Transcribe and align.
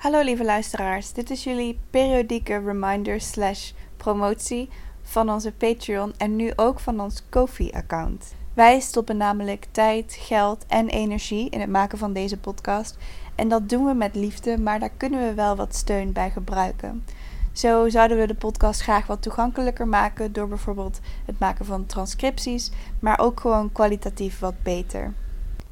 Hallo 0.00 0.20
lieve 0.22 0.44
luisteraars, 0.44 1.12
dit 1.12 1.30
is 1.30 1.44
jullie 1.44 1.78
periodieke 1.90 2.58
reminder 2.58 3.20
slash 3.20 3.72
promotie 3.96 4.68
van 5.02 5.30
onze 5.30 5.52
Patreon 5.52 6.12
en 6.16 6.36
nu 6.36 6.52
ook 6.56 6.80
van 6.80 7.00
ons 7.00 7.22
Kofi-account. 7.28 8.34
Wij 8.54 8.80
stoppen 8.80 9.16
namelijk 9.16 9.66
tijd, 9.70 10.16
geld 10.20 10.64
en 10.66 10.88
energie 10.88 11.50
in 11.50 11.60
het 11.60 11.70
maken 11.70 11.98
van 11.98 12.12
deze 12.12 12.38
podcast 12.38 12.98
en 13.34 13.48
dat 13.48 13.68
doen 13.68 13.84
we 13.84 13.94
met 13.94 14.14
liefde, 14.14 14.58
maar 14.58 14.78
daar 14.78 14.92
kunnen 14.96 15.28
we 15.28 15.34
wel 15.34 15.56
wat 15.56 15.74
steun 15.74 16.12
bij 16.12 16.30
gebruiken. 16.30 17.04
Zo 17.52 17.88
zouden 17.88 18.18
we 18.18 18.26
de 18.26 18.34
podcast 18.34 18.80
graag 18.80 19.06
wat 19.06 19.22
toegankelijker 19.22 19.88
maken 19.88 20.32
door 20.32 20.48
bijvoorbeeld 20.48 21.00
het 21.26 21.38
maken 21.38 21.64
van 21.64 21.86
transcripties, 21.86 22.70
maar 22.98 23.18
ook 23.18 23.40
gewoon 23.40 23.72
kwalitatief 23.72 24.38
wat 24.38 24.62
beter. 24.62 25.12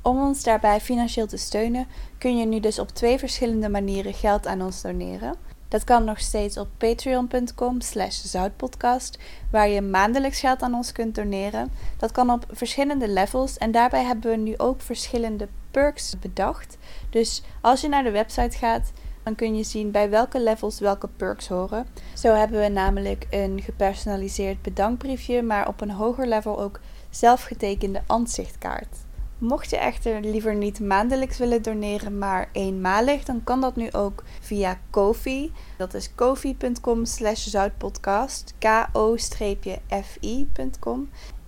Om 0.09 0.21
ons 0.21 0.43
daarbij 0.43 0.81
financieel 0.81 1.27
te 1.27 1.37
steunen, 1.37 1.87
kun 2.19 2.39
je 2.39 2.47
nu 2.47 2.61
dus 2.61 2.79
op 2.79 2.89
twee 2.89 3.19
verschillende 3.19 3.69
manieren 3.69 4.15
geld 4.15 4.47
aan 4.47 4.63
ons 4.63 4.83
doneren. 4.83 5.35
Dat 5.69 5.85
kan 5.85 6.05
nog 6.05 6.21
steeds 6.21 6.59
op 6.59 6.69
patreon.com 6.79 7.81
slash 7.81 8.23
zoutpodcast, 8.25 9.19
waar 9.51 9.69
je 9.69 9.81
maandelijks 9.81 10.41
geld 10.41 10.63
aan 10.63 10.75
ons 10.75 10.93
kunt 10.93 11.15
doneren. 11.15 11.73
Dat 11.97 12.13
kan 12.13 12.31
op 12.31 12.45
verschillende 12.51 13.09
levels 13.09 13.59
en 13.59 13.71
daarbij 13.71 14.05
hebben 14.05 14.31
we 14.31 14.37
nu 14.37 14.55
ook 14.57 14.81
verschillende 14.81 15.49
perks 15.71 16.19
bedacht. 16.19 16.79
Dus 17.11 17.43
als 17.61 17.81
je 17.81 17.89
naar 17.89 18.05
de 18.05 18.11
website 18.11 18.57
gaat, 18.57 18.93
dan 19.23 19.35
kun 19.35 19.57
je 19.57 19.65
zien 19.65 19.91
bij 19.91 20.11
welke 20.11 20.41
levels 20.41 20.79
welke 20.79 21.09
perks 21.17 21.49
horen. 21.49 21.87
Zo 22.15 22.35
hebben 22.35 22.61
we 22.61 22.69
namelijk 22.69 23.27
een 23.31 23.61
gepersonaliseerd 23.63 24.63
bedankbriefje, 24.63 25.43
maar 25.43 25.69
op 25.69 25.81
een 25.81 25.91
hoger 25.91 26.27
level 26.27 26.61
ook 26.61 26.81
zelfgetekende 27.11 28.03
ansichtkaart. 28.07 29.07
Mocht 29.39 29.71
je 29.71 29.77
echter 29.77 30.21
liever 30.21 30.55
niet 30.55 30.81
maandelijks 30.81 31.39
willen 31.39 31.63
doneren, 31.63 32.19
maar 32.19 32.49
eenmalig, 32.53 33.25
dan 33.25 33.45
kan 33.45 33.61
dat 33.61 33.77
nu 33.77 33.93
ook 33.93 34.23
via 34.41 34.79
Kofi. 34.91 35.53
Dat 35.77 35.95
is 35.95 36.15
kofi.com 36.15 37.05
slash 37.05 37.47
zoutpodcast, 37.47 38.55
ko-fi.com. 38.93 39.49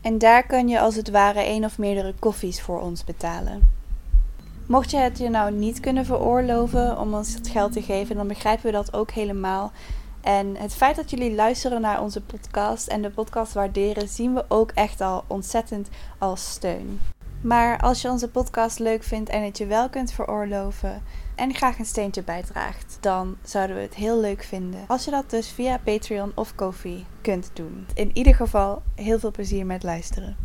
En 0.01 0.19
daar 0.19 0.47
kan 0.47 0.69
je 0.69 0.81
als 0.81 0.97
het 0.97 1.11
ware 1.11 1.41
één 1.41 1.65
of 1.65 1.79
meerdere 1.79 2.15
koffies 2.19 2.61
voor 2.61 2.81
ons 2.81 3.05
betalen. 3.05 3.69
Mocht 4.67 4.91
je 4.91 4.97
het 4.97 5.19
je 5.19 5.29
nou 5.29 5.53
niet 5.53 5.81
kunnen 5.81 6.05
veroorloven 6.05 6.99
om 6.99 7.15
ons 7.15 7.35
het 7.35 7.49
geld 7.49 7.73
te 7.73 7.83
geven, 7.83 8.17
dan 8.17 8.29
begrijpen 8.29 8.67
we 8.67 8.73
dat 8.73 8.93
ook 8.93 9.11
helemaal. 9.11 9.73
En 10.21 10.57
het 10.57 10.75
feit 10.75 10.97
dat 10.97 11.11
jullie 11.11 11.35
luisteren 11.35 11.81
naar 11.81 12.03
onze 12.03 12.21
podcast 12.21 12.87
en 12.87 13.03
de 13.03 13.11
podcast 13.11 13.53
waarderen, 13.53 14.09
zien 14.09 14.35
we 14.35 14.45
ook 14.49 14.71
echt 14.71 15.01
al 15.01 15.25
ontzettend 15.27 15.89
als 16.19 16.51
steun. 16.51 17.01
Maar 17.41 17.79
als 17.79 18.03
je 18.03 18.09
onze 18.09 18.29
podcast 18.29 18.79
leuk 18.79 19.03
vindt 19.03 19.31
en 19.31 19.45
het 19.45 19.59
je 19.59 19.67
wel 19.67 19.89
kunt 19.89 20.13
veroorloven 20.13 21.03
en 21.37 21.55
graag 21.55 21.79
een 21.79 21.85
steentje 21.85 22.23
bijdraagt, 22.23 22.99
dan 23.01 23.37
zouden 23.43 23.77
we 23.77 23.83
het 23.83 23.95
heel 23.95 24.21
leuk 24.21 24.43
vinden 24.43 24.85
als 24.87 25.05
je 25.05 25.11
dat 25.11 25.31
dus 25.31 25.51
via 25.51 25.79
Patreon 25.79 26.33
of 26.35 26.55
Kofi 26.55 27.07
kunt 27.21 27.51
doen. 27.53 27.87
In 27.95 28.11
ieder 28.13 28.35
geval 28.35 28.83
heel 28.95 29.19
veel 29.19 29.31
plezier 29.31 29.67
met 29.67 29.83
luisteren. 29.83 30.37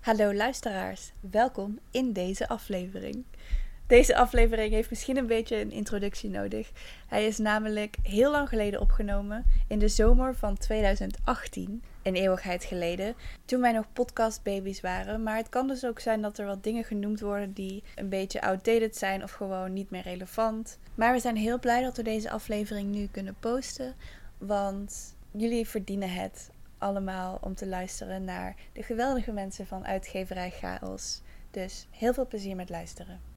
Hallo 0.00 0.34
luisteraars, 0.34 1.12
welkom 1.20 1.78
in 1.90 2.12
deze 2.12 2.48
aflevering. 2.48 3.24
Deze 3.86 4.16
aflevering 4.16 4.72
heeft 4.72 4.90
misschien 4.90 5.16
een 5.16 5.26
beetje 5.26 5.60
een 5.60 5.70
introductie 5.70 6.30
nodig. 6.30 6.70
Hij 7.06 7.26
is 7.26 7.38
namelijk 7.38 7.96
heel 8.02 8.30
lang 8.30 8.48
geleden 8.48 8.80
opgenomen, 8.80 9.44
in 9.68 9.78
de 9.78 9.88
zomer 9.88 10.34
van 10.34 10.56
2018, 10.56 11.82
een 12.02 12.14
eeuwigheid 12.14 12.64
geleden, 12.64 13.14
toen 13.44 13.60
wij 13.60 13.72
nog 13.72 13.92
podcastbabies 13.92 14.80
waren. 14.80 15.22
Maar 15.22 15.36
het 15.36 15.48
kan 15.48 15.68
dus 15.68 15.84
ook 15.84 16.00
zijn 16.00 16.22
dat 16.22 16.38
er 16.38 16.46
wat 16.46 16.64
dingen 16.64 16.84
genoemd 16.84 17.20
worden 17.20 17.52
die 17.52 17.82
een 17.94 18.08
beetje 18.08 18.42
outdated 18.42 18.96
zijn 18.96 19.22
of 19.22 19.32
gewoon 19.32 19.72
niet 19.72 19.90
meer 19.90 20.02
relevant. 20.02 20.78
Maar 20.94 21.12
we 21.12 21.20
zijn 21.20 21.36
heel 21.36 21.58
blij 21.58 21.82
dat 21.82 21.96
we 21.96 22.02
deze 22.02 22.30
aflevering 22.30 22.94
nu 22.94 23.08
kunnen 23.10 23.36
posten, 23.40 23.94
want 24.38 25.16
jullie 25.30 25.68
verdienen 25.68 26.10
het 26.12 26.50
allemaal 26.78 27.38
om 27.40 27.54
te 27.54 27.66
luisteren 27.66 28.24
naar 28.24 28.54
de 28.72 28.82
geweldige 28.82 29.32
mensen 29.32 29.66
van 29.66 29.86
uitgeverij 29.86 30.50
Chaos. 30.50 31.22
Dus 31.50 31.86
heel 31.90 32.14
veel 32.14 32.26
plezier 32.26 32.56
met 32.56 32.70
luisteren. 32.70 33.35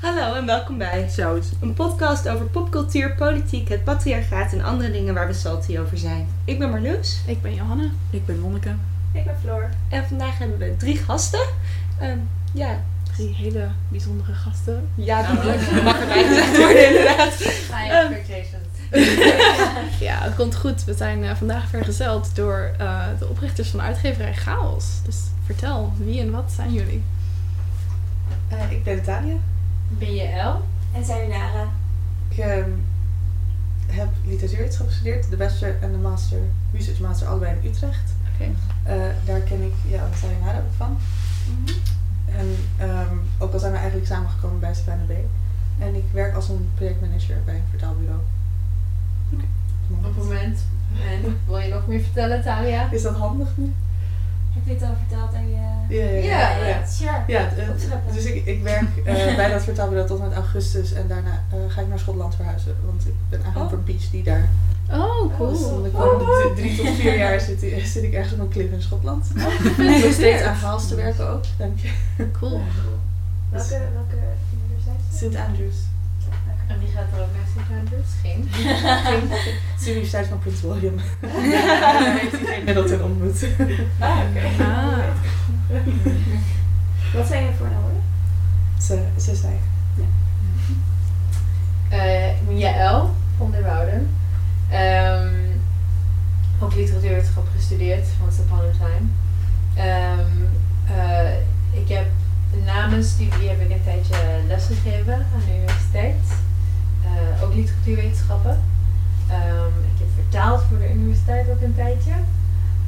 Hallo 0.00 0.34
en 0.34 0.46
welkom 0.46 0.78
bij 0.78 1.08
Zout, 1.08 1.46
een 1.60 1.74
podcast 1.74 2.28
over 2.28 2.46
popcultuur, 2.46 3.14
politiek, 3.14 3.68
het 3.68 3.84
patriarchaat 3.84 4.52
en 4.52 4.62
andere 4.62 4.90
dingen 4.90 5.14
waar 5.14 5.26
we 5.26 5.32
salty 5.32 5.78
over 5.78 5.98
zijn. 5.98 6.28
Ik 6.44 6.58
ben 6.58 6.70
Marloes. 6.70 7.20
Ik 7.26 7.42
ben 7.42 7.54
Johanna. 7.54 7.90
Ik 8.10 8.26
ben 8.26 8.40
Monneke. 8.40 8.74
Ik 9.12 9.24
ben 9.24 9.36
Floor. 9.40 9.70
En 9.88 10.06
vandaag 10.06 10.38
hebben 10.38 10.58
we 10.58 10.76
drie 10.76 10.96
gasten. 10.96 11.40
Ehm, 11.98 12.18
ja. 12.52 12.82
Drie 13.12 13.34
hele 13.34 13.68
bijzondere 13.88 14.32
gasten. 14.32 14.88
Ja, 14.94 15.30
die 15.30 15.38
oh. 15.38 15.84
mag 15.84 16.00
erbij 16.00 16.24
gezegd 16.24 16.56
worden 16.56 16.86
inderdaad. 16.86 17.38
High 17.38 17.90
expectations. 17.90 18.68
ja, 20.08 20.22
het 20.22 20.34
komt 20.34 20.56
goed. 20.56 20.84
We 20.84 20.94
zijn 20.94 21.22
uh, 21.22 21.34
vandaag 21.34 21.68
vergezeld 21.68 22.36
door 22.36 22.70
uh, 22.80 23.02
de 23.18 23.28
oprichters 23.28 23.68
van 23.68 23.78
de 23.78 23.84
uitgeverij 23.84 24.34
Chaos. 24.34 24.84
Dus 25.04 25.16
vertel, 25.44 25.92
wie 25.96 26.20
en 26.20 26.30
wat 26.30 26.52
zijn 26.56 26.72
jullie? 26.72 27.02
Uh, 28.52 28.70
ik 28.70 28.84
ben 28.84 28.96
Natalia. 28.96 29.36
Ben 29.98 30.14
je 30.14 30.22
El? 30.22 30.64
En 30.92 31.04
Sayonara. 31.04 31.68
Ik 32.28 32.38
ehm, 32.38 32.70
heb 33.86 34.08
literatuurwetenschap 34.24 34.86
gestudeerd, 34.86 35.30
de 35.30 35.36
bachelor 35.36 35.74
en 35.80 35.92
de 35.92 35.98
master, 35.98 36.38
research 36.72 37.00
master, 37.00 37.26
allebei 37.26 37.56
in 37.60 37.68
Utrecht. 37.68 38.12
Okay. 38.34 38.54
daar 39.24 39.40
ken 39.40 39.62
ik 39.62 39.74
ja, 39.88 40.08
Sayonara 40.14 40.58
ook 40.58 40.74
van. 40.76 40.90
Mm 40.90 41.64
-hmm. 41.64 41.74
En 42.38 42.56
um, 42.88 43.22
ook 43.38 43.52
al 43.52 43.58
zijn 43.58 43.72
we 43.72 43.78
eigenlijk 43.78 44.08
samengekomen 44.08 44.60
bij 44.60 44.74
Savannah 44.74 45.06
B. 45.06 45.12
En 45.78 45.94
ik 45.94 46.04
werk 46.12 46.34
als 46.34 46.48
een 46.48 46.70
projectmanager 46.74 47.36
bij 47.44 47.54
een 47.54 47.62
vertaalbureau. 47.70 48.20
Okay. 49.32 49.46
Op 49.90 50.04
het 50.04 50.16
moment. 50.16 50.64
En 51.10 51.38
wil 51.46 51.58
je 51.58 51.68
nog 51.68 51.86
meer 51.86 52.00
vertellen, 52.00 52.42
Talia? 52.42 52.90
Is 52.90 53.02
dat 53.02 53.16
handig 53.16 53.48
nu? 53.56 53.74
Heb 54.54 54.62
je 54.64 54.72
het 54.72 54.82
al 54.82 54.96
verteld 54.98 55.34
aan 55.34 55.48
je... 55.48 55.96
Ja, 55.96 56.04
ja, 56.04 56.10
ja. 56.10 56.58
ja, 56.58 56.66
ja. 56.66 56.86
Sure. 56.86 57.22
ja 57.26 57.48
uh, 57.56 58.14
dus 58.14 58.24
ik, 58.24 58.46
ik 58.46 58.62
werk 58.62 58.96
uh, 59.06 59.36
bij 59.40 59.50
dat 59.50 59.62
vertaalbureau 59.62 60.08
tot 60.08 60.20
met 60.20 60.32
augustus 60.32 60.92
en 60.92 61.08
daarna 61.08 61.44
uh, 61.54 61.72
ga 61.72 61.80
ik 61.80 61.88
naar 61.88 61.98
Schotland 61.98 62.34
verhuizen. 62.34 62.76
Want 62.84 63.06
ik 63.06 63.14
ben 63.28 63.42
eigenlijk 63.42 63.72
oh. 63.72 63.78
voor 63.78 63.94
PhD 63.94 64.24
daar. 64.24 64.48
Oh, 64.90 65.36
cool. 65.36 65.50
Dus 65.50 65.60
dan 65.60 65.82
de 65.82 65.90
komende 65.90 66.24
oh, 66.24 66.54
drie 66.54 66.76
tot 66.76 66.88
vier 66.88 67.16
jaar 67.16 67.40
zit, 67.40 67.60
zit 67.84 68.02
ik 68.02 68.12
ergens 68.12 68.32
op 68.32 68.40
een 68.40 68.48
klif 68.48 68.70
in 68.70 68.82
Schotland. 68.82 69.26
Oh, 69.36 69.78
nog 70.02 70.12
steeds 70.12 70.42
aan 70.42 70.54
Haals 70.54 70.88
te 70.88 70.94
werken 70.94 71.28
ook, 71.28 71.44
dank 71.58 71.78
je. 71.78 71.90
Cool. 72.32 72.60
Dus 73.52 73.68
welke, 73.68 73.84
welke 73.94 74.16
universiteit? 74.52 75.00
St. 75.12 75.48
Andrews. 75.48 75.76
En 76.70 76.78
wie 76.78 76.88
gaat 76.88 77.06
er 77.14 77.22
ook 77.22 77.32
naar 77.32 77.48
St. 77.50 77.70
Andrews? 77.80 78.10
Geen. 78.22 78.48
Geen. 78.50 79.30
Het 79.30 79.78
is 79.78 79.84
de 79.84 79.90
universiteit 79.90 80.26
van 80.26 80.38
Prins 80.38 80.60
William. 80.60 80.98
heeft 82.20 82.32
hij 82.32 82.54
geen 82.54 82.64
Middleton 82.64 83.02
ontmoet. 83.02 83.46
Ah, 83.98 84.18
oké. 84.18 84.38
Okay. 84.38 84.66
Ah. 84.66 84.98
Wat 87.14 87.26
zijn 87.26 87.44
je 87.44 87.52
voornaamwoorden? 87.58 88.02
Ze, 88.80 89.02
ze 89.16 89.34
zij. 89.34 89.58
Ja. 89.94 90.04
Uh, 91.96 92.28
ik 92.28 92.46
ben 92.46 92.58
Jaël 92.58 93.14
van 93.36 93.50
der 93.50 93.62
Wouden. 93.62 94.10
Um, 94.72 95.60
ook 96.60 96.74
literatuurwetenschap 96.74 97.46
gestudeerd, 97.56 98.06
upon 98.40 98.58
a 98.58 98.72
time. 98.78 99.08
Um, 99.76 100.48
uh, 100.90 101.32
ik 101.82 101.88
heb 101.88 102.06
na 102.64 102.86
mijn 102.86 103.04
studie 103.04 103.48
heb 103.48 103.60
ik 103.60 103.70
een 103.70 103.84
tijdje 103.84 104.16
lesgegeven 104.46 105.14
aan 105.14 105.42
de 105.46 105.56
universiteit. 105.56 106.16
Uh, 107.04 107.42
ook 107.42 107.54
literatuurwetenschappen. 107.54 108.50
Um, 109.30 109.84
ik 109.94 109.98
heb 109.98 110.08
vertaald 110.14 110.62
voor 110.62 110.78
de 110.78 110.92
universiteit 110.94 111.50
ook 111.50 111.60
een 111.60 111.74
tijdje. 111.74 112.12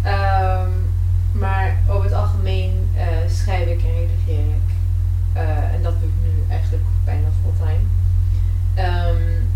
Um, 0.05 0.91
maar 1.33 1.77
over 1.89 2.05
het 2.05 2.13
algemeen 2.13 2.89
uh, 2.97 3.31
schrijf 3.31 3.67
ik 3.67 3.83
en 3.83 3.93
redigeer 3.93 4.47
ik. 4.49 4.71
Uh, 5.37 5.75
en 5.75 5.83
dat 5.83 6.01
doe 6.01 6.09
ik 6.09 6.15
nu 6.23 6.51
eigenlijk 6.51 6.85
bijna 7.05 7.29
fulltime. 7.43 7.85
Um, 8.77 9.49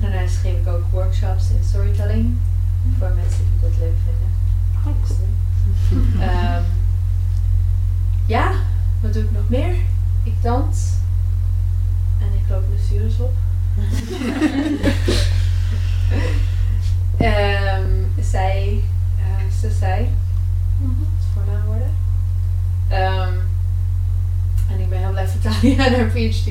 daarnaast 0.00 0.36
geef 0.36 0.60
ik 0.60 0.68
ook 0.68 0.84
workshops 0.90 1.50
in 1.50 1.64
storytelling. 1.64 2.36
Voor 2.98 3.12
mensen 3.14 3.38
die 3.38 3.60
dat 3.60 3.78
leuk 3.78 3.96
vinden. 4.04 4.26
Oh, 4.86 6.62
ja, 8.26 8.52
wat 9.00 9.12
doe 9.12 9.22
ik 9.22 9.30
nog 9.30 9.48
meer? 9.48 9.74
Ik 10.22 10.42
dans. 10.42 10.92
En 12.20 12.26
ik 12.26 12.48
loop 12.48 12.68
blessures 12.68 13.18
op. 13.18 13.32
um, 17.20 18.12
zij, 18.32 18.82
uh, 19.18 19.52
ze, 19.60 19.70
zij. 19.78 20.10
Mm 20.78 20.86
-hmm. 20.86 20.98
Dat 20.98 21.08
is 21.20 21.26
voornaamwoorden. 21.34 21.90
Um, 22.92 23.46
en 24.70 24.80
ik 24.80 24.88
ben 24.88 24.98
heel 24.98 25.10
blij 25.10 25.28
vertalen 25.28 25.78
aan 25.86 25.94
haar 25.94 26.06
PhD. 26.06 26.48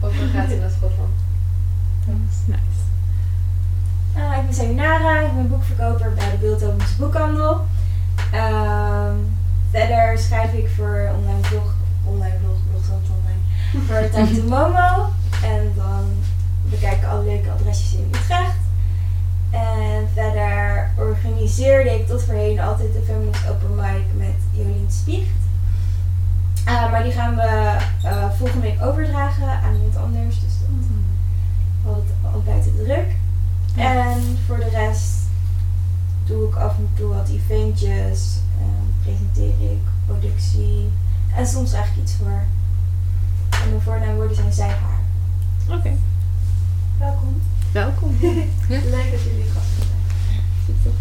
Ook 0.00 0.16
dan 0.18 0.28
gaat 0.34 0.48
ze 0.48 0.56
naar 0.60 0.70
Schotland. 0.70 1.14
Nice. 2.46 2.84
Uh, 4.16 4.38
ik 4.38 4.44
ben 4.44 4.54
Sayonara, 4.54 5.20
ik 5.20 5.34
ben 5.34 5.48
boekverkoper 5.48 6.12
bij 6.14 6.30
de 6.30 6.36
Beeldhoven 6.36 6.80
Haagse 6.80 6.96
Boekhandel. 6.96 7.66
Ehm, 8.32 9.14
verder 9.70 10.18
schrijf 10.18 10.52
ik 10.52 10.68
voor 10.76 11.10
online 11.18 11.42
vlog, 11.42 11.74
online 12.04 12.36
vlog, 12.44 12.56
blog 12.70 12.84
staat 12.84 13.08
online, 13.16 13.86
voor 13.86 14.10
Time 14.10 14.40
to 14.40 14.48
Momo. 14.48 15.12
En 15.46 15.72
dan 15.74 16.04
bekijk 16.70 16.96
ik 16.96 17.04
alle 17.04 17.24
leuke 17.24 17.50
adresjes 17.50 17.94
in 17.94 18.10
Utrecht. 18.14 18.64
En 19.50 20.08
verder 20.12 20.90
organiseerde 20.98 21.90
ik 21.90 22.06
tot 22.06 22.22
voorheen 22.22 22.60
altijd 22.60 22.92
de 22.92 23.02
Feminist 23.04 23.48
Open 23.50 23.74
Mic 23.74 24.04
met 24.16 24.36
Jolien 24.52 24.90
Spiecht. 24.90 25.44
Eh, 26.64 26.90
maar 26.90 27.02
die 27.02 27.12
gaan 27.12 27.36
we 27.36 27.76
eh, 28.02 28.30
volgende 28.30 28.66
week 28.66 28.82
overdragen 28.82 29.48
aan 29.48 29.74
iemand 29.74 29.96
anders. 29.96 30.40
Dus 30.40 30.52
dat 30.60 30.86
valt 31.84 32.34
al 32.34 32.42
buiten 32.42 32.74
druk. 32.84 33.16
En 33.76 34.38
voor 34.46 34.56
de 34.56 34.68
rest 34.68 35.14
doe 36.24 36.48
ik 36.48 36.54
af 36.54 36.76
en 36.76 36.88
toe 36.94 37.14
wat 37.14 37.28
eventjes, 37.28 38.38
eh, 38.58 39.02
presenteer 39.02 39.70
ik, 39.70 39.82
productie 40.06 40.90
en 41.36 41.46
soms 41.46 41.72
eigenlijk 41.72 42.08
iets 42.08 42.16
voor. 42.16 42.42
En 43.62 43.68
mijn 43.68 43.80
voornaamwoorden 43.82 44.36
zijn 44.36 44.52
zij, 44.52 44.68
haar. 44.68 44.95
Oké, 45.70 45.96
Welkom. 46.98 47.42
welkom. 47.72 48.16
Leuk 48.68 49.10
dat 49.10 49.22
jullie 49.22 49.44
gasten 49.54 49.84
zijn. 50.82 50.94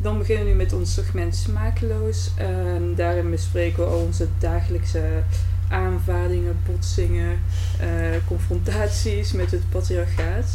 Dan 0.00 0.18
beginnen 0.18 0.44
we 0.44 0.50
nu 0.50 0.56
met 0.56 0.72
ons 0.72 0.94
segment 0.94 1.36
Smakeloos. 1.36 2.30
Ehm, 2.36 2.94
daarin 2.94 3.30
bespreken 3.30 3.78
we 3.84 3.90
al 3.90 3.98
onze 3.98 4.28
dagelijkse 4.38 5.22
aanvaringen, 5.68 6.56
botsingen, 6.66 7.38
eh, 7.80 7.86
confrontaties 8.26 9.32
met 9.32 9.50
het 9.50 9.68
patriarchaat. 9.70 10.46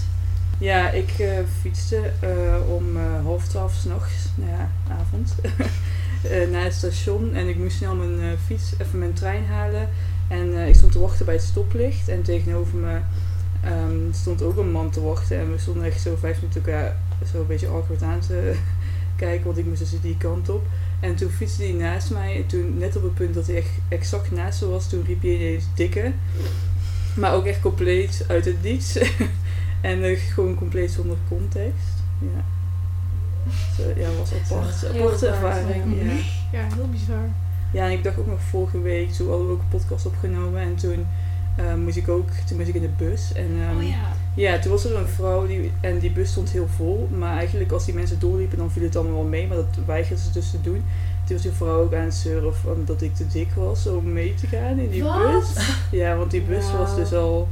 Ja, 0.57 0.89
ik 0.89 1.09
eh, 1.19 1.30
fietste 1.62 2.12
eh, 2.19 2.30
om 2.75 2.97
eh, 2.97 3.03
half 3.23 3.47
twaalf 3.47 3.73
s'nachts, 3.73 4.13
nou 4.35 4.51
ja, 4.51 4.69
avond, 5.00 5.35
eh, 6.31 6.50
naar 6.51 6.63
het 6.63 6.73
station. 6.73 7.33
En 7.33 7.47
ik 7.47 7.57
moest 7.57 7.77
snel 7.77 7.95
mijn 7.95 8.19
eh, 8.21 8.38
fiets, 8.45 8.73
even 8.77 9.00
mijn 9.00 9.13
trein 9.13 9.45
halen. 9.45 9.89
En 10.27 10.57
eh, 10.57 10.68
ik 10.68 10.75
stond 10.75 10.91
te 10.91 11.00
wachten 11.00 11.25
bij 11.25 11.33
het 11.33 11.44
stoplicht. 11.44 12.07
En 12.07 12.21
tegenover 12.21 12.77
me 12.77 13.00
ehm, 13.63 14.12
stond 14.12 14.41
ook 14.41 14.57
een 14.57 14.71
man 14.71 14.89
te 14.89 15.01
wachten. 15.01 15.39
En 15.39 15.51
we 15.51 15.57
stonden 15.57 15.83
echt 15.83 16.01
zo 16.01 16.15
vijf 16.15 16.41
minuten 16.41 16.65
elkaar 16.65 16.97
zo 17.31 17.39
een 17.39 17.47
beetje 17.47 17.68
awkward 17.68 18.01
aan 18.01 18.19
te 18.19 18.56
kijken, 19.15 19.45
want 19.45 19.57
ik 19.57 19.65
moest 19.65 19.79
dus 19.79 20.01
die 20.01 20.18
kant 20.18 20.50
op. 20.50 20.65
En 21.00 21.15
toen 21.15 21.29
fietste 21.29 21.63
hij 21.63 21.71
naast 21.71 22.12
mij. 22.12 22.35
En 22.35 22.45
toen, 22.45 22.77
net 22.77 22.95
op 22.95 23.03
het 23.03 23.13
punt 23.13 23.33
dat 23.33 23.47
hij 23.47 23.56
echt 23.56 23.69
exact 23.88 24.31
naast 24.31 24.62
me 24.62 24.68
was, 24.68 24.89
toen 24.89 25.03
riep 25.06 25.21
hij 25.21 25.35
ineens 25.35 25.65
dikke. 25.75 26.12
Maar 27.15 27.33
ook 27.33 27.45
echt 27.45 27.62
compleet 27.62 28.25
uit 28.27 28.45
het 28.45 28.63
niets. 28.63 28.97
en 29.81 30.03
eh, 30.03 30.19
gewoon 30.19 30.56
compleet 30.56 30.91
zonder 30.91 31.18
context. 31.27 31.95
Ja. 32.19 32.44
Ja, 33.95 34.09
was 34.18 34.33
apart. 34.33 34.85
Aparte 34.85 34.97
apart, 34.97 35.21
ervaring. 35.21 35.83
Ja. 36.01 36.12
Ja, 36.59 36.75
heel 36.75 36.89
bizar. 36.91 37.30
Ja, 37.72 37.86
en 37.86 37.92
ik 37.92 38.04
dacht 38.04 38.18
ook 38.18 38.28
nog 38.28 38.42
vorige 38.42 38.81
week, 38.81 39.12
toen 39.12 39.28
hadden 39.28 39.48
we 39.48 39.54
ook 39.54 39.60
een 39.60 39.68
podcast 39.68 40.06
opgenomen. 40.06 40.62
En 40.62 40.75
toen 40.75 41.08
eh, 41.56 41.74
moest 41.75 41.98
ik 41.98 42.10
ook, 42.10 42.30
toen 42.46 42.58
moest 42.58 42.69
ik 42.69 42.75
in 42.75 42.81
de 42.81 43.06
bus. 43.06 43.34
En, 43.34 43.50
ehm, 43.62 43.78
Oh 43.78 43.84
ja. 43.84 44.14
ja, 44.34 44.60
toen 44.60 44.72
was 44.72 44.86
er 44.86 44.96
een 44.96 45.08
vrouw 45.08 45.48
die, 45.48 45.72
en 45.81 46.00
die 46.00 46.12
bus 46.12 46.30
stond 46.30 46.50
heel 46.50 46.68
vol. 46.75 47.10
Maar 47.18 47.38
eigenlijk 47.38 47.72
als 47.72 47.86
die 47.86 47.94
mensen 47.94 48.19
doorliepen, 48.19 48.58
dan 48.58 48.72
viel 48.72 48.84
het 48.84 48.96
allemaal 48.96 49.14
wel 49.14 49.24
mee. 49.24 49.48
Maar 49.48 49.58
dat 49.58 49.78
weigerden 49.86 50.24
ze 50.24 50.31
dus 50.31 50.50
te 50.50 50.62
doen. 50.62 50.84
Toen 51.25 51.36
was 51.36 51.42
die 51.42 51.52
vrouw 51.52 51.84
ook 51.84 51.94
aan 51.94 52.04
het 52.04 52.14
zeuren 52.14 52.56
van 52.56 52.81
dat 52.86 53.02
ik 53.02 53.16
te 53.16 53.28
dik 53.28 53.52
was 53.56 53.88
om 53.88 54.14
mee 54.14 54.34
te 54.34 54.48
gaan 54.48 54.80
in 54.80 54.90
die 54.90 55.04
bus. 55.04 55.74
Ja, 55.92 56.16
want 56.18 56.31
die 56.31 56.42
bus 56.42 56.72
was 56.72 56.96
dus 56.96 57.14
al 57.14 57.48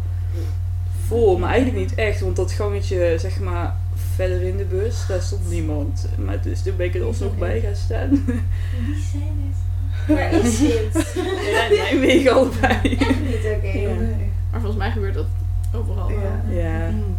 vol. 1.07 1.37
Maar 1.37 1.49
eigenlijk 1.49 1.87
niet 1.87 1.95
echt, 1.95 2.19
want 2.19 2.35
dat 2.35 2.51
gangetje, 2.51 3.15
zeg 3.19 3.39
maar, 3.39 3.75
verder 4.15 4.41
in 4.41 4.57
de 4.57 4.63
bus, 4.63 5.05
daar 5.07 5.21
stond 5.21 5.49
niemand. 5.49 6.07
Maar 6.25 6.41
dus 6.41 6.61
toen 6.61 6.75
ben 6.75 6.85
ik 6.85 6.95
er 6.95 7.03
alsnog 7.03 7.37
bij 7.37 7.59
gaan 7.59 7.75
staan. 7.75 8.09
Wie 8.09 9.03
zijn 9.11 9.23
het? 9.23 9.64
Waar 10.07 10.31
is 10.43 10.57
dit? 10.59 11.13
Ja, 11.51 11.67
Nijmegen 11.69 12.33
allebei. 12.33 12.95
Echt 12.99 13.19
niet 13.19 13.55
oké. 13.55 13.77
Ja. 13.77 13.93
Nee. 13.93 14.31
Maar 14.51 14.59
volgens 14.59 14.75
mij 14.75 14.91
gebeurt 14.91 15.13
dat 15.13 15.25
overal 15.73 16.07
wel. 16.07 16.17
Ja. 16.17 16.41
Ja, 16.61 16.89
Mm. 16.89 17.15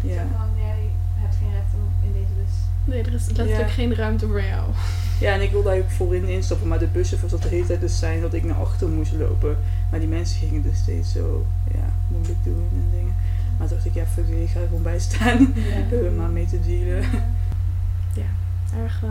ja. 0.00 0.26
jij 0.56 0.88
hebt 1.16 1.36
geen 1.40 1.50
recht 1.52 1.72
om 1.74 2.06
in 2.06 2.12
deze 2.12 2.32
bus. 2.38 2.54
Nee, 2.84 3.02
er 3.02 3.14
is 3.14 3.26
letterlijk 3.26 3.58
Ja. 3.68 3.74
geen 3.74 3.94
ruimte 3.94 4.26
voor 4.26 4.42
jou. 4.42 4.70
Ja, 5.20 5.34
en 5.34 5.42
ik 5.42 5.50
wilde 5.50 5.68
eigenlijk 5.68 5.96
voorin 5.98 6.24
instappen, 6.24 6.68
maar 6.68 6.78
de 6.78 6.86
buschauffeur 6.86 7.28
zat 7.30 7.42
de 7.42 7.48
hele 7.48 7.66
tijd 7.66 7.80
dus 7.80 7.98
zijn 7.98 8.20
dat 8.20 8.34
ik 8.34 8.44
naar 8.44 8.56
achter 8.56 8.88
moest 8.88 9.12
lopen. 9.12 9.56
Maar 9.90 10.00
die 10.00 10.08
mensen 10.08 10.38
gingen 10.38 10.62
dus 10.62 10.78
steeds 10.78 11.12
zo 11.12 11.46
ja, 11.74 11.92
moeilijk 12.08 12.38
doen 12.44 12.68
en 12.72 12.88
dingen. 12.98 13.14
Maar 13.58 13.66
toen 13.68 13.76
dacht 13.76 13.88
ik, 13.88 13.94
ja, 13.94 14.04
fuck 14.06 14.28
it, 14.28 14.40
ik 14.40 14.48
ga 14.48 14.60
er 14.60 14.66
gewoon 14.66 14.82
bij 14.82 14.98
staan. 14.98 15.54
Ja. 15.90 16.10
Maar 16.18 16.30
mee 16.30 16.46
te 16.46 16.60
dealen. 16.60 17.04
Erg 18.84 19.02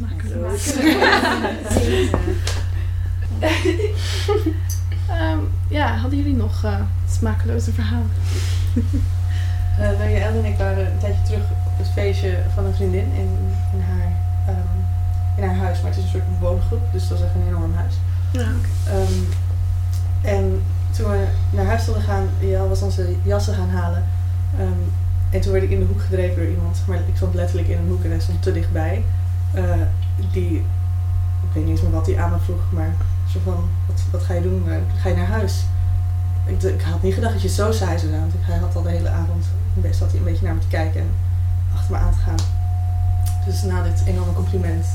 uh, 0.00 0.08
smakeloos. 0.08 0.74
Ehm, 5.08 5.38
ja, 5.68 5.96
hadden 5.96 6.18
jullie 6.18 6.36
nog 6.36 6.64
eh, 6.64 6.80
smakeloze 7.10 7.72
verhalen? 7.72 8.10
Eh, 9.78 9.88
nou 9.98 10.10
ja, 10.10 10.18
Elle 10.18 10.38
en 10.38 10.44
ik 10.44 10.58
waren 10.58 10.92
een 10.92 10.98
tijdje 10.98 11.22
terug 11.22 11.42
op 11.42 11.78
het 11.78 11.88
feestje 11.88 12.38
van 12.54 12.64
een 12.64 12.74
vriendin 12.74 13.12
in, 13.12 13.28
in, 13.72 13.80
haar, 13.80 14.12
ehm, 14.46 14.76
in 15.36 15.44
haar 15.44 15.56
huis. 15.56 15.80
Maar 15.80 15.90
het 15.90 15.98
is 15.98 16.04
een 16.04 16.10
soort 16.10 16.40
woongroep, 16.40 16.92
dus 16.92 17.08
dat 17.08 17.18
is 17.18 17.24
echt 17.24 17.34
een 17.34 17.46
enorm 17.48 17.74
huis. 17.74 17.94
Ja. 18.32 18.48
Ehm, 18.86 19.18
en 20.22 20.62
toen 20.90 21.10
we 21.10 21.24
naar 21.50 21.64
huis 21.64 21.84
wilden 21.84 22.02
gaan, 22.02 22.28
Jel 22.38 22.68
was 22.68 22.82
onze 22.82 23.16
jassen 23.22 23.54
gaan 23.54 23.70
halen. 23.70 24.04
Ehm, 24.58 24.82
en 25.30 25.40
toen 25.40 25.52
werd 25.52 25.64
ik 25.64 25.70
in 25.70 25.78
de 25.78 25.86
hoek 25.86 26.00
gedreven 26.00 26.36
door 26.36 26.50
iemand. 26.50 26.82
Maar 26.86 26.96
ik 26.96 27.16
stond 27.16 27.34
letterlijk 27.34 27.68
in 27.68 27.78
een 27.78 27.88
hoek 27.88 28.04
en 28.04 28.10
hij 28.10 28.20
stond 28.20 28.42
te 28.42 28.52
dichtbij. 28.52 29.04
Eh, 29.54 29.64
die, 30.32 30.56
ik 31.42 31.52
weet 31.52 31.64
niet 31.64 31.72
eens 31.72 31.82
meer 31.82 31.90
wat 31.90 32.06
hij 32.06 32.18
aan 32.18 32.30
me 32.30 32.38
vroeg, 32.38 32.72
maar 32.72 32.94
zo 33.28 33.38
van, 33.44 33.68
wat, 33.86 34.02
wat 34.10 34.22
ga 34.22 34.34
je 34.34 34.42
doen? 34.42 34.64
Eh, 34.68 34.76
ga 35.00 35.08
je 35.08 35.14
naar 35.14 35.26
huis? 35.26 35.64
Ik, 36.46 36.62
ik 36.62 36.82
had 36.82 37.02
niet 37.02 37.14
gedacht 37.14 37.32
dat 37.32 37.42
je 37.42 37.48
zo 37.48 37.72
saai 37.72 37.98
zou 37.98 38.10
zijn, 38.10 38.20
want 38.20 38.32
hij 38.38 38.58
had 38.58 38.76
al 38.76 38.82
de 38.82 38.90
hele 38.90 39.08
avond, 39.08 39.44
best 39.74 39.98
zat 39.98 40.10
hij 40.10 40.18
een 40.18 40.24
beetje 40.24 40.44
naar 40.44 40.54
me 40.54 40.60
te 40.60 40.66
kijken 40.66 41.00
en 41.00 41.08
achter 41.74 41.90
me 41.90 41.98
aan 41.98 42.12
te 42.12 42.18
gaan. 42.18 42.60
Dus 43.46 43.62
na 43.62 43.82
dit 43.82 44.02
enorme 44.06 44.32
compliment 44.32 44.86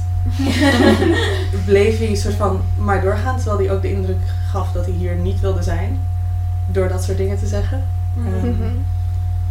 bleef 1.66 1.98
hij 1.98 2.16
soort 2.16 2.36
van 2.36 2.62
maar 2.78 3.02
doorgaan, 3.02 3.36
terwijl 3.36 3.58
hij 3.58 3.72
ook 3.72 3.82
de 3.82 3.92
indruk 3.92 4.18
gaf 4.52 4.72
dat 4.72 4.86
hij 4.86 4.94
hier 4.94 5.16
niet 5.16 5.40
wilde 5.40 5.64
zijn. 5.64 6.00
Door 6.72 6.88
dat 6.88 7.04
soort 7.04 7.18
dingen 7.18 7.38
te 7.38 7.48
zeggen. 7.48 7.84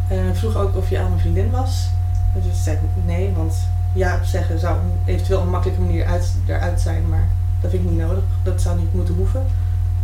En 0.09 0.37
vroeg 0.37 0.57
ook 0.57 0.77
of 0.77 0.91
je 0.91 0.99
aan 0.99 1.09
mijn 1.09 1.21
vriendin 1.21 1.51
was. 1.51 1.89
Dus 2.35 2.65
zei 2.65 2.77
ik 2.77 2.83
nee, 3.05 3.33
want 3.33 3.55
ja 3.97 4.25
zeggen 4.25 4.59
zou 4.59 4.77
eventueel 5.05 5.41
een 5.41 5.51
makkelijke 5.51 5.83
manier 5.83 6.05
uit, 6.07 6.35
eruit 6.47 6.81
zijn, 6.81 7.09
maar 7.09 7.29
dat 7.61 7.71
vind 7.71 7.83
ik 7.85 7.91
niet 7.91 7.99
nodig. 7.99 8.25
Dat 8.43 8.63
zou 8.63 8.79
niet 8.79 8.95
moeten 8.95 9.15
hoeven. 9.15 9.47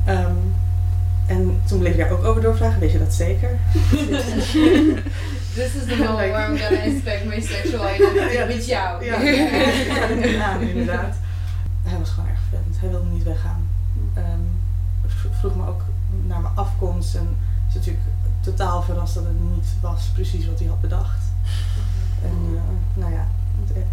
Ehm, 0.05 0.35
en 1.27 1.61
toen 1.65 1.79
bleef 1.79 1.97
hij 1.97 2.05
daar 2.09 2.13
ook 2.19 2.25
over 2.25 2.43
doorvragen, 2.43 2.81
weet 2.81 2.93
je 2.93 2.99
dat 2.99 3.15
zeker? 3.15 3.51
This 5.55 5.75
is 5.75 5.85
the 5.87 5.97
moment 5.99 6.31
where 6.33 6.47
I'm 6.49 6.57
gonna 6.59 6.83
inspect 6.83 7.25
my 7.25 7.41
sexual 7.41 7.95
identity 7.95 8.33
Ja, 8.37 8.47
with 8.47 8.67
jou. 8.67 9.05
Ja, 9.05 9.21
ja, 9.21 10.57
inderdaad. 10.59 11.15
Hij 11.83 11.99
was 11.99 12.11
gewoon 12.11 12.29
erg 12.29 12.39
vervelend. 12.49 12.81
Hij 12.81 12.89
wilde 12.91 13.07
niet 13.13 13.23
weggaan. 13.25 13.69
V- 15.07 15.39
vroeg 15.41 15.57
me 15.57 15.67
ook 15.67 15.83
naar 16.27 16.41
mijn 16.41 16.55
afkomst 16.55 17.15
en 17.15 17.37
is 17.69 17.75
natuurlijk 17.75 18.05
totaal 18.41 18.83
verrast 18.83 19.15
dat 19.15 19.25
het 19.25 19.41
niet 19.55 19.67
was 19.81 20.11
precies 20.15 20.47
wat 20.47 20.59
hij 20.59 20.69
had 20.69 20.81
bedacht. 20.81 21.23
En 22.23 22.57
eh, 22.57 22.61
nou 22.95 23.13
ja, 23.13 23.27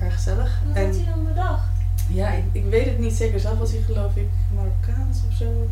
erg 0.02 0.14
gezellig. 0.14 0.60
Wat 0.68 0.76
En 0.76 0.86
had 0.86 0.96
hij 0.96 1.06
dan 1.06 1.26
bedacht? 1.28 1.64
ja, 2.08 2.30
ik, 2.32 2.44
ik 2.52 2.66
weet 2.70 2.86
het 2.86 3.00
niet 3.00 3.14
zeker. 3.14 3.40
Zelf 3.40 3.58
was 3.60 3.72
hij 3.72 3.82
geloof 3.82 4.16
ik 4.16 4.28
Marokkaans 4.56 5.18
of 5.30 5.36
zo, 5.38 5.68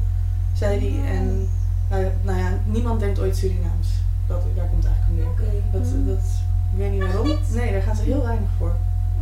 zei 0.53 0.79
hij. 0.79 1.15
En 1.15 1.47
nou, 1.89 2.03
ja, 2.03 2.09
nou 2.21 2.37
ja, 2.39 2.49
niemand 2.65 2.99
denkt 2.99 3.19
ooit 3.19 3.37
Surinaams. 3.37 3.87
Dat, 4.27 4.41
daar 4.55 4.65
komt 4.65 4.85
eigenlijk 4.85 5.15
neer. 5.17 5.29
Oké. 5.31 5.61
Dat, 5.71 6.05
dat, 6.07 6.23
ik 6.71 6.77
weet 6.77 6.91
niet 6.91 7.01
waarom. 7.01 7.27
Nee, 7.53 7.71
daar 7.71 7.81
gaan 7.81 7.95
ze 7.95 8.03
heel 8.03 8.23
weinig 8.23 8.49
voor. 8.57 8.75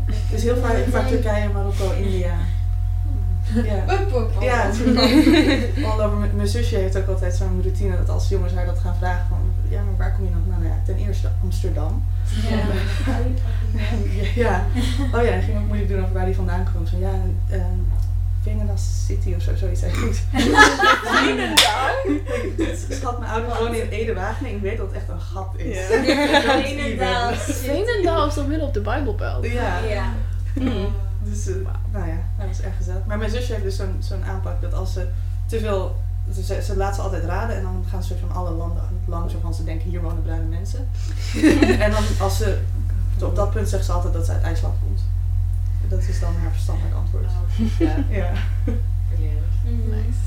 Het 0.06 0.38
is 0.38 0.44
heel 0.44 0.58
vaak, 0.58 0.86
vaak 0.92 1.08
Turkije, 1.08 1.50
Marokko, 1.50 1.92
India. 1.92 2.36
Ja. 3.64 3.84
Up. 3.94 4.32
Ja, 4.42 4.64
all 5.90 6.02
over. 6.06 6.18
Mijn- 6.18 6.36
Mijn 6.36 6.48
zusje 6.48 6.76
heeft 6.78 6.98
ook 6.98 7.08
altijd 7.08 7.36
zo'n 7.36 7.62
routine 7.62 7.98
dat 7.98 8.10
als 8.10 8.30
jongens 8.30 8.54
haar 8.54 8.66
dat 8.66 8.80
gaan 8.80 8.96
vragen 8.98 9.26
van, 9.30 9.38
ja, 9.70 9.84
maar 9.84 9.98
waar 9.98 10.16
kom 10.16 10.26
je 10.26 10.32
dan? 10.32 10.44
Nou 10.50 10.66
ja, 10.66 10.82
ten 10.86 10.96
eerste 10.96 11.30
Amsterdam. 11.44 12.04
Ja. 12.50 12.58
ja. 14.44 14.66
Oh 15.14 15.24
ja, 15.24 15.30
hij 15.30 15.42
ging 15.42 15.58
ook 15.58 15.66
moeilijk 15.66 15.90
doen 15.90 16.02
over 16.02 16.14
waar 16.14 16.24
hij 16.24 16.34
vandaan 16.34 16.64
kwam. 16.64 16.88
Zo 16.88 16.98
ja, 16.98 17.14
ehm 17.50 17.80
Venendaal 18.46 18.78
City 18.78 19.34
of 19.34 19.42
zo, 19.42 19.56
zoiets 19.56 19.80
zei 19.80 19.92
hij 19.92 20.02
goed. 20.02 20.22
Schat, 22.90 23.20
mijn 23.20 23.32
ouders 23.32 23.60
wonen 23.60 23.84
in 23.84 23.90
Ede 23.90 24.14
Wageningen. 24.14 24.58
Ik 24.58 24.64
weet 24.64 24.78
dat 24.78 24.88
het 24.88 24.96
echt 24.96 25.10
een 25.10 25.20
gat 25.20 25.50
is. 25.56 25.76
Ja. 25.76 26.04
Veenendaal. 26.62 27.34
Veenendaal 27.34 28.28
is 28.28 28.34
dan 28.34 28.48
midden 28.48 28.68
op 28.68 28.74
de 28.74 28.82
Bijbelbelt. 28.82 29.46
Ja. 29.46 29.80
Ja. 29.80 30.14
Mm. 30.54 30.88
Dus, 31.24 31.48
eh, 31.48 31.56
nou 31.92 32.08
ja, 32.08 32.18
dat 32.38 32.48
was 32.48 32.62
erg 32.62 32.76
gezellig. 32.78 33.06
Maar 33.06 33.18
mijn 33.18 33.30
zusje 33.30 33.52
heeft 33.52 33.64
dus 33.64 33.76
zo'n 33.76 33.96
zo'n 34.00 34.24
aanpak 34.24 34.62
dat 34.62 34.74
als 34.74 34.94
ze 34.94 35.08
te 35.46 35.60
veel... 35.60 35.96
Ze, 36.34 36.62
ze 36.62 36.76
laat 36.78 36.96
ze 36.96 37.02
altijd 37.02 37.24
raden 37.24 37.56
en 37.56 37.64
dan 37.64 37.86
gaan 37.90 38.04
ze 38.04 38.18
van 38.18 38.32
alle 38.32 38.52
landen 38.52 38.84
langs 39.06 39.34
waarvan 39.34 39.54
ze 39.54 39.64
denken 39.64 39.90
hier 39.90 40.02
wonen 40.02 40.24
bruine 40.24 40.48
mensen. 40.48 40.88
en 41.86 41.92
dan 41.92 42.04
als 42.20 42.38
ze 42.38 42.62
Op 43.22 43.36
dat 43.36 43.52
punt 43.52 43.70
zegt 43.70 43.86
ze 43.86 43.92
altijd 43.92 44.14
dat 44.14 44.26
ze 44.26 44.32
uit 44.32 44.42
IJsland 44.42 44.76
komt. 44.84 45.02
Dat 45.88 46.02
is 46.02 46.20
dan 46.20 46.36
haar 46.42 46.52
verstandig 46.52 46.94
antwoord. 46.96 47.26
Oh, 47.26 47.80
ja, 47.80 47.96
Ja. 48.10 48.32
Mhm. 49.64 49.90
Nice. 49.90 50.20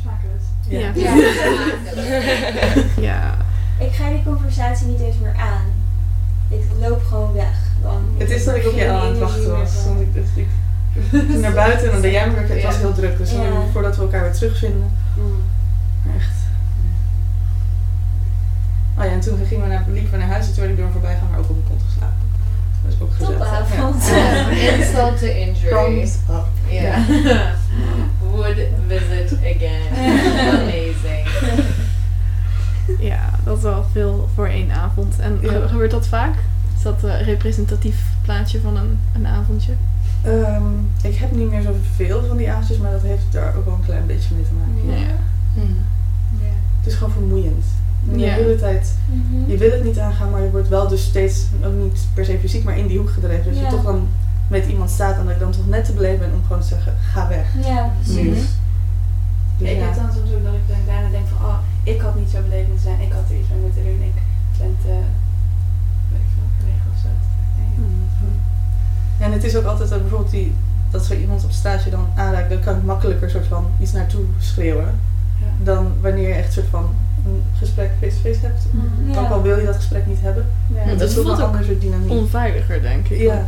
Smakeloos. 0.00 0.42
Ja. 0.68 0.90
Ja. 0.94 1.14
Ja. 3.08 3.36
Ik 3.78 3.92
ga 3.92 4.08
die 4.08 4.22
conversatie 4.22 4.86
niet 4.86 5.00
eens 5.00 5.18
meer 5.18 5.36
aan. 5.36 5.64
Ik 6.48 6.62
loop 6.80 7.02
gewoon 7.04 7.32
weg. 7.32 7.56
Dan 7.82 8.14
Het 8.16 8.30
is 8.30 8.44
dat 8.44 8.54
ik 8.54 8.66
op 8.66 8.72
je 8.72 8.88
aan 8.88 9.06
het 9.06 9.16
energie 9.16 9.46
wachten 9.46 9.50
was. 9.50 10.00
ik, 10.00 10.24
ik, 10.34 10.46
naar 11.40 11.52
buiten 11.52 11.86
en 11.86 11.92
dan 11.92 12.00
deed 12.00 12.12
jij 12.12 12.26
me 12.30 12.34
weer- 12.34 12.48
Het 12.48 12.62
was 12.62 12.76
heel 12.76 12.92
druk, 12.94 13.18
dus 13.18 13.30
dan, 13.32 13.46
voordat 13.72 13.96
we 13.96 14.02
elkaar 14.02 14.22
weer 14.22 14.32
terugvinden. 14.32 14.90
Maar 16.04 16.14
echt. 16.16 16.30
Oh 18.98 19.04
ja, 19.04 19.10
en 19.10 19.20
toen 19.20 19.38
gingen 19.46 19.62
we 19.64 19.70
naar, 19.72 19.84
liepen 19.88 20.10
we 20.10 20.16
naar 20.16 20.28
huis 20.28 20.46
en 20.46 20.52
toen 20.52 20.60
werd 20.60 20.70
ik 20.70 20.76
door 20.76 20.86
een 20.86 20.92
voorbijganger 20.92 21.38
ook 21.38 21.48
op 21.50 21.56
mijn 21.56 21.68
kont 21.68 21.82
geslagen. 21.88 22.16
Dat 22.84 22.92
is 22.92 23.00
ook 23.00 23.12
gezellig. 23.12 23.38
Ja. 24.54 24.72
Insult 24.76 25.18
to 25.18 25.26
injury. 25.26 25.68
Thumbs 25.70 26.14
up. 26.30 26.46
Ja. 26.70 27.04
Would 28.30 28.56
visit 28.88 29.38
again. 29.38 29.88
Amazing. 30.60 31.28
Ja, 32.98 33.30
dat 33.44 33.56
is 33.56 33.62
wel 33.62 33.84
veel 33.92 34.28
voor 34.34 34.46
één 34.46 34.70
avond. 34.72 35.18
En 35.18 35.38
Ja. 35.42 35.66
gebeurt 35.68 35.90
dat 35.90 36.06
vaak? 36.06 36.34
Is 36.76 36.82
dat 36.82 37.02
een 37.02 37.22
representatief 37.24 38.02
plaatje 38.22 38.60
van 38.60 38.76
een, 38.76 38.98
een 39.14 39.26
avondje? 39.26 39.72
Ehm, 40.22 40.62
ik 41.02 41.14
heb 41.16 41.32
niet 41.32 41.50
meer 41.50 41.62
zoveel 41.62 42.24
van 42.28 42.36
die 42.36 42.50
avondjes, 42.50 42.78
maar 42.78 42.90
dat 42.90 43.02
heeft 43.02 43.24
daar 43.30 43.56
ook 43.56 43.64
wel 43.64 43.74
een 43.74 43.84
klein 43.84 44.06
beetje 44.06 44.34
mee 44.34 44.44
te 44.44 44.50
maken. 44.52 45.00
Ja. 45.00 45.06
Ja. 45.54 46.52
Het 46.78 46.86
is 46.92 46.94
gewoon 46.94 47.12
vermoeiend. 47.12 47.64
En 48.10 48.18
De 48.18 48.24
hele 48.24 48.56
tijd, 48.56 48.94
Mhm. 49.06 49.50
je 49.50 49.56
wil 49.56 49.70
het 49.70 49.84
niet 49.84 49.98
aangaan, 49.98 50.30
maar 50.30 50.42
je 50.42 50.50
wordt 50.50 50.68
wel 50.68 50.88
dus 50.88 51.04
steeds, 51.04 51.46
ook 51.64 51.72
niet 51.82 52.06
per 52.14 52.24
se 52.24 52.38
fysiek, 52.38 52.64
maar 52.64 52.78
in 52.78 52.86
die 52.86 52.98
hoek 52.98 53.10
gedreven. 53.10 53.44
Dus 53.44 53.58
Ja. 53.60 53.64
je 53.64 53.70
toch 53.70 53.82
dan 53.82 54.08
met 54.48 54.66
iemand 54.66 54.90
staat 54.90 55.18
en 55.18 55.24
dat 55.24 55.34
ik 55.34 55.40
dan 55.40 55.50
toch 55.52 55.66
net 55.68 55.84
te 55.84 55.92
beleven 55.92 56.18
ben 56.18 56.32
om 56.32 56.42
gewoon 56.46 56.62
te 56.62 56.66
zeggen, 56.68 56.94
ga 57.12 57.28
weg. 57.28 57.46
Ja, 57.64 57.90
precies. 58.02 58.40
Dus 59.58 59.68
ik 59.70 59.76
ja. 59.76 59.82
heb 59.84 59.94
dan 59.94 60.12
soms 60.12 60.30
ook 60.34 60.44
dat 60.44 60.54
ik 60.54 60.66
dan 60.68 60.76
daarna 60.86 61.08
denk 61.10 61.26
van, 61.26 61.46
oh, 61.46 61.58
ik 61.82 62.00
had 62.00 62.14
niet 62.14 62.30
zo 62.30 62.42
beleefd 62.42 62.68
moeten 62.68 62.84
zijn, 62.88 63.00
ik 63.00 63.12
had 63.12 63.22
er 63.30 63.36
iets 63.38 63.48
mee 63.48 63.60
moeten 63.66 63.82
doen, 63.84 64.02
ik 64.10 64.16
ben 64.58 64.76
te, 64.82 64.94
en 69.22 69.32
het 69.32 69.44
is 69.44 69.56
ook 69.56 69.64
altijd 69.64 69.88
dat 69.88 70.00
bijvoorbeeld 70.00 70.30
die, 70.30 70.54
dat 70.90 71.04
zo 71.04 71.14
iemand 71.14 71.44
op 71.44 71.50
stage 71.50 71.90
dan 71.90 72.06
aanraakt, 72.16 72.50
dan 72.50 72.60
kan 72.60 72.76
ik 72.76 72.82
makkelijker 72.82 73.30
soort 73.30 73.46
van 73.46 73.66
iets 73.80 73.92
naartoe 73.92 74.24
schreeuwen. 74.38 74.94
Ja. 75.40 75.46
Dan 75.64 75.92
wanneer 76.00 76.28
je 76.28 76.34
echt 76.34 76.52
soort 76.52 76.66
van 76.70 76.90
een 77.26 77.42
gesprek 77.58 77.90
face-to-face 78.00 78.46
hebt. 78.46 78.66
Ja. 79.06 79.20
Ook 79.20 79.28
al 79.30 79.42
wil 79.42 79.58
je 79.58 79.66
dat 79.66 79.76
gesprek 79.76 80.06
niet 80.06 80.20
hebben. 80.20 80.46
Ja. 80.74 80.84
Dat, 80.84 80.98
dat 80.98 81.10
is 81.10 81.16
ook 81.18 81.24
voelt 81.24 81.38
een 81.38 81.44
ook 81.44 81.50
ander 81.50 81.64
soort 81.64 81.80
dynamiek. 81.80 82.10
Onveiliger, 82.10 82.82
denk 82.82 83.08
ik. 83.08 83.20
Ja. 83.20 83.46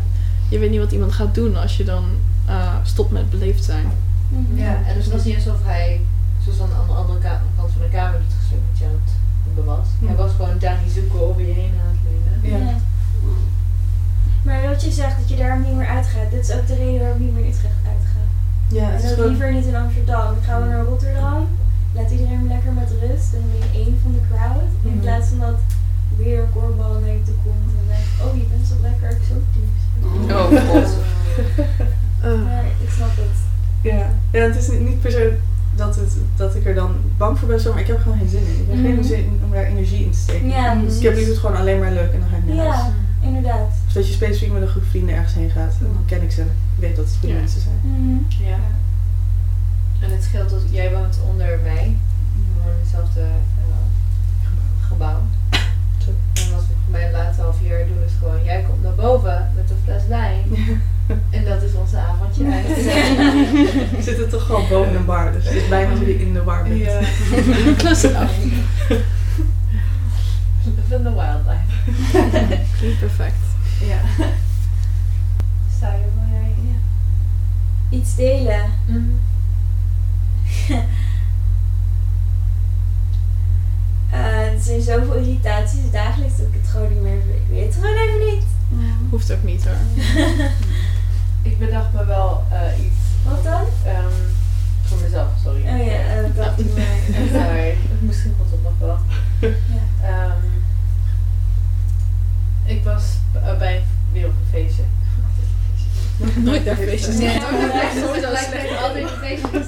Je 0.48 0.58
weet 0.58 0.70
niet 0.70 0.78
wat 0.80 0.92
iemand 0.92 1.12
gaat 1.12 1.34
doen 1.34 1.56
als 1.56 1.76
je 1.76 1.84
dan 1.84 2.04
eh, 2.46 2.74
stopt 2.82 3.10
met 3.10 3.30
beleefd 3.30 3.64
zijn. 3.64 3.86
Mhm. 4.28 4.58
Ja, 4.58 4.76
en 4.86 4.94
het 4.96 5.10
was 5.12 5.24
niet 5.24 5.34
alsof 5.34 5.56
hij, 5.64 6.00
zoals 6.44 6.60
aan 6.60 6.68
de 6.68 6.74
andere- 6.74 6.98
andere 6.98 7.18
ka- 7.18 7.42
kant 7.56 7.70
van 7.72 7.80
de 7.82 7.88
kamer, 7.88 8.14
het 8.26 8.34
gesprek 8.38 8.58
met 8.70 8.78
je 8.78 8.84
aan 8.84 8.90
het 9.04 9.12
hebben 9.46 9.64
was. 9.64 9.86
Hm. 9.98 10.06
Hij 10.06 10.16
was 10.16 10.30
gewoon 10.36 10.58
Danny 10.58 10.88
zoeken 10.94 11.20
over 11.28 11.40
je 11.46 11.52
heen 11.52 11.72
aan 11.82 11.94
het 11.96 12.02
leunen. 12.42 12.66
Ja. 12.66 12.74
Ja. 14.44 14.50
Maar 14.52 14.62
wat 14.70 14.82
je 14.84 14.90
zegt, 14.90 15.16
dat 15.20 15.28
je 15.28 15.36
daar 15.36 15.58
niet 15.58 15.74
meer 15.76 15.86
uitgaat, 15.86 16.30
dit 16.30 16.48
is 16.48 16.52
ook 16.56 16.66
de 16.66 16.74
reden 16.74 17.00
waarom 17.00 17.18
ik 17.18 17.24
niet 17.24 17.34
meer 17.34 17.44
in 17.44 17.50
Utrecht 17.54 17.80
uitga. 17.94 18.20
Ja, 18.78 18.86
het 18.90 19.00
En 19.00 19.04
is 19.06 19.10
ook 19.10 19.14
gewoon... 19.16 19.30
liever 19.30 19.52
niet 19.52 19.66
in 19.72 19.76
Amsterdam. 19.84 20.32
Ik 20.38 20.44
ga 20.46 20.58
wel 20.58 20.68
naar 20.68 20.84
Rotterdam, 20.84 21.46
laat 21.96 22.10
iedereen 22.10 22.46
lekker 22.54 22.72
met 22.72 22.90
rust 23.02 23.30
en 23.34 23.40
dan 23.42 23.50
ben 23.54 23.62
je 23.68 23.78
één 23.84 23.94
van 24.02 24.12
de 24.16 24.22
crowd. 24.28 24.70
In 24.82 24.90
Mhm. 24.90 25.00
plaats 25.04 25.28
van 25.28 25.38
dat 25.46 25.58
weer 26.22 26.42
korfballen 26.54 27.00
naar 27.00 27.10
je 27.18 27.22
toe 27.28 27.38
komt 27.44 27.64
en 27.70 27.74
dan 27.80 27.88
denk 27.92 28.04
ik, 28.12 28.16
oh 28.26 28.32
je 28.40 28.46
bent 28.52 28.66
zo 28.70 28.74
lekker 28.88 29.06
exotisch. 29.16 29.74
Oh 30.36 30.46
god. 30.68 30.90
Eh, 32.26 32.42
Maar 32.48 32.64
ik 32.84 32.90
snap 32.96 33.14
het. 33.24 33.36
Ja. 33.90 34.06
ja, 34.36 34.40
het 34.48 34.56
is 34.56 34.68
niet, 34.68 34.80
niet 34.88 35.00
per 35.00 35.10
se 35.10 35.36
dat, 35.76 35.96
het, 35.96 36.12
dat 36.36 36.54
ik 36.54 36.66
er 36.66 36.74
dan 36.74 36.90
bang 37.16 37.38
voor 37.38 37.48
ben, 37.48 37.60
zo, 37.60 37.72
maar 37.72 37.80
ik 37.80 37.86
heb 37.86 37.96
er 37.96 38.02
gewoon 38.02 38.18
geen 38.18 38.28
zin 38.28 38.40
in. 38.46 38.60
Ik 38.62 38.66
heb 38.68 38.76
Mhm. 38.76 38.84
geen 38.94 39.04
zin 39.04 39.40
om 39.44 39.50
daar 39.50 39.64
energie 39.64 40.04
in 40.04 40.10
te 40.10 40.18
steken. 40.18 40.48
Ja, 40.48 40.74
Dus 40.74 40.96
ik 40.96 41.02
heb 41.02 41.14
liever 41.14 41.32
het 41.32 41.40
gewoon 41.42 41.56
alleen 41.56 41.78
maar 41.78 41.92
leuk 41.92 42.12
en 42.12 42.20
dan 42.20 42.28
ga 42.28 42.36
ik 42.36 42.54
naar 42.54 42.66
huis. 42.66 42.82
Inderdaad. 43.24 43.68
Of 43.86 43.92
dat 43.92 44.06
je 44.06 44.12
specifiek 44.12 44.52
met 44.52 44.62
een 44.62 44.68
groep 44.68 44.84
vrienden 44.84 45.14
ergens 45.14 45.34
heen 45.34 45.50
gaat 45.50 45.74
en 45.80 45.86
dan 45.92 46.02
ken 46.06 46.22
ik 46.22 46.30
ze. 46.30 46.40
Ik 46.42 46.48
weet 46.78 46.96
dat 46.96 47.04
het 47.04 47.16
goede 47.20 47.34
Ja. 47.34 47.40
mensen 47.40 47.60
zijn. 47.60 47.80
Mhm. 47.82 48.44
Ja. 48.48 48.58
En 50.00 50.10
het 50.10 50.22
scheelt 50.22 50.50
dat 50.50 50.62
jij 50.70 50.90
woont 50.92 51.18
onder 51.30 51.58
mij. 51.62 51.96
We 52.34 52.60
wonen 52.62 52.74
in 52.74 52.80
hetzelfde 52.80 53.20
eh, 53.20 53.26
gebouw. 54.88 55.18
En 56.34 56.50
wat 56.52 56.60
we 56.60 56.74
voor 56.84 56.90
mij 56.90 57.06
de 57.06 57.12
laatste 57.12 57.42
half 57.42 57.56
jaar 57.62 57.86
doen 57.86 58.02
is 58.06 58.12
gewoon, 58.18 58.44
jij 58.44 58.64
komt 58.68 58.82
naar 58.82 58.94
boven 58.94 59.50
met 59.56 59.70
een 59.70 59.76
fles 59.84 60.06
wijn. 60.08 60.42
En 61.30 61.44
dat 61.44 61.62
is 61.62 61.72
onze 61.74 61.96
avondje 61.96 62.44
uit. 62.52 62.66
We 63.96 64.02
zitten 64.02 64.28
toch 64.28 64.46
gewoon 64.46 64.68
boven 64.68 64.96
een 64.96 65.04
bar, 65.04 65.32
dus 65.32 65.44
het 65.44 65.54
is 65.54 65.68
bijna 65.68 65.94
je 65.94 66.20
in 66.20 66.32
de 66.32 66.40
bar 66.40 66.62
bent. 66.62 66.78
Ja. 66.78 67.00
Live 70.64 70.94
in 70.94 71.02
the 71.02 71.12
wildlife. 71.12 71.66
Klinkt 72.78 72.98
perfect. 72.98 73.36
Ja. 73.80 74.26
Sta 75.76 75.92
je? 75.92 76.06
Ja. 76.62 76.78
Iets 77.96 78.14
delen. 78.14 78.70
Mhm. 78.86 79.02
Eh, 84.10 84.52
er 84.52 84.60
zijn 84.60 84.82
zoveel 84.82 85.14
irritaties 85.14 85.90
dagelijks 85.90 86.36
dat 86.36 86.46
ik 86.46 86.54
het 86.54 86.68
gewoon 86.68 86.88
niet 86.92 87.02
meer 87.02 87.16
weet. 87.26 87.36
Ik 87.36 87.48
weet 87.48 87.74
het 87.74 87.74
gewoon 87.74 87.96
even 87.96 88.34
niet. 88.34 88.44
Hoeft 89.10 89.32
ook 89.32 89.42
niet 89.42 89.64
hoor. 89.64 89.76
Ik 91.50 91.58
bedacht 91.58 91.92
me 91.92 92.04
wel 92.04 92.42
eh, 92.50 92.84
iets. 92.86 92.96
Wat 93.24 93.44
dan? 93.44 93.62
ehm, 93.84 94.12
voor 94.82 94.98
mezelf, 95.02 95.28
sorry. 95.42 95.60
Oh 95.60 95.86
ja, 95.86 95.98
eh, 95.98 96.36
dat 96.36 96.56
doe 96.56 96.66
maar. 96.76 96.96
Sorry, 97.42 97.76
misschien 98.00 98.34
komt 98.36 98.50
het 98.50 98.62
nog 98.62 98.78
wel. 98.78 98.98
Ja. 99.40 99.48
Ehm, 100.04 100.46
ik 102.64 102.84
was 102.84 103.04
eh, 103.32 103.58
bij 103.58 103.82
weer 104.12 104.26
op 104.26 104.32
een 104.32 104.50
feestje. 104.50 104.82
Nooit 106.36 106.64
naar 106.64 106.76
feestjes. 106.76 107.18
Nee. 107.18 107.40
Sowieso 108.00 108.32
lijkt 108.32 108.82
altijd 108.82 109.10
feestjes. 109.10 109.66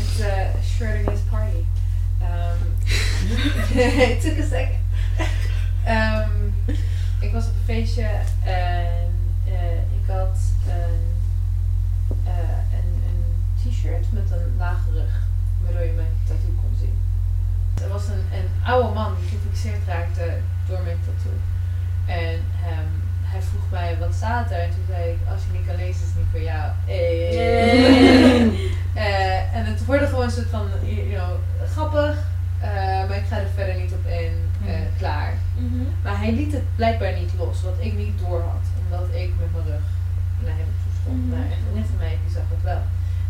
It's 0.00 0.20
uh, 0.20 0.26
Schrodinger's 0.62 1.20
party. 1.30 1.56
Um, 2.22 2.74
it 3.78 4.20
took 4.20 4.38
a 4.38 4.42
second. 4.48 4.78
Ehm, 5.84 6.30
ik 7.20 7.32
was 7.32 7.44
op 7.44 7.50
een 7.50 7.64
feestje 7.64 8.08
en 8.44 9.10
eh, 9.44 9.76
ik 9.76 10.06
had 10.06 10.38
een, 10.68 11.00
eh, 12.24 12.58
een, 12.72 13.02
een 13.08 13.70
t-shirt 13.70 14.12
met 14.12 14.30
een 14.30 14.56
lage 14.58 14.90
rug, 14.92 15.22
waardoor 15.62 15.82
je 15.82 15.92
mijn 15.92 16.16
tattoo. 16.26 16.59
Er 17.82 17.88
was 17.88 18.06
een, 18.08 18.24
een 18.38 18.48
oude 18.72 18.94
man 18.94 19.14
die 19.20 19.28
gefixeerd 19.28 19.86
raakte 19.86 20.26
door 20.68 20.80
mijn 20.84 20.98
tattoo. 21.06 21.38
En 22.06 22.38
ehm, 22.68 22.90
hij 23.22 23.42
vroeg 23.42 23.70
mij 23.70 23.96
wat 23.98 24.14
staat 24.14 24.50
er 24.50 24.58
en 24.60 24.70
toen 24.70 24.84
zei 24.88 25.10
ik, 25.10 25.18
als 25.32 25.40
je 25.44 25.58
niet 25.58 25.66
kan 25.66 25.76
lezen 25.76 26.02
is 26.02 26.08
het 26.12 26.16
niet 26.16 26.32
voor 26.32 26.42
jou. 26.52 26.66
Eh, 28.94 29.56
en 29.56 29.64
het 29.64 29.84
wordt 29.84 30.08
gewoon 30.08 30.24
een 30.24 30.30
soort 30.30 30.48
van, 30.50 30.66
you 30.84 31.08
know, 31.08 31.32
grappig, 31.74 32.16
eh, 32.60 32.70
maar 33.08 33.16
ik 33.16 33.26
ga 33.30 33.36
er 33.36 33.54
verder 33.54 33.74
niet 33.82 33.92
op 33.92 34.06
in, 34.06 34.34
eh, 34.66 34.72
Mhm. 34.72 34.98
klaar. 34.98 35.32
Mhm. 35.56 35.82
Maar 36.02 36.18
hij 36.18 36.32
liet 36.32 36.52
het 36.52 36.76
blijkbaar 36.76 37.12
niet 37.20 37.32
los, 37.38 37.62
wat 37.62 37.74
ik 37.78 37.94
niet 37.94 38.18
door 38.18 38.40
had, 38.40 38.66
omdat 38.84 39.06
ik 39.22 39.30
met 39.40 39.52
mijn 39.54 39.66
rug 39.72 39.86
naar 40.44 40.56
hem 40.62 40.72
toe 40.82 40.92
stond. 41.00 41.18
Mhm. 41.26 41.30
Maar 41.30 41.46
een 41.54 41.74
net 41.78 41.86
van 41.92 41.98
mij 42.04 42.16
die 42.24 42.32
zag 42.34 42.46
het 42.54 42.62
wel. 42.62 42.82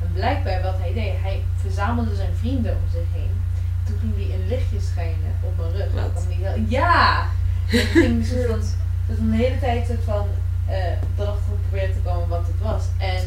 En 0.03 0.11
blijkbaar 0.13 0.63
wat 0.63 0.79
hij 0.79 0.93
deed, 0.93 1.15
hij 1.27 1.43
verzamelde 1.57 2.15
zijn 2.15 2.35
vrienden 2.43 2.73
om 2.73 2.87
zich 2.93 3.09
heen. 3.19 3.35
Toen 3.91 3.99
ging 4.01 4.15
hij 4.29 4.35
een 4.41 4.49
lichtje 4.49 4.81
schijnen 4.81 5.33
op 5.43 5.57
mijn 5.57 5.73
rug. 5.73 5.93
Wat? 5.93 6.25
Die 6.29 6.39
wel- 6.45 6.59
ja! 6.69 7.27
En 7.71 7.79
toen 7.93 8.03
ging 8.03 8.27
soort 8.27 8.47
van, 8.49 8.61
dus 9.09 9.19
een 9.19 9.33
hele 9.33 9.59
tijd 9.59 9.87
soort 9.87 10.05
van 10.05 10.27
eh 10.67 10.77
erachter 11.19 11.53
proberen 11.69 11.95
te 11.95 11.99
komen 12.05 12.29
wat 12.29 12.47
het 12.47 12.61
was. 12.63 12.85
En 12.99 13.23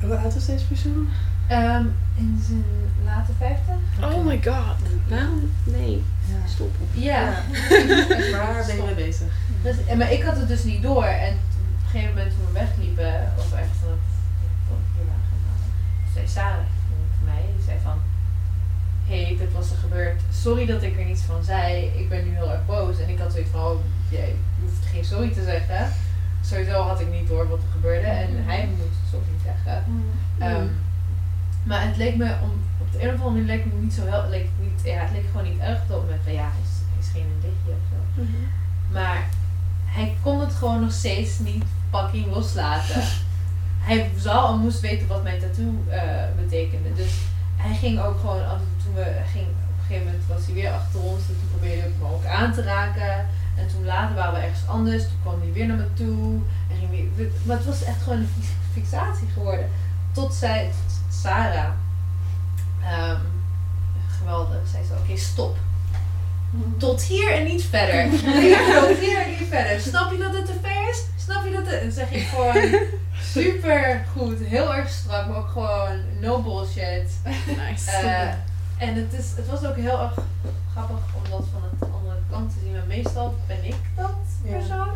Hoe 0.00 0.16
oud 0.16 0.34
is 0.34 0.46
deze 0.46 0.66
persoon? 0.66 1.08
ehm, 1.46 1.84
in 2.14 2.42
zijn 2.46 2.64
late 3.04 3.32
vijftig? 3.38 3.74
Oh 4.02 4.24
my 4.26 4.40
god. 4.44 4.76
Waarom? 5.08 5.50
Nee. 5.64 6.02
Ja. 6.26 6.48
Stop. 6.48 6.70
Ja. 6.92 7.24
Waar 8.36 8.64
ben 8.66 8.76
je 8.76 8.82
mee 8.86 8.94
bezig? 8.94 9.26
Dus, 9.62 9.76
en, 9.86 9.98
maar 9.98 10.12
ik 10.12 10.22
had 10.22 10.36
het 10.36 10.48
dus 10.48 10.62
niet 10.64 10.82
door. 10.82 11.04
En 11.04 11.32
op 11.32 11.38
een 11.84 11.90
gegeven 11.90 12.14
moment 12.14 12.30
toen 12.34 12.46
we 12.46 12.52
wegliepen, 12.52 13.32
of 13.38 13.52
echt 13.52 13.76
van 13.80 13.98
van 14.68 14.76
hier 14.96 15.04
waren 15.06 15.22
gaan 15.30 15.42
halen, 15.48 15.72
zei 16.14 16.28
Sarah 16.28 16.64
een 17.26 17.28
van 17.28 17.34
mij, 17.34 17.42
die 17.56 17.64
zei 17.64 17.78
van, 17.82 17.98
hé, 19.06 19.22
hey, 19.24 19.36
dit 19.38 19.52
was 19.52 19.70
er 19.70 19.76
gebeurd. 19.76 20.20
Sorry 20.32 20.66
dat 20.66 20.82
ik 20.82 20.98
er 20.98 21.04
niets 21.04 21.22
van 21.22 21.44
zei. 21.44 21.84
Ik 21.84 22.08
ben 22.08 22.24
nu 22.24 22.34
heel 22.34 22.50
erg 22.50 22.66
boos. 22.66 22.98
En 22.98 23.08
ik 23.08 23.18
had 23.18 23.32
zoiets 23.32 23.50
van, 23.50 23.60
oh, 23.60 23.78
jij 24.10 24.34
hoeft 24.60 24.84
geen 24.92 25.04
sorry 25.04 25.30
te 25.30 25.44
zeggen. 25.44 25.92
Sowieso 26.44 26.82
had 26.82 27.00
ik 27.00 27.10
niet 27.12 27.28
door 27.28 27.48
wat 27.48 27.58
er 27.58 27.72
gebeurde. 27.72 28.06
En 28.06 28.44
hij 28.44 28.66
moet 28.66 28.86
sorry 29.10 29.36
zeggen. 29.44 29.84
Ehm, 30.38 30.66
Maar 31.64 31.86
het 31.86 31.96
leek 31.96 32.16
me, 32.16 32.34
om, 32.42 32.50
op 32.80 32.92
de 32.92 33.02
een 33.02 33.14
of 33.14 33.20
andere 33.20 33.30
manier 33.30 33.46
leek 33.46 33.64
me 33.64 33.80
niet 33.80 33.92
zo 33.92 34.06
heel, 34.06 34.28
leek 34.28 34.48
niet, 34.60 34.80
ja, 34.84 35.00
het 35.02 35.10
leek 35.12 35.26
gewoon 35.30 35.50
niet 35.50 35.58
erg 35.60 35.82
op 35.82 35.88
moment. 35.88 36.20
van, 36.24 36.32
Ja, 36.32 36.42
hij 36.42 36.62
is, 36.62 36.74
hij 36.90 37.00
is 37.00 37.08
geen 37.12 37.26
dichtje 37.40 37.70
of 37.70 37.84
zo. 37.90 38.22
Maar 38.92 39.28
hij 39.84 40.16
kon 40.22 40.40
het 40.40 40.52
gewoon 40.52 40.80
nog 40.80 40.92
steeds 40.92 41.38
niet 41.38 41.64
fucking 41.90 42.26
loslaten. 42.26 43.02
hij 43.82 44.10
zou 44.16 44.36
al 44.36 44.56
moest 44.58 44.80
weten 44.80 45.06
wat 45.08 45.22
mijn 45.22 45.40
tattoo 45.40 45.84
eh, 45.88 46.00
betekende. 46.36 46.92
Dus 46.94 47.12
hij 47.56 47.76
ging 47.76 48.00
ook 48.00 48.20
gewoon, 48.20 48.44
af, 48.46 48.60
toen 48.84 48.94
we 48.94 49.20
ging, 49.32 49.46
op 49.46 49.78
een 49.78 49.84
gegeven 49.86 50.04
moment 50.06 50.26
was 50.28 50.44
hij 50.46 50.54
weer 50.54 50.70
achter 50.72 51.00
ons. 51.00 51.20
En 51.28 51.36
toen 51.40 51.48
probeerde 51.50 51.88
ik 51.88 51.94
hem 51.98 52.08
ook 52.12 52.24
aan 52.24 52.52
te 52.52 52.62
raken. 52.62 53.26
En 53.56 53.68
toen 53.68 53.84
later 53.84 54.14
waren 54.14 54.34
we 54.34 54.40
ergens 54.40 54.66
anders. 54.66 55.02
Toen 55.02 55.20
kwam 55.22 55.40
hij 55.40 55.52
weer 55.52 55.66
naar 55.66 55.76
me 55.76 55.92
toe. 55.94 56.40
En 56.70 56.76
ging 56.78 56.90
weer, 57.16 57.28
maar 57.44 57.56
het 57.56 57.66
was 57.66 57.82
echt 57.84 58.02
gewoon 58.02 58.18
een 58.18 58.28
fix- 58.36 58.56
fixatie 58.72 59.28
geworden. 59.34 59.68
Tot 60.12 60.34
zij, 60.34 60.70
tot 60.86 61.00
Sarah, 61.20 61.70
ehm, 62.82 63.20
geweldig, 64.18 64.58
zei 64.70 64.84
ze, 64.84 64.92
oké 65.02 65.16
stop. 65.16 65.56
Tot 66.78 67.02
hier 67.02 67.32
en 67.32 67.44
niet 67.44 67.62
verder. 67.64 68.10
Tot 68.80 68.98
hier 68.98 69.22
en 69.22 69.30
niet 69.30 69.48
verder. 69.48 69.80
Snap 69.80 70.10
je 70.12 70.18
dat 70.18 70.34
het 70.36 70.46
te 70.46 70.54
ver 70.62 70.88
is? 70.90 71.04
Snap 71.24 71.44
je 71.44 71.50
dat 71.52 71.66
het... 71.66 71.74
En 71.74 71.82
dan 71.82 71.92
zeg 71.92 72.10
ik 72.10 72.22
gewoon 72.26 72.80
super 73.22 74.04
goed, 74.16 74.38
heel 74.38 74.74
erg 74.74 74.88
strak, 74.88 75.26
maar 75.28 75.36
ook 75.36 75.48
gewoon 75.48 76.00
no 76.20 76.42
bullshit. 76.42 77.10
Nice. 77.46 77.90
Eh, 77.90 78.28
en 78.88 78.94
het, 78.94 79.12
is, 79.12 79.32
het 79.36 79.46
was 79.48 79.64
ook 79.64 79.76
heel 79.76 80.00
erg 80.00 80.14
grappig 80.72 80.96
om 81.14 81.30
dat 81.30 81.44
van 81.52 81.62
de 81.78 81.86
andere 81.94 82.16
kant 82.30 82.50
te 82.52 82.56
zien. 82.62 82.72
Maar 82.72 82.86
meestal 82.86 83.34
ben 83.46 83.64
ik 83.64 83.76
dat 83.96 84.14
Ja. 84.44 84.50
persoon. 84.56 84.88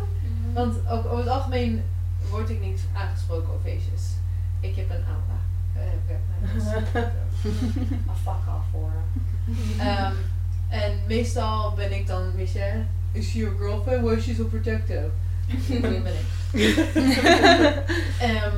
Want 0.53 0.75
ook 0.89 1.05
over 1.05 1.17
het 1.17 1.27
algemeen 1.27 1.83
word 2.29 2.49
ik 2.49 2.59
niet 2.59 2.81
aangesproken 2.93 3.53
op 3.53 3.59
feestjes. 3.63 4.01
Ik 4.59 4.75
heb 4.75 4.89
een 4.89 5.05
aura. 5.05 5.39
Eh, 5.75 5.81
ik 5.93 5.99
heb 6.07 6.19
mijn 8.05 8.17
fuck 8.23 8.33
off 8.55 8.65
hoor. 8.71 8.91
En 10.69 10.91
meestal 11.07 11.73
ben 11.73 11.91
ik 11.95 12.07
dan, 12.07 12.35
weet 12.35 12.51
je, 12.51 12.81
is 13.11 13.29
she 13.29 13.37
your 13.37 13.57
girlfriend? 13.57 14.03
Why 14.03 14.13
is 14.15 14.23
she 14.23 14.33
so 14.35 14.43
protective? 14.45 15.09
Dat 15.81 16.03
ben 16.03 16.13
ik. 16.13 16.25
Ehm, 18.19 18.55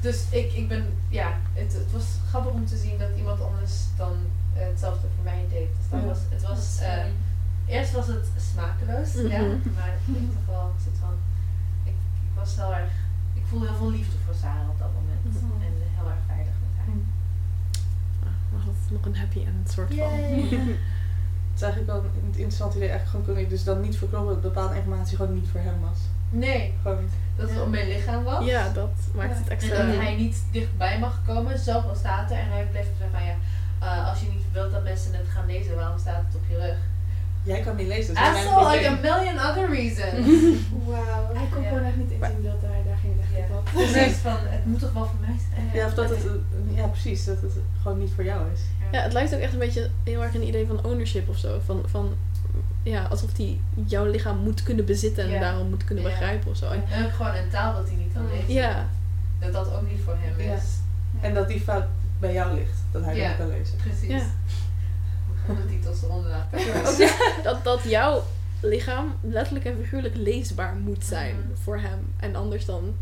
dus 0.00 0.24
ik, 0.30 0.52
ik 0.52 0.68
ben, 0.68 0.84
ja, 1.08 1.32
het, 1.54 1.72
het 1.72 1.92
was 1.92 2.04
grappig 2.28 2.52
om 2.52 2.66
te 2.66 2.76
zien 2.76 2.98
dat 2.98 3.08
iemand 3.16 3.40
anders 3.42 3.72
dan 3.96 4.12
eh, 4.54 4.66
hetzelfde 4.66 5.06
voor 5.14 5.24
mij 5.24 5.44
deed. 5.50 5.68
Dus 5.78 5.88
dat 5.90 6.00
Ja. 6.00 6.06
was, 6.06 6.18
het 6.30 6.42
was, 6.42 6.78
eh, 6.80 7.04
eerst 7.76 7.92
was 7.92 8.06
het 8.06 8.26
smakeloos, 8.52 9.12
ja, 9.14 9.40
Mhm. 9.40 9.74
maar 9.74 9.94
ik 10.06 10.30
toch 10.32 10.46
wel, 10.46 10.72
ik 10.76 10.82
zit 10.84 10.98
van, 11.00 11.14
ik, 11.84 11.92
ik 12.26 12.30
was 12.34 12.56
heel 12.56 12.74
erg, 12.74 12.90
ik 13.34 13.42
voelde 13.48 13.66
heel 13.66 13.76
veel 13.76 13.90
liefde 13.90 14.16
voor 14.24 14.34
Sarah 14.34 14.68
op 14.68 14.78
dat 14.78 14.90
moment. 14.98 15.24
Mhm. 15.24 15.62
En 15.66 15.72
heel 15.96 16.08
erg 16.10 16.22
veilig 16.26 16.54
met 16.64 16.72
haar. 16.76 16.94
Ah, 18.26 18.36
was 18.52 18.64
het 18.80 18.90
nog 18.90 19.04
een 19.06 19.16
happy 19.16 19.38
end 19.46 19.70
soort 19.70 19.94
van. 19.94 20.10
Het 21.62 21.70
is 21.70 21.76
eigenlijk 21.78 22.04
wel 22.14 22.22
een 22.22 22.28
interessant 22.44 22.74
idee. 22.74 22.88
Eigenlijk 22.88 23.10
gewoon 23.10 23.34
kon 23.36 23.44
ik 23.44 23.50
dus 23.50 23.64
dan 23.64 23.80
niet 23.80 23.96
verkloppen 23.96 24.32
dat 24.32 24.42
bepaalde 24.42 24.74
informatie 24.76 25.16
gewoon 25.16 25.34
niet 25.34 25.48
voor 25.52 25.60
hem 25.60 25.80
was. 25.80 25.98
Nee, 26.28 26.74
Gewoon, 26.82 27.08
dat 27.36 27.48
het 27.48 27.56
Ja. 27.56 27.62
op 27.62 27.70
mijn 27.70 27.88
lichaam 27.88 28.24
was. 28.24 28.44
Ja, 28.44 28.68
dat 28.74 28.90
maakt 29.14 29.38
het 29.38 29.46
En 29.48 29.52
extra. 29.52 29.76
dat 29.86 29.96
hij 29.96 30.14
niet 30.16 30.36
dichtbij 30.50 30.98
mag 30.98 31.20
komen, 31.26 31.58
zelf 31.58 31.84
al 31.88 31.94
staat 31.94 32.30
er. 32.30 32.36
En 32.36 32.48
hij 32.50 32.66
bleef 32.70 32.86
zeggen 32.98 33.10
van 33.18 33.24
ja, 33.30 33.34
eh, 33.86 34.08
als 34.10 34.20
je 34.20 34.26
niet 34.26 34.44
wilt 34.52 34.72
dat 34.72 34.82
mensen 34.82 35.14
het 35.14 35.28
gaan 35.28 35.46
lezen, 35.46 35.74
waarom 35.76 35.98
staat 35.98 36.22
het 36.26 36.34
op 36.34 36.42
je 36.48 36.56
rug? 36.56 36.76
jij 37.44 37.60
kan 37.60 37.76
niet 37.76 37.86
lezen, 37.86 38.14
dat 38.14 38.24
is 38.24 38.32
mijn 38.32 38.46
Asshole, 38.46 38.70
like 38.76 38.88
a 38.88 38.94
million 39.00 39.36
other 39.48 39.70
reasons. 39.70 40.26
Wauw. 40.86 41.34
Hij 41.34 41.46
kon 41.52 41.62
Ja. 41.62 41.68
gewoon 41.68 41.84
echt 41.84 41.96
niet 41.96 42.10
inzien 42.10 42.42
dat 42.42 42.60
hij 42.70 42.82
daar 42.86 42.96
geen 43.02 43.16
recht 43.20 43.48
Ja. 43.48 43.56
op 43.56 43.68
had. 43.68 43.90
Precies, 43.92 44.16
van 44.16 44.36
het 44.40 44.64
moet 44.66 44.78
toch 44.78 44.92
wel 44.92 45.04
voor 45.06 45.20
mij 45.20 45.36
zijn. 45.50 45.70
Ja, 45.72 45.86
of 45.86 45.94
dat 45.94 46.10
het, 46.10 46.24
ja, 46.74 46.86
precies, 46.86 47.24
dat 47.24 47.40
het 47.40 47.52
gewoon 47.82 47.98
niet 47.98 48.12
voor 48.14 48.24
jou 48.24 48.40
is. 48.54 48.60
Ja, 48.92 49.00
het 49.02 49.12
lijkt 49.12 49.34
ook 49.34 49.40
echt 49.40 49.52
een 49.52 49.58
beetje 49.58 49.90
heel 50.04 50.22
erg 50.22 50.34
een 50.34 50.46
idee 50.46 50.66
van 50.66 50.84
ownership 50.84 51.28
of 51.28 51.36
zo. 51.38 51.60
Van, 51.64 51.82
van 51.86 52.14
ja, 52.82 53.04
alsof 53.04 53.36
hij 53.36 53.60
jouw 53.86 54.04
lichaam 54.06 54.38
moet 54.38 54.62
kunnen 54.62 54.84
bezitten 54.84 55.24
en 55.24 55.30
Ja. 55.30 55.40
daarom 55.40 55.68
moet 55.68 55.84
kunnen 55.84 56.04
Ja. 56.04 56.10
begrijpen 56.10 56.50
of 56.50 56.56
zo. 56.56 56.70
En, 56.70 56.82
En 56.90 57.04
ook 57.04 57.12
gewoon 57.12 57.34
een 57.34 57.48
taal 57.50 57.74
dat 57.74 57.86
hij 57.88 57.96
niet 57.96 58.12
kan 58.12 58.26
lezen. 58.30 58.52
ja, 58.52 58.86
Dat 59.40 59.52
dat 59.52 59.74
ook 59.74 59.88
niet 59.90 60.00
voor 60.04 60.16
hem 60.18 60.46
Ja. 60.46 60.54
is. 60.54 60.62
En 61.20 61.34
dat 61.34 61.48
die 61.48 61.60
fout 61.60 61.84
bij 62.18 62.32
jou 62.32 62.54
ligt, 62.54 62.78
dat 62.92 63.04
hij 63.04 63.16
Ja. 63.16 63.20
dat 63.28 63.38
niet 63.38 63.48
kan 63.48 63.58
lezen. 63.58 63.76
Precies. 63.76 64.08
Ja. 64.08 64.22
Ondertitels 65.48 66.02
eronder 66.02 66.30
laten. 66.30 66.58
dat, 67.42 67.64
dat 67.64 67.82
jouw 67.84 68.22
lichaam 68.60 69.14
letterlijk 69.20 69.64
en 69.64 69.76
figuurlijk 69.82 70.16
leesbaar 70.16 70.74
moet 70.74 71.04
zijn 71.04 71.34
Mhm. 71.36 71.62
voor 71.62 71.76
hem. 71.78 72.12
En 72.16 72.36
anders 72.36 72.64
dan 72.64 72.94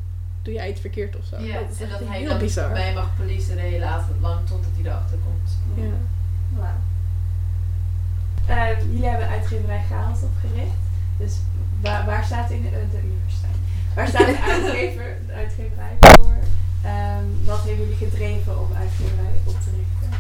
doe 0.43 0.55
jij 0.55 0.67
het 0.69 0.81
verkeerd 0.81 1.17
of 1.17 1.25
zo. 1.25 1.39
Ja, 1.39 1.61
dat 1.61 1.71
is 1.71 1.81
en 1.81 1.89
dat 1.89 2.01
hij 2.09 2.19
heel 2.19 2.29
dan 2.29 2.39
bizar. 2.39 2.71
mij 2.71 2.93
mag 2.95 3.17
policen 3.17 3.57
de 3.57 3.63
hele 3.63 3.85
avond 3.85 4.21
lang 4.21 4.47
totdat 4.47 4.71
hij 4.75 4.85
erachter 4.85 5.19
komt. 5.25 5.51
Ja. 5.75 5.93
Wauw. 6.59 6.81
Eh, 8.47 8.81
jullie 8.81 9.07
hebben 9.07 9.29
uitgeverij 9.29 9.83
Chaos 9.91 10.19
opgericht. 10.23 10.81
Dus 11.17 11.35
waar, 11.81 12.07
waar 12.07 12.25
staat 12.25 12.51
in 12.51 12.63
de, 12.63 12.69
eh, 12.69 12.91
de 12.91 13.01
universiteit? 13.05 13.57
Waar 13.95 14.09
staat 14.09 14.27
de, 14.27 14.41
uitgever, 14.53 15.17
de 15.27 15.33
uitgeverij 15.33 15.97
voor? 16.01 16.37
Ehm, 16.83 17.25
wat 17.45 17.61
heeft 17.63 17.79
jullie 17.79 17.97
gedreven 17.97 18.61
om 18.61 18.69
uitgeverij 18.77 19.41
op 19.45 19.57
te 19.61 19.71
richten? 19.81 20.19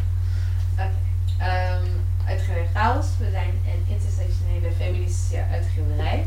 Oké. 0.72 1.08
Ehm, 1.38 1.86
uitgeverij 2.26 2.68
Chaos. 2.74 3.06
We 3.18 3.30
zijn 3.30 3.50
een 3.50 3.84
intersectionele 3.94 4.72
feministische 4.76 5.44
uitgeverij. 5.50 6.26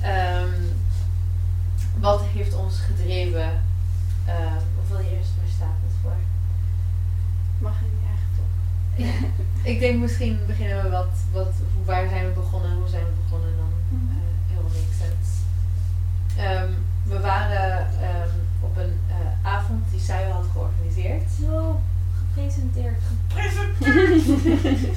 Ehm, 0.00 0.62
wat 2.00 2.22
heeft 2.22 2.54
ons 2.54 2.80
gedreven? 2.80 3.62
Ehm 4.26 4.62
of 4.80 4.88
wil 4.88 4.98
je 4.98 5.16
eerst, 5.16 5.30
waar 5.36 5.52
staat 5.56 5.78
het 5.86 5.94
voor? 6.02 6.16
Mag 7.58 7.74
je 7.78 7.86
niet 7.94 8.08
eigen 8.12 8.30
top? 8.36 8.50
Ik 9.72 9.78
denk 9.80 10.00
misschien 10.00 10.38
beginnen 10.46 10.82
we 10.82 10.90
wat, 10.90 11.14
wat 11.32 11.52
hoe, 11.74 11.84
waar 11.84 12.08
zijn 12.08 12.24
we 12.24 12.30
begonnen, 12.30 12.76
hoe 12.76 12.88
zijn 12.88 13.04
we 13.04 13.10
begonnen 13.22 13.56
dan 13.56 13.72
eh 13.92 14.52
heel 14.52 14.62
makes 14.62 14.98
sense. 14.98 15.32
Ehm, 16.36 16.72
we 17.04 17.20
waren 17.20 17.86
ehm, 18.00 18.34
op 18.60 18.76
een 18.76 18.98
eh, 19.08 19.48
avond 19.52 19.84
die 19.90 20.00
zij 20.00 20.28
had 20.28 20.44
georganiseerd. 20.52 21.22
Zo 21.40 21.80
gepresenteerd. 22.18 23.02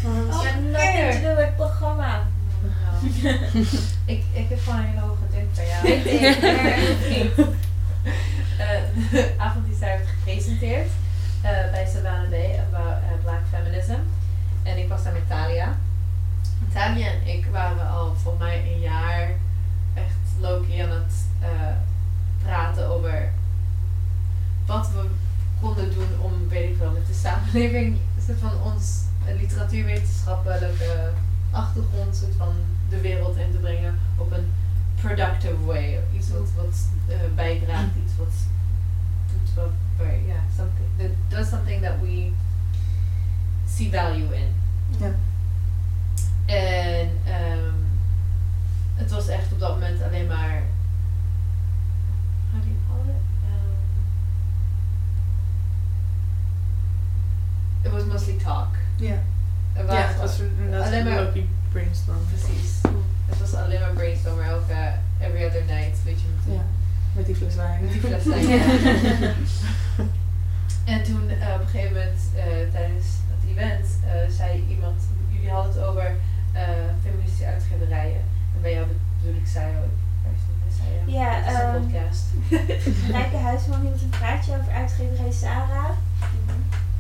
Oh, 0.04 0.42
to 0.42 1.22
do 1.22 1.36
met 1.36 1.46
het 1.46 1.56
programma. 1.56 2.24
Ik, 4.06 4.24
ik 4.32 4.50
heb 4.50 4.60
gewoon 4.64 4.80
een 4.80 4.86
hele 4.86 5.00
hoge 5.00 5.28
druk 5.30 5.54
bij 5.56 5.68
jou. 5.68 5.88
Ik, 5.94 7.38
niet. 7.38 7.48
Eh, 8.58 9.12
de 9.12 9.34
avond 9.38 9.66
die 9.66 9.76
zij 9.76 9.98
heeft 9.98 10.10
gepresenteerd 10.10 10.90
eh, 11.42 11.72
bij 11.72 11.86
Savannah 11.94 12.30
Bay 12.30 12.60
about 12.60 12.98
eh, 13.04 13.24
Black 13.24 13.42
Feminism. 13.50 14.00
En 14.64 14.78
ik 14.78 14.88
was 14.88 15.04
daar 15.04 15.14
met 15.14 15.28
Talia. 15.28 15.78
Talia 16.74 17.08
en 17.08 17.28
ik 17.28 17.46
waren 17.52 17.90
al 17.90 18.16
voor 18.16 18.36
mij 18.40 18.74
een 18.74 18.80
jaar 18.80 19.32
echt 19.94 20.40
low-key 20.40 20.84
aan 20.84 20.92
het 20.92 21.14
praten 22.44 22.88
over 22.88 23.34
wat 24.66 24.90
we 24.92 25.10
konden 25.62 25.94
doen 25.94 26.20
om, 26.20 26.48
weet 26.50 26.70
ik 26.70 26.78
wel, 26.78 26.92
met 26.92 27.08
de 27.08 27.14
samenleving, 27.14 27.98
soort 28.26 28.40
van 28.40 28.74
ons 28.74 29.02
literatuurwetenschappelijke 29.38 31.12
achtergrond, 31.52 32.16
soort 32.16 32.36
van 32.38 32.54
de 32.92 33.02
wereld 33.02 33.38
in 33.38 33.52
te 33.52 33.58
brengen 33.58 33.96
op 34.18 34.32
een 34.32 34.52
productive 35.02 35.66
way. 35.66 36.00
Iets 36.16 36.30
wat, 36.30 36.50
wat 36.56 36.88
eh, 37.08 37.16
bijdraagt, 37.36 37.96
iets 38.06 38.14
wat 38.18 38.34
doet 39.32 39.54
wat, 39.56 39.72
ja, 40.28 40.36
something, 40.56 40.88
that 40.98 41.10
does 41.40 41.50
something 41.50 41.82
that 41.82 41.94
we 42.02 42.32
see 43.68 43.90
value 43.92 44.36
in. 44.36 44.48
Ja. 45.00 45.12
En 46.46 47.10
ehm, 47.26 47.74
het 48.96 49.12
was 49.12 49.28
echt 49.28 49.52
op 49.52 49.60
dat 49.60 49.70
moment 49.70 50.02
alleen 50.04 50.28
maar, 50.28 50.64
how 52.52 52.62
do 52.62 52.68
you 52.68 52.78
call 52.88 53.14
it? 53.14 53.22
Um, 53.46 53.76
it 57.86 57.92
was 57.92 58.04
mostly 58.06 58.38
talk. 58.44 58.76
Ja, 58.96 59.16
Er 59.74 59.86
ja 59.86 60.08
het 60.08 60.18
was 60.18 60.40
alleen 60.86 61.04
maar- 61.04 61.32
een 61.74 61.80
Loki 61.80 61.84
brainstorm. 61.84 62.18
Precies. 62.28 62.72
Het 63.26 63.40
was 63.40 63.54
alleen 63.54 63.80
maar 63.80 63.92
brainstormen 63.94 64.46
elke, 64.46 64.94
every 65.20 65.46
other 65.46 65.64
night, 65.66 66.04
weet 66.04 66.20
je. 66.22 66.28
met- 66.36 66.56
Ja, 66.56 66.62
met 67.14 67.26
die 67.26 67.36
fles 67.36 67.56
wijn. 67.56 67.84
Met 67.84 67.92
die 67.92 68.02
fles 68.02 68.24
wijn, 68.26 68.48
ja. 68.48 68.58
En 70.86 71.04
toen 71.04 71.30
eh, 71.30 71.54
op 71.54 71.60
een 71.62 71.68
gegeven 71.68 71.94
moment 71.94 72.20
eh, 72.36 72.44
tijdens 72.72 73.06
het 73.34 73.50
event 73.50 73.86
eh, 74.06 74.36
zei 74.38 74.66
iemand, 74.70 75.02
jullie 75.30 75.50
hadden 75.50 75.74
het 75.74 75.82
over 75.84 76.16
eh, 76.52 76.64
feministische 77.04 77.46
uitgeverijen. 77.46 78.22
En 78.56 78.62
bij 78.62 78.74
jou 78.74 78.86
bedoel 79.22 79.42
ik 79.42 79.48
zij 79.48 79.70
ook. 79.84 79.92
Ja. 81.06 81.20
Ja, 81.20 81.34
Het 81.42 81.54
is 81.54 81.60
een 81.60 81.66
ehm, 81.66 81.82
podcast. 81.82 82.24
Rijke 83.18 83.38
Huisman 83.38 83.82
hield 83.82 84.02
een 84.02 84.10
praatje 84.10 84.52
over 84.60 84.74
uitgeverij 84.74 85.32
Sarah. 85.32 85.90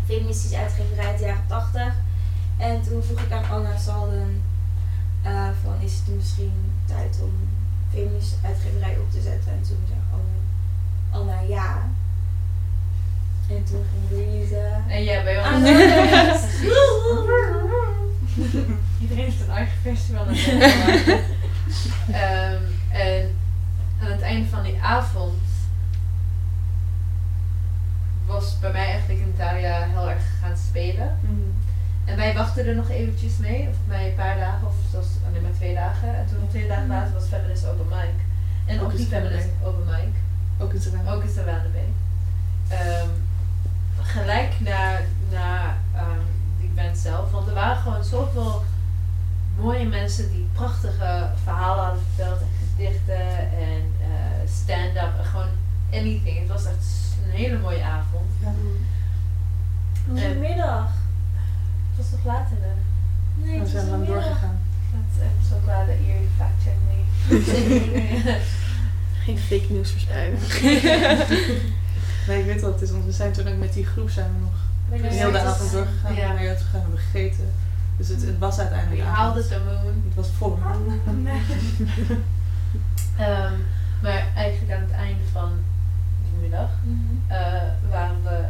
Feministische 0.05 0.57
uitgeverij 0.57 1.05
uit 1.07 1.17
de 1.19 1.25
jaren 1.25 1.43
80. 1.47 1.93
En 2.57 2.81
toen 2.81 3.03
vroeg 3.03 3.19
ik 3.21 3.31
aan 3.31 3.49
Anna 3.49 3.77
Salden 3.77 4.41
is 5.91 5.97
het 5.97 6.15
misschien 6.15 6.71
tijd 6.85 7.17
om 7.21 7.33
feministische 7.91 8.45
uitgeverij 8.45 8.97
op 8.97 9.11
te 9.11 9.21
zetten? 9.21 9.51
En 9.51 9.61
toen 9.61 9.83
zei 9.87 9.99
Anna, 10.11 10.37
Anna 11.11 11.41
ja. 11.55 11.89
En 13.49 13.63
toen 13.63 13.83
ging 13.91 14.21
Louisa. 14.21 14.81
En 14.87 15.03
jij 15.03 15.23
bij 15.23 15.37
ons. 15.37 15.45
Iedereen 19.01 19.23
heeft 19.23 19.41
een 19.41 19.49
eigen 19.49 19.77
versie 19.81 20.15
van 20.15 20.27
het 20.27 20.43
programma. 20.43 21.19
Ehm, 22.11 22.63
En 22.91 23.35
aan 24.01 24.11
het 24.11 24.21
einde 24.21 24.49
van 24.49 24.63
die 24.63 24.81
avond 24.81 25.39
was 28.25 28.59
bij 28.59 28.71
mij 28.71 28.85
eigenlijk 28.85 29.25
Natalia 29.25 29.87
heel 29.87 30.09
erg 30.09 30.23
gaan 30.41 30.57
spelen. 30.57 31.19
En 32.05 32.15
wij 32.17 32.33
wachten 32.33 32.65
er 32.65 32.75
nog 32.75 32.89
eventjes 32.89 33.37
mee, 33.37 33.59
of 33.59 33.65
volgens 33.75 33.87
mij 33.87 34.07
een 34.07 34.15
paar 34.15 34.37
dagen, 34.37 34.60
Feminist 37.31 37.65
Open 37.67 37.87
Mic. 37.89 38.15
En 38.65 38.79
Ook 38.79 38.85
ook 38.91 38.95
die 38.97 39.05
Feminist 39.05 39.47
Open 39.63 39.85
Mic, 39.85 40.13
Ook 40.57 40.73
in 40.73 40.81
Savannah. 40.81 41.13
ook 41.13 41.23
in 41.23 41.29
Savannah 41.29 41.71
Bay. 41.73 41.89
Ehm, 42.77 43.09
gelijk 44.01 44.53
na, 44.59 44.97
na 45.31 45.77
ehm, 45.95 46.19
die 46.59 46.69
event 46.75 46.97
zelf, 46.97 47.31
want 47.31 47.47
er 47.47 47.53
waren 47.53 47.77
gewoon 47.81 48.03
zoveel 48.03 48.63
mooie 49.57 49.85
mensen 49.87 50.31
die 50.31 50.47
prachtige 50.53 51.29
verhalen 51.43 51.83
hadden 51.83 52.03
verteld 52.15 52.39
en 52.41 52.47
gedichten 52.69 53.37
en 53.51 53.81
eh, 54.01 54.49
stand-up 54.61 55.17
en 55.19 55.25
gewoon 55.25 55.49
anything. 55.93 56.39
Het 56.39 56.47
was 56.47 56.65
echt 56.65 56.85
een 57.25 57.29
hele 57.31 57.57
mooie 57.59 57.83
avond. 57.83 58.29
Ja. 58.39 58.51
Woensdagmiddag. 60.07 60.89
Het 61.89 61.97
was 61.97 62.09
toch 62.09 62.25
laat 62.25 62.47
in 62.51 62.57
de 62.61 62.71
Nee, 63.45 63.59
We 63.59 63.59
het 63.59 63.61
was 63.61 63.71
zijn 63.71 63.83
een 63.83 63.89
lang 63.89 64.01
middag. 64.01 64.23
doorgegaan. 64.23 64.59
Dat 64.91 65.23
ik 65.23 65.47
zo 65.49 65.55
glad 65.63 65.85
dat 65.87 65.95
jullie 65.97 66.29
fact 66.37 66.63
check 66.63 66.73
me. 66.87 66.99
Geen 69.23 69.37
fake 69.37 69.65
nieuws 69.69 69.91
verspreiden. 69.91 70.39
Nee, 72.27 72.39
ik 72.39 72.45
weet 72.45 72.61
wat 72.61 72.73
het 72.73 72.81
is, 72.81 72.91
want 72.91 73.05
we 73.05 73.11
zijn 73.11 73.31
toen 73.31 73.47
ook 73.47 73.57
met 73.57 73.73
die 73.73 73.85
groep 73.85 74.09
zijn 74.09 74.31
we 74.33 74.39
nog 74.39 74.51
de 74.89 75.07
hele 75.07 75.31
nergens- 75.31 75.53
avond 75.53 75.71
doorgegaan. 75.71 76.15
Ja. 76.15 76.33
Naar 76.33 76.43
jou 76.43 76.55
toe 76.57 76.65
gegaan, 76.65 76.81
hebben 76.81 76.99
gegeten. 76.99 77.51
Dus 77.97 78.07
het, 78.07 78.21
het 78.21 78.37
was 78.37 78.55
We 78.55 78.61
uiteindelijk 78.61 79.01
haalden 79.01 79.43
avond. 79.43 79.49
de 79.49 79.59
moon. 79.83 80.03
Het 80.07 80.15
was 80.15 80.29
vol. 80.37 80.57
Ehm, 83.17 83.53
maar 84.01 84.23
eigenlijk 84.35 84.71
aan 84.77 84.81
het 84.81 84.91
einde 84.91 85.23
van 85.31 85.49
die 86.23 86.41
middag 86.41 86.69
Mhm. 86.83 86.97
eh, 87.27 87.61
waren 87.89 88.23
we 88.23 88.45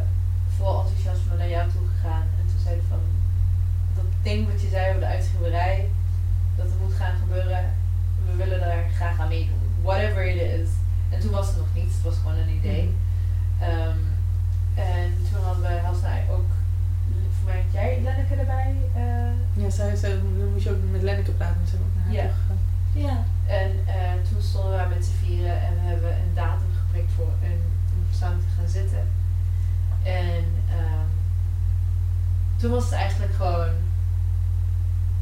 vol 0.56 0.80
enthousiasme 0.80 1.36
naar 1.38 1.48
jou 1.48 1.70
toe 1.70 1.80
gegaan. 1.94 2.22
En 2.38 2.44
toen 2.46 2.60
zeiden 2.64 2.84
van, 2.88 2.98
dat 3.94 4.04
ding 4.22 4.52
wat 4.52 4.60
je 4.62 4.68
zei 4.68 4.88
over 4.88 5.00
de 5.00 5.06
uitgeverij, 5.06 5.88
dat 6.56 6.66
het 6.66 6.80
moet 6.82 6.94
gaan 6.94 7.14
gebeuren, 7.20 7.64
we 8.26 8.36
willen 8.44 8.60
daar 8.60 8.84
graag 8.94 9.20
aan 9.20 9.28
meedoen. 9.28 9.60
Whatever 9.82 10.26
it 10.26 10.60
is. 10.60 10.68
En 11.22 11.28
toen 11.28 11.36
was 11.36 11.46
het 11.46 11.56
nog 11.56 11.66
niets, 11.74 11.94
het 11.94 12.04
was 12.04 12.16
gewoon 12.16 12.36
een 12.36 12.54
idee. 12.60 12.94
Ehm, 13.60 13.98
en 14.74 15.08
toen 15.30 15.42
hadden 15.42 15.62
we 15.62 15.68
heel 15.68 15.94
snel 15.94 16.34
ook, 16.36 16.50
voor 17.36 17.44
mij 17.50 17.62
had 17.62 17.72
jij 17.72 18.00
Lenneke 18.02 18.34
erbij. 18.34 18.74
eh, 18.94 19.62
Ja, 19.62 19.70
zij 19.70 19.96
zei, 19.96 20.12
dan 20.38 20.52
moet 20.52 20.62
je 20.62 20.70
ook 20.70 20.82
met 20.90 21.02
Lenneke 21.02 21.30
praten, 21.30 21.60
we 21.64 21.76
ook 21.76 21.94
naar 21.96 22.04
haar 22.04 22.14
Ja. 22.14 22.30
Ja. 23.06 23.24
En 23.46 23.70
eh, 23.86 24.12
toen 24.28 24.42
stonden 24.42 24.70
we 24.70 24.76
daar 24.76 24.88
met 24.88 25.04
z'n 25.04 25.24
vieren 25.24 25.60
en 25.62 25.72
we 25.74 25.86
hebben 25.88 26.10
een 26.10 26.34
datum 26.34 26.70
geprikt 26.80 27.12
voor 27.16 27.30
een, 27.42 27.60
om 27.94 28.04
samen 28.18 28.38
te 28.40 28.54
gaan 28.56 28.68
zitten. 28.68 29.04
En 30.02 30.44
ehm, 30.76 31.10
toen 32.56 32.70
was 32.70 32.84
het 32.84 32.92
eigenlijk 32.92 33.34
gewoon 33.34 33.74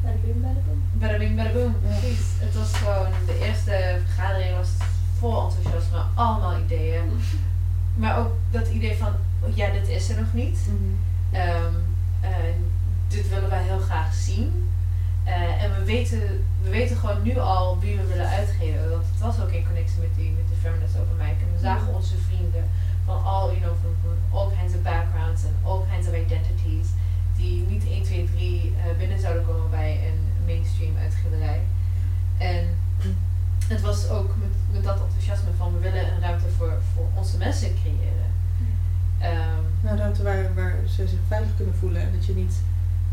bim, 0.01 0.41
bij 0.41 0.53
de 0.53 0.61
bim. 0.67 0.81
bada 0.93 1.17
bing 1.17 1.35
bada 1.35 1.51
boom. 1.51 1.75
Ja. 1.83 1.87
Precies. 1.99 2.25
Het 2.39 2.55
was 2.55 2.73
gewoon, 2.73 3.11
de 3.25 3.39
eerste 3.45 3.99
vergadering 4.05 4.55
was 4.55 4.69
vol 5.21 5.41
enthousiasme, 5.43 6.01
allemaal 6.13 6.59
ideeën. 6.65 7.03
Maar 8.01 8.17
ook 8.17 8.31
dat 8.51 8.67
idee 8.67 8.97
van, 8.97 9.13
ja, 9.53 9.71
dit 9.71 9.87
is 9.87 10.09
er 10.09 10.19
nog 10.19 10.33
niet. 10.33 10.59
Ehm, 11.31 11.75
en 12.21 12.55
dit 13.07 13.29
willen 13.29 13.49
wij 13.49 13.63
heel 13.63 13.79
graag 13.79 14.13
zien. 14.13 14.69
Eh, 15.23 15.63
en 15.63 15.69
we 15.75 15.83
weten, 15.83 16.21
we 16.61 16.69
weten 16.69 16.97
gewoon 16.97 17.21
nu 17.23 17.37
al 17.37 17.79
wie 17.79 17.97
we 17.97 18.05
willen 18.05 18.29
uitgeven. 18.29 18.89
Want 18.89 19.03
het 19.11 19.19
was 19.19 19.39
ook 19.39 19.51
in 19.51 19.65
connectie 19.65 19.99
met 19.99 20.15
die, 20.15 20.31
met 20.31 20.47
de 20.49 20.55
Feminist 20.61 20.97
Open 20.99 21.17
Mic. 21.17 21.37
En 21.45 21.53
we 21.53 21.59
zagen 21.59 21.93
onze 21.93 22.17
vrienden 22.17 22.65
van 23.05 23.23
all, 23.23 23.47
you 23.47 23.59
know, 23.59 23.75
from 23.81 23.95
all 24.37 24.49
kinds 24.57 24.73
of 24.75 24.81
backgrounds 24.81 25.41
and 25.45 25.55
all 25.63 25.81
kinds 25.91 26.07
of 26.07 26.13
identities. 26.25 26.87
Die 27.37 27.65
niet 27.69 27.83
1, 27.87 28.03
2, 28.03 28.29
3 28.35 28.50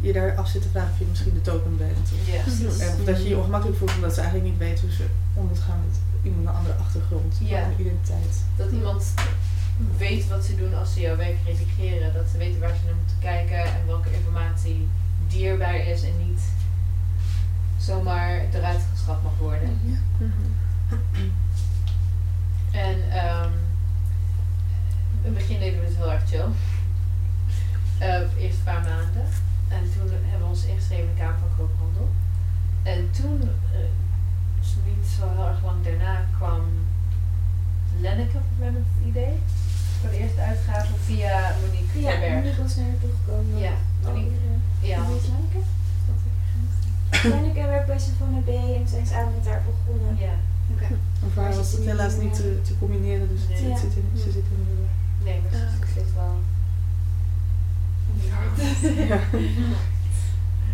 je 0.09 0.21
daar 0.21 0.35
af 0.37 0.49
zit 0.49 0.63
te 0.63 0.69
vragen 0.69 0.93
of 0.93 0.99
je 0.99 1.05
misschien 1.09 1.35
de 1.35 1.41
token 1.41 1.77
bent. 1.77 2.09
Of, 2.13 2.33
ja, 2.35 2.43
precies. 2.43 2.79
en 2.79 2.95
of 2.99 3.05
dat 3.05 3.23
je 3.23 3.29
je 3.29 3.37
ongemakkelijk 3.37 3.79
voelt 3.79 3.95
omdat 3.95 4.15
ze 4.15 4.21
eigenlijk 4.21 4.51
niet 4.51 4.59
weten 4.59 4.81
hoe 4.87 4.93
ze 4.97 5.07
om 5.35 5.47
moet 5.47 5.59
gaan 5.59 5.81
met 5.87 5.99
iemand 6.23 6.47
een 6.49 6.55
andere 6.55 6.75
achtergrond, 6.75 7.37
Ja. 7.41 7.59
een 7.59 7.65
andere 7.65 7.83
identiteit. 7.83 8.35
Dat 8.57 8.71
iemand 8.71 9.15
weet 9.97 10.29
wat 10.29 10.45
ze 10.45 10.57
doen 10.57 10.75
als 10.75 10.93
ze 10.93 11.01
jouw 11.01 11.17
werk 11.17 11.37
redigeren. 11.47 12.15
Dat 12.15 12.25
ze 12.33 12.39
weten 12.39 12.61
waar 12.61 12.77
ze 12.81 12.85
naar 12.87 12.95
moeten 12.95 13.17
kijken 13.21 13.65
en 13.65 13.87
welke 13.87 14.13
informatie 14.13 14.89
dierbaar 15.29 15.77
is 15.87 16.03
en 16.03 16.27
niet 16.29 16.41
zomaar 17.79 18.45
eruit 18.53 18.81
geschrapt 18.95 19.23
mag 19.23 19.33
worden. 19.39 19.79
En 22.73 23.11
ehm, 23.11 23.51
in 25.23 25.25
het 25.25 25.35
begin 25.35 25.59
deden 25.59 25.81
we 25.81 25.87
het 25.87 25.97
heel 25.97 26.13
erg 26.13 26.29
chill. 26.29 26.45
Eh, 27.99 28.43
eerst 28.43 28.59
een 28.59 28.65
paar 28.65 28.81
maanden. 28.83 29.23
En 29.69 29.83
toen 29.93 30.09
hebben 30.11 30.47
we 30.47 30.55
ons 30.55 30.65
ingeschreven 30.65 31.05
in 31.09 31.15
de 31.15 31.21
Kamer 31.21 31.39
van 31.39 31.49
Koophandel. 31.57 32.09
En 32.83 33.11
toen, 33.11 33.41
eh, 33.73 33.91
niet 34.87 35.07
zo 35.17 35.23
heel 35.35 35.49
erg 35.49 35.65
lang 35.65 35.85
daarna, 35.85 36.25
kwam 36.37 36.63
Lenneke 38.01 38.39
met 38.59 38.75
het 38.75 39.07
idee. 39.07 39.35
Voor 40.01 40.11
de 40.11 40.19
eerste 40.19 40.41
uitgave 40.41 40.95
via 41.05 41.55
Monique 41.61 42.01
Ja. 42.01 42.35
Monique 42.35 42.63
was 42.63 42.77
naar 42.77 42.87
haar 42.87 42.99
toe 43.01 43.11
gekomen. 43.19 43.59
Ja, 43.59 43.73
Monique. 44.03 44.37
Ja. 44.81 44.97
Is 44.97 45.31
Lenneke? 45.33 45.61
Lenneke 47.33 47.67
werkt 47.67 47.87
bij 47.87 47.99
Savannah 47.99 48.45
B 48.45 48.49
en 48.49 48.89
zijn 48.89 49.07
samen 49.07 49.35
met 49.35 49.47
haar 49.47 49.63
begonnen. 49.71 50.17
Ja. 50.19 50.35
En 51.23 51.31
voor 51.33 51.43
haar 51.43 51.57
was 51.57 51.73
het 51.73 51.85
helaas 51.85 52.17
niet 52.17 52.35
te, 52.35 52.61
te 52.63 52.79
combineren, 52.79 53.29
dus 53.29 53.41
het 53.49 53.79
zit 53.79 53.97
in, 53.97 54.09
ze 54.15 54.31
zit 54.31 54.35
in 54.35 54.67
de 54.69 54.87
Nee, 55.25 55.41
maar 55.41 55.61
het 55.61 55.89
zit 55.95 56.15
wel 56.15 56.37
Ja. 59.09 59.19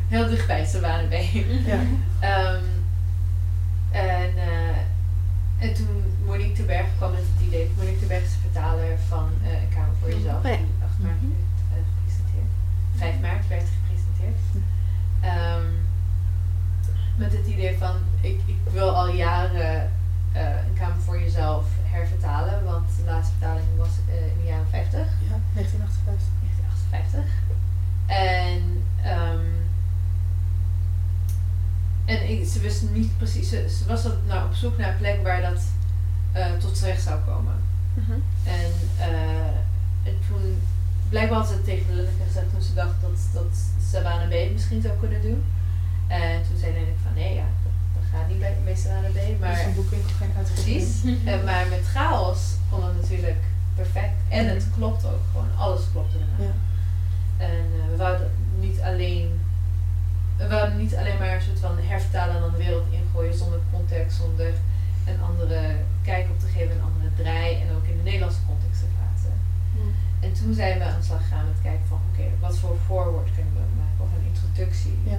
heel 0.08 0.28
dichtbij 0.28 0.64
Savannah 0.66 1.08
Bay. 1.10 1.46
Ja. 1.66 1.78
Ehm, 2.20 2.64
en, 3.90 4.30
eh, 4.36 4.76
en 5.58 5.74
toen 5.74 6.02
Monique 6.24 6.54
de 6.54 6.62
Berg 6.62 6.86
kwam 6.96 7.10
met 7.10 7.20
het 7.34 7.46
idee. 7.46 7.70
Monique 7.76 8.00
de 8.00 8.06
Berg 8.06 8.22
is 8.22 8.30
de 8.32 8.38
vertaler 8.50 8.98
van 9.08 9.28
eh, 9.42 9.62
Een 9.62 9.68
Kamer 9.74 9.94
voor 10.00 10.08
Jezelf. 10.10 10.36
Oh. 10.36 10.42
Die 10.42 10.52
8 10.84 10.98
maart 11.02 11.20
Mhm. 11.22 11.30
werd 11.30 11.58
eh, 11.72 11.84
gepresenteerd. 11.96 12.50
5 12.96 13.20
maart 13.20 13.48
werd 13.48 13.66
gepresenteerd. 13.76 14.40
Ehm, 15.20 15.66
met 17.16 17.32
het 17.32 17.46
idee 17.46 17.78
van, 17.78 17.96
ik, 18.20 18.40
ik 18.46 18.56
wil 18.72 18.88
al 18.96 19.08
jaren 19.08 19.90
eh, 20.32 20.42
Een 20.66 20.74
Kamer 20.78 21.00
voor 21.04 21.20
Jezelf 21.20 21.64
hervertalen. 21.82 22.64
Want 22.64 22.88
de 22.96 23.04
laatste 23.04 23.34
vertaling 23.38 23.66
was 23.76 23.94
eh, 24.08 24.26
in 24.32 24.38
de 24.40 24.46
jaren 24.46 24.68
50. 24.70 25.00
ja, 25.00 25.36
1958. 25.54 26.33
1958. 26.94 27.42
En, 28.06 28.82
ehm, 29.02 29.46
en 32.04 32.30
ik, 32.30 32.46
ze 32.46 32.60
wist 32.60 32.82
niet 32.92 33.16
precies, 33.16 33.48
ze, 33.48 33.68
ze 33.78 33.86
was 33.86 34.06
op, 34.06 34.16
nou, 34.26 34.46
op 34.46 34.54
zoek 34.54 34.78
naar 34.78 34.88
een 34.88 34.96
plek 34.96 35.22
waar 35.22 35.42
dat 35.42 35.62
eh, 36.32 36.52
tot 36.52 36.76
z'n 36.76 36.84
recht 36.84 37.02
zou 37.02 37.20
komen. 37.20 37.54
En, 38.44 38.72
eh, 38.98 40.08
en 40.08 40.16
toen, 40.28 40.62
blijkbaar 41.08 41.38
had 41.38 41.48
ze 41.48 41.54
het 41.54 41.64
tegen 41.64 41.94
Lenneke 41.94 42.24
gezegd 42.26 42.50
toen 42.50 42.62
ze 42.62 42.74
dacht 42.74 43.00
dat, 43.00 43.18
dat 43.32 43.52
Savannah 43.90 44.28
B 44.28 44.52
misschien 44.52 44.82
zou 44.82 44.94
kunnen 45.00 45.22
doen. 45.22 45.44
En 46.06 46.42
toen 46.48 46.58
zei 46.58 46.72
Lenneke 46.72 46.98
van 47.02 47.14
nee, 47.14 47.34
ja, 47.34 47.46
dat, 47.62 47.72
dat 47.94 48.04
gaat 48.12 48.28
niet 48.28 48.38
bij, 48.38 48.56
bij 48.64 48.76
Savannah 48.76 49.10
B. 49.10 49.14
Maar, 49.14 49.38
Maar 49.40 49.54
dus 49.54 49.64
een 49.64 49.74
boekwinkel 49.74 50.10
geen. 50.18 50.30
Precies. 50.52 51.04
Eh, 51.24 51.44
maar 51.44 51.66
met 51.68 51.84
chaos 51.84 52.40
kon 52.70 52.84
het 52.84 53.00
natuurlijk 53.00 53.42
perfect. 53.74 54.14
En 54.28 54.48
het 54.48 54.66
klopt 54.76 55.04
ook 55.04 55.24
gewoon. 55.30 55.48
Alles 55.56 55.82
klopte 55.92 56.16
ernaar. 56.18 56.48
Ja. 56.48 56.54
En 57.36 57.64
eh, 57.78 57.90
we 57.90 57.96
wouden 57.96 58.30
niet 58.60 58.80
alleen. 58.80 59.40
We 60.36 60.48
wouden 60.48 60.78
niet 60.78 60.96
alleen 60.96 61.18
maar 61.18 61.34
een 61.34 61.40
soort 61.40 61.60
van 61.60 61.78
hervertalen 61.78 62.34
en 62.34 62.40
dan 62.40 62.50
de 62.50 62.56
wereld 62.56 62.86
ingooien 62.90 63.34
zonder 63.34 63.60
context, 63.72 64.16
zonder 64.16 64.52
een 65.06 65.20
andere 65.20 65.76
kijk 66.02 66.30
op 66.30 66.38
te 66.38 66.46
geven, 66.46 66.74
een 66.74 66.88
andere 66.90 67.10
draai 67.22 67.60
en 67.60 67.74
ook 67.76 67.84
in 67.84 67.96
de 67.96 68.02
Nederlandse 68.02 68.46
context 68.46 68.80
te 68.80 68.86
plaatsen. 68.96 69.34
En 70.20 70.32
toen 70.32 70.54
zijn 70.54 70.78
we 70.78 70.84
aan 70.84 70.98
de 70.98 71.04
slag 71.04 71.22
gegaan 71.22 71.46
met 71.46 71.60
kijken 71.62 71.86
van 71.86 72.00
oké, 72.10 72.26
wat 72.40 72.58
voor 72.58 72.76
forward 72.86 73.30
kunnen 73.34 73.52
we 73.52 73.80
maken 73.80 74.04
of 74.04 74.10
een 74.16 74.26
introductie. 74.32 74.98
Ja. 75.04 75.12
eh. 75.12 75.18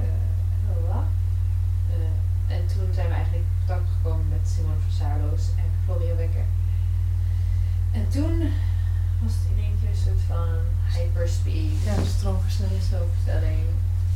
Eh, 1.94 2.56
en 2.56 2.68
toen 2.68 2.94
zijn 2.94 3.08
we 3.08 3.14
eigenlijk 3.14 3.44
in 3.44 3.52
contact 3.58 3.90
gekomen 3.96 4.28
met 4.30 4.48
Simone 4.48 4.82
van 4.86 4.92
Saarloos 5.00 5.44
en 5.62 5.70
Gloria 5.84 6.16
Wekker. 6.16 6.46
En 7.92 8.10
toen 8.10 8.36
was 9.22 9.34
het 9.34 9.46
in 9.56 9.64
één 10.96 11.12
keer 11.14 11.22
een 11.98 12.06
soort 12.06 12.22
van 12.22 12.38
personalistenopstelling. 12.42 13.60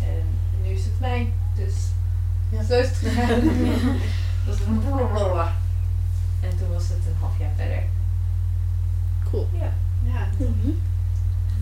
En 0.04 0.24
nu 0.64 0.70
is 0.70 0.84
het 0.84 1.00
mij, 1.00 1.32
dus 1.56 1.74
Ja. 2.50 2.64
zo 2.64 2.74
is 2.80 2.88
het 2.88 2.98
gegaan. 2.98 3.42
Dat 4.46 4.58
was 4.58 4.68
een 4.68 4.80
blablabla. 4.80 5.54
En 6.42 6.58
toen 6.58 6.70
was 6.74 6.88
het 6.88 6.98
een 7.08 7.16
half 7.20 7.40
jaar 7.40 7.52
verder. 7.56 7.84
Cool. 9.30 9.48
Ja, 9.54 9.72
ja. 10.04 10.28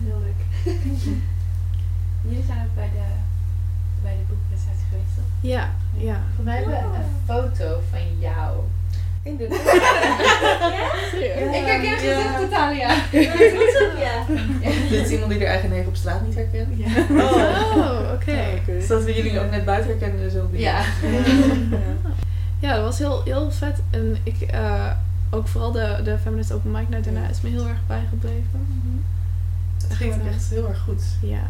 Heel 0.04 0.20
leuk. 0.20 0.64
Jullie 2.28 2.44
zijn 2.46 2.66
ook 2.66 2.74
bij 2.74 2.90
de, 2.94 3.04
bij 4.02 4.16
de 4.16 4.22
boekpresentatie 4.28 4.86
geweest, 4.90 5.14
toch? 5.16 5.24
Ja, 5.40 5.70
ja. 5.96 6.20
Voor 6.34 6.44
mij 6.44 6.56
hebben 6.62 6.90
we 6.90 6.96
een 6.96 7.24
foto 7.26 7.80
van 7.90 8.18
jou. 8.18 8.60
Inderdaad. 9.28 9.58
Ik 11.58 11.64
herken 11.64 11.90
het 11.90 12.26
echt 12.26 12.38
totaal, 12.38 12.70
ja. 12.70 12.94
Ja. 13.10 14.24
Dit 14.90 15.04
is 15.04 15.10
iemand 15.10 15.30
die 15.30 15.40
er 15.40 15.46
eigen 15.46 15.70
neef 15.70 15.86
op 15.86 15.96
straat 15.96 16.26
niet 16.26 16.34
herkent. 16.34 16.68
Oh, 17.10 18.12
oké. 18.14 18.60
Dus 18.66 18.86
dat 18.86 19.04
we 19.04 19.14
jullie 19.14 19.40
ook 19.40 19.50
net 19.50 19.64
buiten 19.64 19.90
herkennen, 19.90 20.30
zo 20.30 20.48
weer. 20.50 20.60
Ja. 20.60 20.82
Ja, 22.60 22.74
dat 22.74 22.84
was 22.84 22.98
heel, 22.98 23.22
heel 23.24 23.50
vet. 23.50 23.82
En 23.90 24.16
ik, 24.22 24.40
eh, 24.40 24.90
ook 25.30 25.48
vooral 25.48 25.72
de, 25.72 26.00
de 26.04 26.18
Feminist 26.18 26.52
Open 26.52 26.70
Mic 26.70 26.88
Night 26.88 27.04
daarna 27.04 27.28
is 27.28 27.40
me 27.40 27.48
heel 27.48 27.66
erg 27.66 27.78
bijgebleven. 27.86 28.66
Het 29.82 29.96
ging 29.96 30.14
ook 30.14 30.26
echt 30.26 30.50
heel 30.50 30.68
erg 30.68 30.78
goed. 30.78 31.02
Ja, 31.20 31.42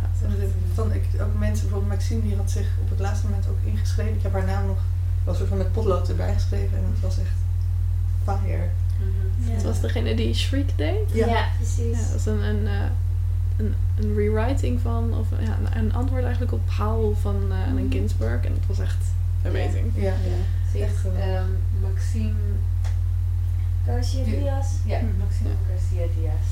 Dan, 0.74 0.92
ik, 0.92 1.04
ook 1.20 1.38
mensen, 1.38 1.64
bijvoorbeeld 1.64 1.92
Maxime, 1.92 2.22
die 2.22 2.36
had 2.36 2.50
zich 2.50 2.66
op 2.82 2.90
het 2.90 2.98
laatste 2.98 3.26
moment 3.26 3.46
ook 3.48 3.58
ingeschreven. 3.64 4.14
Ik 4.14 4.22
heb 4.22 4.32
haar 4.32 4.44
naam 4.44 4.66
nog 4.66 4.78
wel 5.24 5.34
soort 5.34 5.48
van 5.48 5.58
met 5.58 5.72
potlood 5.72 6.08
erbij 6.08 6.34
geschreven 6.34 6.78
en 6.78 6.84
het 6.92 7.00
was 7.00 7.18
echt 7.18 7.47
fire. 8.28 8.68
Het 9.40 9.62
was 9.62 9.80
degene 9.80 10.14
die 10.14 10.34
Shriek 10.34 10.70
deed. 10.76 11.12
Ja. 11.12 11.26
Ja, 11.26 11.48
precies. 11.56 11.98
Ja, 11.98 12.02
dat 12.02 12.12
was 12.12 12.26
een, 12.26 12.42
een, 12.42 12.66
eh, 12.66 12.72
een, 13.56 13.74
een 13.98 14.14
rewriting 14.14 14.80
van, 14.80 15.14
of 15.18 15.26
ja, 15.40 15.58
een, 15.58 15.78
een 15.84 15.92
antwoord 15.94 16.22
eigenlijk 16.22 16.52
op 16.52 16.70
Howl 16.70 17.14
van 17.20 17.36
eh 17.50 17.70
Allen 17.70 17.86
Ginsberg. 17.90 18.44
En 18.44 18.52
het 18.52 18.66
was 18.66 18.78
echt 18.78 19.04
amazing. 19.46 19.92
Ja, 19.94 20.02
ja. 20.02 20.12
Je, 20.72 20.84
Echt 20.84 21.04
ehm, 21.18 21.44
Maxime, 21.80 22.32
Garcia 23.86 24.24
Diaz. 24.24 24.66
ja, 24.84 24.98
Hm. 24.98 25.06
Maxime 25.18 25.50
Garcia 25.68 26.06
Diaz. 26.16 26.48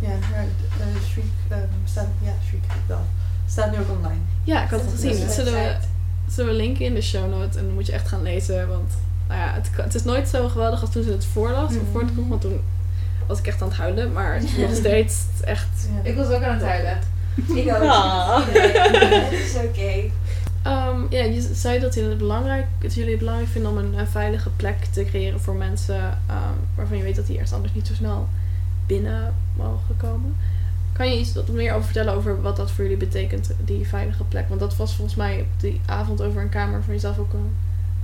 Ja, 0.00 0.08
maar 0.30 0.44
uh, 0.80 1.02
Shriek 1.10 1.24
ehm, 1.48 1.60
staat, 1.84 2.06
ja, 2.22 2.32
Shriek 2.46 2.64
wel. 2.86 3.00
Staat 3.46 3.70
nu 3.70 3.78
ook 3.78 3.90
online. 3.90 4.20
Ja, 4.44 4.64
ik 4.64 4.70
had 4.70 4.80
het 4.80 4.90
Dat 4.90 5.00
gezien. 5.00 5.26
Dat 5.26 5.34
zullen 5.34 5.52
we, 5.52 5.76
zullen 6.28 6.50
we 6.50 6.56
linken 6.56 6.84
in 6.84 6.94
de 6.94 7.00
show 7.02 7.30
notes. 7.30 7.56
En 7.56 7.64
dan 7.64 7.74
moet 7.74 7.86
je 7.86 7.92
echt 7.92 8.08
gaan 8.08 8.22
lezen. 8.22 8.68
Want 8.68 8.92
nou 9.28 9.40
ja, 9.40 9.52
het, 9.54 9.70
het 9.72 9.94
is 9.94 10.04
nooit 10.04 10.28
zo 10.28 10.48
geweldig 10.48 10.80
als 10.80 10.90
toen 10.90 11.02
ze 11.02 11.10
het 11.10 11.24
voorlas. 11.24 11.76
Of 11.76 11.82
voor 11.92 12.00
het 12.00 12.10
vroeg, 12.12 12.28
want 12.28 12.40
toen 12.40 12.60
was 13.26 13.38
ik 13.38 13.46
echt 13.46 13.62
aan 13.62 13.68
het 13.68 13.76
huilen. 13.76 14.12
Maar 14.12 14.34
het 14.34 14.42
is 14.42 14.56
nog 14.66 14.74
steeds 14.74 15.24
echt... 15.44 15.88
Ja. 15.94 16.10
Ik 16.10 16.16
was 16.16 16.26
ook 16.26 16.42
aan 16.42 16.54
het 16.54 16.64
huilen. 16.64 16.98
Ik 17.54 17.68
ook. 17.68 17.82
Ah. 17.82 18.46
Het 18.46 19.32
is 19.32 19.54
oké. 19.54 20.10
Ehm, 20.62 21.00
ja, 21.10 21.22
je 21.24 21.50
zei 21.52 21.78
dat 21.78 21.94
jullie 21.94 22.08
het 22.08 22.18
belangrijk, 22.18 22.66
dat 22.78 22.94
jullie 22.94 23.10
het 23.10 23.18
belangrijk 23.18 23.50
vinden 23.50 23.70
om 23.70 23.78
een, 23.78 24.06
veilige 24.06 24.50
plek 24.50 24.84
te 24.84 25.04
creëren 25.04 25.40
voor 25.40 25.54
mensen 25.54 26.18
ehm, 26.26 26.54
waarvan 26.74 26.96
je 26.96 27.02
weet 27.02 27.16
dat 27.16 27.26
die 27.26 27.34
ergens 27.34 27.52
anders 27.52 27.74
niet 27.74 27.86
zo 27.86 27.94
snel 27.94 28.28
binnen 28.86 29.34
mogen 29.56 29.96
komen. 29.96 30.36
Kan 30.92 31.10
je 31.10 31.18
iets 31.18 31.34
wat 31.34 31.48
meer 31.48 31.72
over 31.72 31.84
vertellen 31.84 32.14
over 32.14 32.42
wat 32.42 32.56
dat 32.56 32.70
voor 32.70 32.84
jullie 32.84 32.98
betekent, 32.98 33.50
die 33.64 33.88
veilige 33.88 34.24
plek? 34.24 34.48
Want 34.48 34.60
dat 34.60 34.76
was 34.76 34.94
volgens 34.94 35.16
mij 35.16 35.40
op 35.40 35.60
die 35.60 35.80
avond 35.86 36.22
over 36.22 36.42
een 36.42 36.48
kamer 36.48 36.82
van 36.82 36.94
jezelf 36.94 37.18
ook 37.18 37.32
een 37.32 37.56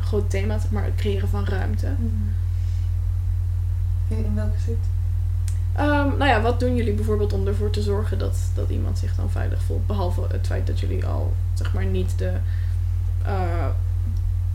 groot 0.05 0.31
thema, 0.31 0.59
zeg 0.59 0.71
maar, 0.71 0.85
het 0.85 0.95
creëren 0.95 1.29
van 1.29 1.45
ruimte. 1.45 1.87
In, 4.09 4.25
in 4.25 4.35
welke 4.35 4.59
zit? 4.65 4.79
Ehm, 5.75 6.17
nou 6.17 6.25
ja, 6.25 6.43
wat 6.43 6.61
doen 6.61 6.77
jullie 6.77 6.95
bijvoorbeeld 6.95 7.33
om 7.33 7.47
ervoor 7.47 7.71
te 7.71 7.83
zorgen 7.83 8.19
dat, 8.19 8.37
dat 8.55 8.71
iemand 8.71 8.99
zich 8.99 9.15
dan 9.15 9.31
veilig 9.31 9.63
voelt? 9.63 9.87
Behalve 9.87 10.27
het 10.29 10.47
feit 10.47 10.67
dat 10.67 10.81
jullie 10.81 11.07
al, 11.07 11.33
zeg 11.55 11.73
maar, 11.73 11.85
niet 11.85 12.19
de, 12.19 12.33
eh, 13.25 13.67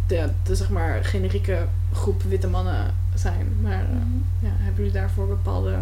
de, 0.07 0.29
de 0.43 0.55
zeg 0.55 0.69
maar, 0.69 1.03
generieke 1.03 1.65
groep 1.93 2.23
witte 2.23 2.47
mannen 2.47 2.93
zijn. 3.13 3.47
Maar 3.61 3.81
eh, 3.81 3.97
ja, 4.39 4.49
hebben 4.49 4.75
jullie 4.75 4.99
daarvoor 4.99 5.27
bepaalde 5.27 5.75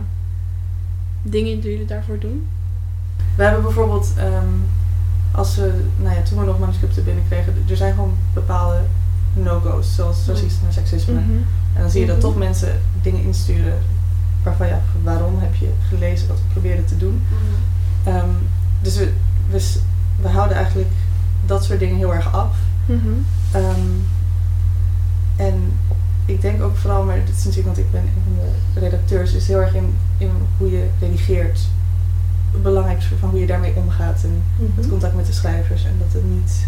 dingen 1.22 1.60
die 1.60 1.72
jullie 1.72 1.86
daarvoor 1.86 2.20
doen? 2.20 2.48
We 3.36 3.44
hebben 3.44 3.64
bijvoorbeeld, 3.64 4.14
ehm, 4.18 4.54
als 5.32 5.56
we, 5.56 5.84
nou 5.98 6.16
ja, 6.16 6.22
toen 6.22 6.40
we 6.40 6.46
nog 6.46 6.60
manuscripten 6.60 7.04
binnenkregen, 7.04 7.54
er 7.70 7.78
zijn 7.78 7.94
gewoon 7.94 8.18
bepaalde 8.34 8.82
no-go's, 9.43 9.95
zoals 9.95 10.26
racisme 10.28 10.67
en 10.67 10.73
seksisme. 10.73 11.13
Mhm. 11.13 11.32
En 11.73 11.82
dan 11.82 11.89
zie 11.89 12.02
je 12.02 12.08
dat 12.08 12.19
toch 12.19 12.38
mensen 12.38 12.82
dingen 13.02 13.23
insturen 13.23 13.78
waarvan 14.43 14.67
ja, 14.67 14.82
waarom 15.04 15.39
heb 15.39 15.56
je 15.56 15.69
gelezen 15.88 16.28
wat 16.28 16.38
we 16.38 16.52
probeerden 16.52 16.86
te 16.86 16.97
doen. 16.97 17.21
Ehm, 18.04 18.30
dus 18.82 18.97
we, 18.97 19.12
we, 20.21 20.28
houden 20.28 20.58
eigenlijk 20.58 20.91
dat 21.45 21.63
soort 21.63 21.80
dingen 21.80 21.97
heel 21.97 22.13
erg 22.13 22.34
af. 22.34 22.56
Ehm, 23.52 23.89
en 25.36 25.73
ik 26.26 26.41
denk 26.41 26.62
ook 26.62 26.76
vooral, 26.78 27.04
maar 27.04 27.26
dit 27.26 27.36
is 27.38 27.45
natuurlijk, 27.45 27.76
want 27.76 27.78
ik 27.78 27.91
ben 27.91 28.02
een 28.02 28.23
van 28.23 28.45
de 28.73 28.80
redacteurs, 28.80 29.34
is 29.34 29.47
heel 29.47 29.62
erg 29.62 29.73
in, 29.73 29.95
in 30.17 30.32
hoe 30.58 30.71
je 30.71 30.88
redigeert. 31.00 31.60
Belangrijk 32.62 32.97
is 32.97 33.10
van 33.19 33.30
hoe 33.30 33.39
je 33.39 33.45
daarmee 33.45 33.76
omgaat 33.76 34.23
en 34.23 34.43
het 34.76 34.89
contact 34.89 35.15
met 35.15 35.26
de 35.26 35.34
schrijvers 35.34 35.86
en 35.86 35.95
dat 36.00 36.13
het 36.13 36.30
niet 36.30 36.67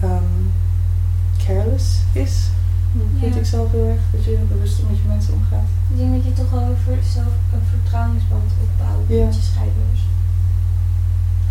ehm, 0.00 0.22
is. 2.12 2.34
Vind 3.20 3.34
Ja. 3.34 3.40
ik 3.40 3.46
zelf 3.46 3.70
heel 3.70 3.88
erg, 3.88 4.00
dat 4.12 4.24
je 4.24 4.30
heel 4.36 4.46
bewust 4.54 4.76
met 4.88 4.98
je 5.02 5.08
mensen 5.14 5.34
omgaat. 5.34 5.68
Ik 5.90 5.96
denk 5.96 6.12
dat 6.16 6.24
je 6.24 6.32
toch 6.32 6.50
wel 6.50 6.68
zelf 7.16 7.34
een 7.54 7.66
vertrouwensband 7.74 8.50
opbouwt 8.66 9.06
Ja. 9.08 9.24
met 9.24 9.34
je 9.34 9.42
schrijvers. 9.50 10.00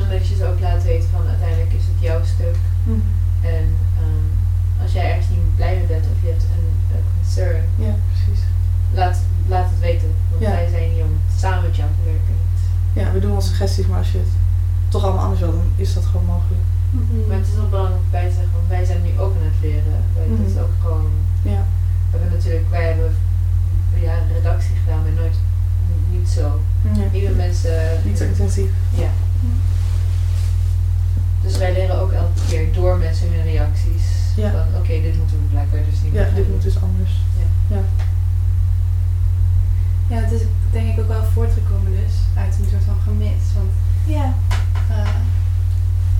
Omdat 0.04 0.28
je 0.28 0.36
ze 0.36 0.46
ook 0.52 0.60
laat 0.60 0.84
weten 0.84 1.10
van 1.10 1.28
uiteindelijk 1.28 1.74
is 1.80 1.86
het 1.92 2.00
jouw 2.08 2.24
stuk. 2.34 2.58
En 3.56 3.66
ehm, 4.02 4.28
als 4.82 4.92
jij 4.92 5.06
ergens 5.10 5.30
niet 5.30 5.56
blij 5.56 5.76
mee 5.78 5.86
bent 5.94 6.06
of 6.12 6.18
je 6.24 6.28
hebt 6.34 6.44
een, 6.56 6.68
een 6.96 7.06
concern, 7.16 7.64
Ja, 7.86 7.94
precies. 8.12 8.44
laat, 8.94 9.18
laat 9.48 9.70
het 9.70 9.80
weten. 9.80 10.12
Want 10.30 10.42
Ja. 10.42 10.50
wij 10.52 10.70
zijn 10.70 10.90
hier 10.92 11.04
om 11.04 11.16
samen 11.38 11.62
met 11.68 11.76
jou 11.76 11.90
te 11.98 12.04
werken. 12.12 12.36
Ja, 13.00 13.12
we 13.14 13.20
doen 13.20 13.32
wel 13.32 13.42
suggesties, 13.42 13.88
maar 13.88 13.98
als 13.98 14.12
je 14.12 14.18
het 14.18 14.34
toch 14.90 15.04
allemaal 15.04 15.24
anders 15.24 15.40
wil, 15.42 15.52
dan 15.52 15.72
is 15.76 15.94
dat 15.94 16.06
gewoon 16.06 16.26
mogelijk. 16.26 16.62
Maar 17.28 17.38
het 17.38 17.48
is 17.48 17.56
wel 17.56 17.70
belangrijk 17.70 18.02
om 18.04 18.12
bij 18.12 18.28
te 18.28 18.34
zeggen, 18.34 18.52
want 18.58 18.68
wij 18.68 18.86
zijn 18.86 19.02
nu 19.02 19.12
ook 19.20 19.34
aan 19.38 19.48
het 19.52 19.62
leren. 19.62 19.98
Wij, 20.16 20.28
Dat 20.38 20.48
is 20.48 20.54
Mhm. 20.54 20.64
ook 20.64 20.74
gewoon, 20.82 21.10
Ja. 21.42 21.62
we 22.10 22.18
hebben 22.18 22.30
natuurlijk, 22.38 22.70
wij 22.70 22.86
hebben 22.88 23.12
ja, 24.08 24.14
een 24.18 24.34
redactie 24.34 24.76
gedaan, 24.82 25.02
maar 25.04 25.12
nooit, 25.22 25.38
niet 26.12 26.30
zo. 26.30 26.60
ja. 26.96 27.06
Nieuwe 27.12 27.36
mensen. 27.36 27.78
Niet 28.06 28.18
zo 28.18 28.24
intensief. 28.24 28.70
Ja. 29.04 29.10
Dus 31.44 31.58
wij 31.58 31.74
leren 31.74 32.00
ook 32.02 32.12
elke 32.12 32.42
keer 32.48 32.74
door 32.74 32.98
mensen 32.98 33.28
hun 33.34 33.44
reacties. 33.44 34.06
Ja. 34.36 34.52
Van 34.52 34.80
oké, 34.80 34.94
dit 35.02 35.18
moeten 35.18 35.38
we 35.38 35.44
blijkbaar 35.50 35.80
dus 35.90 36.02
niet 36.04 36.14
Ja, 36.14 36.18
meer 36.20 36.26
gaan 36.26 36.36
dit 36.36 36.44
doen. 36.46 36.54
moet 36.54 36.64
dus 36.64 36.82
anders. 36.82 37.12
Ja, 40.10 40.16
het 40.18 40.32
is 40.32 40.42
denk 40.72 40.88
ik 40.94 41.00
ook 41.00 41.08
wel 41.08 41.24
voortgekomen 41.24 41.92
dus 41.92 42.14
uit 42.36 42.56
een 42.60 42.70
soort 42.72 42.84
van 42.84 42.96
gemis. 43.04 43.44
Want 43.56 43.72
Ja. 44.06 44.34
eh, 44.90 45.08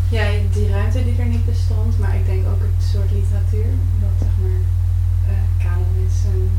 ja, 0.10 0.24
die 0.52 0.70
ruimte 0.70 1.04
die 1.04 1.18
er 1.20 1.26
niet 1.26 1.46
bestond, 1.46 2.00
maar 2.00 2.16
ik 2.16 2.26
denk 2.26 2.48
ook 2.48 2.62
het 2.62 2.88
soort 2.92 3.12
literatuur. 3.12 3.70
Dat 4.00 4.16
zeg 4.20 4.34
maar 4.42 4.62
eh 5.34 5.64
kanon 5.64 5.96
is 6.08 6.18
en 6.34 6.50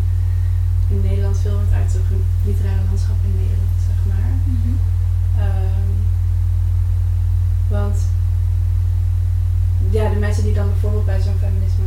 in 0.88 1.00
Nederland 1.00 1.38
veel 1.38 1.54
wordt 1.54 1.72
uit 1.72 1.92
het 1.92 2.02
literaire 2.44 2.82
landschap 2.88 3.16
in 3.24 3.34
Nederland, 3.40 3.78
zeg 3.88 3.98
maar. 4.10 4.30
Ehm, 5.44 5.92
want 7.68 7.96
ja, 9.90 10.08
de 10.08 10.18
mensen 10.18 10.44
die 10.44 10.54
dan 10.54 10.68
bijvoorbeeld 10.68 11.06
bij 11.06 11.20
zo'n 11.20 11.38
feminisme 11.38 11.84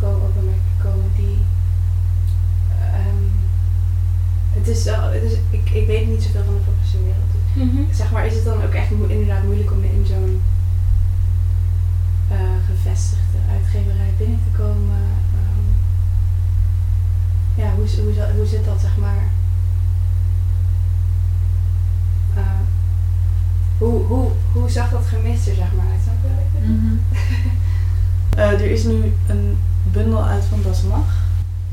komen, 0.00 0.22
open 0.22 0.44
mic 0.44 0.60
komen, 0.82 1.10
die 1.16 1.38
ehm, 2.80 3.24
het 4.52 4.68
is 4.68 4.84
wel, 4.84 5.02
het 5.10 5.22
is, 5.22 5.32
ik, 5.50 5.70
ik 5.70 5.86
weet 5.86 6.08
niet 6.08 6.22
zoveel 6.22 6.44
van 6.44 6.54
de 6.54 6.60
professionele 6.60 7.08
wereld. 7.08 7.39
Dus 7.54 7.96
zeg 7.96 8.10
maar, 8.12 8.26
is 8.26 8.34
het 8.34 8.44
dan 8.44 8.62
ook 8.62 8.72
echt 8.74 8.90
mo- 8.90 9.06
inderdaad 9.06 9.42
moeilijk 9.42 9.70
om 9.70 9.82
in 9.84 10.04
zo'n 10.06 10.42
eh, 12.30 12.38
gevestigde 12.66 13.38
uitgeverij 13.52 14.12
binnen 14.18 14.38
te 14.50 14.56
komen? 14.62 14.96
Ehm, 15.34 15.68
ja, 17.60 17.70
hoe, 17.74 17.86
hoe, 18.02 18.32
hoe 18.36 18.46
zit 18.46 18.64
dat, 18.64 18.80
zeg 18.80 18.96
maar? 18.96 19.22
Eh, 22.36 22.42
hoe, 23.78 24.02
hoe, 24.04 24.30
hoe 24.52 24.70
zag 24.70 24.90
dat 24.90 25.06
gemis 25.06 25.46
er, 25.48 25.54
zeg 25.54 25.72
maar, 25.76 25.86
uit? 25.92 26.00
Snap 26.02 26.14
je? 26.22 26.68
Mhm. 26.68 26.94
Eh, 28.36 28.50
er 28.52 28.70
is 28.70 28.84
nu 28.84 29.12
een 29.26 29.58
bundel 29.92 30.24
uit 30.24 30.44
van 30.44 30.62
Das 30.62 30.82
Mag. 30.82 31.14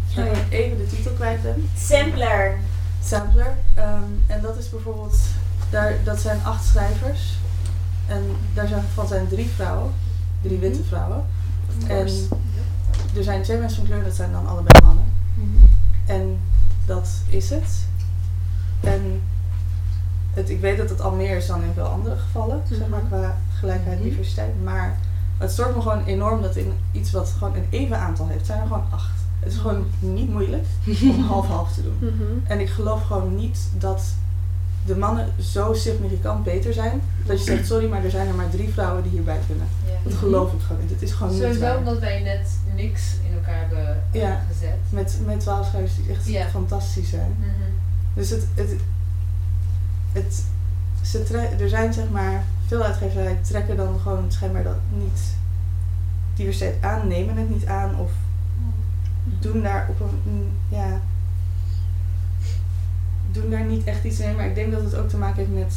Ja. 0.07 0.23
ik 0.23 0.45
even 0.49 0.77
de 0.77 0.85
titel 0.87 1.11
kwijt 1.11 1.41
ben. 1.43 1.69
Sampler. 1.77 2.57
Sampler. 3.03 3.53
Ehm, 3.73 4.03
en 4.27 4.41
dat 4.41 4.57
is 4.57 4.69
bijvoorbeeld, 4.69 5.17
daar, 5.69 5.93
dat 6.03 6.19
zijn 6.19 6.39
acht 6.43 6.65
schrijvers. 6.65 7.37
En 8.07 8.23
daarvan 8.53 9.07
zijn 9.07 9.27
drie 9.27 9.49
vrouwen, 9.55 9.91
drie 10.41 10.57
witte 10.59 10.83
vrouwen. 10.83 11.23
En 11.87 12.07
er 13.15 13.23
zijn 13.23 13.41
twee 13.43 13.57
mensen 13.57 13.77
van 13.77 13.85
kleur, 13.85 14.03
dat 14.03 14.15
zijn 14.15 14.31
dan 14.31 14.47
allebei 14.47 14.83
mannen. 14.85 15.03
En 16.05 16.39
dat 16.85 17.09
is 17.27 17.49
het. 17.49 17.85
En 18.79 19.21
het, 20.33 20.49
ik 20.49 20.59
weet 20.59 20.77
dat 20.77 20.89
het 20.89 21.01
al 21.01 21.11
meer 21.11 21.37
is 21.37 21.47
dan 21.47 21.63
in 21.63 21.71
veel 21.73 21.85
andere 21.85 22.15
gevallen, 22.17 22.61
zeg 22.69 22.87
maar 22.87 22.99
Mhm. 22.99 23.07
qua 23.07 23.37
gelijkheid, 23.59 23.99
Mhm. 23.99 24.07
diversiteit. 24.09 24.63
Maar 24.63 24.97
het 25.37 25.51
stoort 25.51 25.75
me 25.75 25.81
gewoon 25.81 26.03
enorm 26.05 26.41
dat 26.41 26.55
in 26.55 26.73
iets 26.91 27.11
wat 27.11 27.33
gewoon 27.37 27.55
een 27.55 27.67
even 27.69 27.99
aantal 27.99 28.27
heeft, 28.27 28.45
zijn 28.45 28.59
er 28.61 28.67
gewoon 28.67 28.85
acht. 28.89 29.09
Het 29.39 29.51
is 29.53 29.59
gewoon 29.59 29.85
niet 29.99 30.29
moeilijk 30.29 30.65
om 31.01 31.23
half-half 31.33 31.73
te 31.73 31.83
doen. 31.83 31.97
Mhm. 31.99 32.23
En 32.51 32.59
ik 32.59 32.69
geloof 32.69 33.05
gewoon 33.05 33.35
niet 33.35 33.59
dat 33.77 34.03
de 34.87 34.95
mannen 34.95 35.33
zo 35.39 35.73
significant 35.73 36.43
beter 36.43 36.73
zijn. 36.73 37.01
Dat 37.25 37.37
je 37.37 37.43
zegt, 37.43 37.67
sorry, 37.67 37.89
maar 37.89 38.03
er 38.03 38.09
zijn 38.11 38.27
er 38.27 38.33
maar 38.33 38.49
drie 38.49 38.69
vrouwen 38.69 39.03
die 39.03 39.11
hierbij 39.11 39.39
kunnen. 39.47 39.67
Ja. 39.85 40.09
Dat 40.09 40.13
geloof 40.13 40.53
ik 40.53 40.61
gewoon 40.61 40.81
niet. 40.81 40.91
Het 40.91 41.01
is 41.01 41.11
gewoon 41.11 41.33
niet 41.33 41.41
Sowieso 41.41 41.77
omdat 41.77 41.99
wij 41.99 42.21
net 42.21 42.49
niks 42.75 43.01
in 43.29 43.33
elkaar 43.33 43.59
hebben 43.59 43.87
eh, 44.11 44.21
Ja. 44.21 44.43
gezet. 44.51 44.77
Met, 44.89 45.19
met 45.25 45.39
twaalf 45.39 45.67
schrijvers 45.67 45.95
die 45.95 46.09
echt 46.09 46.27
Ja. 46.27 46.47
fantastisch 46.47 47.09
zijn. 47.09 47.35
Mhm. 47.39 47.49
Dus 48.13 48.29
het, 48.29 48.45
het, 48.55 48.75
het 50.11 50.43
ze 51.01 51.47
er 51.59 51.69
zijn 51.69 51.93
zeg 51.93 52.09
maar 52.09 52.43
veel 52.65 52.83
uitgeverijen 52.83 53.41
trekken 53.41 53.77
dan 53.77 53.99
gewoon 53.99 54.31
schijnbaar 54.31 54.63
dat 54.63 54.77
niet 54.97 55.35
diversiteit 56.35 56.75
aan, 56.81 57.07
nemen 57.07 57.37
het 57.37 57.49
niet 57.49 57.65
aan 57.65 57.99
of 57.99 58.11
doen 59.39 59.61
daar 59.61 59.87
op 59.89 59.99
een 59.99 60.51
ja 60.69 61.01
doen 63.41 63.49
daar 63.49 63.65
niet 63.65 63.83
echt 63.83 64.03
iets 64.03 64.17
mee. 64.19 64.35
Maar 64.35 64.45
ik 64.45 64.55
denk 64.55 64.71
dat 64.71 64.83
het 64.83 64.95
ook 64.95 65.09
te 65.09 65.17
maken 65.17 65.37
heeft 65.37 65.53
met 65.53 65.75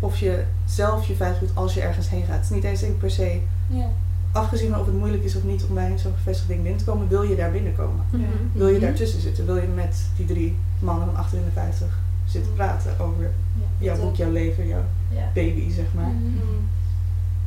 of 0.00 0.16
je 0.16 0.44
zelf 0.64 1.06
je 1.06 1.14
veilig 1.14 1.38
voelt 1.38 1.54
als 1.54 1.74
je 1.74 1.80
ergens 1.80 2.08
heen 2.08 2.24
gaat. 2.24 2.34
Het 2.36 2.44
is 2.44 2.50
niet 2.50 2.64
eens 2.64 2.80
denk 2.80 2.98
per 2.98 3.10
se 3.10 3.40
Ja. 3.68 3.88
afgezien 4.32 4.70
van 4.70 4.80
of 4.80 4.86
het 4.86 4.94
moeilijk 4.94 5.24
is 5.24 5.36
of 5.36 5.44
niet 5.44 5.64
om 5.68 5.74
bij 5.74 5.98
zo'n 5.98 6.12
gevestigd 6.16 6.48
ding 6.48 6.62
binnen 6.62 6.78
te 6.78 6.84
komen, 6.84 7.08
wil 7.08 7.22
je 7.22 7.36
daar 7.36 7.50
binnenkomen. 7.50 8.04
Mhm. 8.10 8.22
Wil 8.52 8.66
je 8.68 8.72
Mhm. 8.76 8.82
daartussen 8.84 9.20
zitten? 9.20 9.46
Wil 9.46 9.56
je 9.56 9.66
met 9.68 9.96
die 10.16 10.26
drie 10.26 10.56
mannen 10.78 11.06
van 11.06 11.16
achter 11.16 11.38
in 11.38 11.44
de 11.44 11.50
50 11.50 11.98
zitten 12.26 12.52
praten 12.54 12.98
over 13.00 13.30
jouw 13.78 13.96
boek, 14.00 14.14
jouw 14.16 14.30
leven, 14.30 14.66
jouw 14.66 14.84
Ja. 15.10 15.30
baby, 15.34 15.70
zeg 15.72 15.84
maar? 15.94 16.10
Mhm. 16.10 16.36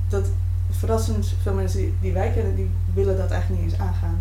Dat 0.09 0.25
verrassend 0.69 1.33
veel 1.41 1.53
mensen 1.53 1.79
die, 1.79 1.93
die 2.01 2.13
wij 2.13 2.31
kennen, 2.31 2.55
die 2.55 2.69
willen 2.93 3.17
dat 3.17 3.31
eigenlijk 3.31 3.61
niet 3.63 3.71
eens 3.71 3.81
aangaan. 3.81 4.19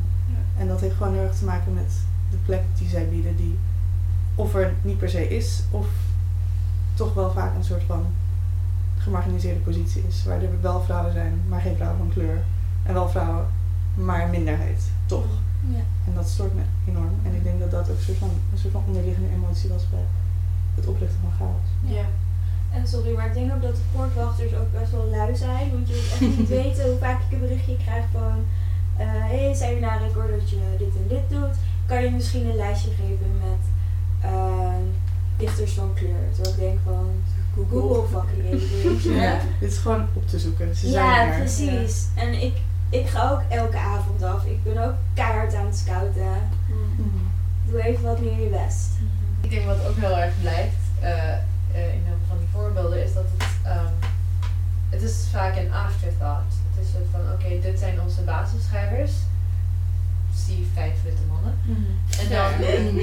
En 0.58 0.68
dat 0.68 0.80
heeft 0.80 0.94
gewoon 0.96 1.12
heel 1.12 1.22
erg 1.22 1.36
te 1.38 1.44
maken 1.44 1.74
met 1.74 1.92
de 2.30 2.36
plek 2.46 2.62
die 2.78 2.88
zij 2.88 3.08
bieden, 3.08 3.36
die 3.36 3.58
of 4.36 4.54
er 4.54 4.72
niet 4.82 4.98
per 4.98 5.10
se 5.10 5.28
is, 5.28 5.62
of 5.70 5.86
toch 6.94 7.14
wel 7.14 7.32
vaak 7.32 7.54
een 7.54 7.64
soort 7.64 7.82
van 7.82 8.06
gemarginaliseerde 8.98 9.60
positie 9.60 10.02
is. 10.08 10.24
Waar 10.24 10.42
er 10.42 10.60
wel 10.60 10.82
vrouwen 10.82 11.12
zijn, 11.12 11.42
maar 11.48 11.60
geen 11.60 11.76
vrouwen 11.76 11.98
van 11.98 12.08
kleur. 12.12 12.44
En 12.82 12.94
wel 12.94 13.08
vrouwen, 13.08 13.46
maar 13.94 14.28
minderheid, 14.28 14.90
toch? 15.06 15.26
Ja. 15.68 15.82
En 16.06 16.14
dat 16.14 16.28
stoort 16.28 16.54
me 16.54 16.62
enorm. 16.88 17.14
En 17.22 17.34
ik 17.34 17.42
denk 17.42 17.60
dat 17.60 17.70
dat 17.70 17.90
ook 17.90 17.96
een 17.96 18.02
soort 18.02 18.18
van, 18.18 18.30
een 18.52 18.58
soort 18.58 18.72
van 18.72 18.82
onderliggende 18.86 19.28
emotie 19.34 19.70
was 19.70 19.88
bij 19.90 20.06
het 20.74 20.86
oprichten 20.86 21.20
van 21.22 21.32
chaos. 21.38 21.94
Ja. 21.96 22.06
En 22.70 22.88
sorry, 22.88 23.14
maar 23.14 23.26
ik 23.26 23.34
denk 23.34 23.52
ook 23.52 23.62
dat 23.62 23.76
de 23.76 23.82
poortwachters 23.96 24.54
ook 24.54 24.72
best 24.72 24.90
wel 24.90 25.06
lui 25.10 25.36
zijn. 25.36 25.70
Want 25.72 25.88
je 25.88 25.94
moet 25.94 26.12
echt 26.12 26.38
niet 26.38 26.48
weten 26.62 26.84
hoe 26.84 26.98
vaak 26.98 27.20
ik 27.22 27.32
een 27.32 27.46
berichtje 27.46 27.76
krijg 27.76 28.04
van... 28.12 28.44
eh 28.96 29.06
hey, 29.06 29.54
zijn 29.54 29.74
we 29.74 29.80
naar 29.80 30.02
record 30.02 30.30
dat 30.30 30.50
je 30.50 30.60
dit 30.78 30.94
en 30.96 31.08
dit 31.08 31.30
doet? 31.30 31.56
Kan 31.86 32.02
je 32.02 32.10
misschien 32.10 32.46
een 32.46 32.56
lijstje 32.56 32.90
geven 32.90 33.30
met 33.38 33.62
ehm, 34.22 34.82
dichters 35.36 35.72
van 35.72 35.94
kleur? 35.94 36.24
Terwijl 36.34 36.54
ik 36.54 36.60
denk 36.60 36.78
van... 36.84 37.10
Google 37.70 38.06
fucking 38.08 38.52
even. 38.52 39.12
Ja, 39.20 39.38
dit 39.60 39.70
is 39.70 39.78
gewoon 39.78 40.06
op 40.14 40.28
te 40.28 40.38
zoeken. 40.38 40.76
Ze 40.76 40.88
zijn 40.88 41.04
Ja, 41.04 41.26
er. 41.32 41.38
precies. 41.38 42.06
En 42.14 42.42
ik, 42.42 42.54
ik 42.90 43.06
ga 43.06 43.30
ook 43.30 43.42
elke 43.48 43.78
avond 43.78 44.22
af. 44.22 44.44
Ik 44.44 44.62
ben 44.64 44.84
ook 44.84 44.94
keihard 45.14 45.54
aan 45.54 45.66
het 45.66 45.76
scouten. 45.76 46.32
Mhm. 46.68 47.08
Doe 47.70 47.82
even 47.82 48.02
wat 48.04 48.20
meer 48.20 48.40
je 48.40 48.48
best. 48.64 48.86
Ik 49.40 49.50
denk 49.50 49.64
wat 49.66 49.86
ook 49.88 49.96
heel 49.96 50.18
erg 50.18 50.32
blijkt 50.40 50.76
eh, 51.00 51.32
eh, 51.32 51.94
in 51.94 52.02
heel 52.04 52.16
veel 52.18 52.28
van 52.28 52.38
die 52.38 52.48
voorbeelden 52.52 53.04
is 53.04 53.14
dat 53.14 53.24
het, 53.36 53.48
ehm, 53.62 53.92
het 54.90 55.02
is 55.02 55.26
vaak 55.30 55.56
een 55.56 55.72
afterthought. 55.72 56.54
Het 56.74 56.84
is 56.86 56.90
van, 57.10 57.20
oké, 57.32 57.60
dit 57.62 57.78
zijn 57.78 58.00
onze 58.00 58.20
basisschrijvers. 58.22 59.12
Zie 60.34 60.66
vijf 60.74 61.02
witte 61.04 61.22
mannen. 61.28 61.54
En 62.20 62.28
dan. 62.28 62.96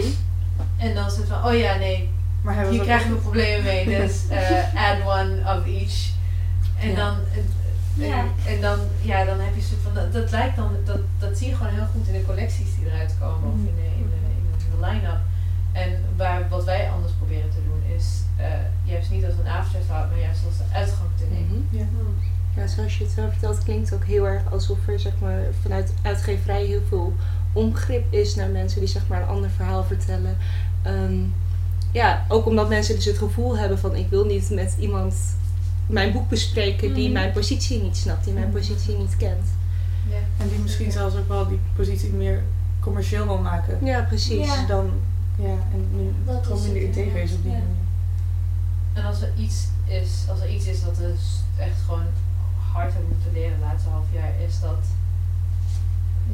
En 0.77 0.93
dan 0.95 1.11
soort 1.11 1.27
van, 1.27 1.45
oh 1.45 1.57
ja, 1.57 1.75
nee, 1.75 2.09
Maar 2.41 2.67
hier 2.67 2.79
ook- 2.79 2.85
krijgen 2.85 3.09
we 3.11 3.15
problemen 3.15 3.63
mee, 3.63 3.85
dus 3.85 4.27
eh, 4.29 4.89
add 4.89 5.01
one 5.05 5.57
of 5.57 5.65
each. 5.65 6.11
En 6.79 6.89
Ja. 6.89 6.95
dan, 6.95 7.15
en, 7.35 7.45
Ja. 8.07 8.23
en, 8.45 8.61
dan, 8.61 8.79
ja, 9.01 9.25
dan 9.25 9.39
heb 9.39 9.55
je 9.55 9.61
soort 9.61 9.81
van, 9.83 9.93
dat, 9.93 10.13
dat 10.13 10.31
lijkt 10.31 10.55
dan, 10.55 10.71
dat, 10.85 10.99
dat 11.19 11.37
zie 11.37 11.49
je 11.49 11.55
gewoon 11.55 11.73
heel 11.73 11.85
goed 11.93 12.07
in 12.07 12.13
de 12.13 12.25
collecties 12.25 12.75
die 12.75 12.85
eruit 12.85 13.15
komen 13.19 13.49
of 13.49 13.55
in 13.55 13.75
de, 13.75 13.85
in 14.01 14.09
de, 14.09 14.15
in 14.65 14.79
de 14.79 14.85
line-up. 14.87 15.19
En 15.71 16.03
waar, 16.17 16.49
wat 16.49 16.63
wij 16.63 16.89
anders 16.91 17.13
proberen 17.13 17.49
te 17.49 17.63
doen 17.65 17.95
is 17.97 18.21
eh, 18.37 18.45
juist 18.83 19.09
niet 19.09 19.25
als 19.25 19.33
een 19.43 19.51
afterthought, 19.51 20.09
maar 20.09 20.19
juist 20.19 20.41
als 20.45 20.57
de 20.57 20.63
uitgang 20.75 21.09
te 21.17 21.25
nemen. 21.31 21.67
Ja. 21.69 21.85
Ja, 22.55 22.67
zoals 22.67 22.97
je 22.97 23.03
het 23.03 23.13
zo 23.13 23.27
vertelt, 23.29 23.63
klinkt 23.63 23.89
het 23.89 23.99
ook 23.99 24.05
heel 24.05 24.27
erg 24.27 24.51
alsof 24.51 24.87
er 24.87 24.99
zeg 24.99 25.13
maar, 25.21 25.39
vanuit 25.61 25.93
uitgeverij 26.01 26.65
heel 26.65 26.81
veel 26.87 27.13
onbegrip 27.53 28.13
is 28.13 28.35
naar 28.35 28.49
mensen 28.49 28.79
die 28.79 28.89
zeg 28.89 29.07
maar, 29.07 29.21
een 29.21 29.27
ander 29.27 29.49
verhaal 29.49 29.83
vertellen. 29.83 30.37
Ehm, 30.81 31.13
ja, 31.91 32.25
ook 32.27 32.45
omdat 32.45 32.69
mensen 32.69 32.95
dus 32.95 33.05
het 33.05 33.17
gevoel 33.17 33.57
hebben 33.57 33.79
van 33.79 33.95
ik 33.95 34.09
wil 34.09 34.25
niet 34.25 34.49
met 34.49 34.75
iemand 34.79 35.15
mijn 35.87 36.11
boek 36.11 36.29
bespreken 36.29 36.93
die 36.93 37.03
Mhm. 37.03 37.13
mijn 37.13 37.31
positie 37.31 37.81
niet 37.81 37.97
snapt, 37.97 38.23
die 38.23 38.33
mijn 38.33 38.47
Mhm. 38.47 38.55
positie 38.57 38.97
niet 38.97 39.17
kent. 39.17 39.47
Ja. 40.09 40.15
En 40.37 40.49
die 40.49 40.59
misschien 40.59 40.91
zelfs 40.91 41.15
ook 41.15 41.27
wel 41.27 41.47
die 41.47 41.59
positie 41.75 42.09
meer 42.13 42.41
commercieel 42.79 43.25
wil 43.25 43.37
maken. 43.37 43.85
Ja, 43.85 44.01
precies. 44.01 44.45
Ja. 44.45 44.65
Dan, 44.65 44.91
ja, 45.35 45.45
en 45.45 45.87
is 46.25 46.45
gewoon 46.45 46.61
minder 46.61 46.81
het, 46.87 46.95
integer 46.97 47.21
is 47.21 47.31
op 47.33 47.41
die 47.43 47.51
manier. 47.51 47.65
En 48.93 49.03
als 49.03 49.21
er 49.21 49.31
iets 49.37 49.67
is, 49.85 50.09
als 50.29 50.41
er 50.41 50.49
iets 50.49 50.65
is 50.65 50.83
dat 50.83 50.97
we 50.97 51.13
s- 51.21 51.41
echt 51.59 51.81
gewoon 51.85 52.05
hard 52.73 52.91
hebben 52.93 53.09
moeten 53.13 53.31
leren 53.33 53.51
het 53.51 53.61
laatste 53.61 53.89
half 53.89 54.05
jaar, 54.13 54.31
is 54.47 54.59
dat 54.59 54.77
de 54.81 54.87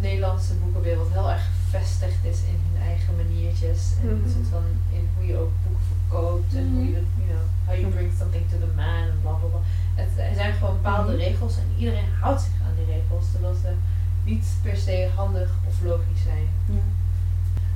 Nederlandse 0.01 0.53
boekenwereld 0.53 1.11
heel 1.11 1.29
erg 1.31 1.45
gevestigd 1.63 2.21
is 2.31 2.39
in 2.51 2.57
hun 2.65 2.81
eigen 2.89 3.15
maniertjes. 3.15 3.81
En 4.01 4.07
Mhm. 4.21 4.29
soort 4.33 4.47
van 4.55 4.63
in 4.97 5.07
hoe 5.15 5.25
je 5.25 5.37
ook 5.37 5.51
boeken 5.63 5.85
verkoopt 5.91 6.53
en 6.53 6.67
hoe 6.73 6.85
je 6.85 6.93
dat, 6.93 7.09
you 7.17 7.27
know, 7.31 7.45
how 7.65 7.75
you 7.79 7.87
bring 7.95 8.11
something 8.19 8.43
to 8.51 8.57
the 8.65 8.71
man 8.75 9.03
en 9.13 9.19
bla 9.21 9.31
bla 9.31 9.47
bla. 9.53 9.59
Het, 10.01 10.09
er 10.29 10.35
zijn 10.35 10.53
gewoon 10.53 10.73
bepaalde 10.81 11.11
Mhm. 11.11 11.21
regels 11.21 11.57
en 11.57 11.67
iedereen 11.77 12.09
houdt 12.19 12.41
zich 12.41 12.55
aan 12.65 12.75
die 12.79 12.85
regels, 12.95 13.25
terwijl 13.31 13.55
ze 13.63 13.71
niet 14.23 14.45
per 14.61 14.77
se 14.77 15.09
handig 15.15 15.49
of 15.67 15.75
logisch 15.83 16.23
zijn. 16.23 16.45
Ja. 16.65 16.83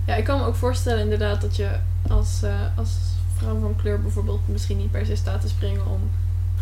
Ja, 0.06 0.15
ik 0.15 0.23
kan 0.23 0.39
me 0.39 0.45
ook 0.45 0.56
voorstellen 0.56 1.04
inderdaad 1.04 1.41
dat 1.41 1.56
je 1.56 1.69
als, 2.10 2.43
eh, 2.43 2.60
als 2.78 2.91
vrouw 3.38 3.60
van 3.60 3.76
kleur 3.76 4.02
bijvoorbeeld 4.02 4.47
misschien 4.47 4.78
niet 4.78 4.91
per 4.91 5.06
se 5.06 5.15
staat 5.15 5.41
te 5.41 5.47
springen 5.47 5.86
om 5.88 5.99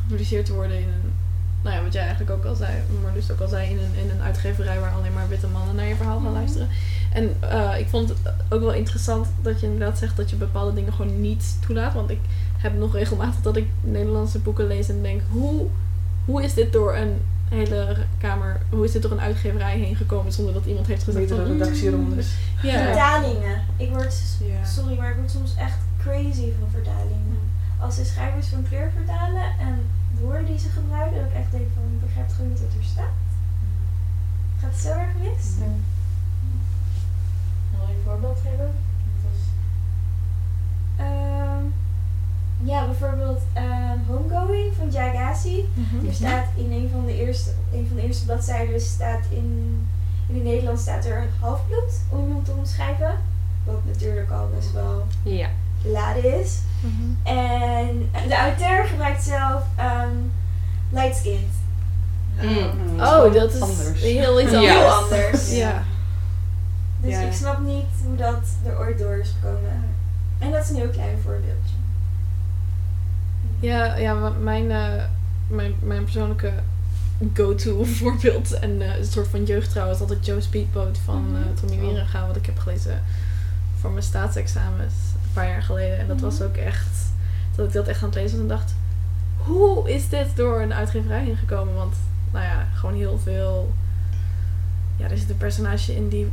gepubliceerd 0.02 0.46
te 0.46 0.54
worden 0.54 0.80
in 0.80 0.88
een, 0.88 1.14
nou 1.62 1.76
ja, 1.76 1.84
wat 1.84 1.93
jij 1.93 2.02
eigenlijk 2.02 2.32
ook 2.32 2.45
al 2.45 2.56
zei, 2.56 2.71
Marloes 3.04 3.32
ook 3.32 3.39
al 3.39 3.47
zei, 3.47 3.69
in 3.69 3.78
een, 3.78 4.04
in 4.04 4.10
een 4.10 4.21
uitgeverij 4.21 4.80
waar 4.80 4.91
alleen 4.91 5.13
maar 5.13 5.28
witte 5.28 5.47
mannen 5.47 5.76
naar 5.76 5.86
je 5.86 5.95
verhaal 5.95 6.15
gaan 6.19 6.24
Mhm. 6.32 6.34
luisteren. 6.34 6.67
En 7.13 7.36
eh, 7.39 7.80
ik 7.80 7.88
vond 7.89 8.10
het 8.10 8.17
ook 8.50 8.60
wel 8.62 8.74
interessant 8.74 9.28
dat 9.41 9.60
je 9.60 9.65
inderdaad 9.65 9.97
zegt 9.97 10.17
dat 10.17 10.30
je 10.30 10.36
bepaalde 10.36 10.74
dingen 10.74 10.93
gewoon 10.93 11.21
niet 11.21 11.58
toelaat. 11.65 11.93
Want 11.93 12.10
ik 12.10 12.19
heb 12.58 12.78
nog 12.78 12.93
regelmatig 12.93 13.41
dat 13.41 13.56
ik 13.58 13.67
Nederlandse 13.82 14.39
boeken 14.39 14.67
lees 14.67 14.89
en 14.89 15.02
denk, 15.02 15.21
hoe, 15.30 15.67
hoe 16.26 16.43
is 16.43 16.54
dit 16.54 16.74
door 16.74 16.95
een 16.95 17.21
hele 17.50 17.97
kamer, 18.17 18.62
hoe 18.69 18.84
is 18.86 18.91
dit 18.91 19.02
door 19.02 19.12
een 19.12 19.19
uitgeverij 19.21 19.78
heen 19.78 19.95
gekomen 19.95 20.32
zonder 20.32 20.54
dat 20.54 20.65
iemand 20.65 20.88
heeft 20.88 21.04
gezegd 21.04 21.30
van, 21.30 21.43
redactie 21.43 21.89
"Mm, 21.89 21.93
eronder. 21.95 22.26
Ja. 22.62 22.86
Vertalingen. 22.86 23.62
Ik 23.78 23.89
word, 23.89 24.21
sorry, 24.65 24.97
maar 24.97 25.10
ik 25.10 25.15
word 25.17 25.32
soms 25.32 25.56
echt 25.56 25.78
crazy 26.00 26.50
van 26.60 26.69
vertalingen. 26.71 27.38
Als 27.80 27.95
de 27.95 28.06
schrijvers 28.06 28.47
van 28.47 28.65
kleur 28.69 28.91
vertalen 28.95 29.43
en 29.60 29.80
woorden 30.21 30.45
die 30.45 30.60
ze 30.60 30.69
gebruiken, 30.69 31.19
dat 31.21 31.29
ik 31.29 31.36
echt 31.36 31.51
denk 31.51 31.67
van, 31.73 31.84
ik 31.93 32.01
begrijp 32.05 32.29
gewoon 32.29 32.49
niet 32.49 32.60
wat 32.62 32.73
er 32.77 32.84
staat. 32.84 33.15
Gaat 34.60 34.71
het 34.71 34.79
zo 34.79 34.89
erg 34.89 35.13
mis? 35.21 35.45
Ja. 35.60 35.65
Wil 37.71 37.88
je 37.88 37.93
een 37.93 38.01
voorbeeld 38.05 38.38
geven? 38.43 38.57
Dat 38.57 39.21
was- 39.27 39.49
Ehm, 41.05 41.63
ja, 42.63 42.86
bijvoorbeeld 42.86 43.41
ehm, 43.53 43.97
Homegoing 44.07 44.74
van 44.76 44.89
Jai 44.91 45.17
Gassi. 45.17 45.65
Er 46.07 46.13
staat 46.13 46.45
in 46.55 46.72
een 46.72 46.89
van 46.91 47.05
de 47.05 47.13
eerste, 47.26 47.51
een 47.74 47.86
van 47.88 47.95
de 47.95 48.03
eerste 48.03 48.26
bladzijden 48.26 48.82
staat 48.82 49.26
in, 49.30 49.80
in 50.28 50.36
het 50.36 50.43
Nederlands 50.43 50.82
staat 50.82 51.05
er 51.05 51.22
een 51.22 51.30
halfbloed 51.39 52.01
om 52.09 52.28
iemand 52.28 52.45
te 52.45 52.51
omschrijven. 52.51 53.15
Wat 53.63 53.86
natuurlijk 53.86 54.32
al 54.32 54.49
best 54.55 54.72
wel 54.74 55.05
Ja. 55.24 55.49
Laden 55.84 56.39
is. 56.41 56.59
Mhm. 56.79 57.38
En 57.38 58.09
de 58.27 58.36
auteur 58.36 58.86
gebruikt 58.86 59.23
zelf 59.23 59.63
ehm 59.75 60.15
light 60.89 61.15
skinned. 61.15 61.59
Mm. 62.41 62.99
Oh, 62.99 63.34
dat 63.34 63.53
is 63.53 63.61
anders. 63.61 64.01
heel 64.01 64.41
iets 64.41 64.51
Ja. 64.51 64.57
anders. 64.57 64.71
Heel 64.73 64.89
anders. 64.91 65.55
Ja. 65.55 65.84
Dus 67.01 67.11
Ja. 67.11 67.19
ik 67.21 67.34
snap 67.34 67.59
niet 67.59 67.86
hoe 68.05 68.15
dat 68.15 68.39
er 68.65 68.79
ooit 68.79 68.97
door 68.99 69.15
is 69.15 69.34
gekomen. 69.39 69.84
En 70.39 70.51
dat 70.51 70.63
is 70.63 70.69
een 70.69 70.75
heel 70.75 70.89
klein 70.89 71.17
voorbeeldje. 71.23 71.75
Ja, 73.59 73.95
ja 73.95 74.13
mijn, 74.29 74.71
eh, 74.71 75.03
mijn, 75.47 75.73
mijn 75.79 76.03
persoonlijke 76.03 76.51
go-to 77.34 77.84
voorbeeld 77.97 78.51
en 78.59 78.82
eh, 78.82 78.97
een 78.97 79.05
soort 79.05 79.27
van 79.27 79.43
jeugdtrouw 79.43 79.91
is 79.91 79.99
altijd 79.99 80.25
Joe 80.25 80.41
Speedboat 80.41 80.97
van 81.05 81.25
eh, 81.36 81.59
Tommy 81.59 81.75
Oh. 81.75 81.82
Wieringa, 81.82 82.27
wat 82.27 82.36
ik 82.36 82.45
heb 82.45 82.57
gelezen 82.59 83.03
voor 83.79 83.91
mijn 83.91 84.03
staatsexamens 84.03 84.93
een 85.36 85.41
paar 85.41 85.47
jaar 85.51 85.63
geleden. 85.63 85.99
En 85.99 86.07
dat 86.07 86.19
was 86.21 86.38
Mhm. 86.38 86.43
ook 86.43 86.55
echt, 86.55 87.09
Dat 87.55 87.67
ik 87.67 87.73
dat 87.73 87.88
echt 87.88 88.01
aan 88.03 88.09
het 88.09 88.17
lezen 88.17 88.32
was 88.32 88.41
en 88.41 88.47
dacht, 88.57 88.75
hoe 89.38 89.91
is 89.93 90.09
dit 90.09 90.36
door 90.36 90.61
een 90.61 90.73
uitgeverij 90.73 91.23
heen 91.23 91.36
gekomen? 91.38 91.73
Want, 91.75 91.95
nou 92.32 92.45
ja, 92.45 92.65
gewoon 92.73 92.95
heel 92.95 93.19
veel... 93.23 93.71
Ja, 94.95 95.09
er 95.09 95.17
zit 95.17 95.29
een 95.29 95.38
personage 95.38 95.95
in 95.95 96.09
die 96.09 96.32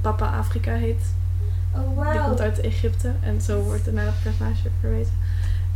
Papa 0.00 0.26
Afrika 0.36 0.72
heet. 0.72 1.12
Oh, 1.74 1.86
Die 1.86 1.94
wauw. 1.94 2.26
komt 2.26 2.40
uit 2.40 2.60
Egypte 2.60 3.12
en 3.20 3.40
zo 3.40 3.60
wordt 3.62 3.86
er 3.86 3.92
naar 3.92 4.04
dat 4.04 4.22
personage 4.22 4.68
verwezen. 4.80 5.12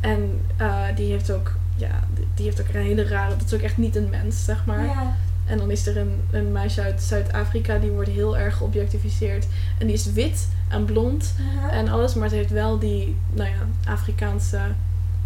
En 0.01 0.41
eh, 0.57 0.83
die 0.97 1.11
heeft 1.11 1.31
ook, 1.31 1.53
ja, 1.77 1.91
die- 2.15 2.29
die 2.35 2.45
heeft 2.45 2.61
ook 2.61 2.69
een 2.69 2.81
hele 2.81 3.07
rare, 3.09 3.37
dat 3.37 3.47
is 3.47 3.55
ook 3.55 3.61
echt 3.61 3.77
niet 3.77 3.97
een 3.97 4.09
mens, 4.11 4.45
zeg 4.45 4.65
maar. 4.67 4.85
Ja. 4.85 5.17
En 5.49 5.59
dan 5.59 5.71
is 5.71 5.87
er 5.87 5.97
een, 5.97 6.21
een 6.31 6.53
meisje 6.53 6.83
uit 6.83 7.03
Zuid-Afrika, 7.03 7.79
die 7.79 7.91
wordt 7.91 8.11
heel 8.11 8.39
erg 8.39 8.57
geobjectificeerd. 8.57 9.47
En 9.79 9.87
die 9.87 9.97
is 9.97 10.13
wit 10.13 10.49
en 10.69 10.85
blond 10.85 11.35
en 11.71 11.89
alles, 11.89 12.15
maar 12.15 12.29
ze 12.29 12.35
heeft 12.35 12.51
wel 12.51 12.79
die, 12.79 13.17
nou 13.35 13.49
ja, 13.49 13.91
Afrikaanse 13.93 14.61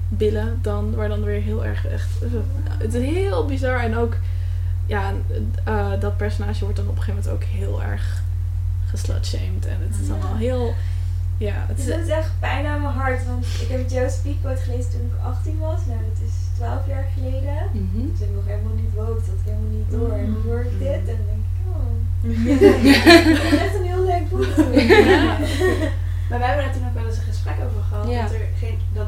billen 0.08 0.58
dan, 0.62 0.94
waar 0.94 1.08
dan 1.08 1.24
weer 1.24 1.40
heel 1.40 1.64
erg 1.64 1.86
echt, 1.86 2.08
het 2.78 2.94
is 2.94 3.14
heel 3.14 3.46
bizar. 3.46 3.80
En 3.80 3.96
ook, 3.96 4.16
ja, 4.86 5.12
eh, 5.64 6.00
dat 6.00 6.16
personage 6.16 6.64
wordt 6.64 6.76
dan 6.76 6.88
op 6.88 6.96
een 6.96 7.02
gegeven 7.02 7.30
moment 7.30 7.44
ook 7.44 7.48
heel 7.48 7.82
erg 7.82 8.22
geslutshamed. 8.86 9.66
En 9.66 9.76
het 9.80 10.00
is 10.02 10.10
allemaal 10.10 10.36
heel, 10.36 10.74
ja, 11.36 11.64
het 11.68 11.78
is, 11.78 12.08
echt 12.08 12.30
pijn 12.40 12.66
aan 12.66 12.80
mijn 12.80 12.94
hart, 12.94 13.26
want 13.26 13.44
ik 13.44 13.68
heb 13.68 13.90
Joe 13.90 14.08
Speakquote 14.10 14.60
gelezen 14.60 14.90
toen 14.90 15.00
ik 15.00 15.24
18 15.24 15.58
was. 15.58 15.80
Nou, 15.86 15.98
dat 15.98 16.28
is 16.28 16.41
12 16.56 16.86
jaar 16.86 17.06
geleden. 17.14 17.58
Mhm. 17.72 18.00
Toen 18.16 18.28
ik 18.28 18.34
nog 18.34 18.46
helemaal 18.46 18.74
niet 18.82 18.94
woke, 18.94 19.20
dat 19.26 19.34
ik 19.40 19.44
helemaal 19.44 19.74
niet 19.78 19.90
door. 19.90 20.12
En 20.12 20.28
nu 20.30 20.36
hoor 20.50 20.60
ik 20.70 20.78
dit 20.78 21.02
en 21.12 21.18
dan 21.20 21.28
denk 21.32 21.44
ik, 21.50 21.56
oh. 21.74 21.90
dat 23.42 23.52
is 23.52 23.58
echt 23.66 23.74
een 23.78 23.84
heel 23.92 24.04
leuk 24.04 24.28
boek. 24.30 24.74
Ja. 24.74 25.36
Maar 26.28 26.40
wij 26.40 26.48
hebben 26.50 26.66
daar 26.66 26.74
toen 26.76 26.88
ook 26.88 26.94
wel 26.94 27.06
eens 27.06 27.16
een 27.16 27.32
gesprek 27.32 27.54
over 27.66 27.82
gehad. 27.88 28.08
Ja. 28.08 28.22
Dat 28.22 28.32
er 28.32 28.46
geen, 28.58 28.78
dat, 28.92 29.06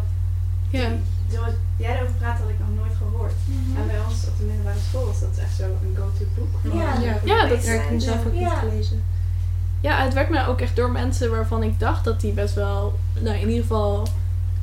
ja. 0.68 0.88
zoals 1.32 1.52
jij 1.76 1.96
erover 1.96 2.14
praat, 2.14 2.38
had 2.38 2.48
ik 2.48 2.58
nog 2.58 2.68
nooit 2.84 2.96
gehoord. 2.98 3.32
En 3.78 3.86
bij 3.86 4.00
ons 4.08 4.26
op 4.28 4.36
de 4.38 4.44
middelbare 4.44 4.78
school 4.88 5.06
was 5.06 5.20
dat 5.20 5.38
echt 5.42 5.54
zo 5.56 5.62
een 5.64 5.96
go-to 5.96 6.24
boek. 6.36 6.74
Ja. 6.74 6.94
Ja, 7.00 7.16
Ja, 7.24 7.46
dat- 7.48 7.64
Ja, 7.64 7.72
ik 7.72 7.80
heb 7.80 7.88
hem 7.88 8.00
zelf 8.00 8.26
ook 8.26 8.32
niet 8.32 8.40
Ja. 8.40 8.48
gelezen. 8.58 9.02
Ja, 9.80 10.02
het 10.04 10.14
werd 10.14 10.28
me 10.30 10.46
ook 10.46 10.60
echt 10.60 10.76
door 10.76 10.90
mensen 10.90 11.30
waarvan 11.30 11.62
ik 11.62 11.78
dacht 11.80 12.04
dat 12.04 12.20
die 12.20 12.32
best 12.32 12.54
wel, 12.54 12.98
nou 13.20 13.36
in 13.36 13.48
ieder 13.48 13.62
geval 13.62 14.06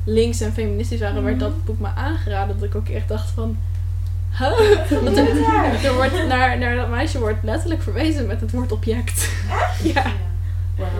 links 0.04 0.40
en 0.40 0.52
feministisch 0.52 1.00
waren, 1.00 1.24
werd 1.24 1.40
dat 1.40 1.64
boek 1.64 1.78
me 1.78 1.88
aangeraden. 1.94 2.58
Dat 2.58 2.68
ik 2.68 2.74
ook 2.74 2.88
echt 2.88 3.08
dacht 3.08 3.30
van, 3.30 3.56
huh? 4.38 4.58
Want 5.04 5.16
er, 5.16 5.28
er 5.84 5.94
wordt 5.94 6.26
naar, 6.28 6.58
naar 6.58 6.76
dat 6.76 6.88
meisje 6.90 7.18
wordt 7.18 7.42
letterlijk 7.42 7.82
verwezen 7.82 8.26
met 8.26 8.40
het 8.40 8.50
woord 8.50 8.72
object. 8.72 9.28
Ja. 9.82 10.12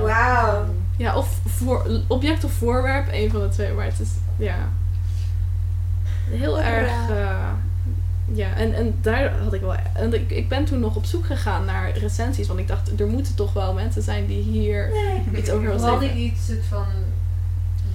Wauw. 0.03 0.65
ja, 0.97 1.17
of 1.17 1.41
voor, 1.47 2.01
object 2.07 2.45
of 2.45 2.53
voorwerp, 2.53 3.09
een 3.13 3.31
van 3.31 3.41
de 3.41 3.49
twee, 3.49 3.73
maar 3.73 3.85
het 3.85 4.01
is, 4.01 4.09
ja, 4.37 4.57
heel 6.31 6.61
erg, 6.61 7.11
eh, 7.11 7.49
ja, 8.33 8.55
en, 8.55 8.75
en 8.75 8.95
daar 9.01 9.33
had 9.43 9.53
ik 9.53 9.61
wel, 9.61 9.75
en 9.95 10.15
ik, 10.15 10.31
ik 10.31 10.49
ben 10.49 10.65
toen 10.65 10.81
nog 10.81 10.97
op 10.97 11.05
zoek 11.05 11.27
gegaan 11.27 11.65
naar 11.65 11.99
recensies, 11.99 12.47
want 12.47 12.59
ik 12.59 12.69
dacht, 12.69 13.01
er 13.01 13.07
moeten 13.07 13.35
toch 13.35 13.53
wel 13.53 13.73
mensen 13.73 14.03
zijn 14.03 14.27
die 14.27 14.43
hier 14.43 14.89
Nee. 14.93 15.41
iets 15.41 15.51
over 15.51 15.65
willen 15.65 15.81
zeggen. 15.81 16.01
die 16.01 16.31
iets 16.33 16.49
het 16.49 16.65
van, 16.69 16.87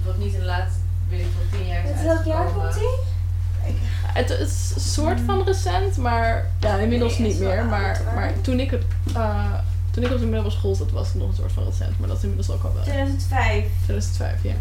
wat 0.04 0.18
niet 0.18 0.32
in 0.34 0.40
de 0.40 0.46
laatste, 0.46 0.78
weet 1.08 1.20
ik 1.20 1.26
wel, 1.50 1.60
tien 1.60 1.68
jaar 1.68 1.84
is 1.84 1.90
Met 1.90 2.02
welk 2.02 2.24
jaar 2.24 2.36
uitgekomen. 2.36 2.70
komt 2.72 2.74
hij? 2.74 3.74
Het 4.12 4.30
is 4.30 4.72
een 4.74 4.80
soort 4.80 5.20
van 5.26 5.44
recent, 5.44 5.96
maar 5.96 6.50
ja, 6.60 6.76
inmiddels 6.76 7.18
Nee, 7.18 7.28
niet 7.28 7.38
het 7.38 7.42
is 7.42 7.48
wel 7.48 7.56
meer. 7.56 7.70
Maar, 7.70 7.98
hoor. 8.04 8.14
maar 8.14 8.32
toen 8.40 8.60
ik 8.60 8.70
het, 8.70 8.82
eh, 9.14 9.52
toen 9.90 10.04
ik 10.04 10.10
op 10.12 10.18
de 10.18 10.24
middelbare 10.24 10.54
school 10.54 10.74
zat, 10.74 10.90
was 10.90 11.06
het 11.08 11.16
nog 11.16 11.28
een 11.28 11.34
soort 11.34 11.52
van 11.52 11.64
recent. 11.64 11.98
Maar 11.98 12.08
dat 12.08 12.16
is 12.16 12.22
inmiddels 12.22 12.50
ook 12.56 12.64
al 12.64 12.72
wel 12.74 12.82
2005. 12.82 13.64
2005, 13.84 14.42
ja. 14.42 14.52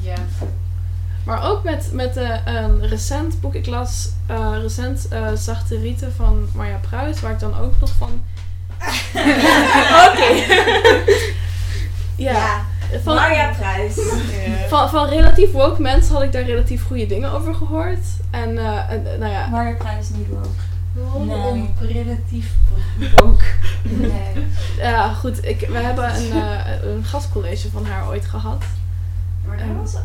Ja. 0.00 0.14
Maar 1.24 1.42
ook 1.50 1.64
met, 1.64 1.88
met 1.92 2.16
eh, 2.16 2.36
een 2.44 2.86
recent 2.86 3.40
boek. 3.40 3.54
Ik 3.54 3.66
las 3.66 4.08
eh, 4.26 4.54
recent 4.60 5.08
eh, 5.08 5.28
Zachte 5.34 5.78
Rieten 5.78 6.12
van 6.16 6.48
Marja 6.54 6.76
Pruis, 6.88 7.20
waar 7.20 7.32
ik 7.32 7.38
dan 7.38 7.58
ook 7.58 7.74
nog 7.80 7.90
van... 7.98 8.10
Oké. 10.08 10.44
ja. 12.16 12.65
Van, 13.02 13.14
Marja 13.14 13.52
Pruis. 13.58 13.94
van, 14.70 14.88
van 14.88 15.08
relatief 15.08 15.52
woke 15.52 15.82
mensen 15.82 16.14
had 16.14 16.22
ik 16.22 16.32
daar 16.32 16.42
relatief 16.42 16.86
goede 16.86 17.06
dingen 17.06 17.32
over 17.32 17.54
gehoord. 17.54 18.06
En, 18.30 18.58
eh, 18.58 18.90
en 18.90 19.12
eh, 19.12 19.18
nou 19.18 19.32
ja, 19.32 19.46
Marja 19.46 19.74
Pruis 19.74 20.10
is 20.10 20.16
niet 20.16 20.28
woke. 20.28 21.26
Waarom 21.26 21.74
relatief 21.80 22.54
woke? 23.16 23.44
Nee. 23.82 24.44
Ja, 24.78 25.12
goed. 25.12 25.44
Ik, 25.44 25.60
we 25.68 25.78
hebben 25.78 26.14
een, 26.14 26.32
eh, 26.32 26.82
een 26.82 27.04
gastcollege 27.04 27.70
van 27.70 27.86
haar 27.86 28.08
ooit 28.08 28.26
gehad. 28.26 28.64
Maar 29.46 29.56
dat 29.56 29.66
was 29.80 29.92
Nou, 29.92 30.04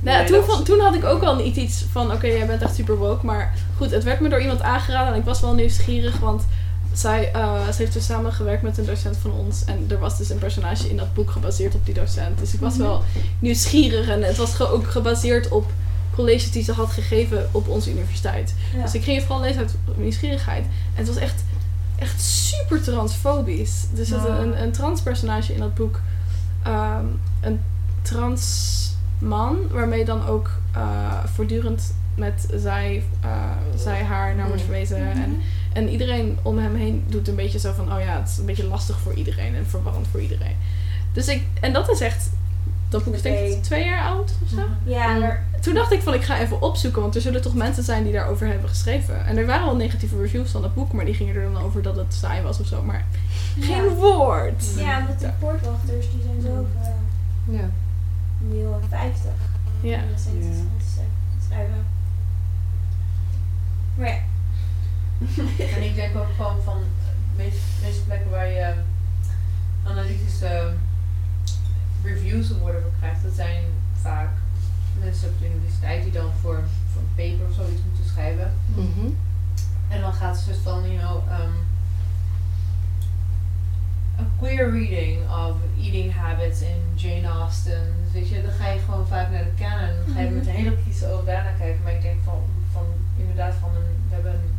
Nee, 0.00 0.26
toen, 0.26 0.44
van, 0.44 0.64
toen 0.64 0.80
had 0.80 0.94
ik 0.94 1.04
ook 1.04 1.22
al 1.22 1.36
niet 1.36 1.56
iets 1.56 1.84
van, 1.90 2.12
oké, 2.12 2.26
jij 2.26 2.46
bent 2.46 2.62
echt 2.62 2.74
super 2.74 2.96
woke. 2.96 3.26
Maar 3.26 3.54
goed, 3.76 3.90
het 3.90 4.04
werd 4.04 4.20
me 4.20 4.28
door 4.28 4.40
iemand 4.40 4.62
aangeraden 4.62 5.12
en 5.12 5.18
ik 5.18 5.24
was 5.24 5.40
wel 5.40 5.54
nieuwsgierig. 5.54 6.18
Want 6.18 6.46
zij, 6.92 7.32
eh, 7.32 7.68
ze 7.68 7.76
heeft 7.76 7.92
dus 7.92 8.04
samengewerkt 8.04 8.62
met 8.62 8.78
een 8.78 8.84
docent 8.86 9.16
van 9.16 9.30
ons. 9.32 9.64
En 9.64 9.84
er 9.88 9.98
was 9.98 10.18
dus 10.18 10.30
een 10.30 10.38
personage 10.38 10.88
in 10.90 10.96
dat 10.96 11.14
boek 11.14 11.30
gebaseerd 11.30 11.74
op 11.74 11.84
die 11.84 11.94
docent. 11.94 12.38
Dus 12.38 12.54
ik 12.54 12.60
was 12.60 12.76
wel 12.76 13.02
nieuwsgierig. 13.38 14.08
En 14.08 14.22
het 14.22 14.36
was 14.36 14.54
ge- 14.54 14.70
ook 14.70 14.86
gebaseerd 14.86 15.48
op 15.48 15.70
colleges 16.14 16.50
die 16.50 16.62
ze 16.64 16.72
had 16.72 16.90
gegeven 16.90 17.48
op 17.50 17.68
onze 17.68 17.90
universiteit. 17.90 18.54
Ja. 18.76 18.82
Dus 18.82 18.94
ik 18.94 19.02
ging 19.02 19.16
het 19.16 19.26
vooral 19.26 19.44
lezen 19.44 19.60
uit 19.60 19.74
nieuwsgierigheid. 19.96 20.64
En 20.64 20.70
het 20.94 21.06
was 21.06 21.16
echt, 21.16 21.44
echt 21.98 22.20
super 22.22 22.82
transfobisch. 22.82 23.84
Er 23.98 24.04
zit 24.06 24.20
Wow. 24.20 24.40
een, 24.40 24.62
een 24.62 24.70
transpersonage 24.72 25.52
in 25.54 25.60
dat 25.60 25.74
boek. 25.74 26.00
Ehm, 26.62 27.04
een 27.40 27.60
trans 28.02 28.76
man, 29.18 29.56
waarmee 29.70 30.04
dan 30.04 30.26
ook 30.26 30.50
eh, 30.72 31.24
voortdurend 31.34 31.94
met 32.14 32.46
zij, 32.54 33.02
eh, 33.20 33.30
zij 33.76 34.02
haar 34.02 34.34
naar 34.34 34.46
wordt 34.46 34.62
verwezen. 34.62 34.98
Mhm. 35.04 35.18
En, 35.22 35.40
en 35.78 35.88
iedereen 35.88 36.38
om 36.42 36.58
hem 36.58 36.74
heen 36.74 37.04
doet 37.08 37.28
een 37.28 37.34
beetje 37.36 37.58
zo 37.58 37.72
van, 37.72 37.92
oh 37.92 38.00
ja, 38.00 38.18
het 38.20 38.28
is 38.28 38.38
een 38.38 38.46
beetje 38.46 38.66
lastig 38.66 38.98
voor 39.00 39.14
iedereen 39.14 39.54
en 39.54 39.66
verwarrend 39.66 40.06
voor 40.10 40.20
iedereen. 40.20 40.56
Dus 41.12 41.28
ik, 41.28 41.42
en 41.60 41.72
dat 41.72 41.90
is 41.90 42.00
echt, 42.00 42.30
dat 42.88 43.04
boek 43.04 43.14
is 43.14 43.22
denk 43.22 43.38
ik 43.38 43.62
twee 43.62 43.84
jaar 43.84 44.02
oud 44.08 44.32
of 44.42 44.48
zo. 44.48 44.62
Ja, 44.84 45.14
maar 45.18 45.46
Toen 45.60 45.74
dacht 45.74 45.92
ik 45.92 46.02
van, 46.02 46.14
ik 46.14 46.22
ga 46.24 46.38
even 46.38 46.62
opzoeken, 46.62 47.02
want 47.02 47.14
er 47.14 47.20
zullen 47.20 47.42
toch 47.42 47.54
mensen 47.54 47.82
zijn 47.84 48.02
die 48.04 48.12
daarover 48.12 48.46
hebben 48.46 48.68
geschreven. 48.68 49.26
En 49.26 49.36
er 49.36 49.46
waren 49.46 49.66
wel 49.66 49.76
negatieve 49.76 50.16
reviews 50.20 50.50
van 50.50 50.62
dat 50.62 50.74
boek, 50.74 50.92
maar 50.92 51.04
die 51.04 51.14
gingen 51.14 51.34
er 51.36 51.52
dan 51.52 51.62
over 51.62 51.82
dat 51.82 51.96
het 51.96 52.14
saai 52.14 52.42
was 52.42 52.60
of 52.60 52.66
zo. 52.66 52.82
Maar 52.82 53.04
geen 53.60 53.84
Ja. 53.84 53.90
woord. 53.90 54.64
ja, 54.76 55.04
want 55.06 55.18
die 55.18 55.28
poortwachters 55.38 56.06
die 56.10 56.22
zijn 56.22 56.40
zo 56.42 56.48
over 56.48 56.92
Ja. 57.44 57.70
miljoen 58.38 58.74
50. 58.88 59.30
Ja. 59.80 59.96
Dat 60.10 60.18
is 60.18 60.24
Ja. 60.48 61.02
schrijven. 61.48 61.84
Maar 63.94 64.08
ja. 64.08 64.18
En 65.74 65.82
ik 65.82 65.94
denk 65.94 66.16
ook 66.16 66.34
gewoon 66.36 66.62
van 66.62 66.78
de 66.78 67.42
meeste, 67.42 67.60
meeste 67.82 68.04
plekken 68.04 68.30
waar 68.30 68.48
je 68.48 68.74
analytische 69.84 70.72
reviews 72.02 72.50
of 72.50 72.58
whatever 72.58 72.90
krijgt, 72.98 73.22
dat 73.22 73.32
zijn 73.32 73.62
vaak 73.92 74.30
mensen 75.00 75.28
op 75.28 75.38
de 75.38 75.46
universiteit 75.46 76.02
die 76.02 76.12
dan 76.12 76.30
voor, 76.40 76.62
voor 76.92 77.02
een 77.02 77.14
paper 77.30 77.46
of 77.48 77.54
zoiets 77.54 77.82
moeten 77.86 78.04
schrijven. 78.04 78.52
Mhm. 78.74 79.06
En 79.88 80.00
dan 80.00 80.12
gaat 80.12 80.36
het 80.36 80.44
soort 80.44 80.58
van, 80.58 80.92
you 80.92 80.98
know, 80.98 81.16
um, 81.40 81.54
a 84.18 84.26
queer 84.38 84.70
reading 84.70 85.30
of 85.30 85.56
eating 85.80 86.14
habits 86.14 86.60
in 86.60 86.80
Jane 86.94 87.28
Austen. 87.28 87.82
Dus 88.02 88.12
weet 88.12 88.28
je, 88.28 88.42
dan 88.42 88.52
ga 88.52 88.68
je 88.68 88.78
gewoon 88.78 89.06
vaak 89.06 89.30
naar 89.30 89.44
de 89.44 89.54
canon. 89.58 89.96
Dan 90.04 90.14
ga 90.14 90.20
je 90.20 90.30
met 90.30 90.46
een 90.46 90.52
hele 90.52 90.74
kritische 90.74 91.06
oog 91.12 91.24
daarnaar 91.24 91.54
kijken. 91.58 91.82
Maar 91.82 91.92
ik 91.92 92.02
denk 92.02 92.20
van, 92.24 92.42
van 92.72 92.86
inderdaad 93.16 93.54
van 93.54 93.68
een, 93.68 93.90
we 94.08 94.14
hebben 94.14 94.32
een, 94.32 94.50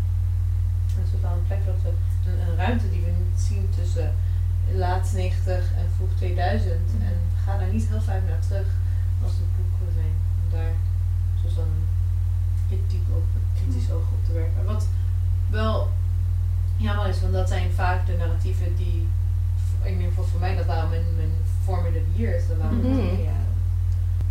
een 1.00 1.08
soort 1.10 1.22
van 1.22 1.44
plek 1.48 1.66
dat 1.66 1.76
we, 1.84 1.90
een, 2.30 2.50
een 2.50 2.56
ruimte 2.56 2.90
die 2.90 3.02
we 3.02 3.12
niet 3.12 3.40
zien 3.40 3.70
tussen 3.78 4.14
laat 5.00 5.14
90 5.14 5.56
en 5.56 5.88
vroeg 5.96 6.10
2000. 6.16 6.74
En 7.02 7.16
ga 7.46 7.58
daar 7.58 7.74
niet 7.74 7.88
heel 7.90 8.02
vaak 8.02 8.22
naar 8.28 8.40
terug 8.48 8.68
als 9.24 9.32
het 9.32 9.50
boeken 9.56 9.94
zijn. 9.94 10.14
Om 10.44 10.48
daar 10.58 10.74
zoals 11.40 11.56
dan 11.56 11.72
kritiek 12.68 13.06
op, 13.16 13.24
kritisch 13.56 13.92
oog 13.92 14.02
op 14.18 14.26
te 14.26 14.34
werken. 14.34 14.66
Wat 14.66 14.88
wel 15.50 15.90
jammer 16.78 17.08
is, 17.08 17.22
want 17.22 17.34
dat 17.34 17.48
zijn 17.50 17.72
vaak 17.72 18.06
de 18.06 18.16
narratieven 18.18 18.76
die, 18.76 19.08
in 19.84 19.92
ieder 19.92 20.08
geval 20.08 20.24
voor 20.24 20.40
mij, 20.40 20.56
dat 20.56 20.66
waren 20.66 20.90
mijn, 20.90 21.16
mijn 21.16 21.32
formative 21.64 22.12
years. 22.16 22.48
Dat 22.48 22.58
waren 22.58 22.78
Mhm. 22.78 23.22
jaren. 23.22 23.48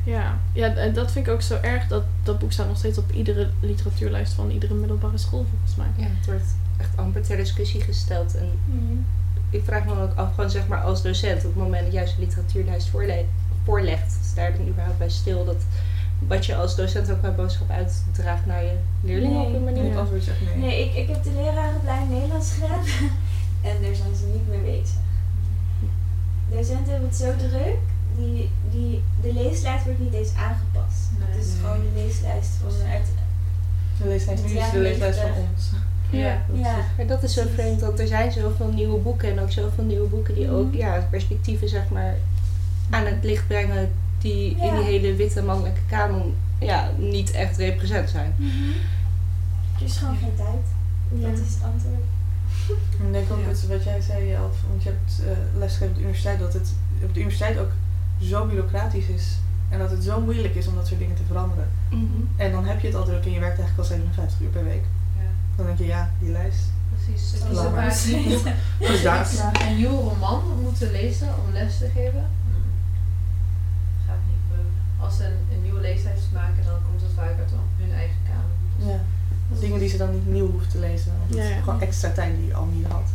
Ja, 0.05 0.39
ja, 0.53 0.75
en 0.75 0.93
dat 0.95 1.13
vind 1.13 1.27
ik 1.27 1.33
ook 1.33 1.43
zo 1.43 1.57
erg. 1.63 1.87
Dat, 1.87 2.05
dat 2.23 2.39
boek 2.39 2.53
staat 2.53 2.67
nog 2.69 2.77
steeds 2.77 2.99
op 2.99 3.13
iedere 3.13 3.51
literatuurlijst 3.61 4.33
van 4.33 4.51
iedere 4.51 4.75
middelbare 4.75 5.19
school, 5.19 5.47
volgens 5.51 5.75
mij. 5.77 5.87
Ja, 5.97 6.07
het 6.17 6.27
wordt 6.27 6.55
echt 6.77 6.97
amper 6.97 7.23
ter 7.23 7.37
discussie 7.37 7.81
gesteld. 7.81 8.35
En 8.37 8.51
ik 9.51 9.65
vraag 9.65 9.85
me 9.85 10.03
ook 10.03 10.15
af, 10.15 10.35
gewoon 10.35 10.51
zeg 10.51 10.67
maar 10.67 10.81
als 10.83 11.03
docent, 11.03 11.37
op 11.45 11.55
het 11.55 11.63
moment 11.63 11.85
dat 11.85 11.93
jij 11.93 12.07
zo'n 12.07 12.19
literatuurlijst 12.19 12.89
voorle 12.89 13.25
voorlegt, 13.65 14.17
sta 14.25 14.47
je 14.47 14.57
dan 14.57 14.69
überhaupt 14.69 14.99
bij 14.99 15.11
stil 15.11 15.45
dat 15.45 15.57
wat 16.29 16.47
je 16.47 16.57
als 16.57 16.77
docent 16.77 17.11
ook 17.11 17.21
bij 17.21 17.35
boodschap 17.35 17.71
uitdraagt 17.71 18.47
naar 18.47 18.65
je 18.65 18.77
leerlingen 19.03 19.41
op 19.41 19.47
Nee. 19.49 19.57
een 19.57 19.65
manier? 19.65 19.85
Het 19.85 19.97
antwoord 19.97 20.25
zegt 20.25 20.41
nee. 20.41 20.57
Nee, 20.57 20.85
ik, 20.89 20.95
ik 20.95 21.09
heb 21.09 21.23
de 21.23 21.31
lerarenplein 21.31 22.09
Nederlands 22.09 22.53
gedaan. 22.53 22.85
en 23.71 23.83
daar 23.83 23.95
zijn 23.95 24.15
ze 24.17 24.27
niet 24.33 24.49
mee 24.49 24.61
bezig. 24.81 24.97
Docenten 26.51 26.91
hebben 26.91 27.09
het 27.09 27.17
zo 27.19 27.37
druk. 27.37 27.77
die, 28.17 28.51
die, 28.71 29.03
de 29.23 29.33
leeslijst 29.33 29.85
wordt 29.85 29.99
niet 30.01 30.13
eens 30.15 30.35
aangepast. 30.35 31.01
Nee. 31.19 31.29
het 31.29 31.45
is 31.45 31.53
Nee. 31.53 31.61
gewoon 31.61 31.81
de 31.81 32.01
leeslijst 32.01 32.51
van 32.63 32.89
uit. 32.91 33.07
De 34.03 34.09
leeslijst 34.09 34.45
nu 34.47 34.59
is 34.59 34.71
de 34.71 34.79
leeslijst 34.79 35.19
van 35.19 35.31
ons. 35.53 35.71
Ja. 36.11 36.43
Ja. 36.53 36.77
Maar 36.97 37.07
dat 37.07 37.23
is 37.23 37.33
zo 37.35 37.43
vreemd, 37.55 37.81
want 37.81 38.01
er 38.01 38.07
zijn 38.07 38.33
zoveel 38.33 38.69
nieuwe 38.75 38.99
boeken 38.99 39.31
en 39.31 39.41
ook 39.41 39.51
zoveel 39.53 39.85
nieuwe 39.85 40.09
boeken 40.09 40.35
die 40.35 40.51
ook 40.51 40.67
Mhm. 40.67 40.77
ja, 40.77 41.07
perspectieven 41.11 41.69
zeg 41.69 41.89
maar 41.91 42.15
aan 42.91 43.07
het 43.07 43.25
licht 43.25 43.47
brengen 43.47 43.91
die 44.19 44.51
in 44.51 44.75
die 44.75 44.85
hele 44.85 45.15
witte 45.15 45.43
mannelijke 45.43 45.81
kanon 45.89 46.35
ja, 46.59 46.91
niet 46.97 47.31
echt 47.31 47.57
represent 47.57 48.11
zijn. 48.11 48.35
Er 49.79 49.85
is 49.85 49.97
gewoon 49.97 50.17
geen 50.17 50.35
tijd. 50.37 50.65
Dat 51.23 51.39
is 51.47 51.55
het 51.55 51.63
antwoord. 51.73 52.03
Ik 53.07 53.13
denk 53.13 53.31
ook 53.33 53.39
Ja. 53.41 53.49
het, 53.49 53.67
wat 53.67 53.85
jij 53.85 54.01
zei, 54.01 54.33
Elf, 54.33 54.57
want 54.69 54.83
je 54.83 54.89
hebt 54.89 55.23
eh 55.25 55.59
lesgegeven 55.59 55.89
op 55.89 55.95
de 55.95 56.01
universiteit, 56.01 56.39
dat 56.39 56.53
het 56.53 56.73
op 57.03 57.15
de 57.15 57.21
universiteit 57.21 57.59
ook 57.59 57.71
zo 58.21 58.47
bureaucratisch 58.47 59.07
is. 59.07 59.39
En 59.69 59.79
dat 59.79 59.91
het 59.91 60.05
zo 60.05 60.21
moeilijk 60.21 60.55
is 60.55 60.67
om 60.67 60.75
dat 60.75 60.87
soort 60.87 61.01
dingen 61.01 61.17
te 61.17 61.23
veranderen. 61.27 61.69
En 62.37 62.53
dan 62.53 62.65
heb 62.65 62.81
je 62.81 62.87
het 62.87 62.97
al 62.97 63.05
druk 63.05 63.25
en 63.25 63.31
je 63.33 63.41
werkt 63.41 63.59
eigenlijk 63.59 63.79
al 63.91 63.97
57 63.97 64.41
uur 64.41 64.49
per 64.49 64.65
week. 64.65 64.83
Dan 65.59 65.67
denk 65.67 65.79
je, 65.79 65.87
ja, 65.87 66.11
die 66.21 66.31
lijst. 66.31 66.65
Precies. 66.95 67.33
Het 67.33 67.41
is 67.41 67.49
Dus 68.79 69.03
daar. 69.03 69.67
een 69.69 69.77
nieuwe 69.77 70.03
roman 70.03 70.43
moeten 70.63 70.91
lezen 70.91 71.29
om 71.29 71.53
les 71.53 71.79
te 71.79 71.89
geven. 71.95 72.25
Hmm. 72.45 72.63
Gaat 74.07 74.17
niet 74.27 74.37
gebeuren. 74.49 74.73
Als 75.01 75.17
ze 75.17 75.25
een, 75.25 75.39
een 75.57 75.63
nieuwe 75.63 75.81
leeslijst 75.81 76.33
maken, 76.33 76.65
dan 76.65 76.79
komt 76.89 77.01
het 77.01 77.11
vaak 77.15 77.39
uit 77.39 77.51
hun 77.77 77.93
eigen 77.93 78.17
kamer. 78.25 78.55
Dus 78.79 78.87
Ja. 78.89 79.01
Dingen 79.61 79.79
die 79.79 79.89
ze 79.89 79.97
dan 79.97 80.13
niet 80.13 80.27
nieuw 80.27 80.51
hoeft 80.51 80.71
te 80.71 80.79
lezen. 80.79 81.13
Ja. 81.27 81.61
gewoon 81.61 81.81
extra 81.81 82.11
tijd 82.11 82.37
die 82.37 82.47
je 82.47 82.55
al 82.55 82.65
niet 82.67 82.87
had. 82.87 83.09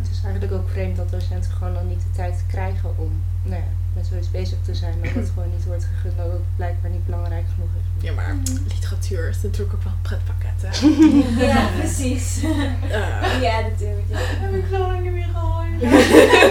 Het 0.00 0.10
is 0.10 0.22
eigenlijk 0.24 0.52
ook 0.52 0.68
vreemd 0.68 0.96
dat 0.96 1.10
docenten 1.10 1.52
gewoon 1.52 1.74
dan 1.74 1.88
niet 1.88 2.00
de 2.00 2.10
tijd 2.10 2.44
krijgen 2.46 2.98
om 2.98 3.10
nou 3.42 3.60
ja, 3.60 3.68
met 3.94 4.06
zoiets 4.06 4.30
bezig 4.30 4.58
te 4.62 4.74
zijn. 4.74 4.94
Dat 5.02 5.12
het 5.14 5.30
gewoon 5.34 5.50
niet 5.50 5.64
wordt 5.64 5.84
gegund, 5.84 6.16
dat 6.16 6.32
het 6.32 6.56
blijkbaar 6.56 6.90
niet 6.90 7.04
belangrijk 7.06 7.44
genoeg 7.54 7.68
is. 7.80 7.86
Ja, 8.02 8.12
maar 8.12 8.36
literatuur 8.68 9.28
is 9.28 9.42
natuurlijk 9.42 9.74
ook 9.74 9.82
wel 9.82 9.92
een 9.92 10.02
pretpakket, 10.02 10.62
hè. 10.62 10.88
Ja, 11.46 11.68
precies. 11.78 12.42
Eh, 12.42 13.42
ja, 13.42 13.60
natuurlijk. 13.60 14.06
Ja. 14.08 14.18
heb 14.18 14.54
ik 14.54 14.64
zo 14.70 14.78
lang 14.78 15.02
niet 15.02 15.12
meer 15.12 15.28
gehoord. 15.34 15.82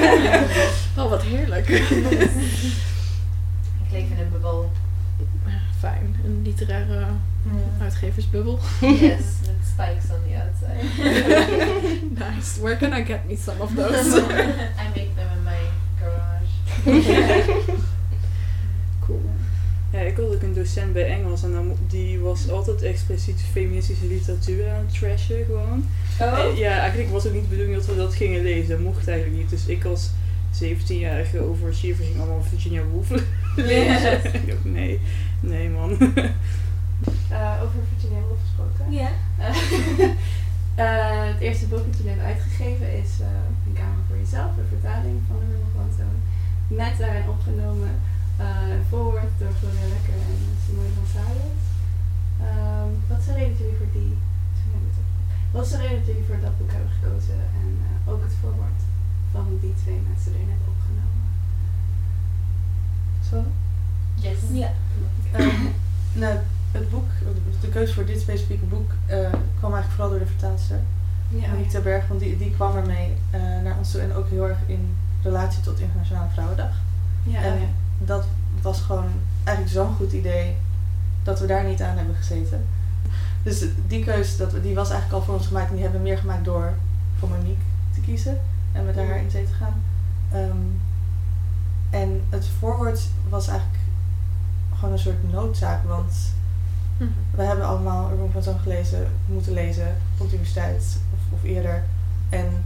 oh, 0.97 1.09
wat 1.09 1.23
heerlijk. 1.23 1.69
Ik 3.83 3.91
leef 3.91 4.09
in 4.09 4.19
een 4.19 4.29
bubbel. 4.31 4.71
Fijn, 5.79 6.15
een 6.25 6.41
literaire 6.43 7.05
uitgeversbubbel. 7.81 8.59
Yes, 8.81 8.99
with 8.99 9.67
spikes 9.71 10.05
on 10.11 10.19
the 10.27 10.35
outside. 10.43 10.85
nice. 12.09 12.61
Where 12.61 12.77
can 12.77 12.93
I 12.93 13.03
get 13.05 13.25
me 13.27 13.35
some 13.35 13.61
of 13.61 13.75
those? 13.75 14.17
I 14.17 14.87
make 14.95 15.15
them 15.15 15.27
in 15.37 15.43
my 15.43 15.59
garage. 15.99 16.51
Ja, 19.91 19.99
ik 19.99 20.15
had 20.15 20.25
ook 20.25 20.41
een 20.41 20.53
docent 20.53 20.93
bij 20.93 21.09
Engels 21.09 21.43
en 21.43 21.51
dan, 21.51 21.77
die 21.87 22.19
was 22.19 22.49
altijd 22.49 22.81
expliciet 22.81 23.41
feministische 23.51 24.05
literatuur 24.05 24.69
aan 24.69 24.85
het 24.85 24.99
trashen 24.99 25.45
gewoon. 25.45 25.85
Oh. 26.19 26.57
Ja, 26.57 26.79
eigenlijk 26.79 27.09
was 27.11 27.23
het 27.23 27.33
niet 27.33 27.43
de 27.43 27.49
bedoeling 27.49 27.75
dat 27.75 27.85
we 27.85 27.95
dat 27.95 28.15
gingen 28.15 28.43
lezen. 28.43 28.69
Dat 28.69 28.79
mocht 28.79 29.07
eigenlijk 29.07 29.37
niet. 29.37 29.49
Dus 29.49 29.65
ik 29.65 29.85
als 29.85 30.09
17-jarige 30.63 31.39
over 31.39 31.73
Shiver 31.73 32.05
ging 32.05 32.17
allemaal 32.17 32.43
Virginia 32.49 32.83
Woolf 32.91 33.09
lezen. 33.55 34.21
Nee, 34.63 34.99
nee 35.39 35.69
man. 35.69 35.97
Want 72.12 72.24
die, 72.24 72.38
die 72.38 72.51
kwam 72.51 72.76
ermee 72.78 73.14
eh, 73.30 73.39
naar 73.64 73.78
ons 73.78 73.91
toe 73.91 74.01
en 74.01 74.14
ook 74.14 74.30
heel 74.30 74.47
erg 74.47 74.57
in 74.66 74.95
relatie 75.24 75.62
tot 75.62 75.80
Internationale 75.80 76.30
Vrouwendag. 76.34 76.72
Ja, 77.24 77.41
En 77.41 77.53
ja. 77.59 77.66
dat 77.97 78.26
was 78.62 78.82
gewoon 78.82 79.09
eigenlijk 79.43 79.76
zo'n 79.78 79.95
goed 79.95 80.12
idee 80.12 80.55
dat 81.24 81.39
we 81.39 81.45
daar 81.45 81.64
niet 81.64 81.82
aan 81.82 81.97
hebben 81.97 82.16
gezeten. 82.16 82.66
Dus 83.43 83.64
die 83.88 84.03
keuze 84.03 84.38
dat, 84.38 84.51
we- 84.51 84.62
die 84.62 84.76
was 84.76 84.89
eigenlijk 84.89 85.20
al 85.20 85.26
voor 85.26 85.36
ons 85.38 85.47
gemaakt 85.47 85.68
en 85.70 85.74
die 85.74 85.84
hebben 85.84 86.01
we 86.01 86.07
meer 86.07 86.18
gemaakt 86.18 86.45
door 86.45 86.74
voor 87.20 87.30
Monique 87.30 87.62
te 87.93 87.99
kiezen 88.01 88.39
en 88.72 88.86
met 88.86 88.95
haar 88.95 89.18
in 89.24 89.32
zee 89.32 89.45
te 89.45 89.53
gaan. 89.53 89.74
Ehm, 90.32 90.57
en 91.89 92.22
het 92.30 92.47
voorwoord 92.59 93.07
was 93.30 93.47
eigenlijk 93.47 93.80
gewoon 94.76 94.93
een 94.93 94.99
soort 94.99 95.32
noodzaak, 95.32 95.84
want 95.84 96.14
Mhm. 96.97 97.09
we 97.36 97.43
hebben 97.43 97.66
allemaal 97.66 98.12
Urban 98.12 98.32
van 98.32 98.43
Zoon 98.43 98.59
gelezen, 98.59 99.07
moeten 99.26 99.53
lezen 99.53 99.88
op 100.18 100.28
de 100.30 100.34
universiteit 100.36 100.97
of, 101.14 101.20
of 101.39 101.43
eerder. 101.43 101.84
En 102.32 102.63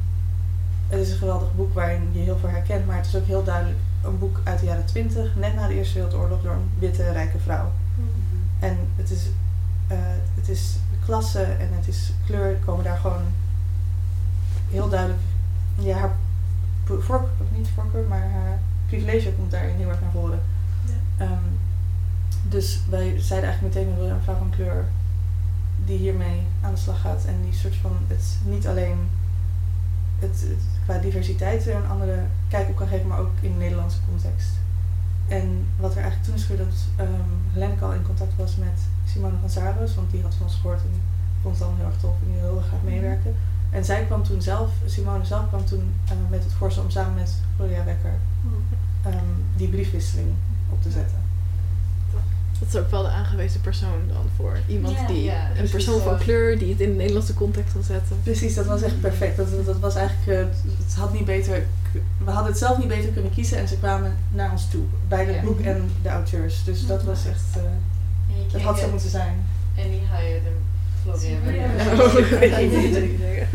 het 0.88 1.00
is 1.00 1.12
een 1.12 1.18
geweldig 1.18 1.56
boek 1.56 1.74
waarin 1.74 2.10
je 2.12 2.20
heel 2.20 2.38
veel 2.38 2.50
herkent, 2.50 2.86
maar 2.86 2.98
het 2.98 3.06
is 3.06 3.16
ook 3.16 3.26
heel 3.26 3.44
duidelijk 3.44 3.78
een 4.04 4.20
boek 4.20 4.42
uit 4.44 4.60
de 4.60 4.66
jaren 4.66 4.86
twintig, 4.86 5.36
net 5.36 5.56
na 5.56 5.68
de 5.68 5.74
Eerste 5.74 5.94
Wereldoorlog, 5.94 6.42
door 6.42 6.54
een 6.54 6.70
witte, 6.80 7.12
rijke 7.12 7.40
vrouw. 7.40 7.72
En 8.60 8.78
het 8.96 9.10
is, 9.10 9.30
eh, 9.88 9.98
het 10.36 10.50
is 10.50 10.76
klasse 11.06 11.44
en 11.44 11.70
het 11.72 11.88
is 11.88 12.14
kleur, 12.26 12.56
komen 12.66 12.84
daar 12.84 12.98
gewoon 12.98 13.24
heel 14.70 14.90
duidelijk, 14.90 15.22
ja, 15.76 15.98
haar 15.98 16.16
voorkeur, 16.84 17.30
of 17.42 17.58
niet 17.58 17.68
voorkeur, 17.76 18.06
maar 18.08 18.30
haar 18.30 18.60
privilege 18.88 19.34
komt 19.34 19.52
daarin 19.52 19.76
heel 19.76 19.90
erg 19.90 20.02
naar 20.02 20.12
voren. 20.12 20.42
Ehm, 21.18 21.50
dus 22.42 22.82
wij 22.90 23.20
zeiden 23.20 23.50
eigenlijk 23.50 23.76
meteen, 23.76 23.94
we 23.94 24.00
willen 24.00 24.16
een 24.16 24.22
vrouw 24.22 24.38
van 24.38 24.50
kleur 24.50 24.86
die 25.86 25.98
hiermee 25.98 26.42
aan 26.62 26.74
de 26.74 26.80
slag 26.80 27.02
gaat 27.02 27.26
en 27.26 27.42
die 27.44 27.54
soort 27.54 27.76
van 27.76 27.92
het 28.08 28.38
niet 28.44 28.68
alleen 28.68 28.98
het, 30.28 30.42
het 30.42 30.64
qua 30.86 30.98
diversiteit 30.98 31.68
er 31.68 31.76
een 31.76 31.90
andere 31.90 32.18
kijk 32.48 32.70
op 32.70 32.76
kan 32.76 32.88
geven, 32.88 33.08
maar 33.08 33.20
ook 33.20 33.36
in 33.42 33.52
de 33.52 33.58
Nederlandse 33.58 34.00
context. 34.10 34.50
En 35.28 35.68
wat 35.80 35.92
er 35.92 36.02
eigenlijk 36.02 36.26
toen 36.26 36.36
is 36.36 36.44
gebeurd, 36.44 36.70
dat 36.70 37.08
um, 37.08 37.84
al 37.84 37.94
in 37.94 38.06
contact 38.06 38.36
was 38.36 38.56
met 38.56 38.80
Simone 39.06 39.38
van 39.42 39.50
Saros, 39.50 39.96
want 39.96 40.12
die 40.12 40.22
had 40.22 40.36
van 40.36 40.46
ons 40.46 40.56
gehoord 40.56 40.82
en 40.82 41.02
vond 41.42 41.56
het 41.56 41.64
allemaal 41.64 41.82
heel 41.82 41.92
erg 41.92 42.02
tof 42.02 42.16
en 42.22 42.32
die 42.32 42.42
wilde 42.42 42.62
graag 42.62 42.82
meewerken. 42.84 43.36
En 43.70 43.86
zij 43.86 44.06
kwam 44.06 44.24
toen 44.24 44.42
zelf, 44.42 44.70
Simone 44.86 45.26
zelf 45.26 45.48
kwam 45.48 45.66
toen 45.66 45.94
eh, 46.06 46.16
met 46.30 46.44
het 46.44 46.54
voorstel 46.54 46.84
om 46.84 46.90
samen 46.90 47.14
met 47.14 47.42
Gloria 47.56 47.84
Wekker 47.84 48.14
ehm, 49.02 49.34
die 49.56 49.68
briefwisseling 49.68 50.30
op 50.70 50.82
te 50.82 50.92
zetten. 50.92 51.25
Dat 52.66 52.74
is 52.74 52.80
ook 52.80 52.92
wel 52.92 53.02
de 53.04 53.10
aangewezen 53.10 53.62
persoon 53.62 54.02
dan 54.08 54.26
voor 54.36 54.58
iemand 54.68 54.98
die 55.08 55.26
een 55.32 55.54
precies 55.54 55.72
persoon 55.72 56.02
van 56.02 56.18
kleur 56.18 56.58
die 56.60 56.70
het 56.72 56.80
in 56.80 56.90
de 56.90 56.96
Nederlandse 56.96 57.34
context 57.34 57.74
wil 57.74 57.84
zetten. 57.84 58.18
Precies, 58.24 58.56
dat 58.56 58.66
was 58.66 58.82
echt 58.82 59.02
perfect. 59.02 59.38
Dat, 59.38 59.66
dat 59.66 59.80
was 59.80 59.96
eigenlijk, 59.96 60.40
eh, 60.40 60.46
het 60.86 60.96
had 60.96 61.14
niet 61.14 61.26
beter, 61.26 61.64
we 62.26 62.32
hadden 62.32 62.52
het 62.52 62.58
zelf 62.62 62.78
niet 62.78 62.88
beter 62.88 63.10
kunnen 63.10 63.32
kiezen 63.32 63.58
en 63.58 63.68
ze 63.68 63.78
kwamen 63.78 64.16
naar 64.32 64.52
ons 64.52 64.70
toe. 64.70 64.84
Bij 65.08 65.26
het 65.26 65.42
boek 65.46 65.60
en 65.60 65.92
de 66.02 66.10
auteurs. 66.10 66.64
Dus 66.64 66.88
dat 66.88 67.04
was 67.04 67.26
echt, 67.26 67.46
eh, 67.56 67.62
dat 68.52 68.62
had 68.62 68.80
zo 68.80 68.90
moeten 68.92 69.10
zijn. 69.10 69.46
En 69.76 69.90
die 69.90 70.00
hired 70.00 70.42
hem. 70.44 70.58
Ja. 71.54 71.68
Wekker. 73.20 73.48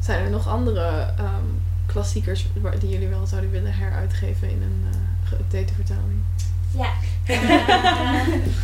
Zijn 0.00 0.24
er 0.24 0.30
nog 0.30 0.48
andere 0.48 1.12
ehm, 1.18 1.44
klassiekers 1.86 2.46
waar- 2.60 2.78
die 2.78 2.88
jullie 2.90 3.08
wel 3.08 3.26
zouden 3.26 3.50
willen 3.50 3.72
heruitgeven 3.74 4.50
in 4.50 4.62
een 4.62 4.84
uh, 4.84 5.30
geüpdate 5.32 5.74
vertaling? 5.74 6.20
Ja. 6.76 6.92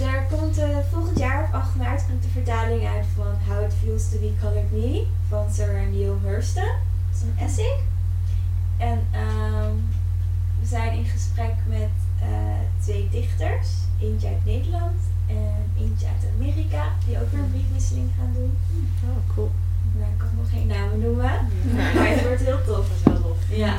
Er 0.00 0.26
komt 0.30 0.58
eh, 0.58 0.78
volgend 0.90 1.18
jaar 1.18 1.44
op 1.44 1.54
8 1.54 1.74
maart 1.74 2.06
komt 2.06 2.22
de 2.22 2.28
vertaling 2.28 2.86
uit 2.86 3.06
van 3.16 3.26
How 3.48 3.64
It 3.64 3.74
Feels 3.82 4.08
to 4.08 4.18
Be 4.18 4.32
Colored 4.40 4.72
Me 4.72 5.06
van 5.28 5.52
Sir 5.52 5.86
Neil 5.92 6.18
Hurston. 6.24 6.64
Dat 6.64 7.16
is 7.16 7.22
een 7.22 7.46
essay. 7.46 7.76
En 8.76 9.06
ehm, 9.10 9.74
we 10.60 10.66
zijn 10.66 10.98
in 10.98 11.04
gesprek 11.04 11.54
met 11.66 11.90
eh, 12.20 12.28
twee 12.82 13.08
dichters. 13.10 13.68
Eentje 14.00 14.28
uit 14.28 14.44
Nederland 14.44 15.00
en 15.26 15.70
eentje 15.78 16.06
uit 16.06 16.26
Amerika. 16.38 16.84
Die 17.06 17.20
ook 17.20 17.30
weer 17.30 17.40
een 17.40 17.50
briefwisseling 17.50 18.10
gaan 18.18 18.32
doen. 18.32 18.56
Oh, 19.04 19.34
cool. 19.34 19.50
Maar 19.98 20.08
ik 20.08 20.18
kan 20.18 20.28
nog 20.36 20.50
geen 20.50 20.66
namen 20.66 21.00
noemen. 21.00 21.32
Maar 21.94 22.08
het 22.08 22.26
wordt 22.26 22.42
heel 22.42 22.64
tof. 22.66 22.88
Dat 22.88 22.96
is 22.96 23.04
heel 23.04 23.22
tof. 23.22 23.36
Ja. 23.48 23.74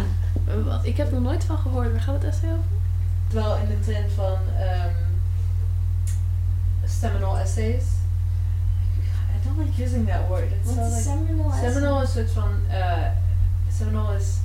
Wat? 0.66 0.86
Ik 0.86 0.97
heb 0.97 1.07
er 1.07 1.13
nog 1.13 1.24
nooit 1.24 1.43
van 1.43 1.57
gehoord. 1.57 1.91
Waar 1.91 2.01
gaat 2.01 2.13
het 2.13 2.24
essay 2.24 2.49
over? 2.49 2.63
Terwijl 3.28 3.57
in 3.57 3.67
de 3.67 3.80
trend 3.80 4.11
van 4.11 4.38
ehm 4.59 5.05
seminal 6.88 7.38
essays. 7.38 7.84
I 9.34 9.47
don't 9.47 9.57
like 9.57 9.78
using 9.78 10.05
that 10.07 10.30
word. 10.30 10.51
It's 10.51 10.69
is 10.69 10.78
like 10.78 11.01
seminal 11.01 11.51
essay? 11.51 11.71
seminal 11.71 12.01
is 12.01 12.15
een 12.15 12.28
soort 12.28 12.32
van 12.32 12.51
uh, 12.69 13.07
seminal 13.71 14.13
is 14.13 14.38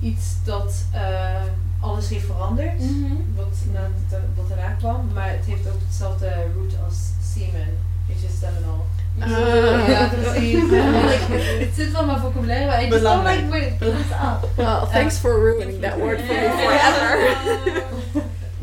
iets 0.00 0.34
dat 0.44 0.84
eh, 0.92 1.42
alles 1.80 2.08
heeft 2.08 2.26
veranderd. 2.26 2.78
Mhm. 2.78 3.14
Wat, 3.36 3.56
na, 3.72 3.88
wat 4.34 4.48
daarna 4.48 4.72
kwam. 4.72 5.12
Maar 5.14 5.30
het 5.30 5.44
heeft 5.44 5.68
ook 5.68 5.80
hetzelfde 5.86 6.46
root 6.54 6.74
als 6.84 7.10
semen. 7.34 7.66
Weet 8.06 8.20
je, 8.20 8.28
seminal. 8.40 8.86
Ja, 9.18 10.08
precies. 10.22 10.62
Like, 10.62 11.40
het 11.60 11.74
zit 11.74 11.92
wel 11.92 12.00
in 12.00 12.06
mijn 12.06 12.18
vocabulaire, 12.20 12.66
maar 12.66 12.82
I 12.82 12.88
just 12.88 13.02
don't 13.02 13.24
like 13.26 13.46
where 13.48 13.66
it 13.66 13.78
comes 13.78 14.12
out. 14.22 14.48
Well, 14.56 14.86
thanks 14.92 15.18
for 15.18 15.38
ruining 15.44 15.80
that 15.80 15.98
word 15.98 16.20
for 16.20 16.34
me 16.34 16.50
forever. 16.50 17.82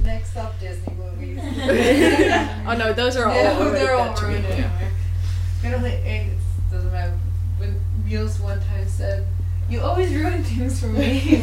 Next 0.04 0.36
up, 0.38 0.54
Disney 0.60 0.94
movies. 0.98 1.40
oh 2.68 2.76
no, 2.78 2.94
those 2.94 3.18
are 3.20 3.26
all 3.30 3.36
Yeah, 3.44 3.58
already 3.58 3.80
they're 3.80 3.96
all 3.96 4.06
dead 4.08 4.16
to 4.16 4.28
me. 4.28 4.34
ruined. 4.34 4.66
Ik 5.62 5.62
weet 5.62 5.72
nog 5.72 5.82
niet, 5.82 6.00
eh, 6.06 6.18
het 6.18 6.72
doesn't 6.72 6.92
matter. 6.92 7.14
When 7.58 7.80
Niels 8.04 8.40
one 8.42 8.58
time 8.60 8.88
said, 8.98 9.24
you 9.68 9.82
always 9.84 10.10
ruin 10.12 10.44
things 10.44 10.80
for 10.80 10.90
me. 10.90 11.40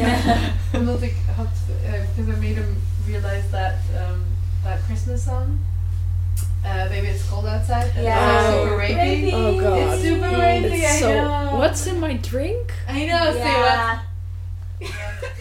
Omdat 0.79 1.03
ik 1.03 1.15
had, 1.37 1.47
uh, 1.87 1.91
because 2.15 2.37
I 2.37 2.41
made 2.41 2.55
him 2.55 2.83
realize 3.07 3.45
that, 3.51 3.75
um, 3.97 4.25
that 4.65 4.79
Christmas 4.87 5.23
song. 5.23 5.59
Uh, 6.65 6.89
Baby 6.89 7.07
It's 7.09 7.29
Cold 7.29 7.47
Outside. 7.47 7.91
And 7.95 8.03
Yeah. 8.03 8.41
it's 8.41 8.55
super 8.63 8.77
rapey. 8.77 8.97
Rapey. 8.97 9.33
Oh 9.35 9.61
god. 9.61 9.79
It's 9.95 10.03
super 10.03 10.29
rapey, 10.31 10.73
It's 10.73 10.95
I 10.95 11.01
so. 11.01 11.09
know. 11.13 11.59
What's 11.59 11.87
in 11.87 11.99
my 12.01 12.15
drink? 12.17 12.73
I 12.89 13.07
know, 13.07 13.33
say 13.33 13.55
what. 13.61 13.99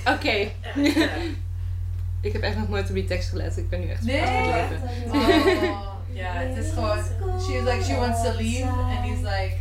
Ja. 0.06 0.14
Oké. 0.14 0.52
ik 2.28 2.34
heb 2.34 2.42
echt 2.42 2.58
nog 2.58 2.70
nooit 2.70 2.90
op 2.90 2.96
die 2.96 3.06
tekst 3.06 3.30
gelet. 3.30 3.58
Ik 3.58 3.70
ben 3.70 3.80
nu 3.80 3.88
echt 3.88 4.04
Nee. 4.04 4.20
vast 4.20 4.32
aan 4.32 4.40
het 4.42 5.28
leven. 5.28 5.70
Oh, 5.70 5.86
ja, 6.14 6.32
het 6.34 6.58
is 6.66 6.72
gewoon, 6.74 6.98
she 7.42 7.62
was 7.64 7.74
like, 7.74 7.84
she 7.84 7.96
wants 8.00 8.22
to 8.24 8.32
leave, 8.38 8.64
and 8.70 9.06
he's 9.06 9.20
like, 9.22 9.56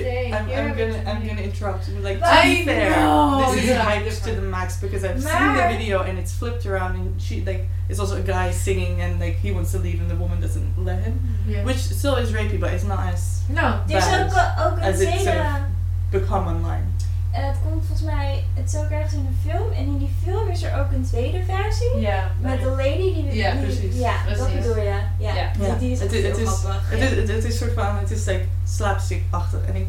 Stay, 0.00 0.32
I'm, 0.32 0.44
I'm 0.50 0.76
gonna 0.78 1.02
I'm 1.10 1.26
gonna 1.26 1.42
interrupt. 1.42 1.88
You. 1.88 1.94
Like 2.00 2.18
to 2.18 2.26
I 2.26 2.42
be 2.44 2.64
fair, 2.64 2.90
know. 2.90 3.52
this 3.52 3.62
is 3.62 3.68
Yeah, 3.70 3.84
hyped 3.84 4.24
to 4.24 4.32
the 4.34 4.42
max 4.42 4.80
because 4.80 5.04
I've 5.04 5.22
seen 5.22 5.54
the 5.56 5.66
video 5.76 6.02
and 6.02 6.18
it's 6.18 6.32
flipped 6.32 6.66
around 6.66 6.96
and 6.96 7.20
she 7.20 7.42
like 7.44 7.66
it's 7.88 7.98
also 8.00 8.16
a 8.16 8.22
guy 8.22 8.50
singing 8.50 9.00
and 9.00 9.20
like 9.20 9.36
he 9.36 9.52
wants 9.52 9.70
to 9.72 9.78
leave 9.78 10.00
and 10.00 10.10
the 10.10 10.16
woman 10.16 10.40
doesn't 10.40 10.84
let 10.84 11.02
him, 11.02 11.20
yeah. 11.46 11.64
which 11.64 11.76
still 11.78 12.16
is 12.16 12.32
rapey, 12.32 12.58
but 12.58 12.72
it's 12.72 12.84
not 12.84 13.00
as 13.12 13.42
No. 13.48 13.80
Is 13.88 13.92
Bad. 13.92 14.32
ook, 14.32 14.72
ook 14.72 14.76
een 14.78 14.82
As 14.84 15.00
it 15.00 15.20
sort 15.20 15.36
of- 15.36 15.62
become 16.10 16.46
online. 16.48 16.86
En 17.34 17.46
het 17.46 17.56
komt 17.68 17.84
volgens 17.86 18.06
mij... 18.08 18.44
Het 18.54 18.72
is 18.72 18.80
ook 18.80 18.88
ergens 18.90 19.12
in 19.12 19.18
een 19.26 19.50
film. 19.50 19.72
En 19.72 19.84
in 19.84 19.98
die 19.98 20.10
film 20.24 20.48
is 20.48 20.62
er 20.62 20.80
ook 20.80 20.92
een 20.92 21.04
tweede 21.04 21.42
versie. 21.48 22.00
Ja. 22.00 22.30
Met 22.40 22.60
de 22.60 22.66
lady 22.68 23.14
die... 23.14 23.34
Ja, 23.34 23.52
die- 23.52 23.60
precies. 23.62 23.96
Ja, 23.98 24.14
dat 24.26 24.36
Precies. 24.36 24.54
bedoel 24.60 24.76
je. 24.82 24.98
Ja, 25.18 25.34
Ja. 25.34 25.50
Die, 25.58 25.78
die 25.78 25.90
is 25.92 26.00
het, 26.00 26.12
echt 26.12 26.20
is- 26.22 26.26
het 26.28 26.36
heel 26.36 26.46
is 26.46 26.58
grappig. 26.58 26.90
het 26.90 26.98
ja. 26.98 27.04
is 27.04 27.16
het, 27.16 27.28
het 27.28 27.44
is 27.44 27.58
soort 27.58 27.72
van 27.72 27.96
het 27.98 28.10
is 28.10 28.24
like 28.24 28.44
slapstick-achtig 28.68 29.60
en 29.64 29.74
ik 29.76 29.86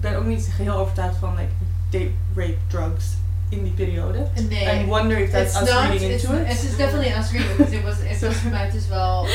ben 0.00 0.16
ook 0.16 0.24
niet 0.24 0.48
geheel 0.56 0.74
overtuigd 0.74 1.16
van 1.16 1.34
like 1.36 1.52
date 1.90 2.10
rape 2.34 2.56
drugs 2.66 3.04
in 3.48 3.62
die 3.62 3.72
periode. 3.72 4.26
Nee. 4.48 4.82
I 4.82 4.86
wonder 4.86 5.18
if 5.18 5.30
that's 5.30 5.52
It's 5.60 5.62
us 5.62 5.74
not, 5.74 5.88
reading 5.90 6.12
it's, 6.12 6.24
into 6.24 6.36
it. 6.36 6.50
it's 6.52 6.62
just 6.62 6.78
definitely 6.78 7.12
us 7.18 7.30
reading, 7.30 7.56
because 7.56 7.76
it 7.76 7.82
was, 7.84 7.98
it 7.98 8.20
was, 8.20 8.42
maar 8.52 8.64
het 8.64 8.74
is 8.74 8.88
wel, 8.88 9.26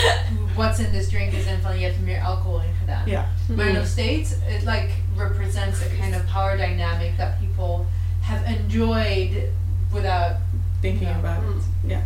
what's 0.55 0.79
in 0.79 0.91
this 0.91 1.07
drink 1.07 1.31
is 1.31 1.45
in 1.45 1.59
van, 1.61 1.77
je 1.79 1.83
hebt 1.85 1.95
er 1.95 2.01
meer 2.03 2.21
alcohol 2.21 2.57
in 2.59 2.73
gedaan. 2.79 3.01
Ja. 3.05 3.25
Maar 3.55 3.73
nog 3.73 3.85
steeds, 3.85 4.31
it 4.31 4.61
like 4.63 4.87
represents 5.15 5.81
a 5.81 5.89
kind 6.01 6.15
of 6.15 6.25
power 6.33 6.57
dynamic 6.57 7.17
that 7.17 7.39
people 7.39 7.85
have 8.21 8.45
enjoyed 8.45 9.43
without, 9.91 10.35
Thinking 10.79 11.07
Ja. 11.09 11.17
about 11.17 11.43
it. 11.55 11.63
Ja. 11.85 11.99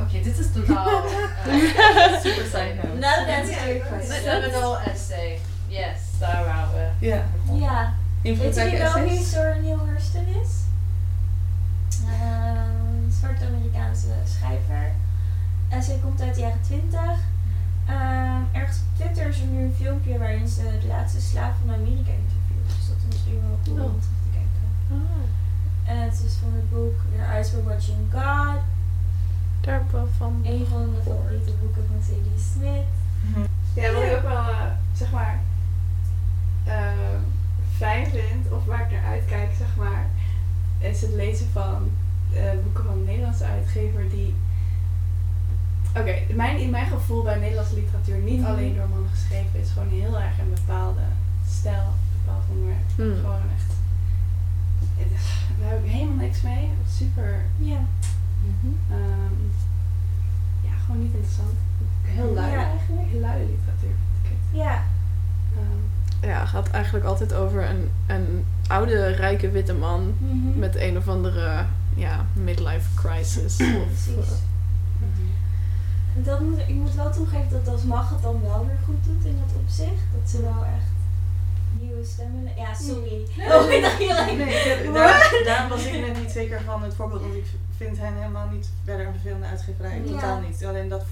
oké, 0.00 0.20
dit 0.22 0.38
is 0.38 0.52
totaal, 0.52 1.02
uh, 1.04 2.20
Super 2.22 2.44
side 2.44 2.74
note. 2.82 2.98
Nou, 2.98 3.26
dat 3.26 3.48
is 3.48 3.64
weer 3.64 3.84
seminal 4.22 4.78
essay. 4.80 5.38
Yes, 5.68 5.98
daar 6.18 6.44
waren 6.44 6.68
we. 6.74 7.06
Ja. 7.06 7.22
Ja. 7.52 7.92
Weet 8.22 8.32
Invloedrijke 8.32 8.70
jullie 8.76 8.92
wel 8.92 9.02
wie 9.02 9.10
essays. 9.10 9.30
Zora 9.30 9.54
Neale 9.54 9.82
Hurston 9.90 10.26
is? 10.42 10.50
Ehm, 12.08 13.04
Een 13.04 13.12
zwarte 13.20 13.44
Amerikaanse 13.46 14.06
schrijver. 14.24 14.90
En 15.68 15.82
zij 15.82 15.98
komt 16.02 16.20
uit 16.20 16.34
de 16.34 16.40
jaren 16.40 16.60
20. 16.62 17.00
Ehm, 17.86 18.40
ergens 18.52 18.78
op 18.78 18.94
Twitter 18.96 19.26
is 19.28 19.40
er 19.40 19.46
nu 19.46 19.62
een 19.64 19.74
filmpje 19.74 20.18
waarin 20.18 20.48
ze 20.48 20.78
de 20.80 20.86
laatste 20.86 21.20
slaaf 21.20 21.54
van 21.64 21.74
Amerika 21.74 22.10
interviewt. 22.22 22.66
Dus 22.76 22.88
dat 22.88 22.96
is 22.96 23.04
misschien 23.08 23.40
wel 23.40 23.58
cool 23.64 23.76
om 23.84 23.94
Oh. 23.94 24.00
terug 24.00 24.20
te 24.24 24.30
kijken. 24.38 24.66
En 25.84 25.96
het 26.02 26.22
is 26.26 26.34
van 26.42 26.52
het 26.52 26.70
boek 26.70 26.94
Their 27.12 27.28
Eyes 27.28 27.50
Were 27.52 27.64
Watching 27.64 27.98
God. 28.12 28.60
Daar 29.60 29.74
heb 29.74 29.82
ik 29.84 29.90
wel 29.90 30.08
van. 30.16 30.40
Een 30.44 30.66
van 30.66 30.80
de 30.94 31.00
favoriete 31.10 31.52
boeken 31.60 31.84
van 31.86 31.98
C.D. 32.00 32.40
Smith. 32.52 32.92
Ja, 33.74 33.92
wat 33.92 34.02
ik 34.02 34.12
ook 34.16 34.22
wel, 34.22 34.48
eh, 34.48 34.70
zeg 34.92 35.10
maar, 35.12 35.38
ehm, 36.64 37.20
fijn 37.76 38.06
vind, 38.06 38.52
of 38.52 38.64
waar 38.64 38.80
ik 38.80 38.90
naar 38.90 39.04
uitkijk, 39.10 39.50
zeg 39.58 39.76
maar, 39.76 40.06
is 40.78 41.00
het 41.00 41.10
lezen 41.14 41.46
van 41.52 41.73
Oké, 46.34 46.42
mijn, 46.42 46.58
in 46.60 46.70
mijn 46.70 46.86
gevoel 46.86 47.22
bij 47.22 47.38
Nederlandse 47.38 47.74
literatuur, 47.74 48.18
niet 48.18 48.40
Mhm. 48.40 48.50
alleen 48.50 48.74
door 48.74 48.88
mannen 48.88 49.10
geschreven, 49.10 49.60
is 49.60 49.70
gewoon 49.70 49.88
heel 49.88 50.20
erg 50.20 50.38
een 50.38 50.54
bepaalde 50.54 51.00
stijl, 51.48 51.82
een 51.86 52.18
bepaald 52.24 52.44
onderwerp. 52.50 52.88
Hmm. 52.96 53.14
Gewoon 53.20 53.42
echt... 53.56 53.72
Daar 55.60 55.70
heb 55.70 55.84
ik 55.84 55.90
helemaal 55.90 56.24
niks 56.24 56.40
mee. 56.42 56.70
Super... 56.98 57.42
Ja. 57.58 57.80
ehm, 58.90 59.40
ja, 60.60 60.70
gewoon 60.84 61.00
niet 61.02 61.12
interessant. 61.14 61.52
Heel 62.02 62.32
lui 62.34 62.50
Ja. 62.50 62.64
eigenlijk. 62.64 63.08
Heel 63.10 63.20
lui 63.20 63.38
literatuur 63.38 63.94
vind 64.22 64.22
ik 64.22 64.30
het. 64.30 64.60
Ja. 64.60 64.82
Ehm, 65.56 65.82
Ja, 66.30 66.40
het 66.40 66.48
gaat 66.48 66.68
eigenlijk 66.70 67.04
altijd 67.04 67.32
over 67.34 67.68
een, 67.70 67.90
een 68.06 68.44
oude, 68.66 69.06
rijke 69.06 69.50
witte 69.50 69.74
man 69.74 70.14
Mhm. 70.18 70.58
met 70.58 70.76
een 70.76 70.96
of 70.96 71.08
andere 71.08 71.64
ja, 71.94 72.24
midlife 72.32 72.88
crisis. 72.94 73.60
of, 73.60 73.86
Precies. 73.86 74.32
Dat 76.16 76.40
moet, 76.40 76.58
ik 76.58 76.74
moet 76.74 76.94
wel 76.94 77.12
toegeven 77.12 77.50
dat 77.50 77.68
als 77.74 77.82
mag 77.82 78.10
het 78.10 78.22
dan 78.22 78.40
wel 78.42 78.66
weer 78.66 78.78
goed 78.84 79.04
doet 79.04 79.24
in 79.24 79.38
dat 79.46 79.56
opzicht. 79.62 80.02
Dat 80.20 80.30
ze 80.30 80.42
wel 80.42 80.64
echt 80.64 80.92
nieuwe 81.80 82.04
stemmen... 82.04 82.48
Ja, 82.56 82.74
sorry. 82.74 83.26
Oh, 83.52 83.70
ik 83.72 83.82
dacht 83.82 83.98
heel 83.98 84.16
even- 84.16 84.36
Nee, 84.46 84.92
daar, 84.92 85.40
daarom 85.44 85.68
was 85.68 85.84
ik 85.86 86.00
net 86.06 86.18
niet 86.22 86.30
zeker 86.30 86.60
van 86.60 86.82
het 86.82 86.94
voorbeeld, 86.94 87.20
want 87.22 87.34
ik 87.34 87.46
vind 87.76 87.98
hen 87.98 88.14
helemaal 88.14 88.48
niet 88.48 88.68
verder 88.84 89.06
een 89.06 89.12
vervelende 89.12 89.46
uitgeverij. 89.46 90.00
Ja. 90.04 90.10
Totaal 90.12 90.40
niet. 90.40 90.64
Alleen 90.64 90.88
dat 90.88 91.04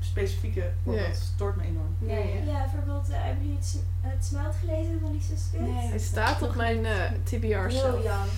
specifieke 0.00 0.70
voorbeeld 0.84 1.16
stoort 1.34 1.56
me 1.56 1.62
enorm. 1.62 1.94
Nee, 1.98 2.28
ja. 2.44 2.52
Ja, 2.52 2.58
bijvoorbeeld, 2.60 3.08
eh, 3.10 3.16
hebben 3.24 3.42
jullie 3.44 3.58
het, 3.58 3.78
het 4.00 4.24
smelt 4.24 4.54
gelezen 4.60 4.98
van 5.00 5.12
Lisa 5.12 5.36
Spitz? 5.36 5.62
Nee. 5.62 5.88
Hij 5.88 5.98
staat 5.98 6.42
op 6.42 6.54
mijn 6.54 6.84
eh, 6.86 6.92
TBR 7.24 7.70
shelf. 7.70 7.90
Briljant. 7.94 8.30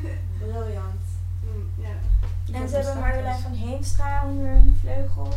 Briljant. 0.38 1.02
Mm, 1.44 1.70
ja. 1.84 2.58
En 2.58 2.68
ze 2.68 2.76
hebben 2.76 2.98
Marjolein 2.98 3.38
van 3.38 3.52
Heemstra 3.52 4.22
onder 4.26 4.46
hun 4.46 4.76
vleugels. 4.80 5.36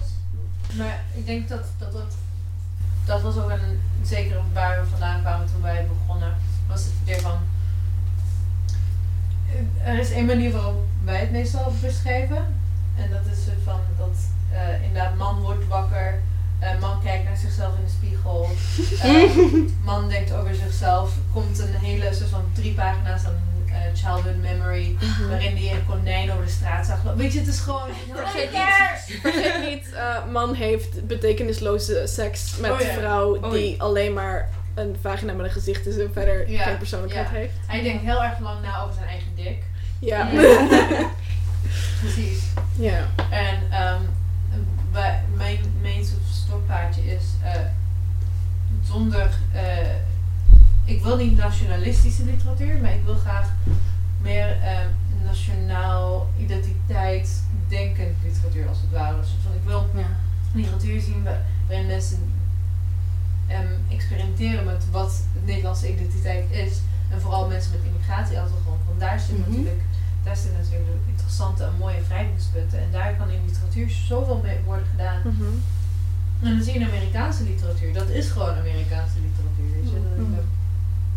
Maar 0.78 1.03
ik 1.13 1.26
denk 1.26 1.49
dat 1.49 1.65
dat, 1.78 1.91
dat, 1.91 2.15
dat 3.05 3.22
was 3.22 3.38
ook 3.38 3.49
een, 3.49 3.82
zeker 4.03 4.41
waar 4.53 4.82
we 4.82 4.89
vandaan 4.89 5.22
kwamen 5.22 5.47
toen 5.47 5.61
wij 5.61 5.88
begonnen, 5.88 6.36
was 6.67 6.84
het 6.84 6.93
idee 7.03 7.22
van, 7.22 7.38
eh, 9.49 9.88
er 9.88 9.99
is 9.99 10.11
één 10.11 10.26
manier 10.26 10.51
waarop 10.51 10.86
wij 11.03 11.19
het 11.19 11.32
meestal 11.32 11.74
beschrijven. 11.82 12.45
En 12.95 13.09
dat 13.09 13.26
is 13.32 13.39
van 13.63 13.80
dat 13.97 14.17
eh, 14.51 14.84
inderdaad 14.84 15.17
man 15.17 15.41
wordt 15.41 15.67
wakker, 15.67 16.22
eh, 16.59 16.80
man 16.80 17.01
kijkt 17.01 17.24
naar 17.24 17.38
zichzelf 17.38 17.78
in 17.78 17.86
de 17.86 17.91
spiegel, 17.91 18.49
man 19.91 20.09
denkt 20.09 20.34
over 20.34 20.55
zichzelf, 20.55 21.17
komt 21.34 21.59
een 21.59 21.76
hele 21.76 22.13
soort 22.13 22.30
van 22.30 22.43
drie 22.53 22.74
pagina's 22.74 23.26
aan 23.26 23.51
childhood 23.95 24.36
memory, 24.41 24.95
waarin 25.30 25.57
hij 25.57 25.72
een 25.76 25.86
konijn 25.86 26.32
over 26.32 26.45
de 26.45 26.51
straat 26.51 26.86
zag 26.86 27.03
lopen. 27.03 27.19
Weet 27.19 27.34
je, 27.34 27.39
het 27.39 27.47
is 27.47 27.59
gewoon... 27.59 27.89
Vergeet 28.13 28.51
niet, 28.51 29.19
vergeet 29.22 29.69
niet 29.69 29.93
eh, 29.93 30.26
man 30.32 30.53
heeft 30.53 31.07
betekenisloze 31.07 32.01
seks 32.05 32.57
met 32.57 32.72
Oh 32.72 32.80
ja. 32.80 32.93
vrouw 32.93 33.36
Oh 33.36 33.51
die 33.51 33.82
alleen 33.82 34.13
maar 34.13 34.49
een 34.76 34.95
vagina 35.01 35.34
met 35.34 35.45
een 35.45 35.51
gezicht 35.51 35.86
is 35.88 35.97
en 35.97 36.09
verder 36.13 36.49
Ja, 36.49 36.63
geen 36.63 36.78
persoonlijkheid 36.78 37.28
ja. 37.32 37.36
heeft. 37.36 37.53
Hij 37.67 37.84
denkt 37.84 38.03
heel 38.03 38.24
erg 38.24 38.39
lang 38.39 38.61
na 38.61 38.82
over 38.82 38.93
zijn 38.93 39.07
eigen 39.07 39.36
dik. 39.36 39.63
Ja. 39.99 40.28
Precies. 42.01 42.43
ja. 42.76 43.07
En 43.30 43.61
ehm, 43.72 44.01
bij, 44.91 45.24
mijn, 45.36 45.59
mijn 45.82 46.05
soort 46.05 46.22
stokpaardje 46.32 47.01
is 47.01 47.24
eh, 47.43 47.51
zonder. 48.84 49.30
eh, 49.53 49.61
ik 50.95 51.03
wil 51.03 51.17
niet 51.17 51.37
nationalistische 51.37 52.25
literatuur, 52.25 52.81
maar 52.81 52.93
ik 52.93 53.03
wil 53.05 53.15
graag 53.15 53.47
meer 54.21 54.57
ehm, 54.61 54.87
nationaal 55.25 56.29
identiteit 56.39 57.43
denkend 57.67 58.15
literatuur 58.23 58.67
als 58.67 58.77
het 58.81 58.91
ware. 58.91 59.19
Dus 59.19 59.29
van, 59.43 59.53
ik 59.53 59.65
wil 59.65 59.89
Ja. 59.95 60.07
literatuur 60.53 61.01
zien 61.01 61.23
wa- 61.23 61.41
waarin 61.67 61.87
mensen 61.87 62.19
ehm, 63.47 63.73
experimenteren 63.89 64.65
met 64.65 64.83
wat 64.91 65.23
Nederlandse 65.45 65.91
identiteit 65.93 66.51
is. 66.51 66.81
En 67.11 67.21
vooral 67.21 67.47
mensen 67.47 67.71
met 67.71 67.83
immigratieachtergrond. 67.83 68.79
Want 68.87 68.99
daar 68.99 69.19
zit 69.19 69.37
Mhm. 69.37 69.49
natuurlijk, 69.49 69.81
daar 70.23 70.35
zitten 70.35 70.59
natuurlijk 70.61 71.01
interessante 71.07 71.63
en 71.63 71.73
mooie 71.79 72.01
wrijvingspunten. 72.07 72.79
En 72.79 72.91
daar 72.91 73.15
kan 73.15 73.29
in 73.29 73.45
literatuur 73.45 73.89
zoveel 73.89 74.39
mee 74.43 74.57
worden 74.65 74.85
gedaan. 74.91 75.19
Mhm. 75.19 75.51
En 76.43 76.49
dan 76.55 76.63
zie 76.63 76.73
je 76.73 76.79
in 76.79 76.87
Amerikaanse 76.87 77.43
literatuur. 77.43 77.93
Dat 77.93 78.09
is 78.09 78.27
gewoon 78.29 78.55
Amerikaanse 78.55 79.17
literatuur. 79.27 79.93
Je? 79.93 79.99
Dat- 80.35 80.43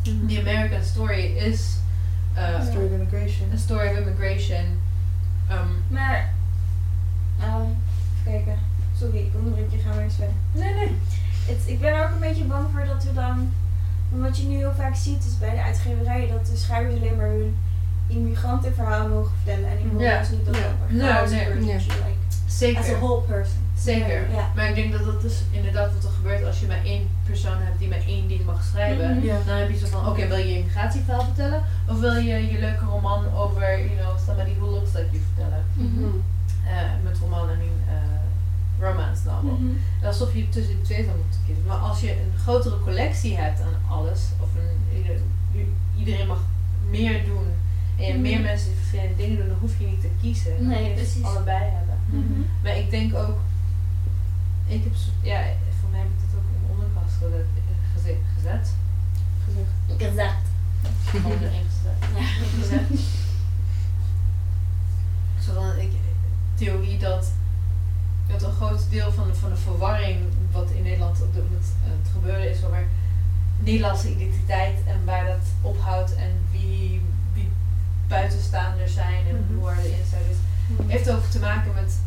Mhm. 0.07 0.27
The 0.27 0.39
American 0.41 0.83
story 0.85 1.25
is 1.37 1.77
eh, 2.35 2.63
Story 2.63 2.85
of 2.85 2.91
Immigration. 2.93 3.47
A 3.55 3.57
Story 3.57 3.89
of 3.89 3.97
Immigration. 3.97 4.81
Ehm, 5.49 5.69
Maar, 5.89 6.33
ehm, 7.41 7.61
even 8.27 8.45
kijken. 8.45 8.55
Sorry, 8.99 9.19
ik 9.19 9.33
onderbreek 9.39 9.71
je, 9.71 9.79
gaan 9.79 9.97
we 9.97 10.03
eens 10.03 10.15
verder. 10.15 10.35
nee, 10.53 10.75
nee. 10.75 10.97
Het, 11.47 11.63
ik 11.67 11.81
ben 11.81 11.93
er 11.95 12.05
ook 12.05 12.11
een 12.11 12.19
beetje 12.29 12.45
bang 12.45 12.67
voor 12.73 12.85
dat 12.87 13.05
we 13.05 13.13
dan, 13.13 13.53
wat 14.09 14.37
je 14.39 14.45
nu 14.47 14.57
heel 14.57 14.73
vaak 14.77 14.95
ziet 14.97 15.25
is 15.25 15.39
bij 15.39 15.51
de 15.51 15.63
uitgeverijen, 15.63 16.29
dat 16.29 16.47
de 16.47 16.57
schrijvers 16.57 16.95
alleen 17.01 17.17
maar 17.17 17.27
hun 17.27 17.57
immigrantenverhaal 18.07 19.09
mogen 19.09 19.33
vertellen. 19.43 19.71
En 19.71 19.79
ik 19.79 19.85
wil 19.93 19.99
dus 20.19 20.31
niet 20.31 20.45
dat 20.47 20.57
Ja. 20.57 21.21
dat 21.21 21.31
Nee, 21.31 21.49
like, 21.87 22.17
as 22.47 22.53
a 22.55 22.83
Zeker. 22.83 22.99
whole 22.99 23.21
person. 23.23 23.63
Zeker. 23.79 24.31
Ja. 24.31 24.51
Maar 24.55 24.69
ik 24.69 24.75
denk 24.75 24.93
dat 24.93 25.05
dat 25.05 25.21
dus 25.23 25.43
inderdaad 25.51 25.93
wat 25.95 26.05
er 26.05 26.11
gebeurt 26.11 26.45
als 26.45 26.61
je 26.61 26.67
maar 26.67 26.85
één 26.85 27.09
persoon 27.27 27.57
hebt 27.59 27.79
die 27.79 27.89
maar 27.89 28.05
één 28.07 28.29
ding 28.29 28.45
mag 28.45 28.65
schrijven. 28.65 29.17
Mhm. 29.17 29.27
Ja. 29.27 29.39
Dan 29.47 29.57
heb 29.57 29.71
je 29.71 29.79
zo 29.79 29.87
van, 29.87 30.09
oké, 30.09 30.27
wil 30.27 30.37
je 30.37 30.49
je 30.49 30.59
immigratieverhaal 30.59 31.25
vertellen? 31.25 31.63
Of 31.89 32.01
wil 32.01 32.15
je 32.15 32.53
je 32.53 32.59
leuke 32.59 32.85
roman 32.85 33.35
over, 33.35 33.79
you 33.85 33.97
know, 34.01 34.19
somebody 34.27 34.55
who 34.59 34.67
looks 34.71 34.93
like 34.93 35.09
you 35.11 35.23
vertellen? 35.35 35.65
Mhm. 35.73 36.05
Eh, 36.67 36.91
met 37.05 37.19
roman, 37.19 37.49
I 37.51 37.57
mean, 37.57 37.79
eh, 37.89 38.85
romance 38.89 39.23
novel. 39.27 39.51
Mhm. 39.59 40.05
Alsof 40.07 40.35
je 40.35 40.49
tussen 40.49 40.75
die 40.75 40.85
twee 40.85 41.05
zou 41.05 41.17
moeten 41.17 41.41
kiezen. 41.47 41.65
Maar 41.67 41.77
als 41.77 42.01
je 42.01 42.11
een 42.11 42.39
grotere 42.43 42.81
collectie 42.81 43.37
hebt 43.37 43.61
aan 43.61 43.97
alles, 43.99 44.21
of 44.41 44.49
een, 44.59 44.97
ieder- 44.97 45.67
iedereen 45.99 46.27
mag 46.27 46.41
meer 46.91 47.25
doen, 47.25 47.47
en 47.97 48.05
je 48.05 48.11
hebt 48.11 48.21
meer 48.21 48.35
Mhm. 48.39 48.43
mensen 48.43 48.67
die 48.69 48.77
verschillende 48.77 49.17
dingen 49.17 49.37
doen, 49.37 49.49
dan 49.49 49.57
hoef 49.61 49.79
je 49.79 49.87
niet 49.87 50.01
te 50.01 50.09
kiezen. 50.21 50.57
Dan 50.59 50.67
Nee, 50.69 50.93
precies. 50.93 51.23
allebei 51.25 51.63
hebben. 51.65 51.99
Mhm. 52.07 52.41
Maar 52.63 52.77
ik 52.79 52.91
denk 52.91 53.15
ook, 53.15 53.37
ik 54.67 54.85
heb, 54.85 54.93
ja, 55.23 55.43
voor 55.81 55.91
mij 55.91 56.01
heb 56.01 56.09
ik 56.09 56.21
dat 56.31 56.39
ook 56.41 56.49
in 56.55 56.67
de 56.67 56.73
onderkast 56.73 57.15
gezet. 57.15 57.47
gezet, 57.95 58.17
gezet. 58.35 58.75
Gezegd. 60.09 60.45
Gewoon 61.05 61.39
erin 61.43 61.67
gezet. 61.75 61.99
Ja. 62.17 62.25
gezet. 62.61 63.01
Zo 65.45 65.53
van, 65.55 65.79
ik, 65.79 65.91
theorie 66.55 66.99
dat, 66.99 67.33
dat 68.27 68.43
een 68.43 68.53
groot 68.53 68.91
deel 68.91 69.13
van 69.13 69.27
de, 69.27 69.35
van 69.35 69.51
de 69.51 69.57
verwarring 69.57 70.19
wat 70.53 70.71
in 70.71 70.83
Nederland 70.83 71.23
op 71.23 71.35
dit 71.35 71.43
moment 71.43 71.73
aan 71.85 71.99
het 72.03 72.11
gebeuren 72.13 72.51
is 72.51 72.65
over 72.65 72.87
Nederlandse 73.59 74.11
identiteit 74.11 74.79
en 74.87 75.05
waar 75.05 75.25
dat 75.27 75.47
ophoudt 75.61 76.15
en 76.15 76.31
wie, 76.51 77.01
wie 77.33 77.49
buitenstaanders 78.09 78.95
zijn 78.95 79.27
en 79.29 79.47
Mhm. 79.49 79.59
hoe 79.59 79.71
er 79.71 79.77
de 79.77 79.97
insiders 79.99 80.39
heeft 80.87 81.11
ook 81.11 81.25
te 81.25 81.39
maken 81.39 81.75
met 81.75 81.99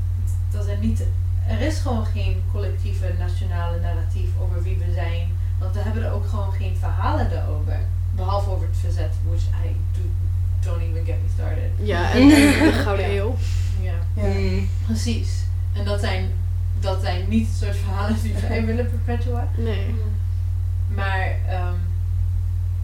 dat 0.51 0.67
er 0.67 0.77
niet, 0.77 1.03
er 1.47 1.61
is 1.61 1.79
gewoon 1.79 2.05
geen 2.05 2.43
collectieve 2.51 3.13
nationale 3.19 3.79
narratief 3.79 4.29
over 4.39 4.63
wie 4.63 4.77
we 4.77 4.93
zijn. 4.93 5.29
Want 5.59 5.73
we 5.73 5.79
hebben 5.81 6.03
er 6.03 6.11
ook 6.11 6.27
gewoon 6.27 6.51
geen 6.51 6.77
verhalen 6.77 7.29
daarover. 7.29 7.79
Behalve 8.15 8.49
over 8.49 8.67
het 8.67 8.77
verzet, 8.77 9.13
which 9.29 9.43
I 9.65 9.75
do, 9.93 10.01
don't 10.69 10.81
even 10.81 11.05
get 11.05 11.15
me 11.23 11.29
started. 11.33 11.71
Ja, 11.77 12.11
en, 12.13 12.27
de 12.27 12.71
Gouden 12.83 13.11
Ja. 13.11 13.17
Eeuw. 13.21 13.35
Ja, 13.81 13.93
Ja. 14.13 14.27
Mm. 14.27 14.69
precies. 14.85 15.45
En 15.73 15.85
dat 15.85 15.99
zijn, 15.99 16.31
dat 16.79 17.01
zijn 17.01 17.29
niet 17.29 17.47
het 17.47 17.57
soort 17.57 17.75
verhalen 17.75 18.21
die 18.21 18.33
wij 18.47 18.65
willen 18.65 18.89
perpetueren. 18.89 19.49
Nee. 19.57 19.95
Maar 20.87 21.35
ehm, 21.47 21.75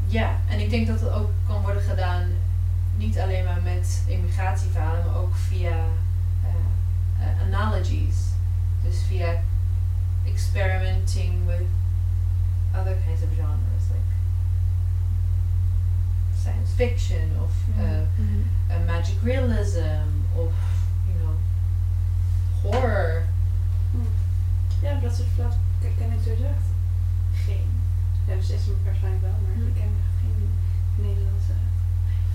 ja, 0.06 0.36
en 0.50 0.60
ik 0.60 0.70
denk 0.70 0.88
dat 0.88 1.00
het 1.00 1.12
ook 1.12 1.30
kan 1.48 1.62
worden 1.62 1.82
gedaan, 1.82 2.24
niet 2.98 3.20
alleen 3.20 3.44
maar 3.44 3.62
met 3.64 4.04
immigratieverhalen, 4.08 5.06
maar 5.06 5.18
ook 5.18 5.36
via 5.36 5.70
eh, 6.44 6.50
eh, 7.20 7.42
analogies. 7.48 8.16
Dus 8.84 9.02
via 9.08 9.42
experimenting 10.26 11.46
with 11.46 11.68
other 12.76 12.96
kinds 13.06 13.22
of 13.24 13.30
genres, 13.36 13.86
like 13.92 14.10
science 16.36 16.72
fiction 16.76 17.32
of 17.44 17.52
uh, 17.80 17.84
Mhm. 18.18 18.44
uh, 18.72 18.86
magic 18.86 19.18
realism 19.24 20.08
of, 20.36 20.52
you 21.08 21.16
know, 21.22 21.36
horror. 22.62 23.24
Ja, 24.82 25.00
dat 25.00 25.16
soort 25.16 25.28
flauw 25.36 25.50
ken 25.82 26.12
ik 26.12 26.20
sowieso 26.24 26.44
echt 26.44 26.68
geen. 27.46 27.68
Ja, 28.28 28.36
dus 28.36 28.50
is 28.50 28.62
waarschijnlijk 28.86 29.22
wel, 29.24 29.32
maar 29.44 29.68
ik 29.68 29.74
ken 29.74 29.84
echt 29.84 30.22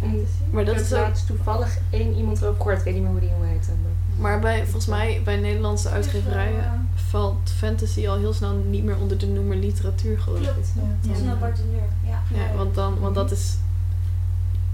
fantasy. 0.01 0.42
Maar 0.51 0.64
dat 0.64 0.74
ik 0.74 0.80
is 0.80 0.92
ook, 0.92 1.01
laatst 1.01 1.26
toevallig 1.26 1.78
één 1.90 2.14
iemand 2.16 2.44
over 2.44 2.57
gehoord. 2.57 2.78
Ik 2.78 2.84
weet 2.84 2.94
niet 2.94 3.03
meer 3.03 3.12
hoe 3.12 3.20
die 3.20 3.28
jongen 3.30 3.49
heette. 3.49 3.70
maar- 3.70 3.96
maar 4.30 4.40
bij, 4.40 4.62
volgens 4.64 4.86
mij 4.86 5.20
bij 5.24 5.36
Nederlandse 5.36 5.88
uitgeverijen 5.88 6.88
valt 6.94 7.51
fantasy 7.57 8.09
al 8.09 8.16
heel 8.16 8.32
snel 8.32 8.53
niet 8.55 8.84
meer 8.84 8.96
onder 8.99 9.18
de 9.18 9.26
noemer 9.26 9.57
literatuur 9.57 10.18
geloof 10.20 10.38
ik. 10.40 10.44
Klopt. 10.53 10.72
Ja. 10.76 11.09
Dat 11.09 11.16
is 11.16 11.22
een 11.22 11.28
aparte 11.30 11.62
deur. 11.70 12.11
Ja. 12.11 12.22
Ja, 12.38 12.57
want, 12.57 12.74
dan, 12.74 12.99
want 13.01 13.14
dat 13.14 13.30
is, 13.30 13.57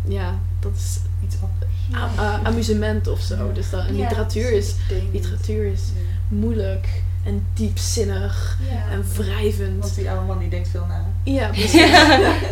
ja, 0.05 0.35
dat 0.61 0.73
is 0.77 0.99
Iets 1.25 1.37
anders. 1.43 2.11
a- 2.19 2.23
a- 2.23 2.41
amusement 2.43 3.07
of 3.09 3.21
zo. 3.21 3.53
Dus 3.53 3.71
dan, 3.71 3.87
Ja. 3.87 3.93
literatuur 4.03 4.53
is, 4.53 4.75
literatuur 5.13 5.67
is 5.67 5.83
moeilijk 6.29 7.03
en 7.25 7.47
diepzinnig 7.55 8.59
Ja. 8.71 8.91
en 8.91 9.05
wrijvend. 9.17 9.81
Want 9.83 9.95
die 9.95 10.11
oude 10.11 10.27
man 10.27 10.39
die 10.39 10.49
denkt 10.49 10.69
veel 10.69 10.87
na. 10.87 11.05
Ja, 11.23 11.49
precies. 11.59 11.83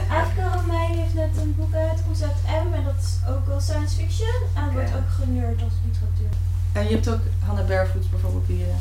Afke 0.08 0.42
Romein 0.54 0.98
heeft 0.98 1.14
net 1.14 1.30
een 1.40 1.54
boek 1.56 1.74
uit, 1.74 2.02
Concept 2.06 2.42
M, 2.46 2.72
en 2.74 2.84
dat 2.84 2.94
is 2.98 3.28
ook 3.28 3.46
wel 3.46 3.60
science 3.60 3.96
fiction. 3.96 4.34
En 4.54 4.72
wordt 4.72 4.94
ook 4.94 5.10
geneurd 5.24 5.62
als 5.62 5.72
literatuur. 5.84 6.28
En 6.72 6.82
je 6.84 6.90
hebt 6.90 7.08
ook 7.08 7.20
Hannah 7.38 7.66
Barefoot 7.66 8.10
bijvoorbeeld, 8.10 8.46
die 8.46 8.62
eh, 8.64 8.74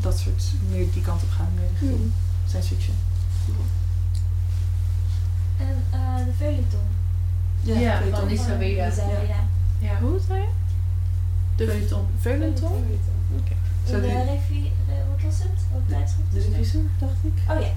dat 0.00 0.18
soort 0.18 0.44
meer 0.70 0.92
die 0.92 1.02
kant 1.02 1.22
op 1.22 1.30
gaan, 1.30 1.48
meer 1.54 1.68
richting 1.70 1.90
Hmm. 2.00 2.12
science 2.46 2.68
fiction. 2.74 2.94
En 5.58 5.82
eh 5.90 6.24
de 6.24 6.32
Feuilleton. 6.36 6.80
Ja, 7.62 7.74
feuilleton. 7.74 8.18
van. 8.20 8.28
Lisa 8.28 8.52
Ja. 8.52 8.56
Weda. 8.58 8.92
Ja. 9.78 9.98
Hoe 10.00 10.18
zei 10.26 10.40
je? 10.40 10.46
De 11.56 11.66
Feuilleton. 11.66 12.06
Feuilleton? 12.20 12.84
Oké. 13.90 14.00
Zo 14.00 14.00
De 14.00 14.06
die- 14.06 14.24
revi- 14.34 14.72
de- 14.86 15.02
wat 15.10 15.22
was 15.24 15.38
het? 15.38 15.58
Wat 15.72 15.80
tijdschrift? 15.88 16.32
De 16.32 16.40
revisor, 16.40 16.80
dacht 16.98 17.12
ik. 17.22 17.32
Oh 17.50 17.60
ja. 17.60 17.68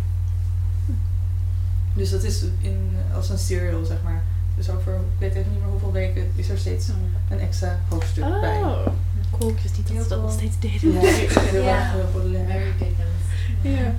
Dus 1.95 2.09
dat 2.09 2.23
is 2.23 2.43
in, 2.59 2.89
als 3.15 3.29
een 3.29 3.37
serial, 3.37 3.85
zeg 3.85 3.97
maar. 4.03 4.23
Dus 4.57 4.69
over, 4.69 4.93
ik 4.93 4.99
weet 5.19 5.33
even 5.33 5.51
niet 5.51 5.59
meer 5.59 5.69
hoeveel 5.69 5.91
weken, 5.91 6.31
is 6.35 6.49
er 6.49 6.57
steeds 6.57 6.87
een 7.29 7.39
extra 7.39 7.79
hoofdstuk 7.89 8.23
bij. 8.41 8.57
Oh, 8.61 8.87
cool. 9.31 9.49
Ik 9.51 9.59
wist 9.59 9.77
niet 9.77 9.87
dat 9.87 9.95
Heel 9.95 10.03
ze 10.03 10.09
dat 10.09 10.21
nog 10.21 10.31
steeds 10.31 10.59
deden. 10.59 10.91
Ja, 10.93 10.99
heel 11.01 11.63
Ja. 11.63 11.79
erg 11.79 11.93
eh, 11.99 12.11
populair. 12.13 12.47
Mary 12.47 12.71
Dickens. 12.77 13.23
Ja. 13.61 13.93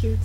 Cute. 0.00 0.16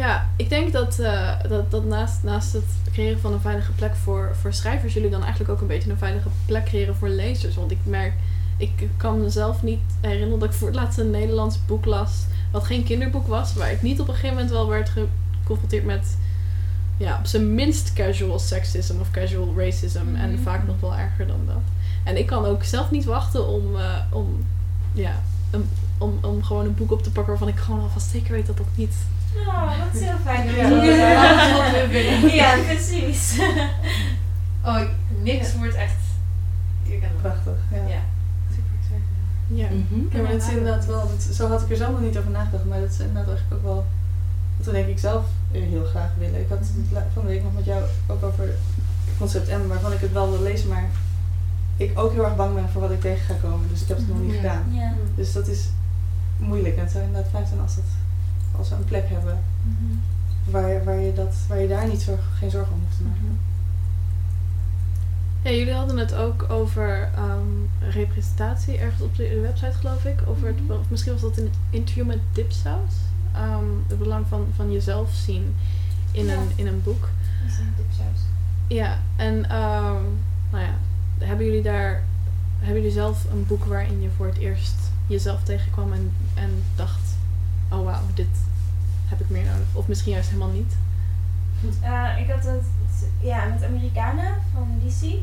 Ja, 0.00 0.28
ik 0.36 0.48
denk 0.48 0.72
dat, 0.72 0.98
eh, 0.98 1.30
dat, 1.48 1.70
dat 1.70 1.84
naast, 1.84 2.22
naast 2.22 2.52
het 2.52 2.64
creëren 2.92 3.20
van 3.20 3.32
een 3.32 3.40
veilige 3.40 3.72
plek 3.72 3.96
voor, 3.96 4.30
voor 4.40 4.52
schrijvers, 4.52 4.94
jullie 4.94 5.10
dan 5.10 5.20
eigenlijk 5.22 5.50
ook 5.50 5.60
een 5.60 5.66
beetje 5.66 5.90
een 5.90 5.98
veilige 5.98 6.28
plek 6.46 6.64
creëren 6.64 6.96
voor 6.96 7.08
lezers. 7.08 7.54
Want 7.54 7.70
ik 7.70 7.78
merk, 7.84 8.12
ik 8.56 8.88
kan 8.96 9.20
mezelf 9.20 9.62
niet 9.62 9.80
herinneren 10.00 10.38
dat 10.38 10.48
ik 10.48 10.54
voor 10.54 10.66
het 10.68 10.76
laatst 10.76 10.98
een 10.98 11.10
Nederlands 11.10 11.58
boek 11.66 11.84
las, 11.84 12.12
wat 12.50 12.64
geen 12.64 12.84
kinderboek 12.84 13.26
was, 13.26 13.54
waar 13.54 13.72
ik 13.72 13.82
niet 13.82 14.00
op 14.00 14.08
een 14.08 14.14
gegeven 14.14 14.34
moment 14.36 14.52
wel 14.52 14.68
werd 14.68 14.90
geconfronteerd 15.42 15.84
met, 15.84 16.16
ja, 16.96 17.16
op 17.18 17.26
zijn 17.26 17.54
minst 17.54 17.92
casual 17.92 18.38
sexism 18.38 19.00
of 19.00 19.10
casual 19.10 19.54
racism. 19.56 20.14
En 20.14 20.32
Mhm. 20.32 20.42
vaak 20.42 20.66
nog 20.66 20.80
wel 20.80 20.96
erger 20.96 21.26
dan 21.26 21.40
dat. 21.46 21.62
En 22.04 22.18
ik 22.18 22.26
kan 22.26 22.44
ook 22.44 22.64
zelf 22.64 22.90
niet 22.90 23.04
wachten 23.04 23.48
om, 23.48 23.76
eh, 23.76 23.96
om 24.10 24.44
ja, 24.92 25.22
een, 25.50 25.68
om, 25.98 26.18
om 26.22 26.42
gewoon 26.42 26.64
een 26.64 26.74
boek 26.74 26.92
op 26.92 27.02
te 27.02 27.10
pakken 27.10 27.32
waarvan 27.32 27.48
ik 27.54 27.58
gewoon 27.58 27.80
alvast 27.80 28.10
zeker 28.10 28.32
weet 28.32 28.46
dat 28.46 28.56
dat 28.56 28.66
niet. 28.74 28.94
Oh, 29.36 29.68
dat 29.78 30.00
is 30.00 30.06
heel 30.08 30.16
fijn. 30.24 30.46
Ja, 30.46 30.68
willen. 31.88 32.34
Ja, 32.34 32.56
precies. 32.68 33.38
Oh, 34.64 34.80
niks 35.22 35.56
wordt 35.56 35.74
echt. 35.74 35.94
Prachtig, 37.20 37.52
ja. 37.72 37.76
Ja. 37.76 38.00
Super 38.50 38.70
excited. 38.78 39.06
Ja. 39.46 39.66
Mhm. 39.68 40.16
Ja, 40.16 40.22
maar 40.22 40.32
dat 40.32 40.42
is 40.42 40.48
inderdaad 40.48 40.86
wel, 40.86 41.08
dat, 41.08 41.34
zo 41.34 41.48
had 41.48 41.62
ik 41.62 41.70
er 41.70 41.76
zelf 41.76 41.90
nog 41.90 42.00
niet 42.00 42.18
over 42.18 42.30
nagedacht, 42.30 42.64
maar 42.64 42.80
dat 42.80 42.90
is 42.90 42.98
inderdaad 42.98 43.26
eigenlijk 43.28 43.54
ook 43.56 43.62
wel, 43.72 43.84
wat 44.56 44.66
we 44.66 44.72
denk 44.72 44.86
ik 44.88 44.98
zelf 44.98 45.24
heel 45.50 45.84
graag 45.84 46.10
willen. 46.18 46.40
Ik 46.40 46.48
had 46.48 46.58
het 46.58 46.70
la- 46.92 47.06
van 47.14 47.22
de 47.22 47.28
week 47.28 47.42
nog 47.42 47.54
met 47.54 47.64
jou 47.64 47.82
ook 48.06 48.22
over 48.22 48.44
concept 49.18 49.48
M, 49.48 49.68
waarvan 49.68 49.92
ik 49.92 50.00
het 50.00 50.12
wel 50.12 50.30
wil 50.30 50.42
lezen, 50.42 50.68
maar 50.68 50.84
ik 51.76 51.98
ook 51.98 52.12
heel 52.12 52.24
erg 52.24 52.36
bang 52.36 52.54
ben 52.54 52.68
voor 52.68 52.80
wat 52.80 52.90
ik 52.90 53.00
tegen 53.00 53.24
ga 53.26 53.34
komen, 53.48 53.68
dus 53.68 53.82
ik 53.82 53.88
heb 53.88 53.96
het 53.96 54.08
nog 54.08 54.20
niet 54.20 54.32
Ja. 54.32 54.36
gedaan. 54.40 54.64
Ja. 54.70 54.92
Dus 55.14 55.32
dat 55.32 55.46
is 55.48 55.68
moeilijk 56.36 56.76
en 56.76 56.82
het 56.82 56.90
zou 56.92 57.04
inderdaad 57.04 57.30
fijn 57.30 57.46
zijn 57.46 57.60
als, 57.60 57.74
dat, 57.74 57.84
als 58.58 58.68
we 58.68 58.74
een 58.74 58.84
plek 58.84 59.08
hebben 59.08 59.38
waar, 60.44 60.68
je- 60.68 60.82
waar, 60.84 60.98
je, 61.00 61.12
dat, 61.12 61.34
waar 61.48 61.60
je 61.60 61.68
daar 61.68 61.88
niet 61.88 62.02
zorg, 62.02 62.20
geen 62.38 62.50
zorgen 62.50 62.72
om 62.74 62.80
hoeft 62.80 62.96
te 62.96 63.02
maken. 63.02 63.38
Ja, 65.42 65.50
jullie 65.50 65.72
hadden 65.72 65.96
het 65.98 66.14
ook 66.14 66.46
over 66.50 67.08
ehm, 67.14 67.90
representatie 67.90 68.78
ergens 68.78 69.02
op 69.02 69.16
de, 69.16 69.40
website, 69.40 69.72
geloof 69.78 70.04
ik. 70.04 70.18
Over 70.26 70.46
het, 70.46 70.60
Mhm. 70.62 70.72
of 70.72 70.90
misschien 70.90 71.12
was 71.12 71.20
dat 71.22 71.36
in 71.36 71.44
het 71.44 71.56
interview 71.70 72.06
met 72.06 72.18
Dipsaus. 72.32 72.92
Ehm, 73.34 73.64
het 73.88 73.98
belang 73.98 74.26
van, 74.28 74.46
van 74.56 74.72
jezelf 74.72 75.10
zien 75.14 75.54
in, 76.12 76.24
Ja. 76.26 76.32
een, 76.34 76.48
in 76.54 76.66
een 76.66 76.82
boek. 76.82 77.00
Dat 77.42 77.52
is 77.52 77.58
een 77.58 77.72
dipsaus. 77.76 78.20
Ja, 78.66 78.98
en 79.16 79.44
ehm, 79.50 80.02
nou 80.50 80.64
ja, 80.64 80.74
hebben 81.18 81.46
jullie 81.46 81.62
daar, 81.62 82.02
hebben 82.58 82.76
jullie 82.82 82.96
zelf 82.96 83.24
een 83.32 83.46
boek 83.46 83.64
waarin 83.64 84.00
je 84.02 84.08
voor 84.16 84.26
het 84.26 84.38
eerst 84.38 84.74
jezelf 85.06 85.42
tegenkwam 85.42 85.92
en, 85.92 86.12
en 86.34 86.50
dacht, 86.76 87.09
oh 87.70 87.84
wauw, 87.84 88.00
dit 88.14 88.26
heb 89.08 89.20
ik 89.20 89.30
meer 89.30 89.44
nodig. 89.44 89.66
Of 89.72 89.88
misschien 89.88 90.12
juist 90.12 90.28
helemaal 90.28 90.50
niet? 90.52 90.74
Eh, 91.82 92.18
ik 92.18 92.30
had 92.30 92.44
het 92.44 92.64
ja, 93.20 93.44
met 93.44 93.64
Amerikanen 93.64 94.34
van 94.52 94.80
DC. 94.84 95.14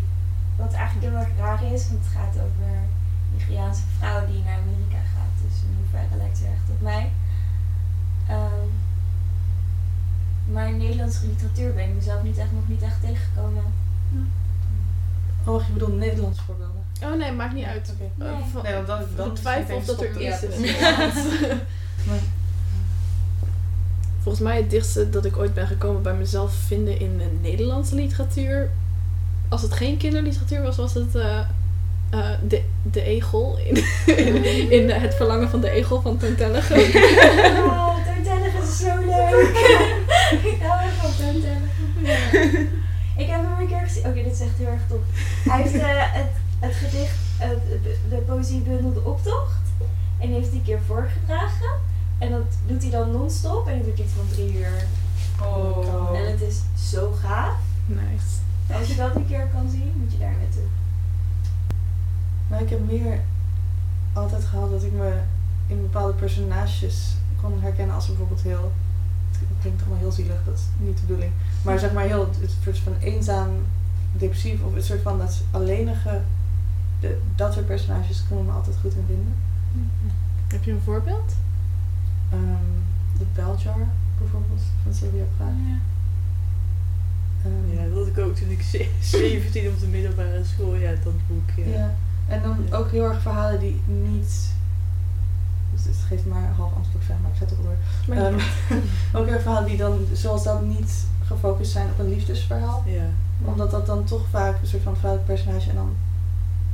Wat 0.55 0.73
eigenlijk 0.73 1.07
heel 1.07 1.19
erg 1.19 1.29
raar 1.37 1.63
is, 1.73 1.87
want 1.89 2.03
het 2.03 2.13
gaat 2.13 2.33
over 2.33 2.63
een 2.73 2.89
Nigeriaanse 3.33 3.81
vrouw 3.97 4.25
die 4.25 4.43
naar 4.43 4.57
Amerika 4.57 4.97
gaat. 5.15 5.33
Dus 5.43 5.61
in 5.61 5.75
hoeverre 5.77 6.17
lijkt 6.17 6.37
ze 6.37 6.45
echt 6.45 6.69
op 6.69 6.81
mij. 6.81 7.11
Ehm, 8.27 8.67
maar 10.51 10.67
in 10.67 10.77
Nederlandse 10.77 11.27
literatuur 11.27 11.73
ben 11.73 11.83
ik 11.89 11.95
mezelf 11.95 12.23
niet 12.23 12.37
echt, 12.37 12.51
nog 12.51 12.67
niet 12.67 12.81
echt 12.81 13.01
tegengekomen. 13.01 13.63
Oh, 15.45 15.53
wacht, 15.53 15.65
je 15.67 15.73
bedoelt 15.73 15.97
Nederlands 15.97 16.39
voorbeelden? 16.41 16.81
Oh 17.03 17.17
nee, 17.17 17.31
maakt 17.31 17.53
niet 17.53 17.65
uit. 17.65 17.93
Oké. 17.93 18.25
Eh, 18.25 18.63
Nee. 18.63 18.73
want 18.73 18.87
dan, 18.87 19.01
dan 19.15 19.27
ik 19.27 19.35
twijfel 19.35 19.75
of 19.75 19.85
dat 19.85 20.01
er 20.01 20.21
iets 20.21 20.43
is. 20.43 20.79
Ja, 20.79 20.97
Volgens 24.27 24.47
mij 24.47 24.57
het 24.57 24.69
dichtste 24.69 25.09
dat 25.09 25.25
ik 25.25 25.37
ooit 25.37 25.53
ben 25.53 25.67
gekomen 25.67 26.01
bij 26.01 26.13
mezelf 26.13 26.53
vinden 26.53 26.99
in 26.99 27.21
een 27.21 27.39
Nederlandse 27.41 27.95
literatuur. 27.95 28.69
Als 29.49 29.61
het 29.61 29.73
geen 29.73 29.97
kinderliteratuur 29.97 30.61
was, 30.61 30.77
was 30.77 30.93
het 30.93 31.15
eh, 31.15 31.39
eh, 32.09 32.29
de, 32.47 32.61
de 32.91 33.01
egel. 33.01 33.57
In, 33.57 33.75
in 34.79 34.89
Het 34.89 35.15
Verlangen 35.15 35.49
van 35.49 35.61
de 35.61 35.69
Egel 35.69 36.01
van 36.01 36.17
Toon 36.17 36.35
Tellige. 36.35 36.73
Oh, 36.73 37.95
Toontellig 38.05 38.53
is 38.63 38.77
zo 38.77 38.95
leuk! 38.97 39.49
ik 40.53 40.61
hou 40.61 40.81
echt 40.81 40.95
van 40.95 41.11
Toontellig. 41.17 42.59
Ik 43.17 43.27
heb 43.27 43.41
hem 43.41 43.59
een 43.59 43.67
keer 43.67 43.79
gezien. 43.79 44.05
Oké, 44.05 44.23
dit 44.23 44.33
is 44.33 44.39
echt 44.39 44.57
heel 44.57 44.67
erg 44.67 44.81
tof. 44.89 45.01
Hij 45.49 45.61
heeft 45.61 45.73
eh, 45.73 46.13
het, 46.13 46.31
het 46.59 46.75
gedicht, 46.75 47.17
de 48.09 48.15
poëziebundel 48.15 48.93
De 48.93 49.03
Optocht. 49.03 49.65
En 50.19 50.27
die 50.27 50.35
heeft 50.35 50.51
een 50.51 50.63
keer 50.63 50.79
voorgedragen. 50.87 51.95
En 52.17 52.31
dat 52.31 52.57
doet 52.65 52.81
hij 52.81 52.91
dan 52.91 53.11
non-stop. 53.11 53.67
En 53.67 53.77
dat 53.77 53.87
doet 53.87 54.05
iets 54.05 54.13
van 54.13 54.27
drie 54.29 54.57
uur. 54.57 54.85
Oh. 55.41 56.09
En 56.15 56.31
het 56.31 56.41
is 56.41 56.61
zo 56.89 57.11
gaaf. 57.11 57.55
Nice. 57.85 58.37
Als 58.79 58.87
je 58.87 58.95
dat 58.95 59.15
een 59.15 59.27
keer 59.27 59.47
kan 59.53 59.69
zien, 59.69 59.91
moet 59.95 60.11
je 60.11 60.17
daar 60.17 60.35
naartoe. 60.39 60.67
Maar 62.47 62.61
ik 62.61 62.69
heb 62.69 62.87
meer 62.87 63.19
altijd 64.13 64.43
gehad 64.43 64.71
dat 64.71 64.83
ik 64.83 64.91
me 64.91 65.19
in 65.67 65.81
bepaalde 65.81 66.13
personages 66.13 67.15
kon 67.41 67.61
herkennen 67.61 67.95
als 67.95 68.07
bijvoorbeeld 68.07 68.41
heel. 68.41 68.71
Het 69.31 69.57
klinkt 69.61 69.81
allemaal 69.81 69.99
heel 69.99 70.11
zielig, 70.11 70.43
dat 70.45 70.57
is 70.57 70.63
niet 70.77 70.97
de 70.97 71.05
bedoeling. 71.05 71.31
Maar 71.61 71.79
zeg 71.79 71.93
maar 71.93 72.03
heel 72.03 72.29
het 72.39 72.55
soort 72.63 72.79
van 72.79 72.95
eenzaam, 72.99 73.49
depressief 74.11 74.63
of 74.63 74.73
het 74.73 74.85
soort 74.85 75.01
van 75.01 75.17
dat 75.17 75.41
alleenige. 75.51 76.21
De, 76.99 77.21
dat 77.35 77.53
soort 77.53 77.65
personages 77.65 78.23
kon 78.29 78.37
ik 78.37 78.45
me 78.45 78.51
altijd 78.51 78.77
goed 78.81 78.93
in 78.95 79.03
vinden. 79.07 79.35
Heb 80.47 80.63
je 80.63 80.71
een 80.71 80.81
voorbeeld? 80.83 81.33
Ehm, 82.29 82.71
de 83.17 83.25
Beljar 83.35 83.87
bijvoorbeeld 84.19 84.61
van 84.83 84.93
Sylvia 84.93 85.23
Plath. 85.37 85.49
Ehm, 87.45 87.75
Ja, 87.77 87.83
dat 87.89 87.97
had 87.97 88.07
ik 88.07 88.17
ook 88.25 88.35
toen 88.35 88.49
ik 88.49 88.61
ze- 88.61 88.89
17 89.17 89.67
op 89.69 89.79
de 89.79 89.87
middelbare 89.87 90.43
school, 90.43 90.75
ja, 90.75 90.91
dat 91.03 91.13
boek. 91.27 91.49
Ja. 91.65 91.65
Ja. 91.77 91.93
En 92.27 92.41
dan 92.41 92.57
Ja. 92.69 92.75
ook 92.77 92.91
heel 92.91 93.03
erg 93.03 93.21
verhalen 93.21 93.59
die 93.59 93.81
niet. 93.85 94.55
Dus 95.73 95.83
het 95.85 95.95
geeft 96.07 96.25
maar 96.25 96.43
een 96.43 96.55
half 96.55 96.73
antwoord 96.75 97.05
zijn, 97.05 97.17
maar 97.21 97.31
ik 97.31 97.37
zet 97.37 97.49
het 97.49 97.59
door. 97.63 97.75
Maar 98.07 98.17
Ehm, 98.25 98.33
ook 99.17 99.25
heel 99.25 99.33
erg 99.33 99.41
verhalen 99.41 99.69
die 99.69 99.77
dan, 99.77 99.97
zoals 100.13 100.43
dat, 100.43 100.61
niet 100.65 101.05
gefocust 101.25 101.71
zijn 101.71 101.87
op 101.91 101.99
een 101.99 102.09
liefdesverhaal. 102.09 102.83
Ja. 102.85 103.05
Omdat 103.45 103.71
dat 103.71 103.85
dan 103.85 104.03
toch 104.03 104.25
vaak 104.29 104.61
een 104.61 104.67
soort 104.67 104.83
van 104.83 104.95
vrouwelijk 104.97 105.29
personage 105.33 105.69
en 105.69 105.75
dan, 105.75 105.95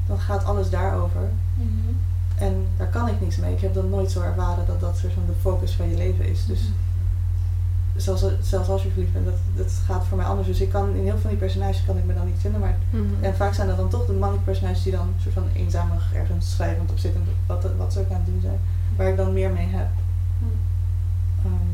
dan 0.08 0.20
gaat 0.20 0.44
alles 0.44 0.70
daarover. 0.70 1.30
En 2.38 2.68
daar 2.78 2.88
kan 2.88 3.08
ik 3.08 3.22
niks 3.22 3.38
mee. 3.38 3.54
Ik 3.54 3.62
heb 3.62 3.74
dat 3.74 3.90
nooit 3.90 4.12
zo 4.12 4.22
ervaren 4.22 4.66
dat 4.66 4.80
dat 4.80 4.98
soort 4.98 5.14
van 5.14 5.24
de 5.28 5.34
focus 5.42 5.72
van 5.76 5.90
je 5.90 5.98
leven 5.98 6.26
is. 6.26 6.46
Dus 6.46 6.72
zelfs, 7.96 8.24
zelfs 8.42 8.70
als 8.70 8.84
je 8.84 8.90
verliefd 8.90 9.14
bent, 9.14 9.26
dat, 9.26 9.34
dat 9.56 9.72
gaat 9.86 10.06
voor 10.06 10.18
mij 10.18 10.26
anders. 10.26 10.48
Dus 10.48 10.62
ik 10.62 10.70
kan 10.70 10.90
in 10.96 11.02
heel 11.04 11.12
veel 11.12 11.20
van 11.20 11.30
die 11.30 11.40
personages 11.40 11.86
kan 11.86 11.98
ik 11.98 12.06
me 12.06 12.14
dan 12.14 12.26
niet 12.26 12.40
vinden. 12.40 12.60
Maar 12.60 12.76
Mhm. 12.90 13.24
en 13.24 13.36
vaak 13.36 13.54
zijn 13.54 13.68
dat 13.68 13.78
dan 13.78 13.90
toch 13.90 14.06
de 14.06 14.12
mannelijke 14.14 14.46
personages 14.52 14.84
die 14.84 14.92
dan 14.92 15.08
soort 15.22 15.34
van 15.34 15.44
eenzamig 15.56 16.14
ergens 16.14 16.52
schrijvend 16.52 16.92
op 16.92 16.98
zitten, 16.98 17.24
wat, 17.46 17.66
wat 17.78 17.94
ze 17.94 18.00
ook 18.00 18.10
aan 18.10 18.16
het 18.16 18.26
doen 18.26 18.42
zijn, 18.42 18.60
waar 18.96 19.08
ik 19.10 19.18
dan 19.18 19.34
meer 19.34 19.52
mee 19.52 19.68
heb. 19.68 19.88
Ehm, 21.46 21.72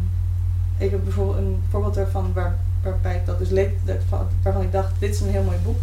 ik 0.78 0.92
heb 0.92 1.04
bijvoorbeeld 1.04 1.38
een 1.38 1.60
voorbeeld 1.70 1.94
daarvan 1.94 2.34
waar, 2.34 2.56
waarbij 2.84 3.16
ik 3.16 3.26
dat 3.26 3.40
dus 3.40 3.50
leek, 3.50 3.72
waarvan 4.42 4.62
ik 4.62 4.72
dacht, 4.72 5.00
dit 5.00 5.14
is 5.14 5.22
een 5.22 5.30
heel 5.30 5.44
mooi 5.44 5.58
boek. 5.64 5.80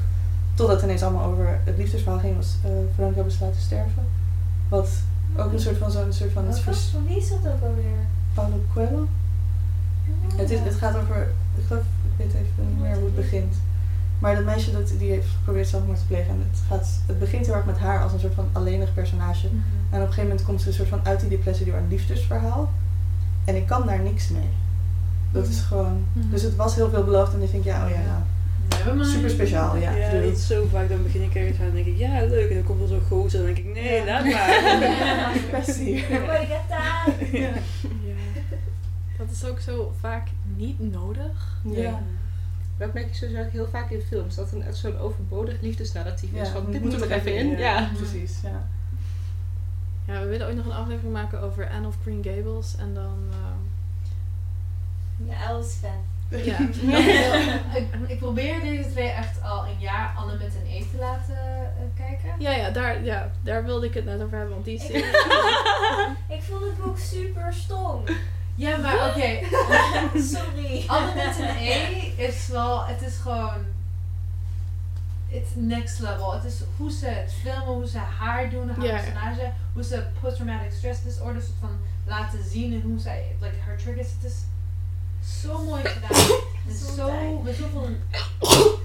Totdat 0.55 0.77
het 0.77 0.85
ineens 0.85 1.03
allemaal 1.03 1.25
over 1.31 1.61
het 1.65 1.77
liefdesverhaal 1.77 2.21
ging, 2.21 2.37
was 2.37 2.57
uh, 2.65 2.71
Veronica 2.95 3.23
besluit 3.23 3.53
te 3.53 3.61
sterven. 3.61 4.03
Wat 4.69 4.89
ook 5.37 5.53
een 5.53 5.61
soort 5.61 5.77
van 5.77 5.91
zo'n 5.91 6.13
soort 6.13 6.33
van... 6.33 6.47
het 6.47 6.55
Wat 6.55 6.65
was, 6.65 6.89
van 6.93 7.07
wie 7.07 7.17
is 7.17 7.29
dat 7.29 7.39
ook 7.39 7.63
alweer? 7.63 7.99
Paulo 8.35 8.61
Coelho. 8.73 9.07
Het, 10.37 10.51
is, 10.51 10.61
het 10.61 10.75
gaat 10.75 10.97
over, 10.97 11.33
ik 11.57 11.67
geloof, 11.67 11.83
ik 11.83 12.11
weet 12.17 12.35
even 12.35 12.69
niet 12.69 12.81
meer 12.81 12.95
hoe 12.95 13.05
het 13.05 13.15
begint. 13.15 13.55
Maar 14.19 14.35
dat 14.35 14.45
meisje 14.45 14.73
dat, 14.73 14.93
die 14.99 15.11
heeft 15.11 15.29
geprobeerd 15.29 15.69
zelfmoord 15.69 15.99
te 15.99 16.07
plegen. 16.07 16.31
En 16.31 16.47
het, 16.51 16.61
gaat, 16.69 17.01
het 17.07 17.19
begint 17.19 17.47
heel 17.47 17.55
erg 17.55 17.65
met 17.65 17.79
haar 17.79 18.03
als 18.03 18.13
een 18.13 18.21
soort 18.21 18.35
van 18.35 18.49
alleenig 18.53 18.95
personage. 18.95 19.47
En 19.47 19.53
op 19.91 19.93
een 19.93 20.01
gegeven 20.01 20.23
moment 20.23 20.43
komt 20.43 20.61
ze 20.61 20.69
een 20.69 20.75
soort 20.75 20.89
van 20.89 21.01
uit 21.03 21.21
die 21.21 21.29
depressie 21.29 21.67
door 21.67 21.77
een 21.77 21.89
liefdesverhaal. 21.89 22.71
En 23.45 23.57
ik 23.57 23.67
kan 23.67 23.87
daar 23.87 24.01
niks 24.01 24.29
mee. 24.29 24.49
Dat 25.33 25.47
is 25.47 25.61
gewoon... 25.61 26.05
Mhm. 26.13 26.31
Dus 26.31 26.43
het 26.43 26.57
was 26.57 26.75
heel 26.75 26.91
veel 26.91 27.05
beloofd 27.05 27.35
en 27.35 27.43
ik 27.43 27.51
denk, 27.51 27.65
ja, 27.65 27.85
oh 27.85 27.91
ja, 27.91 28.25
super 29.05 29.31
speciaal. 29.31 29.77
Ja, 29.77 29.97
Ja, 29.97 30.09
is 30.11 30.47
zo 30.47 30.67
vaak. 30.71 30.89
Dan 30.89 31.03
begin 31.03 31.23
ik 31.23 31.35
ergens 31.35 31.59
aan 31.61 31.67
en 31.67 31.75
denk 31.75 31.87
ik, 31.87 31.99
ja, 31.99 32.25
leuk. 32.25 32.49
En 32.49 32.55
dan 32.55 32.65
komt 32.65 32.83
er 32.83 32.89
zo'n 32.89 33.01
gozer 33.01 33.41
en 33.41 33.47
dan 33.47 33.55
denk 33.55 33.67
ik, 33.67 33.75
nee, 33.75 34.05
laat 34.05 34.25
maar. 34.25 34.49
Ja. 37.33 37.51
Dat 39.19 39.31
is 39.31 39.45
ook 39.45 39.61
zo 39.61 39.95
vaak 40.01 40.29
niet 40.57 40.81
nodig. 40.93 41.61
Ja. 41.63 42.03
Dat 42.79 42.93
merk 42.95 43.09
je 43.09 43.15
sowieso 43.15 43.49
heel 43.51 43.69
vaak 43.69 43.91
in 43.91 44.01
films. 44.01 44.35
Dat 44.35 44.53
een 44.53 44.63
echt 44.63 44.77
zo'n 44.77 44.99
overbodig 44.99 45.61
liefdesnarratief 45.61 46.33
is. 46.33 46.49
Van, 46.49 46.71
dit 46.71 46.83
moet 46.83 46.93
er 46.93 47.03
even 47.03 47.17
even 47.17 47.35
in. 47.37 47.51
in, 47.53 47.59
Ja. 47.59 47.91
Precies, 47.97 48.41
ja. 48.43 48.69
Ja, 50.07 50.21
we 50.21 50.27
willen 50.27 50.49
ook 50.49 50.55
nog 50.55 50.65
een 50.65 50.73
aflevering 50.73 51.13
maken 51.13 51.41
over 51.41 51.71
Anne 51.71 51.87
of 51.87 51.97
Green 52.03 52.25
Gables. 52.25 52.77
En 52.79 52.95
dan... 52.95 53.19
ehm, 53.31 55.29
Ja, 55.29 55.49
Els 55.49 55.73
fan. 55.73 56.05
ja. 56.45 56.59
ik, 57.75 57.87
ik 58.07 58.19
probeer 58.19 58.61
deze 58.61 58.91
twee 58.91 59.09
echt 59.09 59.43
al 59.43 59.67
een 59.67 59.79
jaar 59.79 60.15
Anne 60.17 60.33
met 60.33 60.55
een 60.55 60.71
E 60.71 60.79
te 60.79 60.97
laten 60.99 61.37
eh, 61.37 62.05
kijken. 62.07 62.31
Ja, 62.39 62.51
ja, 62.51 62.71
daar, 62.71 63.05
ja, 63.05 63.31
daar 63.43 63.65
wilde 63.65 63.87
ik 63.87 63.95
het 63.95 64.05
net 64.05 64.23
over 64.23 64.37
hebben. 64.37 64.55
Want 64.55 64.65
die 64.65 64.81
serie... 64.81 65.05
Ik 66.37 66.43
vond 66.43 66.65
het 66.65 66.85
boek 66.85 66.99
super 66.99 67.53
stom. 67.53 68.03
Ja, 68.55 68.77
maar 68.77 69.09
oké. 69.09 69.39
Sorry. 70.33 70.85
Anne 70.87 71.15
met 71.15 71.39
een 71.39 71.57
E 71.57 72.13
is 72.17 72.49
wel, 72.49 72.85
het 72.85 73.03
is 73.03 73.17
gewoon. 73.17 73.65
It's 75.29 75.51
next 75.55 76.01
level. 76.01 76.33
Het 76.33 76.45
is 76.45 76.63
hoe 76.77 76.91
ze 76.91 77.07
het 77.07 77.33
filmen, 77.43 77.75
hoe 77.75 77.89
ze 77.89 77.99
haar 77.99 78.51
doen, 78.51 78.69
haar 78.69 78.79
personage, 78.79 79.53
hoe 79.73 79.85
ze 79.85 80.07
post-traumatic 80.21 80.73
stress 80.73 81.03
disorder 81.03 81.43
soort 81.43 81.57
van 81.61 81.79
laten 82.05 82.45
zien 82.45 82.73
en 82.73 82.81
hoe 82.81 82.99
zij, 82.99 83.37
like 83.41 83.57
her 83.59 83.77
triggers. 83.77 84.09
Het 84.13 84.33
is 84.33 84.37
zo 85.43 85.65
mooi 85.65 85.83
gedaan. 85.85 86.27
Is 86.69 86.95
zo, 86.97 87.41
met 87.45 87.57
zoveel. 87.57 87.89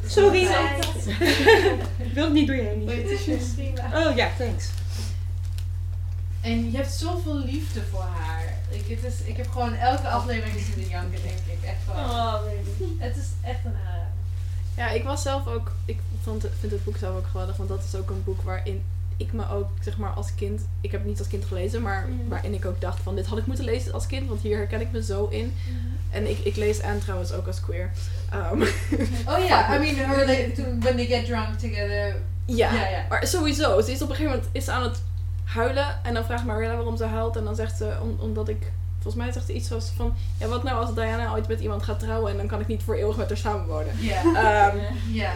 Sorry. 0.07 0.41
Ik 2.07 2.13
wil 2.13 2.23
het 2.23 2.33
niet 2.33 2.47
door 2.47 2.55
je 2.55 2.61
heen. 2.61 2.85
Prima. 3.55 4.07
Oh 4.09 4.15
ja, 4.15 4.29
thanks. 4.37 4.69
En 6.41 6.71
je 6.71 6.77
hebt 6.77 6.91
zoveel 6.91 7.37
liefde 7.37 7.81
voor 7.91 8.01
haar. 8.17 8.57
Ik, 8.69 8.87
het 8.87 9.03
is, 9.13 9.21
ik 9.21 9.37
heb 9.37 9.49
gewoon 9.51 9.73
elke 9.73 10.07
aflevering 10.09 10.59
zitten 10.65 10.87
janken, 10.89 11.19
denk 11.21 11.37
ik. 11.45 11.63
Echt 11.69 11.77
gewoon. 11.85 12.09
Oh, 12.09 12.33
baby. 12.43 12.85
Het 12.97 13.15
is 13.17 13.27
echt 13.41 13.65
een 13.65 13.71
aanrader. 13.75 14.07
Ja, 14.77 14.89
ik 14.89 15.03
was 15.03 15.21
zelf 15.21 15.47
ook. 15.47 15.71
Ik 15.85 15.99
vond, 16.23 16.41
het- 16.43 16.51
vind 16.59 16.71
het 16.71 16.83
boek 16.83 16.97
zelf 16.97 17.15
ook 17.15 17.27
geweldig, 17.31 17.55
want 17.57 17.69
dat 17.69 17.83
is 17.83 17.95
ook 17.95 18.09
een 18.09 18.23
boek 18.23 18.41
waarin 18.41 18.83
ik 19.17 19.33
me 19.33 19.49
ook, 19.49 19.69
zeg 19.81 19.97
maar, 19.97 20.09
als 20.09 20.35
kind. 20.35 20.61
Ik 20.81 20.91
heb 20.91 20.99
het 20.99 21.09
niet 21.09 21.19
als 21.19 21.27
kind 21.27 21.45
gelezen, 21.45 21.81
maar 21.81 22.07
Mhm. 22.07 22.27
waarin 22.27 22.53
ik 22.53 22.65
ook 22.65 22.81
dacht 22.81 22.99
van 23.03 23.15
dit 23.15 23.25
had 23.25 23.37
ik 23.37 23.45
moeten 23.45 23.65
lezen 23.65 23.93
als 23.93 24.07
kind, 24.07 24.27
want 24.27 24.41
hier 24.41 24.57
herken 24.57 24.81
ik 24.81 24.91
me 24.91 25.03
zo 25.03 25.27
in. 25.27 25.53
En 26.11 26.29
ik, 26.29 26.39
ik 26.39 26.55
lees 26.55 26.81
Anne 26.81 26.99
trouwens 26.99 27.31
ook 27.33 27.47
als 27.47 27.61
queer. 27.61 27.91
Ehm, 28.31 28.61
Oh 29.31 29.45
ja, 29.47 29.65
I 29.75 29.79
mean, 29.79 29.95
her, 29.95 30.25
when 30.79 30.95
they 30.95 31.05
get 31.05 31.25
drunk 31.25 31.59
together. 31.59 32.15
ja, 32.45 32.73
Ja, 32.73 32.89
ja. 32.89 33.05
maar 33.09 33.27
sowieso. 33.27 33.81
Ze 33.81 33.91
is 33.91 34.01
op 34.01 34.09
een 34.09 34.15
gegeven 34.15 34.35
moment 34.37 34.55
is 34.55 34.69
aan 34.69 34.83
het 34.83 35.01
huilen 35.43 35.85
en 36.03 36.13
dan 36.13 36.23
vraagt 36.25 36.45
Marilla 36.45 36.75
waarom 36.75 36.97
ze 36.97 37.05
huilt 37.05 37.35
en 37.35 37.43
dan 37.43 37.55
zegt 37.55 37.77
ze 37.77 37.93
om, 38.01 38.17
omdat 38.19 38.49
ik. 38.49 38.71
Volgens 39.01 39.23
mij 39.23 39.31
zegt 39.33 39.45
ze 39.45 39.53
iets 39.53 39.67
zoals 39.67 39.91
van, 39.95 40.13
ja 40.39 40.47
wat 40.47 40.63
nou 40.63 40.85
als 40.85 40.93
Diana 40.95 41.31
ooit 41.33 41.47
met 41.47 41.59
iemand 41.59 41.83
gaat 41.83 41.99
trouwen 41.99 42.31
en 42.31 42.37
dan 42.37 42.47
kan 42.47 42.59
ik 42.59 42.67
niet 42.67 42.83
voor 42.83 42.95
eeuwig 42.95 43.17
met 43.17 43.27
haar 43.27 43.37
samenwonen. 43.37 43.93
Ja. 43.99 44.21
Ehm, 44.23 44.77
Ja. 45.21 45.31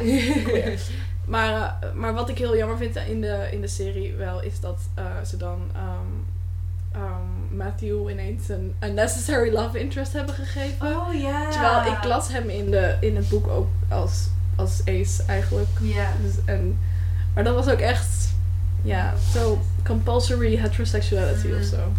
maar, 1.26 1.54
eh, 1.82 1.92
maar 1.94 2.14
wat 2.14 2.30
ik 2.30 2.38
heel 2.38 2.58
jammer 2.58 2.78
vind 2.78 2.96
in 2.96 3.22
de, 3.22 3.48
in 3.52 3.62
de 3.62 3.68
serie 3.68 4.14
wel 4.16 4.42
is 4.42 4.60
dat 4.60 4.80
eh, 4.96 5.06
ze 5.26 5.38
dan 5.38 5.70
ehm, 5.74 6.12
ehm, 6.96 7.58
Matthew 7.58 8.10
ineens 8.10 8.50
een 8.50 8.76
unnecessary 8.84 9.54
love 9.54 9.80
interest 9.80 10.14
hebben 10.14 10.36
gegeven. 10.36 10.88
Oh 10.88 11.14
ja. 11.14 11.50
Terwijl 11.50 11.94
ik 11.94 12.04
las 12.04 12.28
hem 12.32 12.50
in, 12.50 12.72
de, 12.72 12.98
in 13.00 13.16
het 13.16 13.30
boek 13.30 13.48
ook 13.48 13.68
als, 13.90 14.28
als 14.56 14.82
ace 14.86 15.24
eigenlijk. 15.28 15.70
Ja. 15.82 16.08
Dus, 16.24 16.34
en, 16.46 16.80
maar 17.34 17.44
dat 17.44 17.56
was 17.56 17.68
ook 17.74 17.80
echt, 17.80 18.34
ja, 18.82 19.14
zo 19.34 19.62
compulsory 19.84 20.56
heterosexuality 20.58 21.48
of 21.60 21.64
zo. 21.64 21.78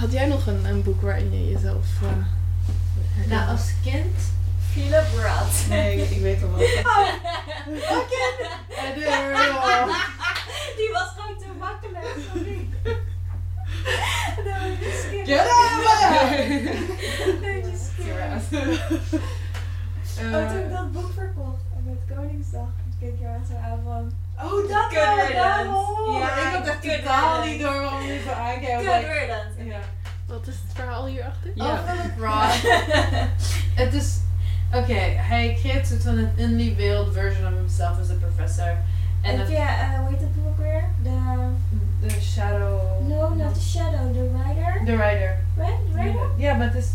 Had 0.00 0.12
jij 0.12 0.26
nog 0.26 0.46
een, 0.46 0.64
een 0.64 0.82
boek 0.82 1.00
waarin 1.00 1.32
je 1.32 1.50
jezelf... 1.52 1.86
eh, 2.02 2.08
herkende? 3.14 3.34
Nou, 3.34 3.48
als 3.50 3.70
kind. 3.82 4.16
Philip 4.72 5.06
Roth. 5.14 5.68
Nee, 5.68 6.08
ik 6.08 6.20
weet 6.20 6.42
al 6.42 6.50
wat. 6.50 6.58
Die 10.76 10.90
was 10.92 11.08
gewoon 11.16 11.38
te 11.38 11.46
makkelijk. 11.58 12.04
Sorry. 12.32 12.68
Dat 12.82 12.92
heb 12.92 12.96
ik 12.96 12.98
geskipt. 12.98 13.04
Get 15.24 15.46
Nee, 17.40 17.62
die 17.62 17.76
skip. 17.76 18.16
Oh, 20.18 20.48
toen 20.48 20.58
ik 20.58 20.70
dat 20.70 20.92
boek 20.92 21.10
verkocht 21.14 21.62
en 21.76 21.82
met 21.84 22.16
Koningsdag, 22.16 22.68
keek 23.00 23.18
je 23.18 23.26
echt 23.26 23.48
zo 23.50 23.56
aan 23.64 23.80
van... 23.84 24.12
Oh, 24.46 24.68
dat 24.68 24.92
riddance. 24.92 25.32
daarom. 25.32 26.18
Ja, 26.18 26.26
ik 26.26 26.52
had 26.54 26.66
echt 26.66 26.82
good 26.82 26.98
totaal 26.98 27.44
niet 27.44 27.60
door 27.60 27.80
waarom 27.80 28.02
je 28.02 28.22
zo 28.24 28.30
aankijkt. 28.32 28.86
Good 28.86 29.04
riddance. 29.18 29.64
ja. 29.64 29.78
Wat 30.26 30.46
is 30.46 30.54
het 30.54 30.72
verhaal 30.74 31.06
hierachter? 31.06 31.50
Oh, 31.56 31.78
Philip 31.86 32.18
Roth. 32.18 32.62
Het 33.82 33.94
is... 33.94 34.18
Oké, 34.72 35.00
hij 35.16 35.56
creëert 35.60 35.86
soort 35.86 36.02
van 36.02 36.18
een 36.18 36.32
indie-build 36.36 37.12
version 37.12 37.46
of 37.46 37.52
himself 37.52 37.98
as 38.00 38.10
a 38.10 38.14
professor. 38.14 38.76
En 39.22 39.38
je, 39.48 39.56
eh, 39.56 39.98
hoe 39.98 40.08
heet 40.08 40.20
dat 40.20 40.34
boek 40.34 40.58
weer? 40.58 40.84
De... 41.02 41.10
de 42.00 42.10
Shadow... 42.20 43.02
No, 43.08 43.34
not 43.34 43.54
the 43.54 43.60
Shadow, 43.60 44.12
The 44.12 44.28
Rider. 44.28 44.84
The 44.84 44.96
Rider. 44.96 45.38
Right? 45.56 45.78
The 45.92 45.98
Rider? 45.98 46.30
Ja, 46.36 46.54
maar 46.54 46.66
het 46.66 46.74
is 46.74 46.90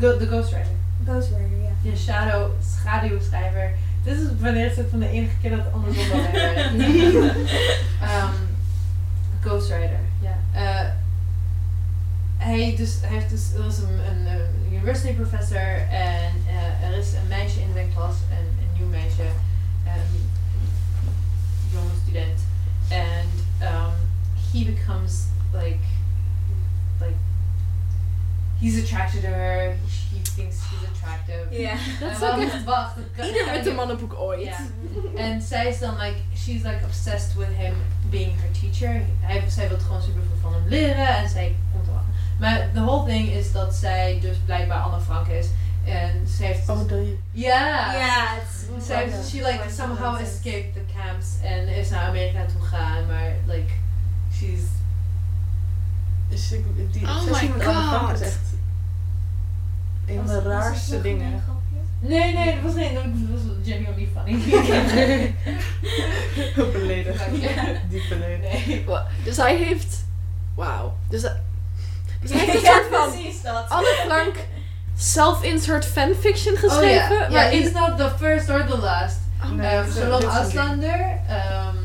The 0.00 0.26
Ghost 0.26 0.52
Rider. 0.52 0.78
Ghost 1.04 1.28
Rider, 1.28 1.62
ja. 1.62 1.90
Je 1.90 1.96
shadow, 1.96 2.50
schaduwschrijver. 2.62 3.70
Dit 4.02 4.18
is 4.18 4.26
wanneer 4.40 4.76
het 4.76 4.86
van 4.90 4.98
de 4.98 5.08
enige 5.08 5.36
keer 5.40 5.50
dat 5.50 5.64
het 5.64 5.72
andersom 5.72 6.08
werkt. 6.08 6.72
Ehm, 8.08 8.34
Ghost 9.40 9.70
Rider, 9.70 10.00
ja. 10.20 10.38
Eh, 10.52 10.88
hij, 12.36 12.74
dus, 12.76 12.98
hij 13.00 13.10
heeft 13.10 13.30
dus, 13.30 13.54
er 13.54 13.66
is 13.66 13.78
een, 13.78 13.98
een, 14.10 14.26
university 14.72 15.12
professor 15.12 15.88
en 15.90 16.32
eh, 16.46 16.88
er 16.88 16.98
is 16.98 17.12
een 17.12 17.28
meisje 17.28 17.60
in 17.60 17.72
zijn 17.72 17.92
klas, 17.94 18.14
een, 18.30 18.64
een 18.64 18.72
nieuw 18.76 18.86
meisje, 18.86 19.22
een 19.86 20.30
jonge 21.72 21.94
student. 22.02 22.40
Um, 23.62 23.92
he 24.52 24.64
becomes 24.64 25.24
like, 25.52 25.78
like, 27.00 27.16
he's 28.60 28.82
attracted 28.82 29.20
to 29.22 29.28
her, 29.28 29.74
he 30.12 30.20
thinks 30.22 30.56
she's 30.68 30.88
attractive. 30.92 31.46
Yeah, 31.50 31.76
that's 32.00 32.16
is 32.16 32.22
En 32.22 32.30
ook 32.32 32.36
wacht, 32.40 32.52
echt 32.54 32.64
wacht, 32.64 32.94
dat 32.96 33.04
kan- 33.16 33.26
ieder 33.26 33.52
witte 33.52 33.70
ik- 33.70 33.76
mannenboek 33.76 34.14
ooit. 34.14 34.42
ja. 34.44 34.56
En 35.16 35.42
zij 35.42 35.68
is 35.68 35.78
dan 35.78 35.96
like, 35.96 36.16
she's 36.36 36.62
like 36.62 36.80
obsessed 36.84 37.34
with 37.34 37.48
him 37.56 37.74
being 38.10 38.32
her 38.40 38.50
teacher. 38.60 39.02
Hij, 39.20 39.44
zij 39.48 39.68
wil 39.68 39.78
gewoon 39.78 40.02
super 40.02 40.22
veel 40.22 40.38
van 40.40 40.52
hem 40.52 40.68
leren 40.68 41.16
en 41.16 41.28
zij 41.28 41.56
komt. 41.72 41.88
Maar 42.38 42.68
the 42.74 42.80
whole 42.80 43.06
thing 43.06 43.28
is 43.28 43.52
dat 43.52 43.74
zij 43.74 44.18
dus 44.20 44.36
blijkbaar 44.44 44.80
Anne 44.82 45.00
Frank 45.00 45.26
is. 45.26 45.46
En 45.90 46.26
ze 46.36 46.44
heeft. 46.44 46.68
Oh, 46.68 46.88
dat 46.88 46.98
ja! 47.32 47.92
Ja, 47.94 48.26
het 48.34 48.66
is 48.78 48.86
Zij 48.86 49.02
heeft, 49.04 49.28
she 49.28 49.36
like 49.36 49.62
somehow 49.76 50.20
escaped 50.20 50.72
the 50.74 50.82
camps 50.96 51.26
en 51.42 51.68
is 51.68 51.90
naar 51.90 52.06
Amerika 52.08 52.44
toe 52.52 52.60
gegaan, 52.60 53.06
maar 53.06 53.32
like, 53.46 53.72
she's. 54.34 54.60
is 56.28 56.52
ik- 56.52 56.92
die 56.92 57.02
Oh 57.02 57.24
my 57.24 57.48
God. 57.64 58.20
is 58.20 58.26
echt 58.26 58.38
een 60.06 60.16
van 60.16 60.26
de 60.26 60.42
raarste 60.42 61.00
dingen. 61.00 61.42
Nee, 62.02 62.34
nee, 62.34 62.54
dat 62.54 62.62
was 62.72 62.74
geen, 62.82 62.94
dat 62.94 63.02
was 63.30 63.40
genuinely 63.64 64.08
funny. 64.14 65.34
Beledigd. 66.72 67.24
Ja. 67.40 67.64
Diep 67.88 68.02
beledigd. 68.08 68.66
nee. 68.66 68.84
Dus 69.24 69.36
hij 69.36 69.56
heeft... 69.56 70.04
Wauw. 70.54 70.94
Dus, 71.08 71.22
hij- 71.22 71.40
dus 72.20 72.30
hij 72.30 72.40
heeft 72.40 72.54
een 72.54 72.60
Ja, 72.62 72.72
soort 72.72 72.86
van 72.94 73.10
precies 73.12 73.42
dat. 73.42 73.68
Anne 73.68 74.02
Frank 74.06 74.34
self-insert 75.00 75.84
fanfiction 75.84 76.56
geschreven. 76.56 77.12
Oh, 77.12 77.18
ja. 77.18 77.28
ja, 77.28 77.30
waarin- 77.30 77.62
it's 77.62 77.72
not 77.72 77.96
the 77.98 78.10
first 78.18 78.50
or 78.50 78.66
the 78.66 78.76
last. 78.78 79.18
Oh, 79.42 79.50
Nee, 79.50 79.76
Ehm 79.78 80.20
ding. 80.20 80.32
Auslander, 80.32 81.18
ehm, 81.28 81.76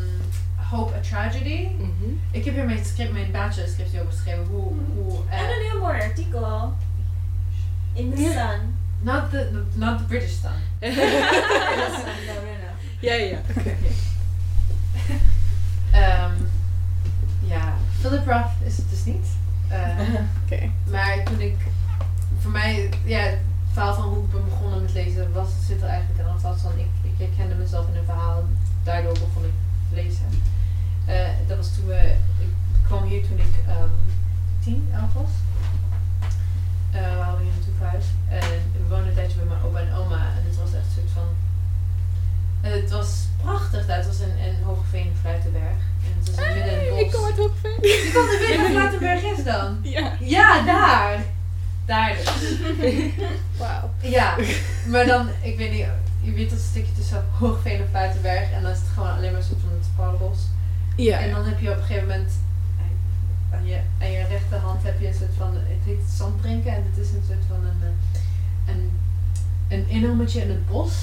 Hope 0.69 0.93
a 0.95 0.99
Tragedy. 1.09 1.67
Mhm. 1.77 1.91
Ik 2.31 2.45
heb 2.45 2.53
hier 2.53 2.65
mijn 2.65 2.85
script, 2.85 3.11
mijn 3.13 3.31
over 3.99 4.13
geschreven. 4.13 4.45
Hoe, 4.49 4.73
hoe, 4.95 5.19
eh, 5.29 5.39
En 5.39 5.45
een 5.45 5.71
heel 5.71 5.79
mooi 5.79 6.01
artikel. 6.01 6.73
In 7.93 8.13
the 8.13 8.21
sun. 8.21 8.75
not 9.01 9.29
the, 9.31 9.49
the- 9.51 9.77
not 9.79 9.97
the 9.97 10.03
British 10.03 10.33
Sun. 10.41 10.51
In 10.79 10.93
the 10.93 11.87
sun, 11.91 12.25
no, 12.25 12.33
no, 12.33 12.41
no. 12.41 12.69
Ja, 12.99 13.13
ja. 13.13 13.37
Ehm, 15.91 16.31
ja, 17.53 17.73
Philip 17.99 18.27
Roth 18.27 18.51
is 18.65 18.77
het 18.77 18.89
dus 18.89 19.03
niet. 19.05 19.27
Eh, 19.69 19.99
Oké. 20.45 20.69
maar 20.91 21.23
toen 21.23 21.39
ik, 21.41 21.55
voor 22.45 22.53
mij, 22.53 22.89
ja, 23.05 23.19
het 23.19 23.39
verhaal 23.71 23.93
van 23.93 24.03
hoe 24.03 24.23
ik 24.23 24.31
ben 24.31 24.45
begonnen 24.45 24.81
met 24.81 24.93
lezen 24.93 25.33
was, 25.33 25.49
zit 25.67 25.81
er 25.81 25.87
eigenlijk 25.87 26.19
aan. 26.27 26.39
Was 26.41 26.61
van, 26.61 26.71
ik, 26.77 26.87
ik 27.01 27.17
herkende 27.17 27.55
mezelf 27.55 27.87
in 27.87 27.95
een 27.95 28.05
verhaal 28.05 28.39
en 28.39 28.57
daardoor 28.83 29.13
begon 29.13 29.43
ik 29.43 29.57
lezen. 29.93 30.29
Eh, 31.05 31.29
dat 31.47 31.57
was 31.57 31.75
toen 31.75 31.85
we, 31.85 32.15
ik 32.39 32.47
kwam 32.87 33.03
hier 33.03 33.27
toen 33.27 33.37
ik 33.37 33.53
ehm 33.67 33.89
10, 34.63 34.89
11 34.93 35.13
was. 35.13 35.33
Eh, 36.91 37.01
we 37.17 37.23
hadden 37.23 37.43
hier 37.43 37.53
naartoe 37.55 37.73
verhuisd. 37.77 38.09
En 38.29 38.61
we 38.81 38.87
woonden 38.89 39.07
een 39.07 39.13
tijdje 39.13 39.37
bij 39.37 39.45
mijn 39.45 39.61
opa 39.63 39.79
en 39.79 39.93
oma. 39.93 40.21
En 40.37 40.43
het 40.49 40.57
was 40.57 40.73
echt 40.73 40.85
een 40.85 40.91
soort 40.95 41.11
van... 41.13 41.27
eh, 42.61 42.71
het 42.81 42.91
was 42.91 43.27
prachtig 43.41 43.85
daar. 43.85 43.97
Het 43.97 44.07
was 44.07 44.19
in, 44.19 44.37
in 44.37 44.63
Hoogeveen, 44.63 45.13
Fluitenberg. 45.21 45.79
En 46.05 46.11
het 46.17 46.35
was 46.35 46.45
midden 46.45 46.71
in 46.71 46.79
het 46.79 46.89
bos. 46.89 46.99
ik 46.99 47.11
kom 47.11 47.25
uit 47.25 47.37
Hoogveen. 47.37 47.79
Je 47.81 48.11
komt 48.13 48.31
er 48.33 48.39
weer 48.47 48.57
waar 48.57 48.69
Fluitenberg 48.69 49.21
is 49.37 49.43
dan? 49.43 49.79
Ja. 49.95 50.11
Ja, 50.19 50.65
daar! 50.65 51.34
Daar 51.85 52.15
dus. 52.15 52.57
Wauw. 53.59 53.89
Ja, 54.01 54.35
maar 54.87 55.05
dan, 55.05 55.27
ik 55.41 55.57
weet 55.57 55.71
niet, 55.71 55.85
je 56.21 56.31
weet 56.31 56.49
dat 56.49 56.59
stukje 56.59 56.93
tussen 56.93 57.25
Hoogveen 57.31 57.79
en 57.79 57.87
Fluitenberg. 57.89 58.51
En 58.51 58.61
dan 58.61 58.71
is 58.71 58.77
het 58.77 58.87
gewoon 58.87 59.09
alleen 59.09 59.31
maar 59.31 59.41
een 59.41 59.47
soort 59.47 59.59
van 59.61 59.69
het. 59.69 59.85
Ja. 60.95 61.19
En 61.19 61.31
dan 61.31 61.45
heb 61.45 61.59
je 61.59 61.71
op 61.71 61.77
een 61.77 61.83
gegeven 61.83 62.07
moment 62.07 62.33
aan 63.51 63.65
je, 63.65 63.79
aan 64.01 64.11
je 64.11 64.25
rechterhand 64.29 64.83
heb 64.83 64.99
je 64.99 65.07
een 65.07 65.13
soort 65.13 65.33
van, 65.37 65.53
het 65.53 65.83
heet 65.85 66.09
zanddrinken 66.15 66.71
en 66.75 66.83
het 66.89 67.05
is 67.05 67.11
een 67.11 67.23
soort 67.27 67.43
van 67.47 67.65
een, 67.65 67.81
eh, 67.81 68.73
een, 68.73 68.91
een 69.67 69.89
inhammetje 69.89 70.41
in 70.41 70.49
het 70.49 70.67
bos 70.67 70.93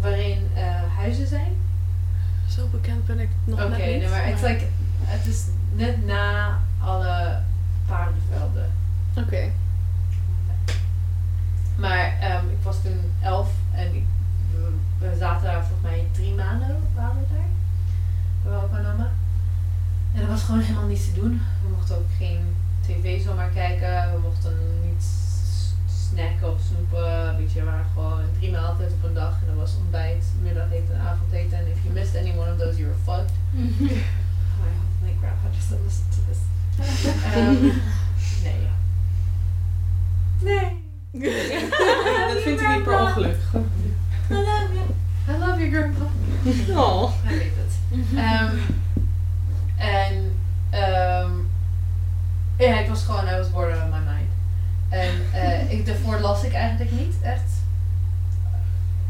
waarin 0.00 0.48
eh, 0.54 0.82
huizen 0.96 1.26
zijn. 1.26 1.52
Zo 2.48 2.66
bekend 2.66 3.06
ben 3.06 3.18
ik 3.20 3.28
nog 3.44 3.60
Oké, 3.60 3.68
net 3.68 3.78
niet. 3.78 3.98
nee, 3.98 4.08
maar 4.08 4.26
het 4.26 4.34
is, 4.34 4.40
like, 4.40 4.64
het 5.00 5.26
is 5.26 5.44
net 5.74 6.06
na 6.06 6.58
alle 6.80 7.40
paardenvelden. 7.86 8.70
Oké. 9.16 9.50
Maar 11.76 12.18
ehm, 12.20 12.48
ik 12.48 12.62
was 12.62 12.82
toen 12.82 13.00
elf 13.22 13.50
en 13.72 13.94
ik, 13.94 14.04
we, 14.52 14.72
we 14.98 15.16
zaten 15.18 15.44
daar 15.44 15.64
volgens 15.64 15.82
mij 15.82 16.08
drie 16.12 16.34
maanden 16.34 16.76
waren 16.94 17.16
we 17.16 17.34
daar. 17.34 17.48
Bij 18.42 18.56
opa 18.56 18.78
en 18.78 18.92
oma. 18.92 19.10
En 20.14 20.20
er 20.22 20.28
was 20.28 20.42
gewoon 20.42 20.60
helemaal 20.60 20.86
niets 20.88 21.04
te 21.04 21.20
doen. 21.20 21.40
We 21.62 21.68
mochten 21.68 21.96
ook 21.96 22.10
geen 22.18 22.56
tv 22.80 23.22
zomaar 23.22 23.48
kijken. 23.48 24.12
We 24.12 24.18
mochten 24.18 24.56
niet 24.84 25.04
snacken 25.86 26.52
of 26.52 26.60
snoepen. 26.60 27.36
Weet 27.36 27.52
je, 27.52 27.58
we 27.58 27.64
waren 27.64 27.86
gewoon 27.94 28.24
drie 28.38 28.50
maaltijden 28.50 28.96
op 28.96 29.04
een 29.04 29.14
dag. 29.14 29.32
En 29.40 29.46
dat 29.46 29.56
was 29.56 29.76
ontbijt, 29.76 30.24
middageten 30.42 30.94
en 30.94 31.00
avondeten. 31.00 31.58
En 31.58 31.66
if 31.66 31.82
you 31.82 31.94
missed 31.94 32.16
any 32.16 32.32
one 32.38 32.52
of 32.52 32.58
those, 32.58 32.78
you 32.78 32.88
were 32.88 33.02
fucked. 33.04 33.34
Oh, 34.58 34.64
I 34.64 34.72
hope 34.78 35.02
my 35.02 35.14
grandpa 35.20 35.48
doesn't 35.54 35.84
listen 35.84 36.04
to 36.10 36.20
this. 36.28 36.40
Ehm, 37.34 37.62
nee. 38.44 38.68
Nee. 40.42 40.85
Dat 42.32 42.42
vindt 42.42 42.60
hij 42.60 42.74
niet 42.74 42.84
per 42.84 43.00
ongeluk. 43.00 43.36
I 44.30 44.34
love 44.34 44.68
you. 44.72 44.86
I 45.28 45.38
love 45.38 45.60
you, 45.60 45.70
grandpa. 45.70 46.04
Oh. 46.80 47.12
Hij 47.22 47.38
weet 47.38 47.52
het. 47.56 47.74
Ehm, 48.16 48.56
en 49.76 50.32
ehm 50.70 51.30
ja, 52.58 52.78
ik 52.78 52.88
was 52.88 53.04
gewoon, 53.04 53.28
I 53.28 53.36
was 53.36 53.50
bored 53.50 53.78
out 53.78 53.82
of 53.82 53.98
my 53.98 54.04
mind. 54.04 54.30
En 54.88 55.40
eh 55.40 55.72
ik, 55.72 55.86
daarvoor 55.86 56.20
las 56.20 56.44
ik 56.44 56.52
eigenlijk 56.52 56.90
niet 56.90 57.14
echt. 57.22 57.52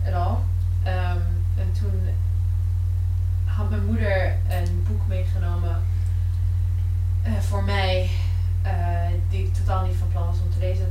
At 0.07 0.13
all. 0.13 0.37
Ehm, 0.83 1.21
en 1.59 1.73
toen 1.81 2.09
had 3.45 3.71
mijn 3.71 3.85
moeder 3.85 4.37
een 4.49 4.85
boek 4.89 5.07
meegenomen 5.09 5.83
eh, 7.23 7.33
voor 7.41 7.65
mij, 7.65 8.11
eh, 8.63 8.73
die 9.31 9.45
ik 9.45 9.55
totaal 9.55 9.87
niet 9.87 9.97
van 9.97 10.09
plan 10.09 10.27
was 10.27 10.41
om 10.45 10.51
te 10.51 10.59
lezen. 10.59 10.89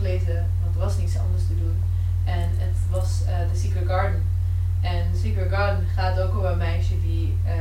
Lezen, 0.00 0.46
want 0.62 0.74
er 0.74 0.80
was 0.80 0.96
niets 0.96 1.18
anders 1.18 1.46
te 1.46 1.56
doen. 1.56 1.82
En 2.24 2.48
het 2.56 2.76
was 2.90 3.22
eh 3.26 3.50
The 3.52 3.58
Secret 3.58 3.86
Garden. 3.86 4.22
En 4.80 5.12
The 5.12 5.18
Secret 5.18 5.50
Garden 5.50 5.86
gaat 5.94 6.20
ook 6.20 6.34
over 6.34 6.50
een 6.50 6.58
meisje 6.58 7.00
die, 7.00 7.36
uh, 7.46 7.52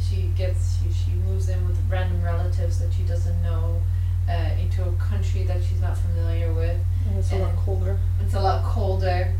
she 0.00 0.30
gets, 0.34 0.60
she, 0.76 0.92
she 0.92 1.10
moves 1.26 1.46
in 1.46 1.66
with 1.66 1.76
random 1.88 2.22
relatives 2.22 2.76
that 2.78 2.92
she 2.92 3.04
doesn't 3.04 3.40
know 3.42 3.80
uh, 4.28 4.60
into 4.60 4.82
a 4.82 4.92
country 5.10 5.44
that 5.44 5.62
she's 5.64 5.80
not 5.80 5.98
familiar 5.98 6.52
with. 6.52 6.76
Is 7.18 7.32
al 7.32 7.38
lang 7.38 7.56
colder. 7.64 7.98
It's 8.20 8.34
a 8.34 8.40
lot 8.40 8.62
colder. 8.64 9.34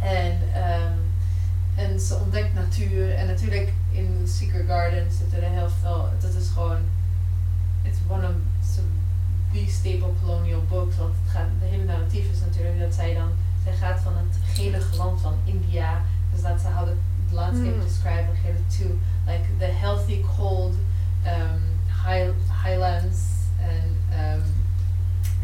En, 0.00 0.38
ehm, 0.54 0.98
en 1.76 2.00
ze 2.00 2.14
ontdekt 2.14 2.54
natuur. 2.54 3.14
En 3.14 3.26
natuurlijk 3.26 3.72
in 3.90 4.20
Secret 4.24 4.66
Garden 4.66 5.12
zitten 5.12 5.42
er 5.42 5.50
heel 5.50 5.68
veel. 5.80 6.08
Dat 6.20 6.34
is 6.34 6.48
gewoon. 6.48 6.78
It's 7.82 7.98
one 8.08 8.26
of. 8.26 8.34
A 9.54 9.68
staple 9.70 10.12
colonial 10.24 10.62
books. 10.68 10.96
Want 10.96 11.14
het 11.22 11.32
gaat, 11.32 11.46
de 11.60 11.66
hele 11.66 11.84
narratief 11.84 12.30
is 12.32 12.40
natuurlijk 12.40 12.78
dat 12.80 12.94
zij 12.94 13.14
dan, 13.14 13.28
zij 13.64 13.72
gaat 13.72 14.00
van 14.00 14.12
het 14.16 14.38
gelige 14.54 14.96
land 14.96 15.20
van 15.20 15.34
India, 15.44 16.00
dus 16.32 16.42
dat 16.42 16.60
ze 16.60 16.66
how 16.66 16.86
the 16.86 16.94
landscape 17.34 17.76
Mm. 17.76 17.80
described 17.80 18.26
related 18.42 18.78
to 18.78 18.84
like 19.26 19.44
the 19.58 19.64
healthy 19.84 20.20
cold 20.36 20.74
um, 21.26 21.62
high, 22.06 22.30
highlands 22.64 23.18
en 23.60 23.84
um, 24.34 24.42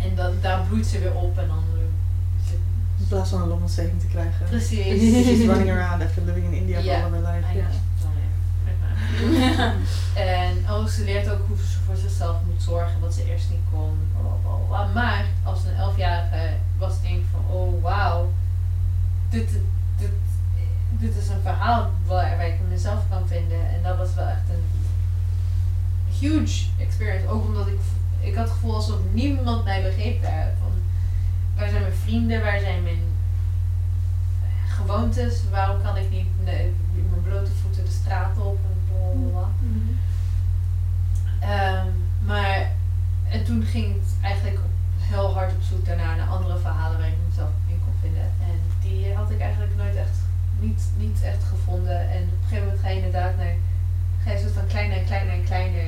en 0.04 0.14
dan, 0.14 0.32
daar 0.40 0.60
bloeit 0.68 0.86
ze 0.86 0.98
weer 0.98 1.14
op 1.14 1.38
en 1.38 1.48
dan 1.48 1.64
zit- 2.46 2.58
In 2.98 3.06
plaats 3.08 3.30
van 3.30 3.42
een 3.42 3.48
longontsteking 3.48 4.00
te 4.00 4.06
krijgen. 4.06 4.46
precies. 4.46 5.00
She's 5.26 5.46
running 5.46 5.70
around 5.70 6.02
after 6.02 6.22
living 6.22 6.44
in 6.46 6.52
India 6.52 6.76
for 6.76 6.84
Ja. 6.84 7.00
all 7.02 7.06
of 7.06 7.10
her 7.12 7.20
life. 7.20 7.46
I 7.52 7.60
know. 7.60 7.66
En 10.14 10.56
oh, 10.70 10.86
ze 10.86 11.04
leert 11.04 11.28
ook 11.30 11.46
hoe 11.48 11.56
ze 11.56 11.77
voor 11.88 11.96
zichzelf 11.96 12.36
moet 12.46 12.62
zorgen, 12.62 13.00
wat 13.00 13.14
ze 13.14 13.30
eerst 13.30 13.50
niet 13.50 13.66
kon. 13.70 13.98
bla, 14.12 14.30
bla, 14.30 14.54
bla, 14.56 14.66
bla. 14.66 14.92
Maar 14.94 15.26
als 15.44 15.64
een 15.64 15.74
elfjarige 15.74 16.56
was 16.78 16.92
het 16.92 17.02
denk 17.02 17.24
van, 17.32 17.56
oh 17.56 17.82
wauw, 17.82 18.32
dit, 19.30 19.50
dit, 19.96 20.10
dit 20.90 21.16
is 21.16 21.28
een 21.28 21.40
verhaal 21.40 21.90
waar, 22.06 22.46
ik 22.46 22.58
mezelf 22.68 23.08
kan 23.10 23.28
vinden. 23.28 23.70
En 23.70 23.82
dat 23.82 23.96
was 23.96 24.14
wel 24.14 24.26
echt 24.26 24.48
een 24.48 24.64
huge 26.18 26.66
experience. 26.78 27.28
Ook 27.28 27.44
omdat 27.44 27.66
ik, 27.66 27.78
ik 28.20 28.34
had 28.34 28.44
het 28.44 28.52
gevoel 28.52 28.74
alsof 28.74 28.98
niemand 29.12 29.64
mij 29.64 29.82
begreep 29.82 30.22
daar. 30.22 30.52
Van, 30.60 30.72
waar 31.56 31.68
zijn 31.68 31.82
mijn 31.82 31.94
vrienden, 31.94 32.42
waar 32.42 32.60
zijn 32.60 32.82
mijn 32.82 33.02
gewoontes, 34.68 35.42
waarom 35.50 35.82
kan 35.82 35.96
ik 35.96 36.10
niet 36.10 36.28
nee, 36.44 36.72
mijn 37.10 37.22
blote 37.22 37.50
voeten 37.50 37.84
de 37.84 37.90
straat 37.90 38.38
op 38.38 38.58
en 38.64 38.80
blablabla. 38.88 39.48
Ehm, 41.40 41.86
maar 42.26 42.70
en 43.30 43.44
toen 43.44 43.62
ging 43.62 43.94
het 43.94 44.10
eigenlijk 44.22 44.56
op, 44.58 44.70
heel 44.98 45.32
hard 45.34 45.52
op 45.52 45.62
zoek 45.62 45.84
daarna 45.86 46.14
naar 46.14 46.28
andere 46.28 46.58
verhalen 46.58 46.98
waar 46.98 47.08
ik 47.08 47.14
mezelf 47.28 47.48
in 47.66 47.80
kon 47.84 47.94
vinden. 48.00 48.22
En 48.22 48.56
die 48.82 49.14
had 49.14 49.30
ik 49.30 49.40
eigenlijk 49.40 49.76
nooit 49.76 49.96
echt, 49.96 50.18
niet, 50.60 50.82
niet 50.96 51.22
echt 51.22 51.44
gevonden. 51.44 52.10
En 52.10 52.22
op 52.22 52.32
een 52.32 52.42
gegeven 52.42 52.64
moment 52.64 52.80
ga 52.80 52.88
je 52.88 52.96
inderdaad 52.96 53.36
naar, 53.36 53.54
ga 54.24 54.30
je 54.32 54.38
soort 54.38 54.52
van 54.52 54.66
kleiner 54.66 54.96
en 54.98 55.04
kleiner 55.04 55.34
en 55.34 55.44
kleiner 55.44 55.86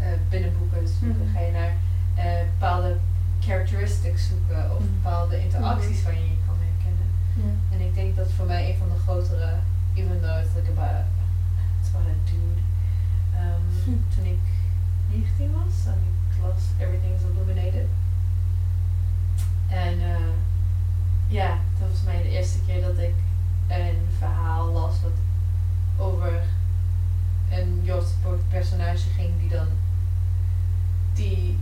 eh, 0.00 0.06
binnenboeken 0.28 0.88
zoeken. 0.88 1.24
Mhm. 1.26 1.32
Ga 1.34 1.40
je 1.40 1.52
naar 1.52 1.72
eh, 2.14 2.40
bepaalde 2.54 2.96
characteristics 3.40 4.28
zoeken 4.28 4.62
of 4.76 4.78
Mhm. 4.80 4.88
bepaalde 5.02 5.42
interacties 5.42 6.02
waarin 6.02 6.22
je 6.22 6.28
je 6.28 6.42
kan 6.46 6.56
herkennen. 6.68 7.08
En 7.72 7.80
ik 7.86 7.94
denk 7.94 8.16
dat 8.16 8.30
voor 8.32 8.46
mij 8.46 8.70
een 8.70 8.78
van 8.78 8.88
de 8.88 9.00
grotere, 9.06 9.50
even 9.94 10.20
though 10.20 10.38
it's 10.42 10.54
like 10.56 10.70
about, 10.76 11.04
it's 11.80 11.88
about 11.90 12.06
a 12.14 12.16
Ehm, 13.44 13.84
Hm. 13.84 14.14
Toen 14.14 14.24
ik 14.24 14.38
19 15.10 15.52
was 15.52 15.86
en 15.86 15.98
ik 16.30 16.42
las 16.42 16.62
Everything 16.78 17.14
is 17.14 17.22
Illuminated. 17.22 17.88
En 19.68 20.00
eh, 20.00 20.32
ja, 21.28 21.58
dat 21.78 21.88
was 21.90 22.02
mij 22.02 22.22
de 22.22 22.28
eerste 22.28 22.58
keer 22.66 22.80
dat 22.80 22.98
ik 22.98 23.14
een 23.68 23.98
verhaal 24.18 24.72
las 24.72 25.00
wat 25.02 25.18
over 26.06 26.42
een 27.50 27.80
Joodse 27.82 28.14
personage 28.48 29.08
ging 29.16 29.30
die 29.40 29.48
dan 29.48 29.66
die 31.12 31.58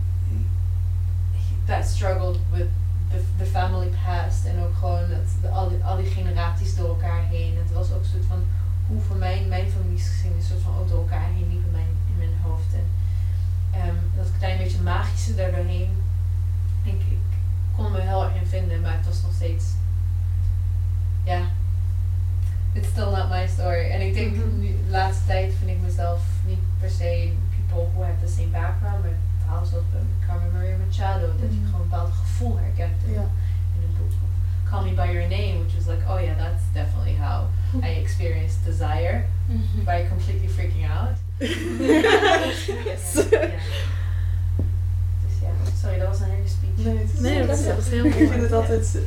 that 1.65 1.85
struggled 1.85 2.39
with 2.51 2.69
the, 3.09 3.21
the 3.37 3.45
family 3.45 3.91
past 4.05 4.45
en 4.45 4.59
ook 4.59 4.75
gewoon 4.75 5.09
het, 5.09 5.32
mijn 9.93 10.05
familiegeschiedenis 10.05 10.47
soort 10.47 10.61
van 10.61 10.77
ook 10.77 10.89
door 10.89 10.99
elkaar 10.99 11.27
heen 11.33 11.49
liep 11.49 11.65
in 11.65 11.71
mijn, 11.71 11.93
in 12.07 12.17
mijn 12.17 12.37
hoofd. 12.41 12.73
En 12.73 12.87
ehm, 13.79 13.95
dat 14.15 14.27
klein 14.39 14.57
beetje 14.57 14.81
magische 14.81 15.35
daardoorheen. 15.35 15.89
Ik, 16.83 16.93
ik 16.93 17.17
kon 17.75 17.91
me 17.91 18.01
heel 18.01 18.23
erg 18.23 18.35
in 18.35 18.45
vinden, 18.47 18.81
maar 18.81 18.95
het 18.97 19.05
was 19.05 19.21
nog 19.21 19.33
steeds 19.33 19.65
ja, 21.23 21.41
it's 22.73 22.87
still 22.87 23.09
not 23.11 23.29
my 23.29 23.47
story. 23.47 23.89
En 23.89 24.01
ik 24.01 24.13
denk 24.13 24.35
Mhm. 24.35 24.59
de 24.61 24.89
laatste 24.89 25.25
tijd 25.25 25.53
vind 25.59 25.69
ik 25.69 25.81
mezelf 25.81 26.21
niet 26.45 26.59
per 26.79 26.89
se 26.89 27.22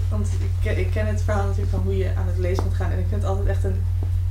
want 0.09 0.26
ik 0.41 0.51
ken, 0.62 0.78
ik 0.78 0.91
ken 0.91 1.07
het 1.07 1.22
verhaal 1.22 1.45
natuurlijk 1.45 1.70
van 1.70 1.80
hoe 1.84 1.97
je 1.97 2.11
aan 2.16 2.26
het 2.26 2.39
lezen 2.39 2.64
moet 2.64 2.74
gaan. 2.74 2.91
En 2.91 2.99
ik 2.99 3.07
vind 3.09 3.20
het 3.22 3.30
altijd 3.30 3.47
echt 3.49 3.64
een, 3.64 3.82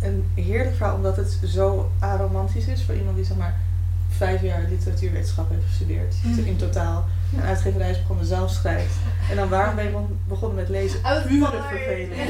een 0.02 0.26
heerlijk 0.44 0.76
verhaal, 0.76 0.96
omdat 0.96 1.16
het 1.16 1.40
zo 1.46 1.92
aromantisch 2.00 2.66
is 2.68 2.84
voor 2.84 2.96
iemand 2.96 3.16
die 3.16 3.26
zeg 3.26 3.38
maar 3.38 3.56
vijf 4.10 4.42
jaar 4.42 4.66
literatuurwetenschap 4.70 5.50
heeft 5.50 5.64
gestudeerd. 5.68 6.16
In 6.46 6.56
totaal. 6.58 7.06
En 7.36 7.42
uitgeverij 7.44 7.90
is 7.92 8.00
begonnen 8.00 8.26
zelf 8.26 8.52
schrijft. 8.52 8.96
En 9.30 9.36
dan 9.36 9.50
waarom 9.50 9.76
ben 9.76 9.84
je 9.84 9.90
begon- 9.90 10.20
begonnen 10.28 10.58
met 10.58 10.70
lezen? 10.70 11.00
Pure 11.28 11.62
verveling. 11.70 12.12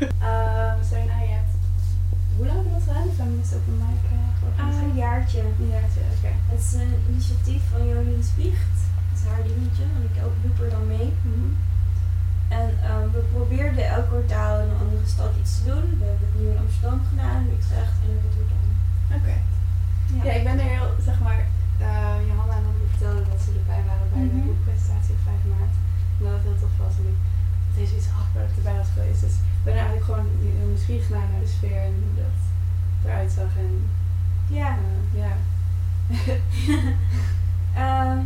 Ehm, 0.00 0.76
zo, 0.90 0.94
nou, 1.10 1.20
je 1.28 1.32
hebt... 1.38 1.52
Hoe 2.36 2.46
lang 2.46 2.56
heb 2.58 2.66
je 2.66 2.70
dat 2.72 2.82
gedaan? 2.86 3.08
Feminist 3.16 3.54
Open 3.54 3.76
Mic 3.76 4.10
uh, 4.12 4.64
Ah, 4.66 4.82
een 4.82 4.94
jaartje. 4.96 5.38
Een 5.40 5.68
jaartje, 5.70 6.00
oké. 6.16 6.32
Het 6.52 6.60
is 6.60 6.72
een 6.80 6.94
initiatief 7.10 7.62
van 7.72 7.88
Jolien 7.88 8.24
Spiecht. 8.32 8.73
Haar 9.28 9.42
dingetje, 9.50 9.84
en 9.96 10.02
ik 10.10 10.16
ook 10.26 10.36
doe 10.42 10.64
er 10.64 10.70
dan 10.76 10.86
mee. 10.96 11.08
Mhm. 11.28 11.48
En 12.58 12.66
ehm, 12.88 13.06
we 13.14 13.20
probeerden 13.34 13.84
elk 13.96 14.06
kwartaal 14.12 14.54
in 14.62 14.68
een 14.70 14.82
andere 14.84 15.06
stad 15.14 15.30
iets 15.40 15.52
te 15.56 15.64
doen. 15.70 15.84
We 16.00 16.04
hebben 16.10 16.26
het 16.30 16.36
nu 16.40 16.44
in 16.54 16.62
Amsterdam 16.64 17.00
gedaan, 17.10 17.40
in 17.46 17.54
Utrecht 17.58 17.94
en 18.02 18.08
in 18.14 18.20
Rotterdam. 18.24 18.66
Oké. 19.18 19.36
Ja. 20.26 20.32
ik 20.38 20.44
ben 20.48 20.58
er 20.64 20.70
heel, 20.76 20.88
zeg 21.08 21.18
maar, 21.26 21.40
eh 21.88 22.16
Johanna 22.28 22.54
en 22.60 22.66
Anneke 22.68 22.90
vertelden 22.94 23.24
dat 23.30 23.40
ze 23.44 23.50
erbij 23.60 23.82
waren 23.90 24.08
bij 24.12 24.22
de 24.28 24.34
Mhm. 24.36 24.46
boekpresentatie 24.48 25.14
op 25.18 25.22
5 25.30 25.42
maart. 25.52 25.74
En 26.16 26.22
dat 26.24 26.32
het 26.36 26.44
heel 26.46 26.60
tof 26.62 26.74
was. 26.84 26.94
En 27.00 27.06
ik 27.12 27.18
eens 27.80 27.94
iets 27.98 28.08
dat 28.34 28.44
ik 28.50 28.56
erbij 28.60 28.76
was 28.82 28.90
geweest. 28.96 29.20
Dus 29.26 29.34
ik 29.58 29.64
ben 29.68 29.74
eigenlijk 29.80 30.06
gewoon 30.08 30.26
heel 30.58 30.68
nieuwsgierig 30.72 31.08
naar, 31.14 31.28
naar 31.32 31.44
de 31.46 31.52
sfeer 31.56 31.80
en 31.88 31.94
hoe 32.04 32.14
dat 32.22 32.38
eruit 33.04 33.30
zag. 33.38 33.52
En 33.64 33.72
Ja. 34.58 34.70
eh, 34.86 35.02
ja. 35.22 35.32
Ehm, 37.84 38.18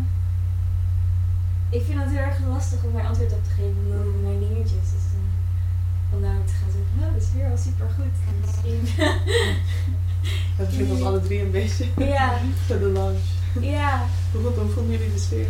ik 1.70 1.82
vind 1.86 1.99
het 2.01 2.09
heel 2.11 2.19
erg 2.19 2.39
lastig 2.49 2.85
om 2.85 2.93
daar 2.93 3.07
antwoord 3.07 3.32
op 3.32 3.45
te 3.45 3.51
geven 3.51 3.99
over 4.01 4.19
mijn 4.23 4.39
dingetjes. 4.39 4.70
Dus 4.95 5.07
eh, 5.15 6.15
om 6.15 6.20
nou 6.20 6.35
te 6.45 6.53
gaan 6.53 6.70
zeggen, 6.77 7.09
oh, 7.09 7.15
de 7.19 7.24
sfeer 7.24 7.49
was 7.51 7.62
super 7.62 7.89
goed. 7.97 8.16
En 8.28 8.35
misschien. 8.40 8.81
Dat 10.59 10.69
klinkt 10.69 10.90
ons 10.93 11.03
alle 11.03 11.20
drie 11.20 11.40
een 11.43 11.51
beetje. 11.51 11.85
ja, 11.99 12.39
Voor 12.66 12.78
de 12.78 12.85
lounge. 12.86 13.19
ja. 13.61 14.07
Hoe 14.32 14.43
vond- 14.43 14.57
hoe 14.57 14.69
vonden 14.70 14.93
jullie 14.99 15.12
de 15.12 15.19
sfeer? 15.19 15.47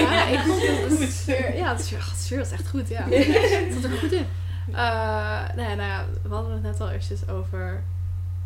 Ja, 0.00 0.26
ik 0.28 0.38
vond 0.38 0.62
het 0.66 0.98
de 0.98 1.06
sfeer, 1.10 1.56
ja, 1.56 1.74
de 1.74 1.82
sfeer, 1.82 1.98
de 1.98 2.16
sfeer 2.22 2.38
was 2.38 2.50
echt 2.50 2.68
goed, 2.68 2.88
ja. 2.88 3.04
Het 3.08 3.72
zat 3.82 3.84
er 3.92 3.98
goed 3.98 4.12
in. 4.12 4.26
Eh, 4.72 5.56
nee, 5.56 5.76
nou 5.76 5.88
ja, 5.88 6.04
we 6.22 6.34
hadden 6.34 6.52
het 6.52 6.62
net 6.62 6.80
al 6.80 6.90
eerst 6.90 7.30
over, 7.30 7.82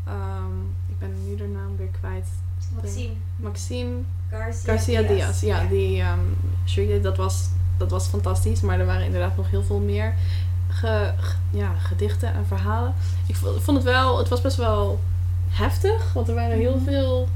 ehm, 0.06 0.58
ik 0.88 0.98
ben 0.98 1.10
nu 1.28 1.36
de 1.36 1.46
naam 1.46 1.76
weer 1.76 1.88
kwijt. 2.00 2.26
Maxime. 2.82 3.12
Maxime 3.36 3.96
Garcia, 4.30 4.72
Garcia 4.72 5.02
Diaz, 5.02 5.40
ja, 5.40 5.64
die 5.70 6.00
um, 6.02 6.36
jury, 6.64 7.00
dat 7.00 7.16
was, 7.16 7.48
dat 7.76 7.90
was 7.90 8.06
fantastisch, 8.06 8.60
maar 8.60 8.80
er 8.80 8.86
waren 8.86 9.04
inderdaad 9.04 9.36
nog 9.36 9.50
heel 9.50 9.62
veel 9.62 9.78
meer 9.78 10.14
ge, 10.68 11.12
ge- 11.20 11.36
ja, 11.50 11.72
gedichten 11.78 12.34
en 12.34 12.46
verhalen. 12.46 12.94
Ik 13.26 13.36
vo- 13.36 13.58
vond 13.60 13.76
het 13.76 13.86
wel, 13.86 14.18
het 14.18 14.28
was 14.28 14.40
best 14.40 14.56
wel 14.56 15.00
heftig, 15.48 16.12
want 16.12 16.28
er 16.28 16.34
waren 16.34 16.56
heel 16.58 16.80
veel. 16.84 17.28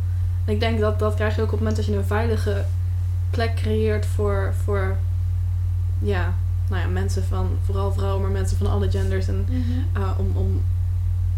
En 0.44 0.52
ik 0.52 0.60
denk 0.60 0.80
dat 0.80 0.98
dat 0.98 1.14
krijg 1.14 1.34
je 1.36 1.40
ook 1.40 1.46
op 1.46 1.52
het 1.52 1.60
moment 1.60 1.76
dat 1.76 1.86
je 1.86 1.96
een 1.96 2.04
veilige 2.06 2.64
plek 3.30 3.54
creëert 3.54 4.06
voor, 4.06 4.52
voor 4.64 4.96
ja, 5.98 6.34
nou 6.68 6.82
ja, 6.82 6.88
mensen 6.88 7.24
van, 7.24 7.48
vooral 7.64 7.92
vrouwen, 7.92 8.22
maar 8.22 8.30
mensen 8.30 8.56
van 8.56 8.66
alle 8.70 8.90
genders. 8.90 9.28
En 9.28 9.46
Mhm. 9.48 10.02
uh, 10.02 10.10
om, 10.18 10.32
om 10.36 10.62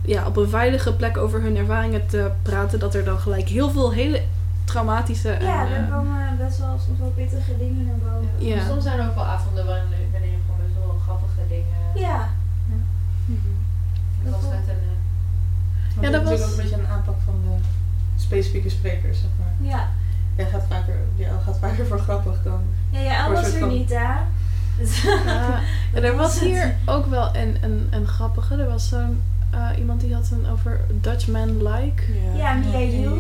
ja, 0.02 0.26
op 0.26 0.36
een 0.36 0.48
veilige 0.48 0.92
plek 0.94 1.16
over 1.16 1.40
hun 1.42 1.56
ervaringen 1.56 2.06
te 2.06 2.30
praten, 2.42 2.78
dat 2.78 2.94
er 2.94 3.04
dan 3.04 3.18
gelijk 3.18 3.48
heel 3.48 3.70
veel 3.70 3.92
hele 3.92 4.22
traumatische 4.64 5.30
en, 5.30 5.44
Ja, 5.46 5.66
er 5.68 5.84
eh, 5.84 5.90
komen 5.90 6.36
best 6.38 6.58
wel 6.58 6.78
soms 6.86 6.98
wel 6.98 7.08
pittige 7.16 7.56
dingen 7.58 7.86
naar 7.86 7.96
boven. 8.12 8.46
Ja. 8.46 8.66
Soms 8.66 8.82
zijn 8.82 8.98
er 8.98 9.06
ook 9.08 9.14
wel 9.14 9.24
avonden 9.26 9.66
waarin 9.66 9.84
wanneer 10.12 10.30
je 10.30 10.36
gewoon 10.46 10.60
best 10.66 10.74
wel 10.84 10.98
grappige 11.04 11.40
dingen. 11.48 12.06
Ja. 12.08 12.28
Het 14.22 14.32
was 14.32 14.42
net 14.42 14.68
een. 14.68 14.82
eh, 15.96 16.02
Ja, 16.02 16.10
dat 16.10 16.22
is 16.22 16.28
natuurlijk 16.28 16.28
was- 16.30 16.42
ook 16.42 16.50
een 16.50 16.62
beetje 16.62 16.76
een 16.78 16.86
aanpak 16.96 17.16
van 17.24 17.34
de 17.44 17.54
specifieke 18.22 18.68
sprekers, 18.68 19.18
zeg 19.20 19.30
maar. 19.38 19.68
Ja. 19.68 19.88
Jij 20.36 20.46
gaat 20.46 20.64
vaker, 20.68 20.94
jij 21.14 21.28
gaat 21.44 21.58
vaker 21.58 21.86
voor 21.86 21.98
grappig 21.98 22.42
dan. 22.42 22.60
Ja, 22.90 23.00
ja, 23.00 23.30
was 23.32 23.52
er 23.52 23.58
van- 23.58 23.68
niet, 23.68 23.88
hè? 23.90 23.96
Ja, 23.96 24.26
en 25.94 26.04
er 26.04 26.16
was 26.16 26.40
hier 26.40 26.74
ook 26.84 27.06
wel 27.06 27.36
een, 27.36 27.56
een, 27.60 27.88
een 27.90 28.06
grappige. 28.06 28.56
Er 28.56 28.68
was 28.68 28.88
zo'n, 28.88 29.22
eh, 29.50 29.68
iemand 29.78 30.00
die 30.00 30.14
had 30.14 30.30
een 30.32 30.46
over 30.52 30.80
Dutch 31.00 31.26
Man 31.28 31.62
Like. 31.62 32.02
Ja, 32.36 32.52
Mia. 32.54 33.10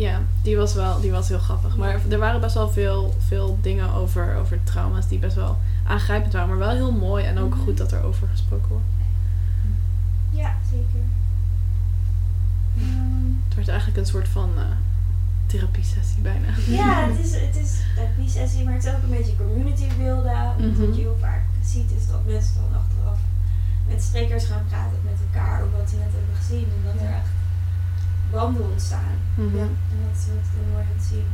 Ja, 0.00 0.20
die 0.42 0.56
was 0.56 0.74
wel 0.74 1.00
die 1.00 1.10
was 1.10 1.28
heel 1.28 1.38
grappig. 1.38 1.76
Maar 1.76 2.00
er 2.10 2.18
waren 2.18 2.40
best 2.40 2.54
wel 2.54 2.70
veel, 2.70 3.14
veel 3.26 3.58
dingen 3.62 3.92
over, 3.92 4.36
over 4.36 4.58
trauma's 4.64 5.08
die 5.08 5.18
best 5.18 5.34
wel 5.36 5.58
aangrijpend 5.86 6.32
waren. 6.32 6.48
Maar 6.48 6.58
wel 6.58 6.70
heel 6.70 6.92
mooi 6.92 7.24
en 7.24 7.38
ook 7.38 7.54
Mhm. 7.54 7.62
goed 7.64 7.76
dat 7.78 7.92
er 7.92 8.02
over 8.02 8.28
gesproken 8.28 8.68
wordt. 8.68 8.84
Ja, 10.30 10.54
zeker. 10.70 11.00
Ehm, 12.78 13.28
Het 13.44 13.54
werd 13.54 13.68
eigenlijk 13.68 13.98
een 13.98 14.06
soort 14.06 14.28
van 14.28 14.50
eh 14.56 14.62
therapie-sessie 15.46 16.22
bijna. 16.22 16.46
ja, 16.66 16.94
het 17.10 17.18
is, 17.26 17.32
het 17.34 17.56
is 17.56 17.80
een 18.18 18.28
sessie, 18.28 18.64
maar 18.64 18.74
het 18.74 18.84
is 18.84 18.90
ook 18.94 19.02
een 19.02 19.16
beetje 19.18 19.36
community 19.36 19.86
builden. 19.98 20.32
Want 20.44 20.58
Mhm. 20.78 20.86
Wat 20.86 20.96
je 20.96 21.00
heel 21.02 21.16
vaak 21.20 21.42
ziet 21.64 21.90
is 21.98 22.06
dat 22.06 22.24
mensen 22.26 22.54
dan 22.54 22.80
achteraf 22.80 23.18
met 23.88 24.02
sprekers 24.02 24.44
gaan 24.44 24.64
praten 24.68 24.98
met 25.04 25.18
elkaar 25.26 25.62
over 25.62 25.78
wat 25.78 25.90
ze 25.90 25.96
net 25.96 26.12
hebben 26.16 26.36
gezien. 26.40 26.64
En 26.76 26.82
dat 26.84 26.94
er 27.02 27.14
echt 27.20 27.30
banden 28.30 28.70
ontstaan. 28.70 29.14
Mhm. 29.34 29.56
Ja. 29.56 29.62
En 29.62 29.98
dat 30.06 30.16
is 30.18 30.26
wat 30.26 30.36
ik 30.44 30.50
heel 30.54 30.72
mooi 30.72 30.84
aan 30.84 30.96
het 30.96 31.04
zien. 31.12 31.26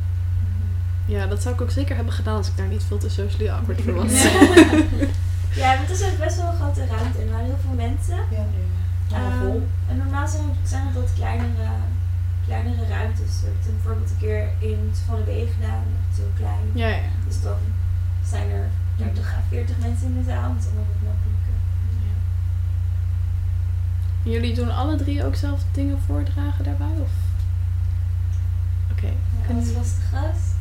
Ja, 1.14 1.26
dat 1.26 1.42
zou 1.42 1.54
ik 1.54 1.60
ook 1.60 1.70
zeker 1.70 1.96
hebben 1.96 2.12
gedaan 2.14 2.36
als 2.36 2.48
ik 2.48 2.56
daar 2.56 2.66
niet 2.68 2.84
veel 2.84 2.98
te 2.98 3.08
socially 3.10 3.48
awkward 3.50 3.80
voor 3.82 3.94
was. 3.94 4.22
Ja, 5.62 5.68
want 5.76 5.88
het 5.88 6.00
is 6.00 6.06
ook 6.06 6.18
best 6.18 6.36
wel 6.36 6.46
een 6.50 6.56
grote 6.60 6.86
ruimte 6.86 7.18
en 7.18 7.24
er 7.26 7.30
waren 7.32 7.46
heel 7.46 7.62
veel 7.66 7.76
mensen. 7.86 8.16
Ja. 8.16 8.44
Helemaal 9.08 9.30
Ehm, 9.30 9.40
vol. 9.40 9.68
en 9.88 9.96
normaal 9.96 10.28
zijn 10.28 10.42
het, 10.48 10.68
zijn 10.68 10.86
het 10.86 10.94
wat 10.94 11.12
kleinere, 11.14 11.68
kleinere 12.46 12.86
ruimtes. 12.88 13.32
We 13.40 13.46
hebben 13.46 13.62
het 13.62 13.74
bijvoorbeeld 13.74 14.10
een 14.10 14.16
keer 14.24 14.42
in 14.58 14.78
het 14.90 14.98
Van 15.06 15.16
de 15.16 15.22
B 15.30 15.32
gedaan, 15.54 15.84
dat 15.94 16.08
is 16.12 16.16
heel 16.22 16.34
klein. 16.42 16.64
Ja, 16.82 16.88
ja. 16.88 17.08
Dus 17.26 17.40
dan 17.42 17.58
zijn 18.32 18.50
er 18.50 18.66
30 18.96 19.34
à 19.34 19.40
40 19.48 19.76
mensen 19.78 20.06
in 20.06 20.16
de 20.18 20.24
zaal. 20.30 20.50
En 20.50 20.56
Jullie 24.26 24.54
doen 24.54 24.70
alle 24.70 24.96
drie 24.96 25.24
ook 25.24 25.34
zelf 25.34 25.60
dingen 25.72 25.98
voordragen 26.06 26.64
daarbij? 26.64 26.94
Of? 27.02 27.10
Oké. 28.92 29.06
Ja, 29.06 29.46
Kunnen 29.46 29.62
Als 29.64 29.72
was 29.72 29.94
de 29.94 30.00
gast. 30.16 30.54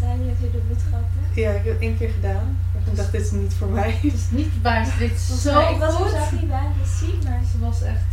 Tanja 0.00 0.24
heeft 0.24 0.40
je 0.40 0.50
de 0.50 0.60
voet 0.68 0.82
gehad. 0.88 1.02
Ja, 1.34 1.50
ik 1.50 1.64
heb 1.64 1.72
het 1.72 1.82
één 1.82 1.96
keer 1.96 2.10
gedaan. 2.10 2.56
Maar 2.72 2.82
ik 2.90 2.96
dacht, 2.96 3.12
dit 3.12 3.20
is 3.20 3.30
niet 3.30 3.54
voor 3.54 3.68
mij. 3.68 3.90
Het 4.02 4.12
is 4.14 4.30
niet 4.30 4.62
waar, 4.62 4.94
dit 4.98 5.10
is 5.12 5.42
zo 5.42 5.60
ik 5.60 5.78
was 5.78 6.00
er 6.00 6.08
zelf 6.10 6.32
niet 6.32 6.48
bij, 6.48 6.66
dus 6.82 6.98
zie 6.98 7.14
maar. 7.24 7.40
Ze 7.52 7.58
was 7.58 7.82
echt 7.82 8.12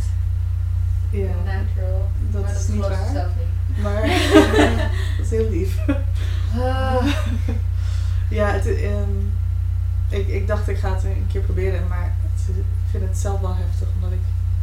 Ja, 1.10 1.28
natural. 1.44 2.08
dat 2.30 2.42
maar 2.42 2.50
is 2.50 2.66
dat 2.66 2.74
niet 2.74 2.80
waar. 2.88 3.08
zelf 3.12 3.30
niet. 3.38 3.82
Maar 3.82 4.02
dat 5.16 5.24
is 5.24 5.30
heel 5.30 5.50
lief. 5.50 5.78
Ah. 6.58 7.06
Ja, 8.30 8.46
het, 8.52 8.66
ehm, 8.66 9.10
ik, 10.08 10.28
ik 10.28 10.46
dacht 10.46 10.68
ik 10.68 10.78
ga 10.78 10.94
het 10.94 11.04
een 11.04 11.26
keer 11.32 11.40
proberen, 11.40 11.88
maar 11.88 12.14
het, 12.22 12.56
ik 12.56 12.64
vind 12.90 13.02
het 13.08 13.18
zelf 13.18 13.40
wel 13.40 13.54
heftig 13.56 13.88
omdat 13.94 14.12
ik 14.12 14.18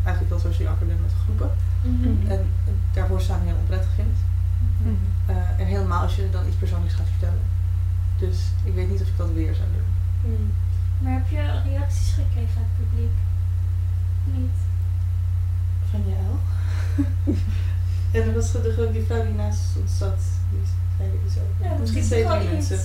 eigenlijk 0.06 0.30
wel 0.30 0.52
sociaal 0.52 0.72
akkoord 0.72 0.90
ben 0.90 1.02
met 1.02 1.12
groepen. 1.24 1.52
Mhm. 1.82 2.32
En 2.32 2.42
daarvoor 2.94 3.22
staan 3.22 3.42
heel 3.42 3.56
onprettig 3.60 3.90
vind. 3.96 4.18
Mhm. 4.82 4.94
Eh, 5.26 5.60
en 5.60 5.66
helemaal 5.66 6.02
als 6.02 6.16
je 6.16 6.30
dan 6.30 6.48
iets 6.48 6.56
persoonlijks 6.56 6.96
gaat 6.96 7.14
vertellen. 7.18 7.44
Dus 8.18 8.38
ik 8.64 8.74
weet 8.74 8.90
niet 8.90 9.02
of 9.02 9.08
ik 9.08 9.18
dat 9.18 9.32
weer 9.32 9.56
zou 9.56 9.68
doen. 9.76 9.90
Hmm. 10.22 10.52
Maar 11.02 11.14
heb 11.14 11.28
je 11.30 11.70
reacties 11.70 12.14
gekregen 12.14 12.58
uit 12.58 12.68
het 12.72 12.90
publiek? 12.90 13.16
Niet. 14.24 14.58
Van 15.90 16.04
jou? 16.14 16.32
en 18.16 18.22
er 18.22 18.34
was 18.34 18.56
ik 18.56 18.94
die 18.94 19.04
vrouw 19.06 19.24
die 19.24 19.34
naast 19.34 19.62
ons 19.82 19.98
zat, 19.98 20.20
die 20.52 20.60
zei 20.98 21.10
er 21.10 21.16
iets 21.26 21.38
over. 21.38 21.66
Ja, 21.66 21.80
Misschien 21.80 22.02
is 22.02 22.08
twee, 22.08 22.24
iets. 22.24 22.52
mensen. 22.52 22.80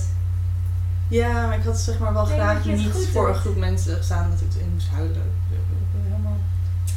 Ja, 1.07 1.47
maar 1.47 1.57
ik 1.57 1.63
had 1.63 1.79
zeg 1.79 1.99
maar 1.99 2.13
wel 2.13 2.27
Ik 2.27 2.33
graag 2.33 2.63
je 2.63 2.71
niet 2.71 3.09
voor 3.11 3.29
een 3.29 3.35
groep 3.35 3.55
mensen 3.55 3.97
gestaan 3.97 4.29
dat 4.29 4.41
ik 4.41 4.61
in 4.61 4.69
moest 4.73 4.89
huilen. 4.89 5.31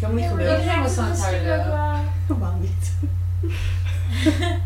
Helemaal, 0.01 0.23
helemaal 0.23 0.23
niet 0.23 0.25
Ja, 0.25 0.35
maar 0.35 0.45
gebeurd. 0.45 0.61
Iedereen 0.61 0.83
was 0.83 0.95
dat 0.95 1.05
aan 1.05 1.11
het 1.11 1.21
huilen. 1.21 1.59
ook 1.59 1.65
wel- 1.67 2.03
Helemaal 2.27 2.59
niet. 2.67 2.93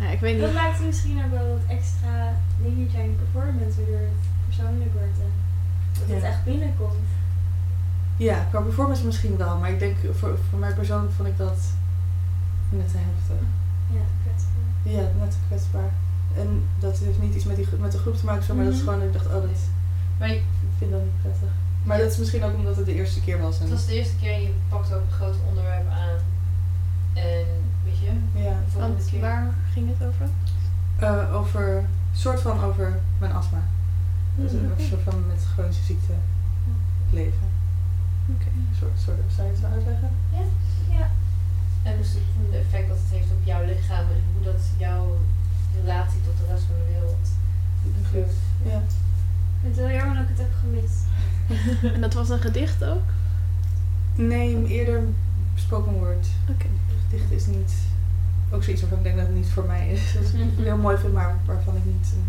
Ja, 0.00 0.08
ik 0.10 0.20
weet 0.20 0.38
Dat 0.40 0.46
niet. 0.50 0.58
maakt 0.58 0.80
misschien 0.84 1.24
ook 1.24 1.30
wel 1.30 1.48
wat 1.48 1.76
extra 1.76 2.32
dingetje 2.62 2.98
aan 2.98 3.04
je 3.04 3.16
performance, 3.24 3.76
waardoor 3.80 3.98
het 4.10 4.22
persoonlijk 4.46 4.92
wordt 4.92 5.18
en 5.26 5.32
dat 6.06 6.14
het 6.16 6.24
echt 6.24 6.44
binnenkomt. 6.44 7.08
Ja, 8.16 8.46
qua 8.50 8.60
performance 8.60 9.04
misschien 9.04 9.36
wel, 9.36 9.56
maar 9.58 9.70
ik 9.70 9.78
denk 9.78 9.96
voor, 10.18 10.38
voor 10.50 10.58
mij 10.58 10.72
persoonlijk 10.74 11.12
vond 11.12 11.28
ik 11.28 11.36
dat 11.38 11.58
net 12.70 12.88
te 12.90 12.96
heftig. 12.96 13.46
Ja, 13.96 14.00
kwetsbaar. 14.22 14.92
Ja, 14.94 15.08
net 15.20 15.30
te 15.30 15.36
kwetsbaar. 15.48 15.90
En 16.36 16.62
dat 16.78 16.98
heeft 16.98 17.20
niet 17.22 17.34
iets 17.34 17.44
met, 17.44 17.56
die, 17.56 17.66
met 17.80 17.92
de 17.92 17.98
groep 17.98 18.16
te 18.16 18.24
maken, 18.24 18.42
zo, 18.44 18.54
maar 18.54 18.64
dat 18.64 18.74
is 18.74 18.80
Mhm. 18.82 18.88
gewoon, 18.90 19.06
ik 19.06 19.12
dacht, 19.12 19.26
oh, 19.26 19.32
dat, 19.32 19.42
Maar 20.18 20.28
ik 20.30 20.42
vind 20.78 20.90
dat 20.90 21.00
niet 21.02 21.20
prettig. 21.22 21.48
Maar 21.82 21.98
dat 21.98 22.10
is 22.10 22.18
misschien 22.18 22.44
ook 22.44 22.54
omdat 22.54 22.76
het 22.76 22.86
de 22.86 22.94
eerste 22.94 23.20
keer 23.20 23.40
was. 23.40 23.56
En, 23.56 23.62
het 23.62 23.72
was 23.72 23.86
de 23.86 23.94
eerste 23.94 24.16
keer 24.16 24.32
en 24.32 24.42
je 24.42 24.52
pakt 24.68 24.92
ook 24.92 25.00
een 25.00 25.16
groot 25.16 25.36
onderwerp 25.48 25.88
aan. 25.90 26.18
En 27.14 27.46
weet 27.84 27.98
je, 27.98 28.40
ja, 28.42 28.56
Want 28.76 29.06
keer. 29.10 29.20
waar 29.20 29.54
ging 29.72 29.88
het 29.88 30.08
over? 30.08 30.28
Eh, 30.96 31.34
over, 31.34 31.84
soort 32.12 32.40
van 32.40 32.64
over 32.64 32.98
mijn 33.18 33.32
astma. 33.32 33.62
Dus 34.36 34.52
een 34.52 34.70
soort 34.88 35.02
van 35.02 35.26
met 35.26 35.44
chronische 35.54 35.84
ziekte 35.84 36.12
leven. 37.10 37.48
Oké. 38.34 38.46
Een 38.46 38.76
soort, 38.78 39.00
soort, 39.00 39.32
zou 39.34 39.46
je 39.46 39.52
het 39.52 39.62
zo 39.62 39.66
uitleggen? 39.66 40.10
En 41.82 41.96
dus 41.96 42.12
het 42.12 42.50
de 42.50 42.56
effect 42.56 42.88
dat 42.88 42.98
het 43.02 43.10
heeft 43.16 43.30
op 43.30 43.44
jouw 43.44 43.64
lichaam 43.64 44.06
en 44.16 44.22
hoe 44.32 44.44
dat 44.44 44.62
jouw 44.78 45.18
relatie 45.80 46.20
tot 46.26 46.36
de 46.38 46.52
rest 46.52 46.64
van 46.64 46.76
de 46.80 46.92
wereld 46.92 47.26
beïnvloedt. 47.82 48.38
Ja. 48.64 48.78
Ik 49.54 49.66
vind 49.66 49.76
het 49.76 49.86
heel 49.86 49.96
jammer 49.96 50.16
dat 50.16 50.24
ik 50.24 50.30
het 50.34 50.38
heb 50.38 50.54
gemist. 50.60 50.98
En 51.94 52.00
dat 52.00 52.14
was 52.14 52.28
een 52.28 52.40
gedicht 52.40 52.84
ook? 52.84 53.02
Nee, 54.14 54.66
eerder 54.66 55.02
spoken 55.54 55.92
word. 55.92 56.26
Oké. 56.48 56.66
Gedicht 57.08 57.30
is 57.30 57.46
niet, 57.46 57.72
ook 58.50 58.62
zoiets 58.62 58.80
waarvan 58.82 58.98
ik 58.98 59.04
denk 59.04 59.16
dat 59.16 59.26
het 59.26 59.36
niet 59.36 59.48
voor 59.48 59.64
mij 59.64 59.88
is. 59.90 60.12
Dat 60.14 60.22
ik 60.22 60.32
Mhm. 60.34 60.62
heel 60.62 60.76
mooi 60.76 60.96
vind, 60.96 61.12
maar 61.12 61.34
waarvan 61.46 61.76
ik 61.76 61.84
niet 61.84 62.12
een 62.14 62.24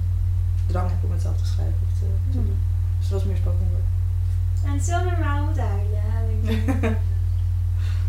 drang 0.66 0.90
heb 0.90 1.04
om 1.04 1.12
het 1.12 1.22
zelf 1.22 1.38
te 1.38 1.46
schrijven 1.46 1.76
of 1.84 2.00
te, 2.00 2.06
te 2.32 2.38
Mhm. 2.38 2.46
doen. 2.48 2.58
Dus 2.98 3.06
het 3.10 3.14
was 3.14 3.24
meer 3.26 3.38
spoken 3.38 3.68
word. 3.72 3.84
En 4.66 4.72
het 4.72 4.82
is 4.82 4.88
wel 4.88 5.04
normaal 5.04 5.48
om 5.48 5.54
te 5.54 5.62
huilen. 5.62 6.40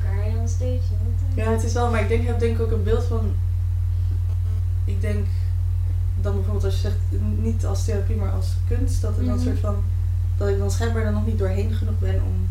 Kan 0.05 0.30
je 0.30 0.48
stage 0.48 0.80
altijd. 1.05 1.34
Ja, 1.47 1.51
het 1.52 1.62
is 1.64 1.72
wel, 1.72 1.90
maar 1.90 2.01
ik 2.01 2.09
denk, 2.09 2.26
heb 2.26 2.39
denk 2.39 2.56
ik 2.56 2.62
ook 2.62 2.70
een 2.70 2.82
beeld 2.82 3.05
van. 3.05 3.32
Ik 4.84 5.01
denk 5.01 5.26
dan 6.20 6.32
bijvoorbeeld 6.34 6.64
als 6.64 6.74
je 6.74 6.80
zegt, 6.80 6.97
niet 7.43 7.64
als 7.66 7.84
therapie, 7.84 8.16
maar 8.16 8.30
als 8.30 8.48
kunst, 8.68 9.01
dat 9.01 9.16
er 9.18 9.24
dan 9.24 9.32
een 9.32 9.39
Mhm. 9.39 9.44
soort 9.47 9.59
van. 9.59 9.76
Dat 10.44 10.51
ik 10.55 10.59
dan 10.59 10.70
schijnbaar 10.70 11.05
er 11.05 11.12
nog 11.12 11.27
niet 11.27 11.39
doorheen 11.39 11.73
genoeg 11.73 11.98
ben 11.98 12.14
om. 12.14 12.48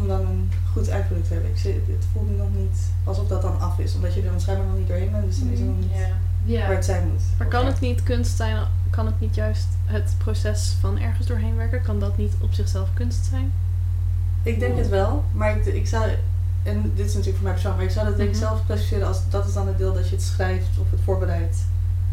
om 0.00 0.08
dan 0.08 0.20
een 0.20 0.50
goed 0.72 0.88
eindproduct 0.88 1.26
te 1.26 1.32
hebben. 1.32 1.50
Ik 1.50 1.58
zit, 1.58 1.74
het 1.74 2.04
voelt 2.12 2.30
nu 2.30 2.36
nog 2.36 2.48
niet 2.56 2.78
alsof 3.04 3.26
dat 3.28 3.42
dan 3.42 3.60
af 3.60 3.78
is, 3.78 3.94
omdat 3.94 4.14
je 4.14 4.22
er 4.22 4.30
dan 4.30 4.40
schijnbaar 4.40 4.66
nog 4.66 4.76
niet 4.78 4.88
doorheen 4.88 5.10
bent, 5.10 5.24
dus 5.26 5.38
dan 5.38 5.48
is 5.50 5.58
het 5.58 5.68
nog 5.68 5.78
niet 5.78 5.90
Ja. 5.94 6.06
Ja. 6.44 6.66
waar 6.66 6.74
het 6.76 6.84
zijn 6.84 7.08
moet. 7.08 7.22
Maar 7.38 7.46
kan 7.46 7.66
het 7.66 7.80
niet 7.80 8.02
kunst 8.02 8.36
zijn, 8.36 8.56
kan 8.90 9.06
het 9.06 9.20
niet 9.20 9.34
juist 9.34 9.66
het 9.84 10.14
proces 10.18 10.76
van 10.80 10.98
ergens 10.98 11.26
doorheen 11.26 11.56
werken? 11.56 11.82
Kan 11.82 12.00
dat 12.00 12.16
niet 12.16 12.32
op 12.40 12.52
zichzelf 12.52 12.88
kunst 12.94 13.24
zijn? 13.24 13.52
Ik 14.42 14.58
denk 14.60 14.76
het 14.76 14.88
wel, 14.88 15.24
maar 15.32 15.56
ik, 15.56 15.64
ik 15.66 15.86
zou. 15.86 16.10
En 16.62 16.92
dit 16.94 17.06
is 17.06 17.12
natuurlijk 17.14 17.36
voor 17.36 17.44
mij 17.44 17.52
persoonlijk, 17.52 17.82
maar 17.82 17.90
ik 17.92 17.96
zou 17.98 18.06
dat 18.06 18.16
denk 18.16 18.28
ik 18.28 18.34
Mhm. 18.36 18.44
zelf 18.44 18.66
klassificeren 18.66 19.06
als 19.06 19.20
dat 19.30 19.46
is 19.46 19.52
dan 19.52 19.66
het 19.66 19.78
deel 19.78 19.92
dat 19.92 20.08
je 20.08 20.14
het 20.14 20.24
schrijft 20.24 20.78
of 20.78 20.90
het 20.90 21.00
voorbereidt. 21.04 21.56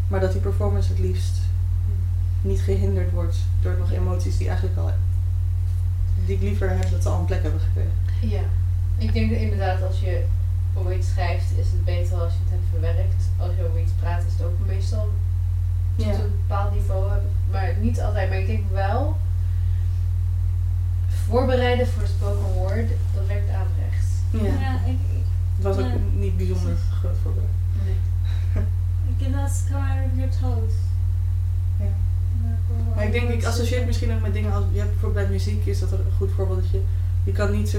Maar 0.08 0.20
dat 0.20 0.32
die 0.32 0.40
performance 0.40 0.88
het 0.88 0.98
liefst 0.98 1.36
niet 2.40 2.60
gehinderd 2.60 3.10
wordt 3.12 3.36
door 3.62 3.76
nog 3.78 3.92
emoties 3.92 4.36
die 4.36 4.48
eigenlijk 4.48 4.78
al. 4.78 4.90
die 6.26 6.36
ik 6.36 6.42
liever 6.42 6.68
heb 6.70 6.90
dat 6.90 7.02
ze 7.02 7.08
al 7.08 7.18
een 7.18 7.24
plek 7.24 7.42
hebben 7.42 7.60
gekregen. 7.60 7.92
Ja, 8.20 8.42
ik 8.98 9.12
denk 9.12 9.30
dat 9.30 9.40
inderdaad 9.40 9.82
als 9.82 10.00
je 10.00 10.24
over 10.74 10.96
iets 10.96 11.08
schrijft, 11.08 11.50
is 11.58 11.66
het 11.70 11.84
beter 11.84 12.16
als 12.20 12.32
je 12.32 12.38
het 12.42 12.50
hebt 12.50 12.66
verwerkt. 12.70 13.24
Als 13.36 13.50
je 13.56 13.66
over 13.68 13.80
iets 13.80 13.92
praat, 14.00 14.24
is 14.26 14.32
het 14.32 14.42
ook 14.46 14.66
meestal 14.66 15.08
tot 15.96 16.06
Ja. 16.06 16.12
een 16.12 16.32
bepaald 16.46 16.74
niveau. 16.74 17.10
hebben. 17.10 17.30
Maar 17.50 17.74
niet 17.80 18.00
altijd, 18.00 18.28
maar 18.28 18.38
ik 18.38 18.46
denk 18.46 18.70
wel, 18.72 19.16
voorbereiden 21.08 21.86
voor 21.86 22.06
spoken 22.06 22.52
word, 22.52 22.88
dat 23.14 23.26
werkt 23.26 23.50
averechts. 23.50 24.06
Ja. 24.30 24.60
Ja, 24.60 24.74
ik, 24.84 24.98
ik, 25.10 25.24
Het 25.56 25.64
was 25.64 25.76
ook 25.76 25.84
Ja. 25.92 25.96
niet 26.14 26.36
bijzonder 26.36 26.76
groot 27.00 27.16
voorbereid. 27.22 27.52
Nee. 27.84 27.96
ik 29.08 29.18
denk 29.18 29.34
dat 29.34 29.42
het 29.50 29.64
gewoon 29.66 29.82
out 29.82 30.04
of 30.12 30.16
your 30.16 30.30
toes. 30.30 30.72
Ja. 31.78 31.92
Maar 32.94 33.04
ik 33.04 33.12
denk, 33.12 33.28
ik 33.28 33.44
associeer 33.44 33.78
het 33.78 33.86
misschien 33.86 34.12
ook 34.14 34.20
met 34.20 34.32
dingen 34.32 34.52
als, 34.52 34.64
je 34.72 34.78
hebt 34.78 34.90
bijvoorbeeld 34.90 35.24
bij 35.26 35.34
muziek 35.36 35.66
is 35.66 35.78
dat 35.80 35.92
een 35.92 36.04
goed 36.16 36.30
voorbeeld 36.36 36.62
dat 36.62 36.70
je, 36.70 36.80
je 37.24 37.32
kan 37.32 37.50
niet 37.50 37.68
zo, 37.68 37.78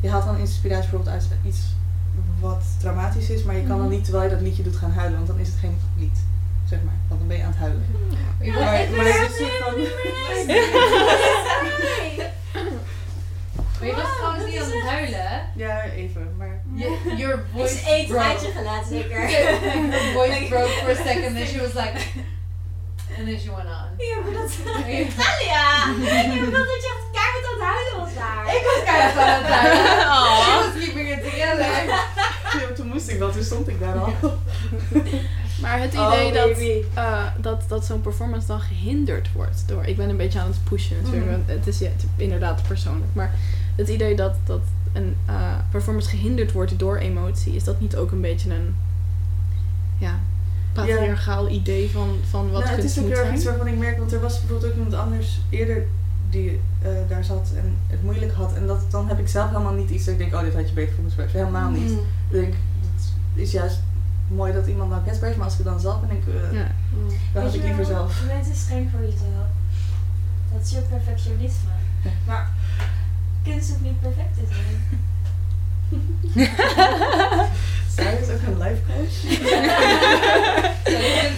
je 0.00 0.10
haalt 0.10 0.24
dan 0.24 0.38
inspiratie 0.38 0.90
bijvoorbeeld 0.90 1.14
uit 1.14 1.28
iets 1.46 1.60
wat 2.40 2.64
dramatisch 2.80 3.30
is, 3.30 3.42
maar 3.42 3.54
je 3.54 3.60
kan 3.60 3.76
dan 3.76 3.86
Mhm. 3.86 3.88
niet 3.94 4.04
terwijl 4.04 4.24
je 4.24 4.30
dat 4.30 4.40
liedje 4.40 4.62
doet 4.62 4.76
gaan 4.76 4.90
huilen, 4.92 5.16
want 5.16 5.28
dan 5.28 5.38
is 5.38 5.48
het 5.48 5.56
geen 5.58 5.78
lied, 5.98 6.18
zeg 6.68 6.78
maar, 6.84 6.94
want 7.08 7.20
dan 7.20 7.28
ben 7.28 7.36
je 7.36 7.42
aan 7.42 7.50
het 7.50 7.58
huilen. 7.58 7.84
Maar 8.38 8.46
je 8.46 8.52
Ja, 8.52 8.58
Maar, 8.64 8.96
maar 8.96 9.06
het 9.06 9.30
is 9.30 9.48
van, 9.62 9.74
maar 13.78 13.88
je 13.88 13.94
was 13.94 14.16
trouwens 14.16 14.44
niet 14.46 14.58
aan 14.60 14.70
het 14.70 14.82
huilen, 14.88 15.20
hè? 15.28 15.38
ja 15.54 15.82
even, 15.84 16.34
maar 16.36 16.60
Je- 16.74 17.14
Your 17.16 17.44
voice 17.54 17.74
Is 17.74 17.82
één 17.84 18.06
broke. 18.06 18.20
traantje 18.22 18.50
gelaten 18.50 18.88
zeker? 18.88 19.20
Her 19.30 20.12
voice 20.12 20.46
broke 20.50 20.68
for 20.82 20.90
a 20.90 20.94
second, 20.94 21.34
then 21.36 21.46
she 21.46 21.58
was 21.60 21.74
like, 21.74 22.06
then 23.26 23.38
she 23.38 23.50
went 23.56 23.68
on. 23.78 23.86
Ja, 24.08 24.16
maar 24.24 24.32
dat... 24.40 24.50
Ja. 24.64 25.04
Talia! 25.20 25.64
Ik 26.34 26.40
bedoel 26.44 26.64
dat 26.72 26.82
je 26.84 26.90
echt 26.96 27.06
keihard 27.12 27.44
aan 27.46 27.54
het 27.58 27.62
huilen 27.70 27.96
was 28.04 28.14
daar. 28.14 28.44
Ik 28.56 28.62
was 28.74 28.84
keihard 28.84 29.16
aan 29.16 29.42
het 29.42 29.52
huilen. 29.52 30.44
She 30.44 30.52
was 30.64 30.84
keeping 30.84 31.08
it 31.14 31.22
together. 31.24 31.84
Ja, 32.60 32.72
toen 32.74 32.86
moest 32.86 33.08
ik 33.08 33.18
wel, 33.18 33.30
toen 33.32 33.42
stond 33.42 33.68
ik 33.68 33.80
daar 33.80 33.96
al. 33.98 34.12
Maar 35.60 35.80
het 35.80 35.94
Oh, 35.98 36.06
idee 36.12 36.32
dat, 36.32 36.58
eh, 36.94 37.24
dat, 37.40 37.62
dat 37.68 37.84
zo'n 37.84 38.00
performance 38.00 38.46
dan 38.46 38.60
gehinderd 38.60 39.32
wordt 39.32 39.62
door... 39.66 39.84
Ik 39.84 39.96
ben 39.96 40.08
een 40.08 40.16
beetje 40.16 40.38
aan 40.40 40.46
het 40.46 40.64
pushen 40.64 40.96
natuurlijk, 40.96 41.26
Mhm. 41.26 41.36
want 41.36 41.48
het 41.48 41.66
is 41.66 41.78
ja, 41.78 41.86
het 41.88 42.02
is 42.02 42.08
inderdaad 42.24 42.62
persoonlijk. 42.68 43.10
Maar 43.14 43.34
het 43.76 43.88
idee 43.88 44.16
dat, 44.16 44.34
dat 44.44 44.60
een 44.92 45.16
eh, 45.26 45.34
performance 45.70 46.08
gehinderd 46.08 46.52
wordt 46.52 46.78
door 46.78 46.96
emotie... 46.96 47.54
is 47.54 47.64
dat 47.64 47.80
niet 47.80 47.96
ook 47.96 48.10
een 48.10 48.20
beetje 48.20 48.50
een 48.54 48.76
ja, 49.98 50.18
patriarchaal 50.76 51.48
idee 51.48 51.90
van, 51.90 52.18
van 52.28 52.50
wat 52.50 52.64
nou, 52.64 52.76
het 52.76 52.84
is 52.84 52.98
ook 52.98 53.08
heel 53.08 53.16
erg 53.18 53.34
iets 53.34 53.44
waarvan 53.44 53.66
ik 53.66 53.78
merk, 53.78 53.98
want 53.98 54.12
er 54.12 54.20
was 54.20 54.40
bijvoorbeeld 54.40 54.70
ook 54.70 54.76
iemand 54.76 54.94
anders 54.94 55.40
eerder 55.50 55.86
die 56.30 56.60
eh, 56.82 56.90
daar 57.08 57.24
zat 57.24 57.50
en 57.56 57.76
het 57.86 58.02
moeilijk 58.02 58.32
had. 58.32 58.54
En 58.54 58.66
dat, 58.66 58.90
dan 58.90 59.08
heb 59.08 59.18
ik 59.18 59.28
zelf 59.28 59.50
helemaal 59.50 59.72
niet 59.72 59.90
iets 59.90 60.04
dat 60.04 60.14
ik 60.14 60.20
denk, 60.20 60.34
oh 60.34 60.40
dit 60.40 60.54
had 60.54 60.68
je 60.68 60.74
beter 60.74 60.94
voor 60.94 61.02
moeten 61.02 61.18
schrijven. 61.20 61.46
Helemaal 61.46 61.70
niet. 61.70 61.90
Mm. 61.90 61.98
Ik 62.28 62.40
denk, 62.40 62.54
het 62.94 63.42
is 63.42 63.52
juist 63.52 63.78
mooi 64.28 64.52
dat 64.52 64.66
iemand 64.66 64.90
nou 64.90 65.02
kwetsbaar 65.02 65.30
is, 65.30 65.36
maar 65.36 65.44
als 65.44 65.58
ik 65.58 65.64
dan 65.64 65.80
zelf 65.80 66.00
ben, 66.00 66.08
denk 66.08 66.22
ik, 66.22 66.34
eh, 66.34 66.52
Ja. 66.52 66.70
dan 67.32 67.42
had 67.42 67.54
ik 67.54 67.62
liever 67.62 67.76
wel, 67.76 67.86
zelf. 67.86 68.20
Je 68.20 68.26
bent 68.26 68.44
te 68.44 68.58
streng 68.58 68.90
voor 68.90 69.00
jezelf. 69.00 69.46
Dat 70.52 70.62
is 70.62 70.70
je 70.70 70.80
perfectionisme. 70.80 71.70
Maar 72.26 72.50
kunst 73.42 73.68
hoeft 73.68 73.80
niet 73.82 74.00
perfect 74.00 74.34
te 74.34 74.42
zijn. 74.48 74.84
Zij 77.96 78.14
is 78.20 78.28
ook 78.28 78.40
een 78.46 78.58
life 78.58 78.80
coach. 78.86 79.16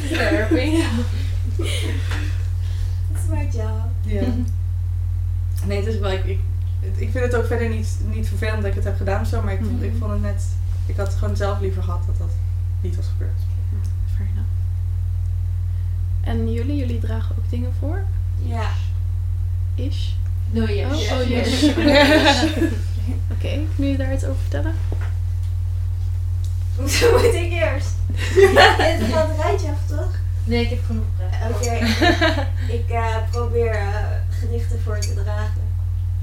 Therapy. 0.18 0.70
Dat 3.12 3.22
is 3.22 3.28
mijn 3.30 3.48
job. 3.52 3.90
Ja. 4.00 4.22
Nee, 5.66 5.78
het 5.78 5.86
is 5.86 5.98
wel, 5.98 6.10
ik, 6.10 6.24
ik, 6.96 7.10
vind 7.10 7.24
het 7.24 7.34
ook 7.34 7.46
verder 7.46 7.68
niet, 7.68 7.98
niet 8.12 8.28
vervelend 8.28 8.56
dat 8.62 8.70
ik 8.70 8.74
het 8.74 8.84
heb 8.84 8.96
gedaan 8.96 9.20
of 9.20 9.26
zo, 9.26 9.42
maar 9.42 9.52
ik, 9.52 9.60
vond- 9.62 9.82
ik 9.82 9.92
vond 9.98 10.10
het 10.12 10.20
net, 10.22 10.44
ik 10.86 10.96
had 10.96 11.14
gewoon 11.14 11.36
zelf 11.36 11.60
liever 11.60 11.82
gehad 11.82 12.06
dat 12.06 12.18
dat 12.18 12.30
niet 12.80 12.96
was 12.96 13.06
gebeurd. 13.06 13.38
Fair 14.16 14.28
enough. 14.32 14.48
En 16.20 16.52
jullie, 16.52 16.76
jullie 16.76 16.98
dragen 16.98 17.34
ook 17.38 17.50
dingen 17.50 17.72
voor? 17.78 18.02
Ja. 18.42 18.68
Ish? 19.74 20.08
No, 20.50 20.64
yes. 20.66 21.10
Oh, 21.10 21.18
oh 21.18 21.28
yes. 21.28 21.64
Oké, 23.32 23.48
kunnen 23.48 23.68
jullie 23.76 23.96
daar 23.96 24.12
iets 24.12 24.24
over 24.24 24.40
vertellen? 24.40 24.74
Hoezo 26.80 27.12
moet 27.12 27.34
ik 27.34 27.52
eerst? 27.52 27.94
Je 28.34 28.74
hebt 28.78 29.02
een 29.02 29.10
batterijtje 29.10 29.68
af, 29.68 29.96
toch? 29.96 30.10
Nee, 30.44 30.64
ik 30.64 30.70
heb 30.70 30.84
genoeg. 30.86 31.04
Oké. 31.50 31.74
ik 32.78 32.88
eh, 32.88 33.16
probeer 33.30 33.74
eh, 33.74 33.88
gedichten 34.30 34.80
voor 34.80 34.98
te 34.98 35.14
dragen. 35.14 35.66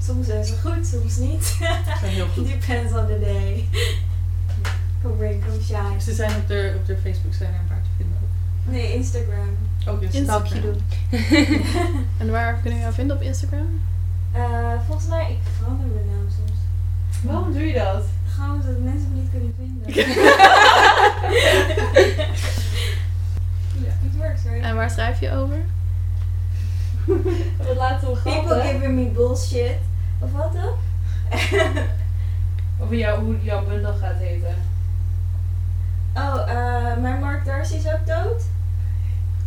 Soms 0.02 0.26
zijn 0.26 0.44
ze 0.44 0.54
goed, 0.58 0.86
soms 0.86 1.16
niet. 1.16 1.56
zijn 2.00 2.12
heel 2.12 2.26
goed. 2.28 2.46
Depends 2.46 2.92
on 2.92 3.06
the 3.06 3.18
day. 3.20 3.68
Come 5.02 5.24
rain, 5.24 5.42
come 5.46 5.62
shine. 5.62 6.00
Ze 6.00 6.14
zijn 6.14 6.36
op 6.36 6.48
de, 6.48 6.74
op 6.76 6.86
de 6.86 6.96
Facebook 7.02 7.34
zijn 7.34 7.52
er 7.52 7.60
een 7.60 7.66
paar 7.66 7.82
te 7.82 7.88
vinden. 7.96 8.18
Nee, 8.64 8.94
Instagram. 8.94 9.56
Ook 9.88 10.02
een 10.02 10.12
Instagram. 10.12 10.46
stapje 10.46 10.60
doen. 10.60 10.80
En 12.18 12.30
waar 12.30 12.52
kunnen 12.52 12.62
jullie 12.62 12.80
jou 12.80 12.94
vinden 12.94 13.16
op 13.16 13.22
Instagram? 13.22 13.80
Eh, 14.32 14.72
volgens 14.86 15.08
mij, 15.08 15.30
ik 15.30 15.38
verander 15.58 15.86
mijn 15.86 16.06
naam 16.06 16.26
soms. 16.28 16.60
Waarom 17.22 17.52
doe 17.52 17.66
je 17.66 17.74
dat? 17.74 18.04
Gewoon 18.36 18.62
zodat 18.62 18.80
mensen 18.80 19.08
me 19.12 19.20
niet 19.20 19.30
kunnen 19.30 19.54
vinden. 19.58 19.94
ja, 23.84 23.92
it 24.06 24.16
works, 24.16 24.42
right? 24.44 24.64
En 24.64 24.74
waar 24.74 24.90
schrijf 24.90 25.20
je 25.20 25.30
over? 25.32 25.58
Wat 27.66 27.76
laten 27.76 28.08
we 28.08 28.18
People 28.22 28.32
grappen? 28.32 28.62
giving 28.62 28.94
me 28.94 29.04
bullshit. 29.10 29.76
Of 30.20 30.32
wat 30.32 30.52
dan? 30.52 30.70
Over 32.80 32.96
jou, 32.96 33.24
hoe 33.24 33.36
jouw 33.42 33.64
bundel 33.64 33.94
gaat 33.94 34.18
heten. 34.18 34.54
oh, 36.14 36.40
eh, 36.48 36.96
mijn 37.02 37.20
Mark 37.20 37.44
Darcy 37.44 37.74
is 37.74 37.86
ook 37.86 38.06
dood. 38.06 38.42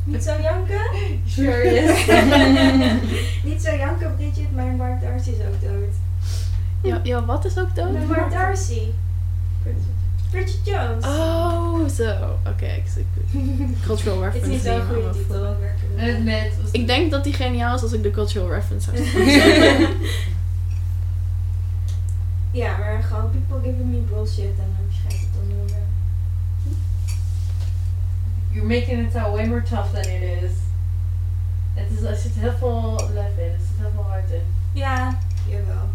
Niet 0.03 0.23
zo 0.23 0.41
janken? 0.41 0.81
Sure, 1.27 1.71
yes. 1.71 2.05
Niet 3.51 3.61
zo 3.61 3.75
janken, 3.75 4.15
Bridget. 4.15 4.51
Mijn 4.55 4.75
Mark 4.75 5.01
Darcy 5.01 5.29
is 5.29 5.45
ook 5.45 5.61
dood. 5.61 5.95
Ja, 6.81 6.99
ja 7.03 7.25
wat 7.25 7.45
is 7.45 7.57
ook 7.57 7.75
dood? 7.75 8.07
Mark 8.07 8.31
Darcy. 8.31 8.81
Bridget 10.31 10.59
Jones. 10.63 11.05
Oh, 11.05 11.87
zo. 11.87 12.37
Oké, 12.47 12.65
ik 12.65 12.83
zie 12.93 13.05
Cultural 13.85 14.23
Het 14.23 14.35
is 14.35 14.41
reference. 14.41 14.49
niet 14.49 14.61
zo'n 14.61 14.73
die 14.73 15.03
goede 15.03 15.17
titel. 15.17 15.55
Met, 15.95 16.23
met, 16.23 16.53
Ik 16.71 16.87
denk 16.87 17.11
dat 17.11 17.23
die 17.23 17.33
geniaal 17.33 17.75
is 17.75 17.81
als 17.81 17.93
ik 17.93 18.03
de 18.03 18.11
cultural 18.11 18.49
reference 18.49 18.95
zeggen. 18.95 19.89
ja, 22.61 22.77
maar 22.77 23.03
gewoon 23.03 23.29
people 23.29 23.69
giving 23.69 23.89
me 23.89 23.97
bullshit 23.97 24.45
en 24.45 24.55
dan 24.77 24.87
beschrijf 24.87 25.13
ik 25.13 25.27
het 25.31 25.49
dan 25.49 25.65
weer. 25.65 25.77
You're 28.51 28.67
making 28.67 29.05
it 29.05 29.11
sound 29.13 29.35
way 29.35 29.47
more 29.47 29.61
tough 29.63 29.91
than 29.93 30.11
it 30.11 30.43
is. 30.43 30.51
Het 31.73 31.99
is, 31.99 32.03
er 32.03 32.15
zit 32.15 32.31
heel 32.35 32.53
veel 32.57 33.09
lef 33.13 33.37
in, 33.37 33.51
er 33.51 33.59
zit 33.59 33.77
heel 33.77 33.91
veel 33.93 34.03
hart 34.03 34.31
in. 34.31 34.41
Ja, 34.73 35.17
jawel. 35.47 35.87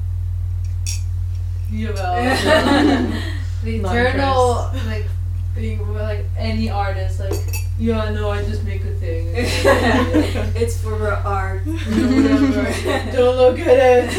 Jawel. 1.70 3.22
the 3.64 3.78
Not 3.78 3.96
eternal, 3.96 4.70
like, 4.86 5.06
being 5.54 5.94
like 5.94 6.26
any 6.36 6.70
artist, 6.70 7.20
like, 7.20 7.32
yeah, 7.78 8.10
no, 8.10 8.30
I 8.30 8.42
just 8.44 8.64
make 8.64 8.84
a 8.84 8.94
thing. 8.94 9.28
It's 10.56 10.80
for 10.80 10.96
her 10.96 11.12
art. 11.12 11.64
Whatever. 11.66 13.12
Don't 13.12 13.36
look 13.36 13.58
at 13.58 13.66
it. 13.68 14.10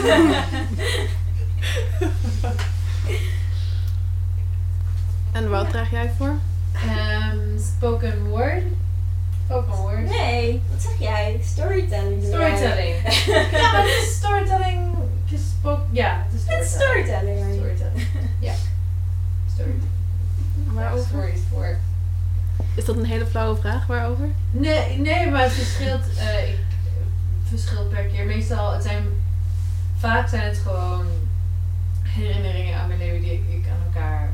En 5.32 5.50
wat 5.50 5.70
draag 5.70 5.92
jij 5.92 6.12
voor? 6.18 6.36
Um, 6.86 7.60
spoken 7.78 8.28
word. 8.28 8.64
Spoken 9.46 9.76
word. 9.82 10.10
Nee, 10.10 10.62
wat 10.72 10.82
zeg 10.82 11.00
jij? 11.00 11.40
Storytelling. 11.44 12.24
Storytelling. 12.24 12.96
ja, 13.52 13.72
maar 13.72 13.82
het 13.82 14.04
is 14.04 14.16
storytelling 14.16 14.96
Ja, 15.92 16.24
het 16.26 16.42
is 16.42 16.48
Het 16.48 16.64
is 16.64 16.72
storytelling. 16.72 17.38
storytelling. 17.38 17.64
right? 17.64 17.78
Storytelling. 17.78 18.30
Ja. 18.40 18.54
Storytelling. 19.54 19.92
Waarover? 20.74 21.06
Stories 21.08 21.40
voor. 21.52 21.78
Is 22.76 22.86
dat 22.86 22.96
een 22.98 23.06
hele 23.06 23.26
flauwe 23.26 23.60
vraag? 23.60 23.86
Waarover? 23.86 24.28
Nee, 24.52 24.98
nee, 24.98 25.32
maar 25.32 25.44
het 25.44 25.52
verschilt, 25.52 26.18
eh, 26.18 26.50
ik, 26.50 26.58
verschilt 27.44 27.90
per 27.90 28.04
keer. 28.04 28.26
Meestal, 28.26 28.74
het 28.74 28.84
zijn, 28.84 29.04
vaak 29.98 30.28
zijn 30.28 30.44
het 30.44 30.58
gewoon 30.58 31.06
herinneringen 32.02 32.80
aan 32.80 32.88
mijn 32.88 33.00
leven 33.00 33.22
die 33.22 33.32
ik, 33.34 33.44
ik 33.50 33.66
aan 33.70 33.86
elkaar 33.94 34.30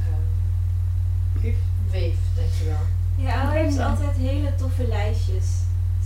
ehm, 0.00 1.52
weef, 1.90 2.16
denk 2.34 2.50
je 2.58 2.64
wel. 2.64 2.86
Ja, 3.26 3.42
Elle 3.42 3.62
heeft 3.64 3.78
altijd 3.78 4.16
hele 4.16 4.54
toffe 4.54 4.86
lijstjes. 4.86 5.44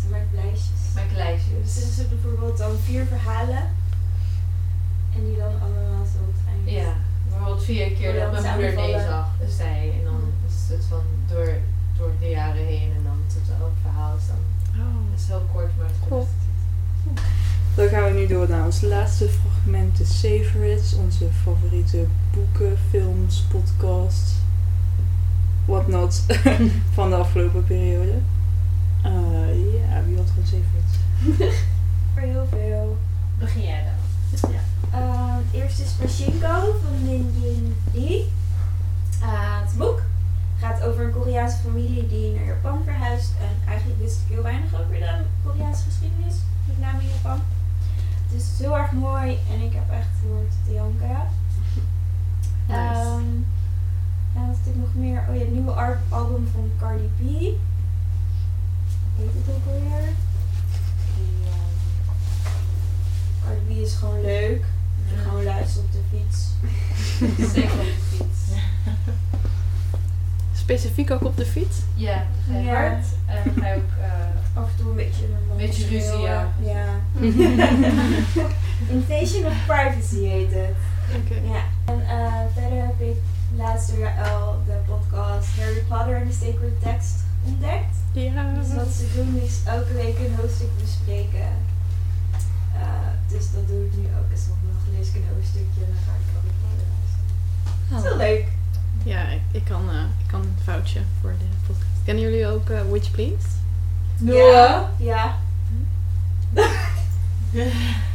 Ze 0.03 0.09
maakt 0.11 0.33
lijstjes. 0.33 0.81
Mijn 0.95 1.09
Dus 1.09 1.17
lijstjes. 1.17 1.95
ze 1.95 2.01
hebben 2.01 2.21
bijvoorbeeld 2.21 2.59
dan 2.59 2.77
vier 2.85 3.05
verhalen. 3.07 3.63
En 5.15 5.25
die 5.25 5.37
dan 5.37 5.55
allemaal 5.63 6.05
zo 6.13 6.19
op 6.29 6.35
het 6.37 6.47
einde. 6.53 6.71
Ja, 6.71 6.93
bijvoorbeeld 7.29 7.65
vier 7.65 7.91
keer 7.91 8.15
Oh, 8.15 8.21
dat 8.21 8.33
dat 8.33 8.43
mijn 8.43 8.55
moeder 8.55 8.75
nee 8.75 8.93
zag, 8.93 9.29
zei. 9.49 9.91
En 9.91 10.05
dan 10.05 10.21
is 10.47 10.75
het 10.75 10.85
van 10.85 11.05
door, 11.29 11.51
door 11.99 12.11
de 12.21 12.29
jaren 12.29 12.67
heen 12.67 12.91
en 12.97 13.03
dan 13.05 13.19
tot 13.27 13.57
elk 13.61 13.73
verhaal 13.83 14.17
is 14.17 14.27
dan. 14.27 14.43
Oh. 14.81 15.11
Het 15.11 15.21
is 15.21 15.27
heel 15.27 15.47
kort, 15.53 15.77
maar 15.77 15.87
het 15.87 15.97
is 16.01 16.09
Cool. 16.09 16.29
Dan 17.75 17.89
gaan 17.89 18.05
we 18.05 18.11
nu 18.19 18.27
door 18.27 18.49
naar 18.49 18.65
ons 18.65 18.81
laatste 18.81 19.29
fragment, 19.29 19.97
de 19.97 20.05
favorites. 20.07 20.95
Onze 20.95 21.27
favoriete 21.43 22.07
boeken, 22.33 22.79
films, 22.91 23.45
podcasts, 23.51 24.35
whatnot 25.65 26.25
van 26.97 27.11
de 27.11 27.17
afgelopen 27.17 27.65
periode. 27.65 28.19
Eh, 29.03 29.13
ja, 29.73 30.03
wie 30.07 30.17
had 30.17 30.29
er 30.29 30.35
een 30.37 30.47
favorite? 30.47 31.55
Voor 32.15 32.23
heel 32.23 32.47
veel. 32.51 32.97
Begin 33.39 33.63
jij 33.63 33.83
dan? 33.85 34.04
Eh, 34.43 35.37
het 35.37 35.53
eerste 35.53 35.83
is 35.83 35.91
Pachinko 35.93 36.77
van 36.83 37.03
Min 37.03 37.35
Jin 37.41 37.77
Lee. 37.93 38.33
Eh, 39.21 39.61
het 39.63 39.77
boek 39.77 40.03
gaat 40.59 40.83
over 40.83 41.05
een 41.05 41.13
Koreaanse 41.13 41.57
familie 41.57 42.07
die 42.07 42.35
naar 42.35 42.45
Japan 42.45 42.81
verhuist. 42.85 43.33
En 43.41 43.69
eigenlijk 43.69 44.01
wist 44.01 44.21
ik 44.21 44.35
heel 44.35 44.43
weinig 44.43 44.75
over 44.81 44.95
de 44.95 45.23
Koreaanse 45.45 45.85
geschiedenis, 45.85 46.35
met 46.67 46.79
name 46.79 47.03
in 47.03 47.09
Japan. 47.09 47.41
Het 48.27 48.43
is 48.43 48.59
heel 48.59 48.77
erg 48.79 48.93
mooi 48.93 49.39
en 49.53 49.61
ik 49.61 49.73
heb 49.73 49.91
echt 49.91 50.15
hard 50.31 50.53
te 50.67 50.73
janken. 50.73 51.29
Ehm, 52.69 53.31
en 54.35 54.47
wat 54.47 54.57
heb 54.65 54.75
ik 54.75 54.81
nog 54.81 54.95
meer? 54.95 55.25
Oh 55.29 55.35
ja, 55.35 55.41
het 55.41 55.53
nieuwe 55.53 55.71
art 55.73 55.99
album 56.09 56.49
van 56.53 56.71
Cardi 56.79 57.11
B. 57.17 57.21
Weet 59.19 59.33
het 59.35 59.55
ook 59.55 59.67
alweer? 59.75 60.09
Cardi 63.45 63.81
B 63.81 63.83
is 63.83 63.95
gewoon 63.95 64.21
leuk. 64.21 64.65
Je 65.11 65.17
gewoon 65.29 65.45
luisteren 65.45 65.85
op 65.87 65.93
de 65.93 65.99
fiets. 66.17 66.49
Zeker 67.55 67.73
op 67.73 67.79
de 67.85 68.17
fiets. 68.17 68.51
Specifiek 70.65 71.11
ook 71.11 71.25
op 71.25 71.37
de 71.37 71.47
fiets? 71.47 71.79
Ja, 71.95 72.25
ga 72.49 72.57
je 72.59 72.65
Ja. 72.65 72.75
hard 72.75 73.05
en 73.27 73.43
dan 73.45 73.63
ga 73.63 73.69
je 73.69 73.75
ook. 73.77 73.91
eh, 74.03 74.61
Af 74.63 74.69
en 74.71 74.77
toe 74.77 74.91
een 74.91 74.97
beetje 74.97 75.25
een 75.25 75.57
Beetje 75.57 75.87
ruzie, 75.89 76.19
ja. 76.19 76.53
ja. 76.63 76.87
Invasion 78.97 79.47
of 79.47 79.53
Privacy 79.67 80.25
heet 80.25 80.51
het. 80.51 80.77
Oké. 81.17 81.35
Ja. 81.53 81.63
En 81.85 82.01
eh, 82.09 82.33
verder 82.55 82.79
heb 82.87 83.01
ik 83.01 83.17
laatst 83.57 83.91
door 83.91 83.99
Jaël 83.99 84.59
de 84.67 84.73
podcast 84.87 85.49
Harry 85.59 85.83
Potter 85.89 86.17
en 86.21 86.27
de 86.27 86.33
Sacred 86.33 86.81
Text 86.83 87.15
ontdekt. 87.47 87.97
Ja. 88.13 88.53
Dus 88.63 88.75
wat 88.75 88.89
ze 88.93 89.07
doen 89.15 89.43
is 89.43 89.59
elke 89.65 89.93
week 89.93 90.19
een 90.19 90.35
hoofdstuk 90.41 90.69
bespreken. 90.83 91.49
Eh, 92.81 93.13
dus 93.29 93.45
dat 93.53 93.69
doe 93.69 93.85
ik 93.87 93.97
nu 93.97 94.05
ook. 94.19 94.31
En 94.31 94.39
soms 94.39 94.61
nog 94.73 94.83
lees 94.97 95.09
ik 95.09 95.15
een 95.15 95.29
hoofdstukje 95.35 95.81
en 95.87 95.91
dan 95.95 96.03
ga 96.07 96.13
ik 96.23 96.27
Harry 96.35 96.55
Potter 96.61 96.87
luisteren. 96.95 97.29
Het 97.89 97.97
is 97.99 98.05
heel 98.09 98.17
leuk. 98.17 98.47
Ja, 99.13 99.29
ik, 99.29 99.41
ik 99.51 99.65
kan, 99.65 99.91
eh, 99.91 100.05
ik 100.23 100.27
kan 100.27 100.41
een 100.41 100.57
foutje 100.63 101.01
voor 101.21 101.35
de 101.39 101.45
podcast. 101.67 101.99
Kennen 102.05 102.25
jullie 102.25 102.47
ook 102.47 102.71
eh, 102.71 102.81
Witch 102.91 103.11
Please? 103.11 103.47
Ja. 104.17 104.91
Ja. 104.99 105.37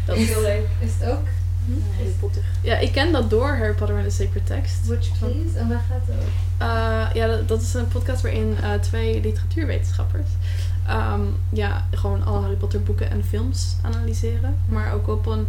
Dat 0.05 0.17
is, 0.17 0.27
Heel 0.27 0.41
leuk. 0.41 0.67
Is 0.79 0.91
het 0.99 1.09
ook? 1.09 1.27
Harry 1.95 2.13
Potter. 2.19 2.41
ja, 2.61 2.77
ik 2.77 2.91
ken 2.91 3.11
dat 3.11 3.29
door 3.29 3.47
Harry 3.47 3.73
Potter 3.73 3.97
en 3.97 4.03
de 4.03 4.09
Sacred 4.09 4.45
Text. 4.45 4.87
Watch 4.87 5.19
please. 5.19 5.57
En 5.57 5.67
waar 5.67 5.83
gaat 5.89 6.01
het 6.05 6.15
over? 6.15 6.31
Eh, 6.57 7.13
ja, 7.13 7.27
dat, 7.27 7.47
dat 7.47 7.61
is 7.61 7.73
een 7.73 7.87
podcast 7.87 8.21
waarin 8.21 8.57
eh, 8.61 8.73
twee 8.73 9.21
literatuurwetenschappers 9.21 10.29
ehm, 10.87 11.21
ja, 11.49 11.87
gewoon 11.91 12.25
alle 12.25 12.39
Harry 12.39 12.55
Potter 12.55 12.83
boeken 12.83 13.09
en 13.09 13.23
films 13.23 13.75
analyseren. 13.81 14.55
Maar 14.67 14.93
ook 14.93 15.07
op 15.07 15.25
een, 15.25 15.47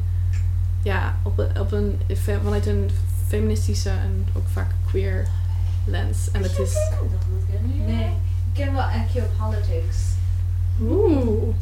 ja, 0.82 1.16
op 1.22 1.38
een, 1.38 1.60
op 1.60 1.72
een 1.72 2.00
vanuit 2.42 2.66
een 2.66 2.90
feministische 3.26 3.90
en 3.90 4.26
ook 4.36 4.48
vaak 4.52 4.70
queer 4.86 5.26
lens. 5.84 6.30
En 6.32 6.42
het 6.42 6.58
is... 6.58 6.74
Nee. 7.86 8.04
Ik 8.52 8.64
ken 8.64 8.72
wel 8.72 8.82
Archaeopolitics. 8.82 9.98
Oeh. 10.80 11.54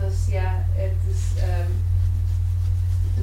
Dus 0.00 0.26
ja, 0.28 0.64
het 0.72 1.14
is 1.14 1.42
ehm, 1.42 1.70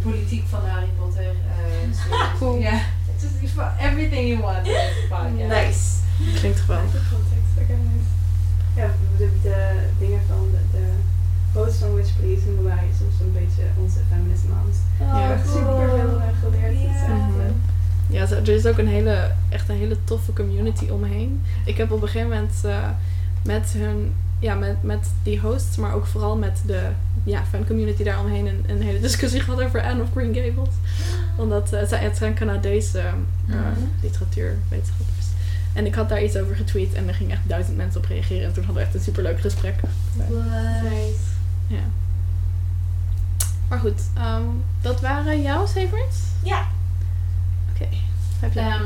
politiek 0.03 0.45
van 0.48 0.60
Harry 0.69 0.90
Potter. 0.99 1.23
eh, 1.23 1.94
series. 1.99 2.38
Cool. 2.40 2.57
Ja, 2.60 2.80
het 3.06 3.30
is 3.41 3.52
for 3.52 3.72
everything 3.80 4.28
you 4.28 4.41
want 4.41 4.68
podcast. 5.10 5.48
Nice. 5.57 6.40
Klinkt 6.40 6.60
nice. 6.68 8.10
Ja, 8.76 8.88
de, 9.18 9.30
de 9.41 9.88
dingen 9.99 10.22
van 10.28 10.48
de, 10.52 10.78
de 10.78 11.60
host 11.60 11.78
van 11.78 11.94
Witch 11.95 12.18
Please 12.19 12.45
noemen 12.45 12.64
wij 12.64 12.84
soms 12.99 13.14
een 13.19 13.32
beetje 13.34 13.64
onze 13.80 13.99
feminist 14.11 14.44
moms. 14.48 14.78
Ja. 14.99 15.15
Ik 15.23 15.28
heb 15.30 15.38
echt 15.38 15.48
super 15.48 15.90
veel 15.90 16.19
eh, 16.19 16.28
geleerd. 16.41 16.95
Eh, 17.07 17.18
Ja, 18.07 18.26
zo- 18.26 18.36
er 18.36 18.49
is 18.49 18.65
ook 18.65 18.78
een 18.78 18.88
hele, 18.88 19.32
echt 19.49 19.69
een 19.69 19.76
hele 19.78 19.98
toffe 20.03 20.34
community 20.34 20.90
omheen. 20.90 21.41
Ik 21.65 21.78
heb 21.78 21.91
op 21.91 22.02
een 22.02 22.07
gegeven 22.07 22.30
moment 22.30 22.53
eh, 22.65 22.88
met 23.44 23.72
hun, 23.78 24.14
ja, 24.41 24.55
met, 24.55 24.84
met 24.84 25.09
die 25.23 25.39
hosts, 25.39 25.76
maar 25.77 25.93
ook 25.93 26.05
vooral 26.05 26.38
met 26.38 26.61
de 26.65 26.89
ja, 27.23 27.43
fan 27.45 27.65
community 27.68 28.03
daaromheen 28.03 28.47
een, 28.47 28.63
een 28.68 28.81
hele 28.81 28.99
discussie 28.99 29.39
gehad 29.41 29.61
over 29.61 29.81
Anne 29.84 30.01
of 30.03 30.09
Green 30.11 30.35
Gables. 30.35 30.76
Omdat 31.35 31.73
eh, 31.73 31.88
zij, 31.88 31.99
het 31.99 32.18
zijn 32.18 32.34
Canadese 32.34 32.99
eh, 32.99 33.13
Mhm. 33.45 33.59
literatuurwetenschappers. 34.01 35.26
En 35.73 35.85
ik 35.85 35.95
had 35.95 36.09
daar 36.09 36.23
iets 36.23 36.38
over 36.38 36.55
getweet 36.55 36.93
en 36.93 37.07
er 37.07 37.13
gingen 37.13 37.31
echt 37.31 37.47
duizend 37.49 37.77
mensen 37.77 37.99
op 38.01 38.05
reageren. 38.07 38.45
En 38.47 38.53
toen 38.53 38.63
hadden 38.63 38.81
we 38.81 38.88
echt 38.88 38.97
een 38.97 39.03
superleuk 39.03 39.39
gesprek. 39.41 39.76
Nice. 40.13 41.13
Ja. 41.68 41.80
Maar 43.69 43.80
goed, 43.80 44.01
ehm, 44.18 44.43
dat 44.81 45.01
waren 45.01 45.41
jouw 45.41 45.68
favorites? 45.68 46.19
Ja. 46.43 46.65
Oké. 47.73 47.88
Heb 48.39 48.53
jij? 48.53 48.63
Ehm, 48.69 48.84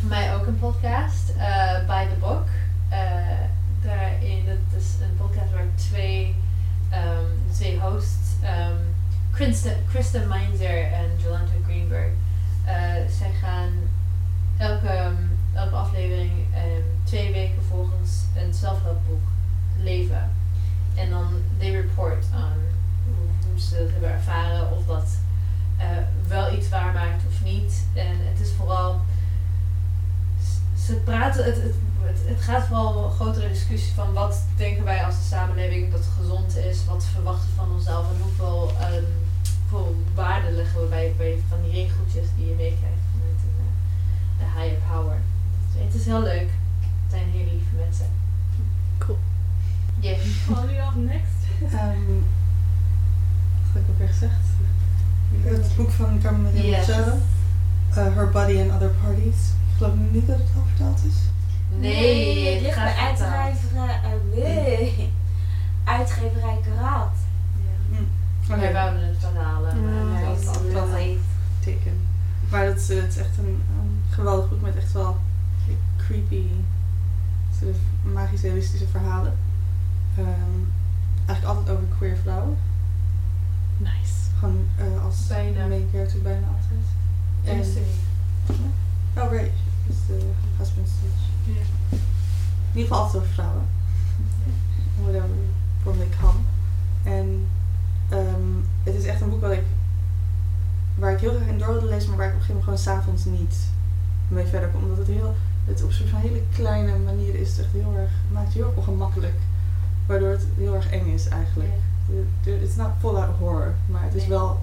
voor 0.00 0.08
mij 0.08 0.34
ook 0.34 0.46
een 0.46 0.58
podcast, 0.58 1.28
eh 1.36 1.86
By 1.86 2.04
the 2.06 2.18
Book. 2.20 2.44
Eh, 2.88 2.98
daarin, 3.82 4.44
dat 4.46 4.80
is 4.80 4.86
een 5.00 5.16
podcast 5.16 5.52
waar 5.52 5.74
twee, 5.74 6.34
ehm, 6.90 7.52
twee 7.52 7.80
hosts, 7.80 8.28
ehm, 8.42 8.76
Krista, 9.88 10.26
Meinzer 10.28 10.92
en 10.92 11.10
Jolanta 11.22 11.52
Greenberg, 11.64 12.12
eh, 12.64 12.74
zij 13.18 13.32
gaan 13.40 13.70
elke, 14.56 15.12
elke 15.54 15.74
aflevering 15.74 16.30
ehm, 16.54 16.82
twee 17.04 17.32
weken 17.32 17.62
volgens 17.68 18.24
een 18.36 18.54
zelfhelpboek 18.54 19.26
leven. 19.82 20.30
En 20.94 21.10
dan 21.10 21.42
they 21.58 21.70
report 21.70 22.26
aan 22.34 22.58
hoe, 23.04 23.60
ze 23.60 23.76
het 23.76 23.90
hebben 23.90 24.12
ervaren, 24.12 24.70
of 24.70 24.86
dat 24.86 25.18
eh, 25.76 25.86
wel 26.28 26.52
iets 26.52 26.68
waarmaakt 26.68 27.22
of 27.26 27.44
niet. 27.44 27.86
En 27.94 28.16
het 28.20 28.40
is 28.40 28.52
vooral. 28.52 29.00
Ze 30.86 30.94
praten, 30.94 31.44
het, 31.44 31.56
het, 31.56 31.74
het, 32.08 32.18
het 32.24 32.40
gaat 32.40 32.66
vooral 32.66 32.94
om 32.94 33.04
een 33.04 33.10
grotere 33.10 33.48
discussie 33.48 33.94
van 33.94 34.12
wat 34.12 34.44
denken 34.56 34.84
wij 34.84 35.04
als 35.04 35.14
een 35.14 35.30
samenleving 35.36 35.92
dat 35.92 36.04
gezond 36.20 36.56
is, 36.56 36.84
wat 36.84 37.04
verwachten 37.04 37.48
we 37.48 37.54
van 37.56 37.72
onszelf 37.72 38.06
en 38.10 38.20
hoeveel, 38.22 38.72
ehm, 38.80 39.04
hoeveel 39.68 39.96
waarde 40.14 40.50
leggen 40.50 40.80
we 40.80 40.86
bij, 40.86 41.14
bij 41.16 41.38
van 41.48 41.58
die 41.62 41.72
regeltjes 41.72 42.26
die 42.36 42.46
je 42.46 42.54
meekrijgt 42.54 43.04
vanuit 43.12 43.40
een, 43.46 43.58
eh, 43.66 43.72
de 44.38 44.46
higher 44.58 44.82
power. 44.90 45.16
Het 45.16 45.74
is, 45.74 45.84
het 45.84 45.94
is 46.00 46.06
heel 46.06 46.22
leuk. 46.22 46.50
Het 47.02 47.10
zijn 47.10 47.30
hele 47.30 47.50
lieve 47.50 47.74
mensen. 47.76 48.06
Cool. 48.98 49.18
Yeah. 50.00 50.18
All 50.56 50.68
you 50.74 50.88
up 50.88 50.94
next? 50.94 51.38
Ehm, 51.74 52.12
wat 53.60 53.72
had 53.72 53.82
ik 53.82 53.88
ook 53.90 53.98
weer 53.98 54.08
gezegd? 54.08 54.46
Het 55.42 55.76
boek 55.76 55.90
van 55.90 56.20
Carmen 56.22 56.62
Yes. 56.62 56.86
Machado, 56.86 57.18
eh, 57.90 58.14
Her 58.14 58.30
Body 58.30 58.58
and 58.60 58.72
Other 58.72 58.94
Parties. 59.02 59.40
Ik 59.70 59.76
geloof 59.76 59.92
niet 60.10 60.26
dat 60.26 60.36
het 60.38 60.48
al 60.56 60.64
vertaald 60.66 61.00
is. 61.04 61.16
Nee, 61.80 62.44
het 62.46 62.54
het 62.54 62.62
ligt 62.62 62.76
bij 62.76 62.94
uitgeverij, 62.94 64.00
eh, 64.02 64.10
nee. 64.36 65.12
uitgeverij 65.84 66.58
Karaat. 66.64 67.16
Oké, 68.50 68.60
Wij 68.60 68.72
wouden 68.72 69.02
het 69.08 69.16
verhalen. 69.18 69.84
maar 69.84 70.20
Ja, 70.22 70.28
het 70.30 70.38
is 70.38 70.44
dat- 70.44 70.56
al 70.56 70.62
dat- 70.72 70.88
late. 70.88 71.16
teken. 71.60 71.92
Maar 72.50 72.64
het 72.64 72.80
is, 72.80 72.88
het 72.88 73.08
is 73.08 73.16
echt 73.16 73.38
een, 73.38 73.44
een 73.78 74.02
geweldig 74.10 74.48
boek 74.48 74.60
met 74.60 74.76
echt 74.76 74.92
wel 74.92 75.16
creepy, 75.96 76.42
soort 77.58 77.70
of 77.70 78.12
magisch 78.12 78.40
realistische 78.42 78.86
verhalen. 78.88 79.32
Ehm, 80.16 80.26
eigenlijk 81.26 81.44
altijd 81.58 81.76
over 81.76 81.88
queer 81.96 82.16
vrouwen. 82.22 82.56
Nice. 83.76 84.16
Gewoon 84.38 84.66
eh, 84.76 85.04
als 85.04 85.26
Bijna. 85.26 85.66
main 85.66 85.88
character 85.92 86.22
bijna 86.22 86.46
altijd. 86.46 86.86
En, 87.44 89.22
oh, 89.22 89.32
Ray 89.32 89.52
is 89.88 89.96
de 90.06 90.30
husband 90.58 90.88
stage. 90.88 91.27
In 91.48 92.74
ieder 92.74 92.88
geval 92.88 92.98
altijd 92.98 93.22
over 93.22 93.34
vrouwen. 93.34 93.66
Whatever 95.02 95.28
from 95.82 95.96
they 95.96 96.08
come. 96.20 96.38
En 97.02 97.46
ehm, 98.08 98.50
het 98.82 98.94
is 98.94 99.04
echt 99.04 99.20
een 99.20 99.30
boek 99.30 99.40
waar 99.40 99.52
ik, 99.52 99.64
waar 100.94 101.12
ik 101.12 101.20
heel 101.20 101.34
graag 101.34 101.48
in 101.48 101.58
door 101.58 101.72
wilde 101.72 101.86
lezen, 101.86 102.08
maar 102.08 102.18
waar 102.18 102.26
ik 102.26 102.34
op 102.34 102.40
een 102.40 102.46
gegeven 102.46 102.64
moment 102.66 102.84
gewoon 102.84 102.96
s'avonds 102.96 103.24
niet 103.24 103.56
mee 104.28 104.46
verder 104.46 104.68
kom. 104.68 104.82
Omdat 104.82 104.98
het, 104.98 105.06
heel, 105.06 105.34
het 105.64 105.82
op 105.82 105.92
van 105.92 106.20
hele 106.20 106.42
kleine 106.52 106.98
manier 106.98 107.34
is. 107.34 107.48
Het 107.48 107.58
echt 107.58 107.72
heel 107.72 107.94
erg, 107.96 108.10
maakt 108.32 108.52
je 108.52 108.58
heel 108.58 108.68
erg 108.68 108.76
ongemakkelijk. 108.76 109.38
Waardoor 110.06 110.30
het 110.30 110.46
heel 110.56 110.74
erg 110.74 110.90
eng 110.90 111.06
is 111.06 111.28
eigenlijk. 111.28 111.72
Het 112.42 112.62
is 112.62 112.76
not 112.76 112.90
full 112.98 113.14
out 113.14 113.36
horror, 113.38 113.74
maar 113.86 114.02
het 114.02 114.14
is 114.14 114.26
wel, 114.26 114.60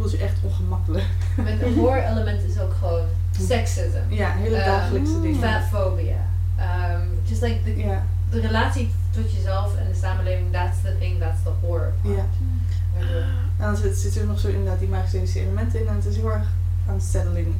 voelt 0.00 0.10
je 0.12 0.18
echt 0.18 0.36
ongemakkelijk. 0.42 1.04
Met 1.36 1.62
een 1.62 1.74
horror 1.78 2.02
element 2.02 2.42
is 2.42 2.58
ook 2.58 2.72
gewoon 2.78 3.06
sexism. 3.40 4.02
Ja, 4.08 4.30
hele 4.32 4.56
Ehm, 4.56 4.66
dagelijkse 4.70 5.20
dingen. 5.20 5.40
Fatphobia. 5.40 6.28
Um, 6.58 7.08
just 7.24 7.42
like 7.42 7.58
the, 7.64 7.98
de 8.30 8.40
relatie 8.40 8.90
tot 9.10 9.32
jezelf 9.32 9.76
en 9.76 9.86
de 9.92 9.94
samenleving, 9.98 10.52
that's 10.52 10.80
the 10.82 10.96
thing, 10.98 11.18
that's 11.18 11.42
the 11.42 11.50
horror 11.60 11.92
part. 12.02 12.14
ja. 12.16 12.24
En 13.58 13.66
dan 13.66 13.76
zit, 13.76 13.96
zit 13.96 14.16
er 14.16 14.26
nog 14.26 14.40
zo 14.40 14.48
inderdaad 14.48 14.78
die 14.78 14.88
magische 14.88 15.40
elementen 15.40 15.80
in 15.80 15.86
en 15.86 15.94
het 15.94 16.04
is 16.04 16.16
heel 16.16 16.32
erg 16.32 16.46
unsettling. 16.90 17.54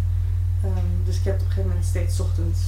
Ehm, 0.65 0.87
dus 1.05 1.19
ik 1.19 1.25
heb 1.25 1.35
op 1.35 1.41
een 1.41 1.47
gegeven 1.47 1.69
moment 1.69 1.87
steeds 1.87 2.17
's 2.17 2.21
ochtends, 2.21 2.61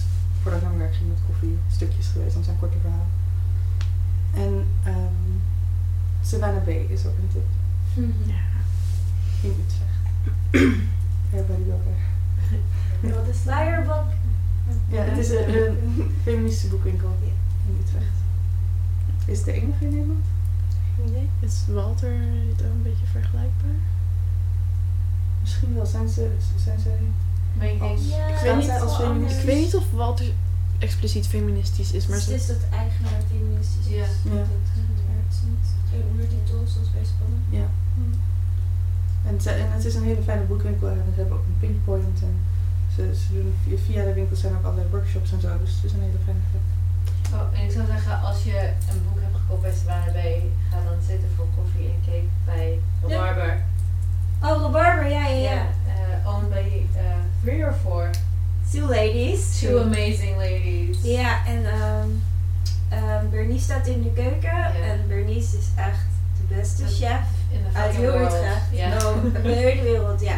voordat 0.42 0.60
ik 0.60 0.66
naar 0.66 0.76
mijn 0.76 0.88
werk 0.88 0.98
ging 0.98 1.08
met 1.08 1.18
koffie, 1.26 1.58
stukjes 1.70 2.06
gelezen, 2.06 2.32
want 2.32 2.34
het 2.34 2.44
zijn 2.44 2.58
korte 2.58 2.76
verhalen. 2.80 3.10
En 4.34 4.66
ehm 4.84 5.30
Savannah 6.22 6.64
Bay 6.64 6.86
is 6.88 7.06
ook 7.06 7.16
een 7.18 7.28
tip 7.32 7.46
Ja. 8.26 8.34
In 9.43 9.55
Utrecht. 9.64 10.01
Everybody 11.32 11.64
go 11.70 11.81
there. 11.85 13.14
Wat 13.14 13.28
is 13.28 13.36
Firebug? 13.36 14.05
Ja, 14.89 15.02
het 15.02 15.19
is 15.19 15.31
een, 15.31 15.66
een 15.66 16.14
feministische 16.24 16.69
boekwinkel 16.69 17.16
in 17.66 17.78
Utrecht. 17.81 18.16
Is 19.27 19.36
het 19.36 19.47
de 19.47 19.52
enige 19.52 19.85
in 19.85 19.90
Nederland? 19.90 20.24
Is 21.40 21.64
Walter 21.69 22.10
niet 22.47 22.62
ook 22.62 22.70
een 22.70 22.82
beetje 22.82 23.06
vergelijkbaar? 23.06 23.81
Misschien 25.40 25.74
wel. 25.74 25.86
Zijn 25.86 26.09
ze, 26.09 26.31
zijn 26.56 26.78
ik 27.60 27.60
denk, 27.60 27.81
als, 27.81 28.09
Ja, 28.09 28.36
staan 28.36 28.59
weet 28.59 28.69
niet 28.69 28.81
als 28.81 28.97
feministisch? 28.97 29.40
Ik 29.40 29.47
weet 29.47 29.64
niet 29.64 29.77
of 29.77 29.90
Walter 29.90 30.27
expliciet 30.78 31.27
feministisch 31.27 31.93
is, 31.93 32.06
maar 32.06 32.16
Dus 32.16 32.24
ze... 32.24 32.32
het 32.32 32.40
is 32.40 32.47
dat 32.47 32.62
eigenaar 32.70 33.20
feministisch 33.31 33.86
is. 33.86 33.94
Ja. 33.94 34.06
Ja. 34.24 34.35
Maar 34.35 35.19
het 35.24 35.32
is 35.32 35.40
niet 35.48 35.69
geen 35.90 36.02
ondertitel 36.10 36.62
zoals 36.66 36.90
bij 36.93 37.05
Spannen. 37.05 37.43
Ja. 37.51 37.66
En, 39.26 39.40
ze- 39.40 39.50
en 39.50 39.72
het 39.72 39.84
is 39.84 39.94
een 39.94 40.02
hele 40.04 40.22
fijne 40.22 40.42
boekwinkel 40.42 40.88
en 40.88 41.02
ze 41.14 41.20
hebben 41.20 41.36
ook 41.38 41.44
een 41.46 41.56
pinpoint 41.60 42.20
en 42.22 42.34
ze, 42.96 43.14
ze 43.14 43.32
doen 43.32 43.54
via, 43.86 44.04
de 44.04 44.12
winkel 44.12 44.36
zijn 44.36 44.52
ook 44.56 44.64
allerlei 44.64 44.88
workshops 44.90 45.32
en 45.32 45.40
zo, 45.40 45.48
dus 45.58 45.74
het 45.74 45.84
is 45.84 45.92
een 45.92 46.00
hele 46.02 46.22
fijne 46.24 46.40
plek. 46.50 46.62
oh, 47.40 47.58
en 47.58 47.64
ik 47.64 47.70
zou 47.72 47.86
zeggen, 47.86 48.20
als 48.20 48.42
je 48.44 48.72
een 48.90 49.02
boek 49.08 49.20
hebt 49.22 49.36
gekocht 49.36 49.62
bij 49.62 49.72
Savannah 49.74 50.12
Bay, 50.12 50.42
ga 50.70 50.76
dan 50.84 51.02
zitten 51.06 51.28
voor 51.36 51.46
koffie 51.56 51.86
en 51.86 52.00
cake 52.06 52.28
bij 52.44 52.78
Ja. 53.06 53.18
Barber. 53.20 53.62
Oh, 54.42 54.60
Rabarber, 54.62 55.10
ja, 55.10 55.26
ja, 55.28 55.66
eh, 55.86 56.28
owned 56.34 56.50
by 56.50 56.98
eh, 56.98 57.02
Three 57.42 57.64
or 57.64 57.74
four? 57.82 58.10
Two 58.72 58.86
ladies. 58.88 59.58
Two 59.60 59.80
amazing 59.80 60.36
ladies. 60.36 60.96
Ja, 61.02 61.46
en 61.46 61.64
ehm 61.72 62.08
ehm, 62.88 63.28
Bernice 63.30 63.62
staat 63.64 63.86
in 63.86 64.02
de 64.02 64.10
keuken. 64.12 64.82
En 64.82 65.08
Bernice 65.08 65.56
is 65.58 65.66
echt 65.76 66.06
de 66.36 66.54
beste 66.54 66.86
chef 66.86 67.20
uit 67.72 67.94
heel 67.96 68.12
world. 68.12 68.32
Utrecht. 68.32 68.60
Ja. 68.72 68.88
Nou, 68.88 69.32
de 69.42 69.48
hele 69.48 69.82
wereld, 69.82 70.20
ja. 70.20 70.36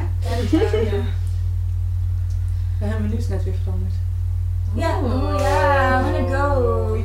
Mijn 2.79 3.03
menu 3.03 3.17
is 3.17 3.29
net 3.29 3.45
weer 3.45 3.55
veranderd. 3.63 3.93
Ja, 4.75 4.99
oh 4.99 5.41
ja, 5.41 6.01
I 6.01 6.13
wanna 6.13 6.37
go. 6.39 6.97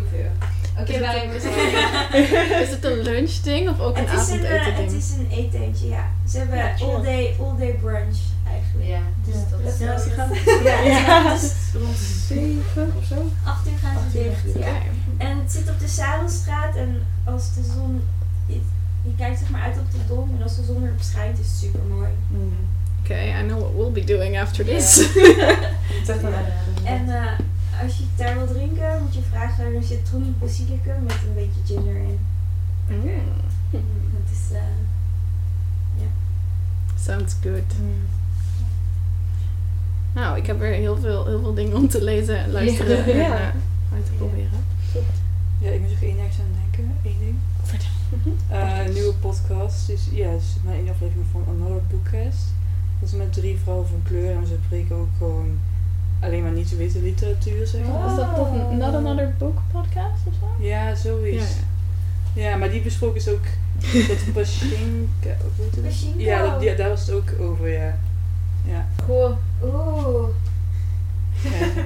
Oké, 0.79 0.91
Is 0.91 0.95
het 0.95 0.99
wij 1.05 1.23
een- 1.23 2.61
Is 2.63 2.69
het 2.69 2.83
een 2.85 2.99
lunchding 3.01 3.69
of 3.69 3.79
ook 3.79 3.97
een 3.97 4.07
Het 4.07 4.21
is 4.21 4.27
een, 4.29 4.33
avondeten 4.45 4.73
eh, 4.73 4.77
het 4.83 4.91
is 4.91 5.11
een 5.11 5.27
eetentje, 5.31 5.87
ja. 5.87 6.07
Ze 6.29 6.37
hebben 6.37 6.57
Ja, 6.57 6.73
all, 6.79 7.01
day, 7.03 7.35
all 7.39 7.57
day 7.57 7.73
brunch 7.81 8.17
eigenlijk. 8.51 8.87
Ja, 8.89 8.99
dus 9.25 9.35
Ja. 9.35 9.41
dat 9.49 9.73
is 9.73 9.79
Ja, 9.79 9.97
ze 9.99 10.09
gaan 10.17 10.29
Ja, 10.63 10.81
Ja. 10.81 11.31
het 11.31 11.41
is 11.41 11.53
rond 11.81 11.97
zeven 12.27 12.93
of 12.97 13.03
zo. 13.03 13.15
acht 13.45 13.67
uur 13.67 13.77
gaan 13.81 13.95
ze 14.11 14.17
dicht. 14.23 14.57
Ja. 14.65 14.71
En 15.17 15.37
het 15.39 15.51
zit 15.51 15.69
op 15.69 15.79
de 15.79 15.87
Zadelstraat 15.87 16.75
en 16.75 17.01
als 17.23 17.53
de 17.53 17.61
zon... 17.75 18.01
Je, 19.09 19.15
kijkt 19.17 19.39
zeg 19.39 19.49
maar 19.49 19.61
uit 19.61 19.77
op 19.77 19.91
de 19.91 19.97
dom 20.07 20.29
en 20.37 20.43
als 20.43 20.55
de 20.55 20.63
zon 20.63 20.83
erop 20.85 21.01
schijnt 21.01 21.39
is 21.39 21.45
het 21.45 21.55
super 21.55 21.79
mooi. 21.89 22.09
Mm. 22.31 22.53
Oké, 23.03 23.13
I 23.39 23.47
know 23.47 23.59
what 23.59 23.73
we'll 23.75 23.91
be 23.91 24.03
doing 24.03 24.39
after 24.39 24.65
this. 24.65 24.97
Aanrader. 26.09 26.53
En 26.83 27.09
eh, 27.09 27.83
als 27.83 27.97
je 27.97 28.03
daar 28.15 28.35
wil 28.37 28.47
drinken, 28.47 29.01
moet 29.03 29.13
je 29.13 29.21
vragen, 29.31 29.75
er 29.75 29.83
zit 29.83 30.07
groene 30.07 30.25
basilicum 30.39 31.03
met 31.03 31.15
een 31.27 31.33
beetje 31.35 31.73
ginger 31.75 31.95
in. 31.95 32.19
Mm, 32.87 33.01
Dat 34.15 34.31
is... 34.31 34.55
eh, 34.55 34.61
sounds 37.03 37.35
good. 37.41 37.79
Mm. 37.81 37.93
Nou, 40.13 40.37
ik 40.37 40.45
heb 40.45 40.59
weer 40.59 40.73
heel 40.73 40.97
veel, 40.97 41.25
heel 41.25 41.39
veel 41.41 41.53
dingen 41.53 41.75
om 41.75 41.87
te 41.89 42.03
lezen 42.03 42.37
en 42.37 42.51
luisteren 42.51 43.05
en 43.05 43.17
Ja. 43.17 43.25
eh, 43.37 43.41
uit 43.93 44.05
te 44.05 44.11
proberen. 44.17 44.49
Ja, 45.59 45.69
ik 45.69 45.79
moet 45.81 45.89
nog 45.89 46.01
één 46.01 46.17
ergens 46.17 46.39
aan 46.39 46.55
denken. 46.61 46.93
Eén 47.03 47.17
ding. 47.19 47.35
Eh, 48.49 48.85
een 48.85 48.93
nieuwe 48.93 49.13
podcast. 49.13 49.87
Dus 49.87 50.07
ja, 50.11 50.29
het 50.29 50.41
is 50.41 50.55
maar 50.65 50.73
één 50.73 50.89
aflevering 50.89 51.25
van 51.31 51.43
Another 51.47 51.81
Bookcast. 51.91 52.45
Dat 52.99 53.09
is 53.09 53.15
met 53.15 53.33
drie 53.33 53.57
vrouwen 53.63 53.87
van 53.87 54.01
kleur 54.03 54.35
en 54.35 54.47
ze 54.47 54.55
spreken 54.65 54.95
ook 54.95 55.09
gewoon 55.17 55.59
alleen 56.19 56.43
maar 56.43 56.51
niet 56.51 56.77
witte 56.77 57.01
literatuur, 57.01 57.67
zeg 57.67 57.81
maar. 57.87 58.09
Is 58.09 58.15
dat 58.15 58.35
toch. 58.35 58.71
Not 58.71 58.93
Another 58.93 59.33
Book 59.37 59.57
podcast 59.71 60.21
of 60.27 60.33
zo? 60.39 60.63
Ja, 60.65 60.95
zoiets. 60.95 61.45
Ja, 62.33 62.49
Ja, 62.49 62.55
maar 62.57 62.69
die 62.69 62.81
besproken 62.81 63.15
is 63.15 63.27
ook 63.29 63.45
dat 64.07 64.33
Pashinka, 64.33 65.35
hoe 65.55 65.65
heet 65.71 65.75
het? 65.75 66.05
Ja, 66.17 66.51
dat, 66.51 66.61
ja, 66.61 66.75
daar 66.75 66.89
was 66.89 67.05
het 67.07 67.15
ook 67.15 67.33
over, 67.39 67.69
ja. 67.69 67.97
Ja. 68.65 68.87
Cool. 69.05 69.37
Oeh. 69.63 70.27
Ja. 71.43 71.83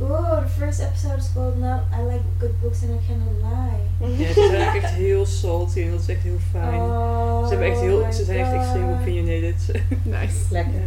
Oeh, 0.00 0.40
the 0.40 0.48
first 0.48 0.80
episode 0.80 1.18
is 1.18 1.28
called 1.34 1.58
Not 1.58 1.82
I 1.92 2.02
Like 2.02 2.22
Good 2.38 2.60
Books 2.62 2.82
and 2.82 2.92
I 2.92 3.06
Cannot 3.06 3.34
Lie. 3.42 4.16
Ja, 4.16 4.32
ze 4.32 4.48
zijn 4.50 4.68
ook 4.68 4.74
echt 4.82 4.92
heel 4.92 5.26
salty 5.26 5.82
en 5.82 5.90
dat 5.90 6.00
is 6.00 6.08
echt 6.08 6.22
heel 6.22 6.38
fijn. 6.50 6.80
Oh 6.80 7.42
ze, 7.42 7.48
hebben 7.48 7.70
echt 7.70 7.80
heel, 7.80 8.04
my 8.04 8.12
ze 8.12 8.24
zijn 8.24 8.38
echt 8.38 8.52
extreem 8.52 8.90
opinionated. 8.90 9.82
Nice. 10.02 10.36
Lekker. 10.50 10.82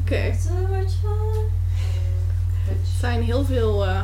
Oké. 0.00 0.34
So 0.40 0.50
much 0.70 0.90
fun. 0.90 1.50
Het 2.64 2.88
zijn 3.00 3.22
heel 3.22 3.44
veel, 3.44 3.86
eh, 3.86 4.00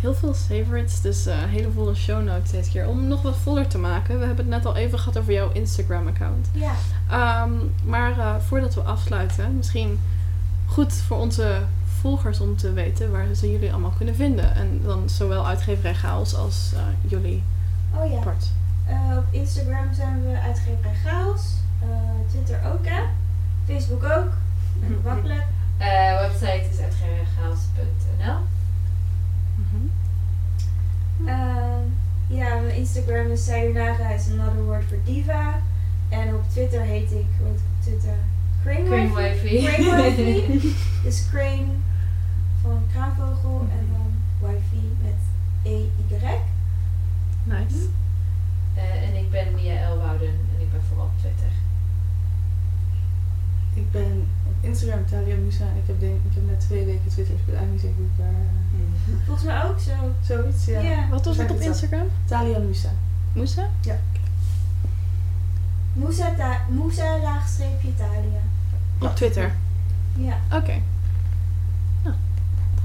heel 0.00 0.14
veel 0.14 0.34
favorites, 0.34 1.00
dus 1.00 1.26
eh 1.26 1.36
hele 1.46 1.70
volle 1.70 1.94
show 1.94 2.24
notes 2.24 2.50
deze 2.50 2.70
keer. 2.70 2.88
Om 2.88 3.08
nog 3.08 3.22
wat 3.22 3.36
voller 3.36 3.66
te 3.66 3.78
maken, 3.78 4.18
we 4.18 4.26
hebben 4.26 4.44
het 4.44 4.54
net 4.54 4.66
al 4.66 4.76
even 4.76 4.98
gehad 4.98 5.18
over 5.18 5.32
jouw 5.32 5.50
Instagram-account. 5.52 6.48
Ja. 6.52 6.72
Ehm, 7.10 7.52
maar 7.84 8.18
eh, 8.18 8.34
voordat 8.46 8.74
we 8.74 8.80
afsluiten, 8.80 9.56
misschien 9.56 9.98
goed 10.66 10.92
voor 10.92 11.16
onze 11.16 11.62
volgers 12.00 12.40
om 12.40 12.56
te 12.56 12.72
weten 12.72 13.10
waar 13.10 13.34
ze 13.34 13.50
jullie 13.50 13.72
allemaal 13.72 13.94
kunnen 13.96 14.14
vinden. 14.14 14.54
En 14.54 14.80
dan 14.82 15.08
zowel 15.08 15.46
uitgeverij 15.46 15.94
Chaos 15.94 16.34
als 16.34 16.72
eh, 16.74 17.10
jullie 17.10 17.42
Oh 17.94 18.10
ja. 18.10 18.20
part. 18.20 18.50
Eh, 18.86 19.16
op 19.16 19.24
Instagram 19.30 19.94
zijn 19.94 20.22
we 20.22 20.38
uitgeverij 20.40 20.94
Chaos. 21.04 21.54
Eh, 21.82 21.88
Twitter 22.30 22.60
ook 22.72 22.86
hè. 22.86 23.02
Facebook 23.66 24.02
ook. 24.04 24.32
Lekker 24.80 24.98
makkelijk. 25.04 25.44
Eh, 25.78 26.20
website 26.20 26.66
is 26.72 26.78
uitgeverchaos.nl. 26.80 28.38
Mhm. 29.54 29.86
Ja, 32.26 32.54
mijn 32.54 32.76
Instagram 32.76 33.30
is 33.30 33.44
Sayonara 33.44 34.10
is 34.10 34.30
another 34.30 34.64
word 34.64 34.84
for 34.84 34.98
diva. 35.04 35.54
En 36.08 36.34
op 36.34 36.50
Twitter 36.50 36.80
heet 36.80 37.10
ik, 37.10 37.26
hoe 37.38 37.46
heet 37.46 37.58
ik 37.58 37.66
op 37.76 37.82
Twitter? 37.82 38.14
Crane 38.64 38.88
Wifey. 38.88 39.14
Wifey. 39.14 39.84
Crane 39.84 40.02
Wifey. 40.02 40.60
dus 41.04 41.28
Crane 41.30 41.66
van 42.62 42.82
kraanvogel 42.92 43.66
en 43.78 43.86
dan 43.92 44.10
Wifey 44.40 44.84
met 45.02 45.20
E 45.62 45.74
E-Y. 45.74 46.36
Nice. 47.44 47.86
Eh, 48.74 49.08
en 49.08 49.16
ik 49.16 49.30
ben 49.30 49.54
Mia 49.54 49.74
Elwouden 49.80 50.28
en 50.28 50.60
ik 50.60 50.72
ben 50.72 50.80
vooral 50.88 51.04
op 51.06 51.18
Twitter. 51.20 51.50
Ik 53.74 53.90
ben 53.90 54.26
op 54.46 54.54
Instagram 54.60 55.06
Talia 55.06 55.36
Musa. 55.36 55.64
Ik 55.64 55.86
heb, 55.86 56.00
denk, 56.00 56.14
ik 56.28 56.34
heb 56.34 56.46
net 56.46 56.60
twee 56.60 56.84
weken 56.84 57.08
Twitter, 57.10 57.34
dus 57.34 57.40
ik 57.42 57.46
weet 57.46 57.56
eigenlijk 57.56 57.72
niet 57.72 57.80
zeker 57.80 57.96
hoe 57.96 58.06
ik 58.06 58.16
daar... 58.18 58.42
eh, 58.42 59.24
Volgens 59.26 59.46
mij 59.46 59.64
ook 59.64 59.80
zo. 59.80 59.92
Zoiets, 60.34 60.64
ja. 60.64 60.80
Ja. 60.80 61.08
Wat 61.08 61.24
was 61.24 61.36
het 61.36 61.50
op 61.50 61.60
Instagram? 61.60 62.06
Talia 62.24 62.58
Musa. 62.58 62.88
Moesa? 63.32 63.68
Moesa, 65.92 66.34
ta- 66.36 66.60
Moesa 66.68 67.18
laagstreepje 67.18 67.88
Italia. 67.88 68.40
Op 69.00 69.16
Twitter. 69.16 69.52
Ja. 70.16 70.36
Oké. 70.52 70.72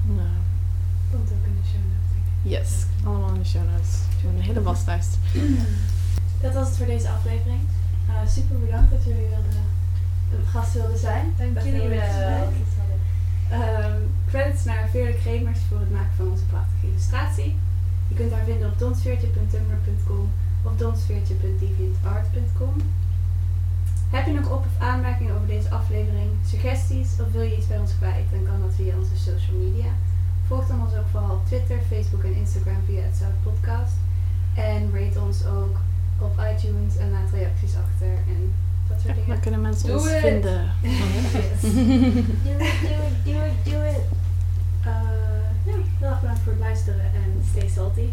Eh, 0.08 0.24
Komt 1.12 1.30
ook 1.32 1.46
in 1.46 1.56
de 1.62 1.68
show 1.72 1.82
notes, 1.92 2.10
denk 2.14 2.26
ik. 2.28 2.52
yes, 2.54 2.72
allemaal 3.04 3.34
in 3.34 3.42
de 3.42 3.46
show 3.48 3.66
notes. 3.72 3.92
Gewoon 4.20 4.36
een 4.36 4.42
hele 4.42 4.62
waslijst. 4.62 5.18
Dat 6.44 6.54
was 6.54 6.68
het 6.68 6.78
voor 6.78 6.86
deze 6.86 7.10
aflevering. 7.10 7.62
Eh, 8.08 8.14
super 8.28 8.60
bedankt 8.60 8.92
dat 8.92 9.04
jullie 9.04 9.28
wilden, 9.28 9.58
een 10.32 10.46
gast 10.46 10.74
wilden 10.74 10.98
zijn. 10.98 11.34
Dank 11.38 11.60
jullie 11.60 11.88
wel 11.88 12.00
zijn. 12.00 13.00
Ehm, 13.50 13.98
credits 14.28 14.64
naar 14.64 14.88
Veerle 14.90 15.16
Kremers 15.16 15.60
voor 15.70 15.80
het 15.80 15.92
maken 15.92 16.16
van 16.16 16.28
onze 16.32 16.44
prachtige 16.44 16.88
illustratie. 16.88 17.56
Je 18.08 18.16
kunt 18.16 18.32
haar 18.32 18.44
vinden 18.44 18.68
op 18.72 18.80
donsveertje.tumblr.com 18.80 20.32
of 20.64 20.72
donsveertje.deviantart.com. 20.78 22.74
Heb 24.16 24.26
je 24.26 24.32
nog 24.34 24.50
op- 24.52 24.66
of 24.66 24.80
aanmerkingen 24.80 25.36
over 25.36 25.48
deze 25.48 25.70
aflevering, 25.70 26.30
suggesties 26.46 27.10
of 27.22 27.32
wil 27.32 27.42
je 27.42 27.58
iets 27.58 27.68
bij 27.68 27.80
ons 27.80 27.92
kwijt, 27.98 28.26
dan 28.32 28.44
kan 28.44 28.62
dat 28.62 28.74
via 28.76 28.94
onze 28.98 29.18
social 29.18 29.58
media. 29.66 29.92
Volg 30.48 30.68
dan 30.68 30.82
ons 30.82 30.94
ook 30.96 31.08
vooral 31.12 31.32
op 31.36 31.46
Twitter, 31.46 31.78
Facebook 31.92 32.24
en 32.24 32.36
Instagram 32.36 32.82
via 32.86 33.02
het 33.02 33.16
Zout 33.16 33.40
Podcast. 33.44 33.96
En 34.56 34.92
rate 34.94 35.20
ons 35.22 35.46
ook 35.46 35.76
op 36.20 36.34
iTunes 36.54 36.98
en 36.98 37.12
laat 37.12 37.32
reacties 37.34 37.74
achter 37.86 38.08
en 38.34 38.54
dat 38.88 39.02
soort 39.02 39.16
Dan 39.16 39.24
dingen. 39.26 39.40
kunnen 39.40 39.62
mensen 39.62 39.94
ons 39.94 40.08
vinden. 40.10 40.72
Do 40.82 40.88
it, 40.90 42.76
do 42.82 42.96
it, 43.08 43.26
do 43.26 43.32
it, 43.46 43.72
do 43.74 43.82
it. 43.94 44.02
Eh, 44.82 44.92
ja, 45.66 45.74
heel 46.00 46.08
erg 46.10 46.20
bedankt 46.20 46.42
voor 46.44 46.52
het 46.52 46.62
luisteren 46.62 47.06
en 47.14 47.44
stay 47.52 47.70
salty. 47.70 48.08